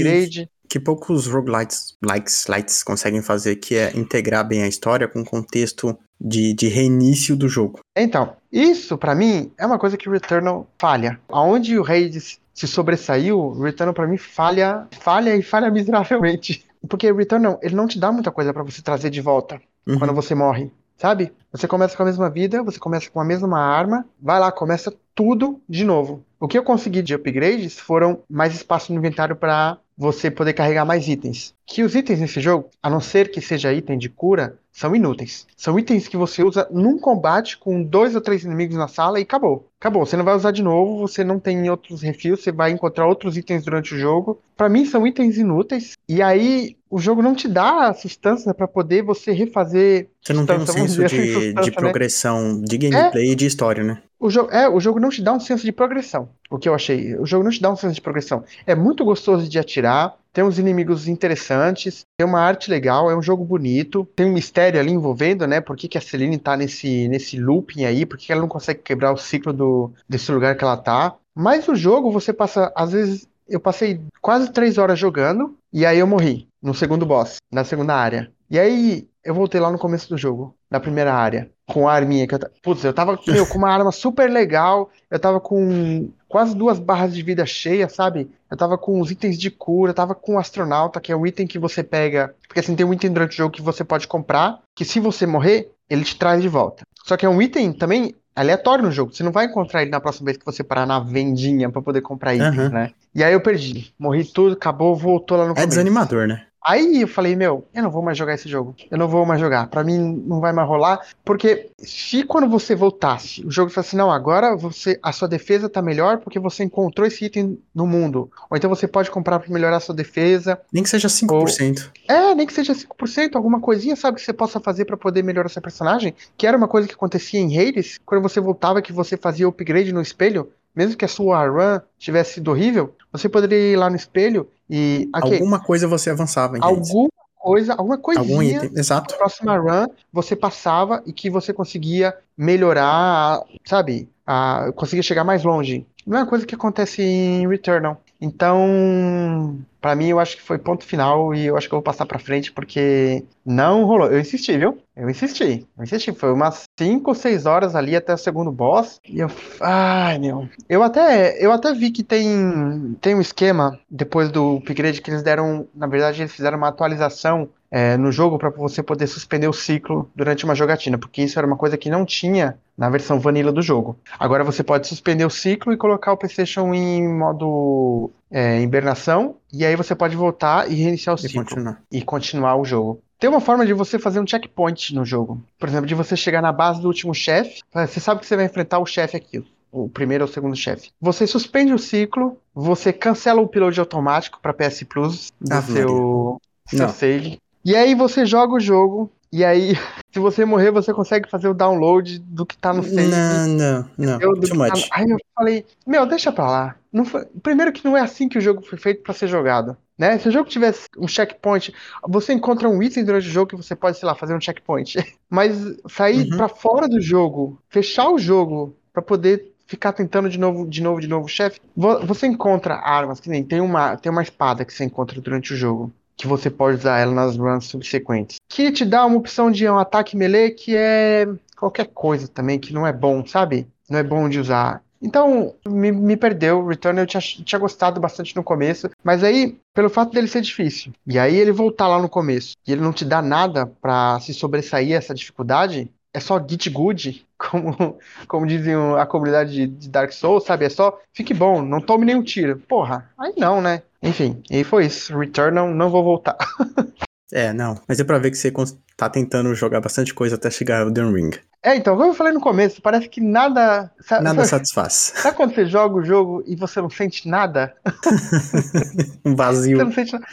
que 0.70 0.80
poucos 0.80 1.26
roguelites 1.26 1.98
likes, 2.06 2.46
lights 2.48 2.84
conseguem 2.84 3.22
fazer, 3.22 3.56
que 3.56 3.76
é 3.76 3.92
integrar 3.98 4.48
bem 4.48 4.62
a 4.62 4.68
história 4.68 5.08
com 5.08 5.22
o 5.22 5.26
contexto 5.26 5.98
de, 6.22 6.54
de 6.54 6.68
reinício 6.68 7.36
do 7.36 7.50
jogo. 7.50 7.80
Então, 7.98 8.36
isso 8.52 8.98
para 8.98 9.16
mim 9.16 9.52
é 9.58 9.66
uma 9.66 9.80
coisa 9.80 9.98
que 9.98 10.08
o 10.08 10.12
Returnal 10.12 10.68
falha. 10.78 11.20
Aonde 11.28 11.78
o 11.78 11.84
Hades 11.84 12.40
se 12.54 12.68
sobressaiu, 12.68 13.40
o 13.40 13.64
Returnal 13.64 13.94
para 13.94 14.08
mim 14.08 14.18
falha, 14.18 14.88
falha 14.92 15.36
e 15.36 15.42
falha 15.42 15.72
miseravelmente. 15.72 16.64
Porque 16.88 17.12
o 17.12 17.16
Returnal, 17.16 17.60
ele 17.64 17.76
não 17.76 17.88
te 17.88 18.00
dá 18.00 18.12
muita 18.12 18.32
coisa 18.32 18.54
para 18.54 18.64
você 18.64 18.82
trazer 18.82 19.10
de 19.10 19.22
volta 19.22 19.60
uhum. 19.88 19.98
quando 19.98 20.14
você 20.14 20.36
morre 20.36 20.72
sabe? 21.00 21.32
Você 21.52 21.66
começa 21.66 21.96
com 21.96 22.04
a 22.04 22.06
mesma 22.06 22.30
vida, 22.30 22.62
você 22.62 22.78
começa 22.78 23.10
com 23.10 23.22
a 23.22 23.26
mesma 23.26 23.58
arma, 23.58 24.06
vai 24.22 24.38
lá, 24.38 24.52
começa 24.52 24.94
tudo 25.16 25.62
de 25.68 25.86
novo. 25.86 26.24
O 26.40 26.48
que 26.48 26.58
eu 26.58 26.64
consegui 26.64 27.02
de 27.02 27.16
upgrades 27.16 27.80
foram 27.80 28.22
mais 28.30 28.54
espaço 28.54 28.92
no 28.92 29.00
inventário 29.00 29.36
para 29.36 29.78
você 30.00 30.32
poder 30.32 30.54
carregar 30.54 30.86
mais 30.86 31.10
itens. 31.10 31.54
Que 31.66 31.84
os 31.84 31.94
itens 31.94 32.22
nesse 32.22 32.40
jogo, 32.40 32.70
a 32.82 32.90
não 32.90 33.02
ser 33.02 33.30
que 33.30 33.42
seja 33.42 33.74
item 33.74 33.98
de 33.98 34.08
cura, 34.08 34.58
são 34.72 34.96
inúteis. 34.96 35.46
São 35.58 35.78
itens 35.78 36.08
que 36.08 36.16
você 36.16 36.44
usa 36.44 36.68
num 36.72 36.98
combate 36.98 37.58
com 37.58 37.84
dois 37.84 38.16
ou 38.16 38.22
três 38.22 38.44
inimigos 38.44 38.78
na 38.78 38.88
sala 38.88 39.20
e 39.20 39.24
acabou. 39.24 39.68
Acabou. 39.80 40.06
Você 40.06 40.16
não 40.16 40.26
vai 40.26 40.36
usar 40.36 40.52
de 40.52 40.62
novo, 40.64 41.08
você 41.08 41.24
não 41.24 41.40
tem 41.40 41.70
outros 41.70 42.02
refis, 42.02 42.40
você 42.40 42.52
vai 42.52 42.72
encontrar 42.72 43.08
outros 43.08 43.38
itens 43.38 43.64
durante 43.64 43.94
o 43.94 43.98
jogo. 43.98 44.40
Para 44.56 44.70
mim 44.70 44.86
são 44.86 45.06
itens 45.06 45.38
inúteis. 45.38 45.94
E 46.08 46.22
aí 46.22 46.78
o 46.90 47.00
jogo 47.00 47.22
não 47.22 47.36
te 47.36 47.48
dá 47.48 47.88
a 47.88 47.94
sustância 47.94 48.54
para 48.54 48.68
poder 48.68 49.04
você 49.04 49.32
refazer. 49.32 50.10
Você 50.22 50.34
não 50.34 50.46
tem 50.46 50.58
um 50.58 50.66
senso 50.66 51.04
de, 51.06 51.54
de 51.54 51.54
né? 51.54 51.72
progressão 51.72 52.56
né? 52.56 52.64
de 52.66 52.78
gameplay 52.78 53.30
é, 53.30 53.32
e 53.32 53.36
de 53.36 53.46
história, 53.46 53.84
né? 53.84 54.02
O 54.20 54.30
jogo, 54.30 54.52
é, 54.52 54.68
o 54.68 54.80
jogo 54.80 55.00
não 55.00 55.10
te 55.10 55.22
dá 55.22 55.32
um 55.32 55.40
senso 55.40 55.64
de 55.64 55.72
progressão. 55.72 56.30
O 56.50 56.58
que 56.58 56.68
eu 56.68 56.74
achei. 56.74 57.16
O 57.16 57.26
jogo 57.26 57.44
não 57.44 57.52
te 57.52 57.62
dá 57.62 57.72
um 57.72 57.76
senso 57.76 57.96
de 57.96 58.02
progressão. 58.02 58.44
É 58.66 58.76
muito 58.76 59.06
gostoso 59.06 59.48
de 59.48 59.58
atirar 59.58 60.18
tem 60.40 60.46
uns 60.46 60.58
inimigos 60.58 61.06
interessantes, 61.06 62.06
tem 62.18 62.26
uma 62.26 62.40
arte 62.40 62.72
legal, 62.72 63.12
é 63.12 63.16
um 63.16 63.22
jogo 63.22 63.44
bonito, 63.44 64.08
tem 64.16 64.26
um 64.26 64.32
mistério 64.32 64.80
ali 64.80 64.90
envolvendo, 64.90 65.46
né? 65.46 65.60
Por 65.60 65.76
que, 65.76 65.90
que 65.90 65.98
a 65.98 66.02
Celine 66.02 66.38
tá 66.38 66.56
nesse, 66.56 67.10
nesse 67.10 67.38
looping 67.38 67.84
aí, 67.84 68.06
por 68.06 68.18
que 68.18 68.32
ela 68.32 68.40
não 68.40 68.48
consegue 68.48 68.80
quebrar 68.80 69.12
o 69.12 69.18
ciclo 69.18 69.52
do, 69.52 69.92
desse 70.08 70.32
lugar 70.32 70.56
que 70.56 70.64
ela 70.64 70.78
tá. 70.78 71.14
Mas 71.36 71.68
o 71.68 71.76
jogo 71.76 72.10
você 72.10 72.32
passa, 72.32 72.72
às 72.74 72.94
vezes, 72.94 73.28
eu 73.50 73.60
passei 73.60 74.00
quase 74.22 74.50
três 74.50 74.78
horas 74.78 74.98
jogando, 74.98 75.58
e 75.74 75.86
aí 75.86 76.00
eu 76.00 76.08
morri 76.08 76.48
no 76.64 76.74
segundo 76.74 77.06
boss, 77.06 77.36
na 77.52 77.66
segunda 77.66 77.94
área. 77.94 78.32
E 78.50 78.58
aí 78.58 79.08
eu 79.24 79.34
voltei 79.34 79.60
lá 79.60 79.72
no 79.72 79.78
começo 79.78 80.10
do 80.10 80.18
jogo, 80.18 80.56
na 80.72 80.80
primeira 80.80 81.14
área, 81.14 81.50
com 81.68 81.88
a 81.88 81.94
arminha 81.94 82.28
que 82.28 82.34
eu, 82.34 82.40
putz, 82.64 82.84
eu 82.84 82.94
tava 82.94 83.20
meu, 83.28 83.46
com 83.46 83.58
uma 83.58 83.70
arma 83.70 83.92
super 83.92 84.30
legal, 84.30 84.90
eu 85.10 85.20
tava 85.20 85.40
com 85.40 86.10
quase 86.28 86.56
duas 86.56 86.80
barras 86.80 87.14
de 87.14 87.22
vida 87.22 87.46
cheia, 87.46 87.88
sabe? 87.90 88.30
Eu 88.50 88.58
tava 88.58 88.78
com 88.78 89.00
os 89.00 89.12
itens 89.12 89.38
de 89.38 89.52
cura, 89.52 89.92
eu 89.92 89.96
tava 89.96 90.16
com 90.16 90.36
o 90.36 90.40
astronauta, 90.40 91.00
que 91.00 91.12
é 91.12 91.16
o 91.16 91.28
item 91.28 91.46
que 91.46 91.60
você 91.60 91.84
pega, 91.84 92.34
porque 92.48 92.60
assim 92.60 92.76
tem 92.76 92.86
um 92.86 92.94
item 92.94 93.12
durante 93.12 93.34
o 93.34 93.38
jogo 93.38 93.54
que 93.54 93.62
você 93.62 93.84
pode 93.84 94.08
comprar, 94.08 94.60
que 94.76 94.86
se 94.86 95.00
você 95.00 95.26
morrer, 95.26 95.72
ele 95.90 96.04
te 96.04 96.18
traz 96.18 96.42
de 96.42 96.48
volta. 96.48 96.84
Só 97.04 97.18
que 97.18 97.26
é 97.26 97.30
um 97.30 97.42
item 97.42 97.74
também 97.74 98.16
aleatório 98.36 98.86
no 98.86 98.92
jogo. 98.92 99.14
Você 99.14 99.24
não 99.24 99.32
vai 99.32 99.46
encontrar 99.46 99.82
ele 99.82 99.92
na 99.92 100.00
próxima 100.00 100.26
vez 100.26 100.38
que 100.38 100.46
você 100.46 100.64
parar 100.64 100.86
na 100.86 101.00
vendinha 101.00 101.70
para 101.70 101.82
poder 101.82 102.02
comprar 102.02 102.36
itens, 102.36 102.58
uhum. 102.58 102.70
né? 102.70 102.92
E 103.14 103.24
aí 103.24 103.34
eu 103.34 103.42
perdi. 103.42 103.94
Morri 104.00 104.24
tudo, 104.24 104.54
acabou, 104.54 104.96
voltou 104.96 105.38
lá 105.38 105.46
no 105.46 105.52
é 105.52 105.56
começo. 105.56 105.68
É 105.68 105.70
desanimador, 105.70 106.28
né? 106.28 106.46
Aí 106.64 107.02
eu 107.02 107.08
falei, 107.08 107.36
meu, 107.36 107.66
eu 107.74 107.84
não 107.84 107.90
vou 107.90 108.02
mais 108.02 108.18
jogar 108.18 108.34
esse 108.34 108.50
jogo. 108.50 108.76
Eu 108.92 108.98
não 108.98 109.08
vou 109.08 109.26
mais 109.26 109.40
jogar. 109.40 109.68
Para 109.68 109.84
mim 109.84 109.98
não 110.26 110.40
vai 110.40 110.52
mais 110.52 110.68
rolar, 110.68 111.00
porque 111.24 111.70
se 111.78 112.24
quando 112.24 112.50
você 112.50 112.76
voltasse, 112.76 113.46
o 113.46 113.52
jogo 113.52 113.72
assim, 113.76 113.96
não, 113.96 114.12
agora 114.12 114.56
você 114.56 115.00
a 115.02 115.12
sua 115.12 115.28
defesa 115.28 115.70
tá 115.70 115.82
melhor 115.82 116.18
porque 116.18 116.40
você 116.40 116.64
encontrou 116.64 117.08
esse 117.08 117.26
item 117.26 117.58
no 117.74 117.88
mundo. 117.88 118.30
Ou 118.50 118.58
então 118.58 118.70
você 118.70 118.88
pode 118.88 119.10
comprar 119.10 119.40
para 119.40 119.52
melhorar 119.52 119.78
a 119.78 119.80
sua 119.80 119.96
defesa. 119.96 120.60
Nem 120.72 120.84
que 120.84 120.90
seja 120.90 121.08
5%. 121.08 121.92
Ou... 122.10 122.16
É, 122.16 122.36
nem 122.36 122.46
que 122.46 122.54
seja 122.54 122.74
5%, 122.74 123.36
alguma 123.36 123.60
coisinha, 123.60 123.96
sabe, 123.96 124.18
que 124.18 124.26
você 124.26 124.34
possa 124.34 124.60
fazer 124.60 124.86
para 124.86 124.98
poder 124.98 125.24
melhorar 125.24 125.50
seu 125.50 125.62
personagem, 125.62 126.14
que 126.38 126.46
era 126.46 126.58
uma 126.58 126.68
coisa 126.68 126.88
que 126.88 126.94
acontecia 126.94 127.40
em 127.40 127.58
Hades, 127.58 128.00
quando 128.06 128.22
você 128.22 128.40
voltava 128.40 128.82
que 128.82 128.92
você 128.92 129.16
fazia 129.16 129.48
upgrade 129.48 129.94
no 129.94 130.02
espelho, 130.02 130.52
mesmo 130.76 130.98
que 130.98 131.06
a 131.06 131.10
sua 131.10 131.48
run 131.48 131.80
tivesse 131.98 132.36
sido 132.36 132.52
horrível, 132.52 132.96
você 133.12 133.28
poderia 133.28 133.74
ir 133.74 133.76
lá 133.76 133.90
no 133.90 133.96
espelho 133.96 134.50
e. 134.70 135.10
Alguma 135.14 135.60
coisa 135.60 135.88
você 135.88 136.10
avançava 136.10 136.58
em 136.58 136.64
Alguma 136.64 137.10
coisa, 137.38 137.74
alguma 137.74 137.98
coisinha. 137.98 138.28
Algum 138.28 138.44
item, 138.44 138.72
exato. 138.76 139.18
Próxima 139.18 139.58
run 139.58 139.88
você 140.12 140.36
passava 140.36 141.02
e 141.06 141.14
que 141.14 141.30
você 141.30 141.54
conseguia 141.54 142.16
melhorar, 142.38 143.42
sabe? 143.66 144.10
A, 144.26 144.72
conseguia 144.76 145.04
chegar 145.04 145.24
mais 145.24 145.44
longe. 145.44 145.86
Não 146.06 146.18
é 146.18 146.22
uma 146.22 146.30
coisa 146.30 146.46
que 146.46 146.56
acontece 146.56 147.02
em 147.02 147.48
Returnal. 147.48 148.02
Então, 148.22 149.60
para 149.80 149.96
mim, 149.96 150.08
eu 150.08 150.20
acho 150.20 150.36
que 150.36 150.44
foi 150.44 150.58
ponto 150.58 150.84
final 150.84 151.34
e 151.34 151.46
eu 151.46 151.56
acho 151.56 151.70
que 151.70 151.74
eu 151.74 151.78
vou 151.78 151.84
passar 151.84 152.06
para 152.06 152.20
frente 152.20 152.52
porque 152.52 153.24
não 153.46 153.86
rolou. 153.86 154.12
Eu 154.12 154.20
insisti, 154.20 154.58
viu? 154.58 154.78
Eu 155.00 155.10
insisti. 155.10 155.66
Eu 155.78 155.84
insisti. 155.84 156.12
Foi 156.12 156.34
umas 156.34 156.64
5 156.78 157.10
ou 157.10 157.16
6 157.16 157.46
horas 157.46 157.74
ali 157.74 157.96
até 157.96 158.14
o 158.14 158.18
segundo 158.18 158.52
boss. 158.52 159.00
E 159.08 159.20
eu. 159.20 159.32
Ai, 159.62 160.20
meu. 160.20 160.50
Eu 160.68 160.84
até, 160.84 161.44
eu 161.44 161.54
até 161.54 161.74
vi 161.74 161.90
que 161.90 162.04
tem, 162.04 162.98
tem 163.00 163.16
um 163.16 163.22
esquema 163.22 163.80
depois 163.90 164.30
do 164.30 164.58
upgrade 164.58 165.02
que 165.02 165.10
eles 165.10 165.24
deram. 165.24 165.68
Na 165.74 165.88
verdade, 165.88 166.22
eles 166.22 166.34
fizeram 166.34 166.58
uma 166.58 166.68
atualização 166.68 167.50
é, 167.72 167.96
no 167.96 168.12
jogo 168.12 168.38
para 168.38 168.50
você 168.50 168.84
poder 168.84 169.08
suspender 169.08 169.48
o 169.48 169.54
ciclo 169.54 170.10
durante 170.14 170.44
uma 170.44 170.56
jogatina, 170.56 170.98
porque 170.98 171.22
isso 171.22 171.40
era 171.40 171.48
uma 171.48 171.56
coisa 171.56 171.78
que 171.78 171.90
não 171.90 172.06
tinha 172.06 172.58
na 172.78 172.90
versão 172.90 173.20
vanilla 173.20 173.52
do 173.52 173.62
jogo. 173.62 173.98
Agora 174.20 174.44
você 174.44 174.64
pode 174.64 174.88
suspender 174.88 175.26
o 175.26 175.30
ciclo 175.30 175.72
e 175.72 175.78
colocar 175.78 176.12
o 176.12 176.18
PlayStation 176.18 176.74
em 176.74 177.08
modo 177.08 178.12
é, 178.32 178.60
hibernação, 178.62 179.36
e 179.54 179.66
aí 179.66 179.76
você 179.76 179.96
pode 179.96 180.16
voltar 180.16 180.70
e 180.70 180.76
reiniciar 180.76 181.16
o 181.16 181.20
e 181.20 181.22
ciclo 181.22 181.44
continuar. 181.44 181.82
e 181.92 182.02
continuar 182.02 182.56
o 182.56 182.66
jogo. 182.66 183.02
Tem 183.20 183.30
uma 183.30 183.42
forma 183.42 183.66
de 183.66 183.74
você 183.74 184.00
fazer 184.00 184.22
um 184.22 184.26
checkpoint 184.26 184.96
no 184.96 185.04
jogo. 185.04 185.44
Por 185.60 185.68
exemplo, 185.68 185.86
de 185.86 185.94
você 185.94 186.16
chegar 186.16 186.42
na 186.42 186.54
base 186.54 186.82
do 186.82 186.88
último 186.88 187.14
chefe. 187.14 187.62
Você 187.74 188.00
sabe 188.00 188.22
que 188.22 188.26
você 188.26 188.38
vai 188.38 188.46
enfrentar 188.46 188.80
o 188.80 188.86
chefe 188.86 189.18
aqui, 189.18 189.46
o 189.72 189.90
primeiro 189.90 190.24
ou 190.24 190.30
o 190.30 190.34
segundo 190.34 190.56
chefe. 190.56 190.90
Você 191.02 191.28
suspende 191.28 191.74
o 191.74 191.80
ciclo, 191.80 192.38
você 192.56 192.94
cancela 192.94 193.42
o 193.42 193.44
upload 193.44 193.78
automático 193.78 194.40
para 194.42 194.54
PS 194.54 194.84
Plus 194.84 195.34
do 195.40 195.54
ah, 195.54 195.62
seu, 195.62 196.42
seu 196.66 196.90
save. 196.90 197.38
E 197.66 197.76
aí 197.76 197.94
você 197.94 198.26
joga 198.26 198.54
o 198.54 198.60
jogo, 198.60 199.12
e 199.32 199.44
aí, 199.44 199.74
se 200.12 200.20
você 200.20 200.44
morrer, 200.46 200.72
você 200.72 200.94
consegue 200.94 201.30
fazer 201.30 201.48
o 201.48 201.54
download 201.54 202.20
do 202.20 202.46
que 202.46 202.58
tá 202.58 202.74
no 202.74 202.84
save. 202.84 203.08
Não, 203.08 203.48
não, 203.48 203.90
não. 203.98 204.22
Eu, 204.22 204.34
Too 204.40 204.56
much. 204.56 204.88
Tá... 204.88 204.96
Aí 204.96 205.10
eu 205.10 205.18
falei, 205.36 205.66
meu, 205.86 206.06
deixa 206.06 206.32
pra 206.32 206.50
lá. 206.50 206.76
Foi... 207.06 207.26
Primeiro 207.44 207.72
que 207.72 207.84
não 207.84 207.96
é 207.96 208.02
assim 208.02 208.28
que 208.28 208.38
o 208.38 208.42
jogo 208.42 208.62
foi 208.62 208.78
feito 208.78 209.04
para 209.04 209.14
ser 209.14 209.28
jogado. 209.28 209.78
Né? 210.00 210.18
Se 210.18 210.30
o 210.30 210.32
jogo 210.32 210.50
tivesse 210.50 210.88
um 210.98 211.10
checkpoint, 211.10 211.74
você 212.08 212.32
encontra 212.32 212.70
um 212.70 212.82
item 212.82 213.04
durante 213.04 213.28
o 213.28 213.32
jogo 213.32 213.50
que 213.50 213.56
você 213.58 213.76
pode, 213.76 213.98
sei 213.98 214.08
lá, 214.08 214.16
fazer 214.16 214.34
um 214.34 214.40
checkpoint. 214.40 214.96
Mas 215.30 215.54
sair 215.90 216.32
uhum. 216.32 216.38
para 216.38 216.48
fora 216.48 216.88
do 216.88 217.02
jogo, 217.02 217.62
fechar 217.68 218.10
o 218.10 218.18
jogo 218.18 218.74
para 218.94 219.02
poder 219.02 219.52
ficar 219.68 219.92
tentando 219.92 220.30
de 220.30 220.40
novo, 220.40 220.66
de 220.66 220.82
novo, 220.82 221.02
de 221.02 221.08
novo, 221.08 221.28
chefe, 221.28 221.60
você 221.76 222.26
encontra 222.26 222.76
armas, 222.76 223.20
que 223.20 223.30
nem 223.30 223.44
tem 223.44 223.62
uma, 223.62 223.98
tem 223.98 224.12
uma 224.12 224.24
espada 224.24 224.66
que 224.66 224.74
você 224.74 224.86
encontra 224.86 225.22
durante 225.22 225.54
o 225.54 225.56
jogo 225.58 225.94
que 226.18 226.28
você 226.28 226.50
pode 226.50 226.78
usar 226.78 226.98
ela 227.00 227.14
nas 227.14 227.38
runs 227.38 227.68
subsequentes. 227.68 228.38
Que 228.50 228.72
te 228.72 228.84
dá 228.84 229.06
uma 229.06 229.18
opção 229.18 229.50
de 229.50 229.68
um 229.70 229.78
ataque 229.78 230.18
melee 230.18 230.52
que 230.52 230.76
é 230.76 231.26
qualquer 231.56 231.86
coisa 231.86 232.28
também, 232.28 232.60
que 232.60 232.74
não 232.74 232.86
é 232.86 232.92
bom, 232.92 233.26
sabe? 233.26 233.68
Não 233.90 234.00
é 234.00 234.04
bom 234.04 234.28
de 234.28 234.38
usar. 234.38 234.84
Então, 235.02 235.56
me, 235.68 235.92
me 235.92 236.18
perdeu. 236.18 236.66
Return 236.66 237.00
eu 237.00 237.08
tinha, 237.08 237.22
tinha 237.22 237.60
gostado 237.60 238.00
bastante 238.00 238.36
no 238.36 238.44
começo, 238.44 238.90
mas 239.04 239.24
aí, 239.24 239.58
pelo 239.74 239.90
fato 239.90 240.12
dele 240.12 240.28
ser 240.28 240.42
difícil, 240.42 240.92
e 241.08 241.18
aí 241.18 241.36
ele 241.36 241.52
voltar 241.52 241.88
lá 241.88 242.02
no 242.02 242.10
começo, 242.10 242.56
e 242.68 242.72
ele 242.72 242.82
não 242.82 242.94
te 242.94 243.06
dá 243.06 243.22
nada 243.22 243.66
para 243.66 244.20
se 244.20 244.34
sobressair 244.34 244.94
essa 244.94 245.14
dificuldade, 245.14 245.92
é 246.14 246.20
só 246.20 246.40
git 246.46 246.70
good, 246.70 247.26
como, 247.38 247.98
como 248.28 248.48
dizem 248.48 248.76
a 248.98 249.06
comunidade 249.06 249.68
de, 249.68 249.90
Dark 249.90 250.12
Souls, 250.12 250.44
sabe? 250.44 250.66
É 250.66 250.70
só 250.70 251.00
fique 251.14 251.34
bom, 251.34 251.62
não 251.62 251.80
tome 251.80 252.06
nenhum 252.06 252.24
tiro. 252.24 252.58
Porra, 252.68 253.10
aí 253.18 253.34
não, 253.38 253.62
né? 253.62 253.84
Enfim, 254.02 254.42
e 254.50 254.64
foi 254.64 254.86
isso. 254.86 255.18
Return 255.18 255.54
não, 255.56 255.74
não 255.74 255.90
vou 255.90 256.04
voltar. 256.04 256.38
É, 257.32 257.54
não. 257.54 257.80
Mas 257.88 258.00
é 258.00 258.04
pra 258.04 258.18
ver 258.18 258.32
que 258.32 258.38
você 258.38 258.52
tá 258.98 259.08
tentando 259.08 259.54
jogar 259.54 259.80
bastante 259.80 260.16
coisa 260.16 260.36
até 260.36 260.50
chegar 260.50 260.82
ao 260.82 260.92
The 260.92 261.04
Ring. 261.04 261.30
É, 261.62 261.76
então, 261.76 261.98
como 261.98 262.10
eu 262.10 262.14
falei 262.14 262.32
no 262.32 262.40
começo, 262.40 262.82
parece 262.82 263.10
que 263.10 263.20
nada. 263.20 263.92
Nada 264.22 264.46
satisfaz. 264.46 265.14
Sabe 265.16 265.36
quando 265.36 265.54
você 265.54 265.66
joga 265.66 265.96
o 265.96 266.06
jogo 266.06 266.44
e 266.48 266.56
você 266.56 266.82
não 266.82 266.90
sente 266.90 267.28
nada? 267.28 267.76
um 269.26 269.36
vazio. 269.36 269.78
Você 269.78 269.84
não 269.84 269.92
sente 269.92 270.14
nada. 270.14 270.28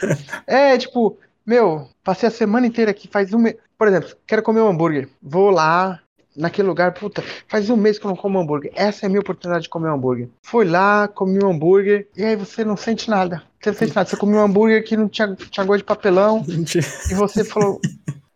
É, 0.45 0.77
tipo, 0.77 1.17
meu, 1.45 1.89
passei 2.03 2.29
a 2.29 2.31
semana 2.31 2.65
inteira 2.65 2.91
aqui, 2.91 3.09
faz 3.09 3.33
um 3.33 3.39
mês. 3.39 3.57
Por 3.77 3.87
exemplo, 3.87 4.09
quero 4.25 4.41
comer 4.41 4.61
um 4.61 4.69
hambúrguer. 4.69 5.09
Vou 5.21 5.49
lá, 5.49 5.99
naquele 6.35 6.67
lugar, 6.67 6.93
puta, 6.93 7.21
faz 7.47 7.69
um 7.69 7.75
mês 7.75 7.99
que 7.99 8.05
eu 8.05 8.09
não 8.09 8.15
como 8.15 8.39
hambúrguer. 8.39 8.71
Essa 8.73 9.05
é 9.05 9.07
a 9.07 9.09
minha 9.09 9.19
oportunidade 9.19 9.63
de 9.63 9.69
comer 9.69 9.89
um 9.89 9.95
hambúrguer. 9.95 10.29
Foi 10.41 10.65
lá, 10.65 11.09
comi 11.09 11.43
um 11.43 11.49
hambúrguer, 11.49 12.07
e 12.15 12.23
aí 12.23 12.37
você 12.37 12.63
não 12.63 12.77
sente 12.77 13.09
nada. 13.09 13.43
Você 13.59 13.71
não 13.71 13.77
sente 13.77 13.95
nada. 13.95 14.09
Você 14.09 14.15
comeu 14.15 14.39
um 14.39 14.43
hambúrguer 14.43 14.83
que 14.85 14.95
não 14.95 15.09
tinha, 15.09 15.35
tinha 15.35 15.65
gosto 15.65 15.79
de 15.79 15.83
papelão. 15.83 16.45
e 16.47 17.13
você 17.15 17.43
falou: 17.43 17.81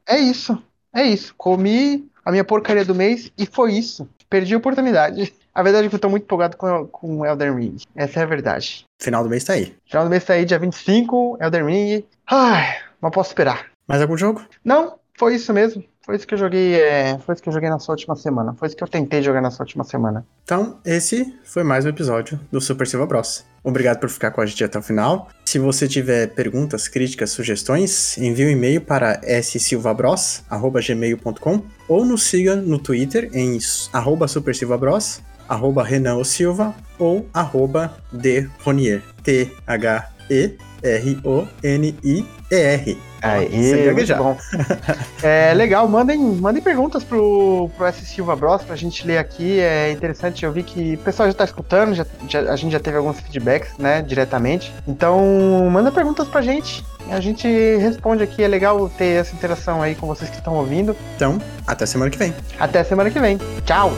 É 0.05 0.19
isso, 0.19 0.61
é 0.93 1.03
isso. 1.03 1.33
Comi 1.37 2.10
a 2.23 2.31
minha 2.31 2.43
porcaria 2.43 2.85
do 2.85 2.95
mês 2.95 3.31
e 3.37 3.45
foi 3.45 3.73
isso. 3.73 4.07
Perdi 4.29 4.53
a 4.53 4.57
oportunidade. 4.57 5.33
A 5.53 5.61
verdade 5.63 5.87
é 5.87 5.89
que 5.89 5.95
eu 5.95 5.99
tô 5.99 6.07
muito 6.07 6.23
empolgado 6.23 6.55
com, 6.55 6.87
com 6.87 7.25
Elden 7.25 7.53
Ring. 7.53 7.75
Essa 7.93 8.21
é 8.21 8.23
a 8.23 8.25
verdade. 8.25 8.85
Final 8.97 9.21
do 9.21 9.29
mês 9.29 9.43
tá 9.43 9.51
aí. 9.51 9.75
Final 9.85 10.05
do 10.05 10.09
mês 10.09 10.23
tá 10.23 10.31
aí, 10.31 10.45
dia 10.45 10.57
25, 10.57 11.37
Elden 11.41 11.65
Ring. 11.65 12.05
Ai, 12.25 12.77
não 13.01 13.11
posso 13.11 13.31
esperar. 13.31 13.65
Mais 13.85 14.01
algum 14.01 14.15
jogo? 14.15 14.41
Não, 14.63 14.97
foi 15.17 15.35
isso 15.35 15.51
mesmo. 15.51 15.83
Foi 16.03 16.15
isso 16.15 16.25
que 16.25 16.33
eu 16.33 16.37
joguei, 16.37 16.81
é, 16.81 17.17
foi 17.19 17.33
isso 17.33 17.43
que 17.43 17.49
eu 17.49 17.53
joguei 17.53 17.69
na 17.69 17.79
sua 17.79 17.93
última 17.93 18.15
semana. 18.15 18.53
Foi 18.53 18.69
isso 18.69 18.77
que 18.77 18.83
eu 18.83 18.87
tentei 18.87 19.21
jogar 19.21 19.41
na 19.41 19.51
sua 19.51 19.65
última 19.65 19.83
semana. 19.83 20.25
Então, 20.43 20.79
esse 20.85 21.37
foi 21.43 21.63
mais 21.63 21.85
um 21.85 21.89
episódio 21.89 22.39
do 22.49 22.61
Super 22.61 22.87
Silva 22.87 23.05
Bros. 23.05 23.45
Obrigado 23.63 23.99
por 23.99 24.09
ficar 24.09 24.31
com 24.31 24.41
a 24.41 24.45
gente 24.45 24.63
até 24.63 24.79
o 24.79 24.81
final. 24.81 25.29
Se 25.45 25.59
você 25.59 25.87
tiver 25.87 26.25
perguntas, 26.27 26.87
críticas, 26.87 27.29
sugestões, 27.29 28.17
envie 28.17 28.45
um 28.45 28.49
e-mail 28.49 28.81
para 28.81 29.21
ssilvabros@gmail.com 29.43 31.61
ou 31.87 32.03
nos 32.03 32.23
siga 32.23 32.55
no 32.55 32.79
Twitter 32.79 33.29
em 33.33 33.59
supersilvabros, 34.27 35.21
arroba 35.47 35.83
Renan 35.83 36.23
Silva 36.23 36.73
ou 36.97 37.29
arroba 37.33 37.95
Ronier, 38.63 39.03
T-H-E-R-O-N-I-E-R. 39.23 39.51
Aí, 43.21 43.91
muito 43.93 44.15
bom. 44.15 44.37
é 45.21 45.53
legal, 45.53 45.87
mandem, 45.87 46.19
mandem 46.19 46.61
perguntas 46.61 47.03
pro, 47.03 47.69
pro 47.77 47.85
S. 47.85 48.05
Silva 48.05 48.35
Bros 48.35 48.63
pra 48.63 48.75
gente 48.75 49.05
ler 49.05 49.17
aqui. 49.19 49.59
É 49.59 49.91
interessante, 49.91 50.43
eu 50.43 50.51
vi 50.51 50.63
que 50.63 50.95
o 50.95 50.97
pessoal 50.99 51.29
já 51.29 51.33
tá 51.33 51.43
escutando, 51.43 51.93
já, 51.93 52.05
já, 52.27 52.41
a 52.51 52.55
gente 52.55 52.71
já 52.71 52.79
teve 52.79 52.97
alguns 52.97 53.19
feedbacks, 53.19 53.77
né, 53.77 54.01
diretamente. 54.01 54.73
Então, 54.87 55.21
manda 55.71 55.91
perguntas 55.91 56.27
pra 56.27 56.41
gente. 56.41 56.83
A 57.09 57.19
gente 57.19 57.47
responde 57.77 58.23
aqui, 58.23 58.43
é 58.43 58.47
legal 58.47 58.89
ter 58.89 59.19
essa 59.19 59.35
interação 59.35 59.81
aí 59.81 59.95
com 59.95 60.07
vocês 60.07 60.29
que 60.29 60.37
estão 60.37 60.55
ouvindo. 60.55 60.95
Então, 61.15 61.39
até 61.67 61.85
semana 61.85 62.09
que 62.09 62.17
vem. 62.17 62.33
Até 62.59 62.83
semana 62.83 63.09
que 63.09 63.19
vem. 63.19 63.37
Tchau! 63.65 63.91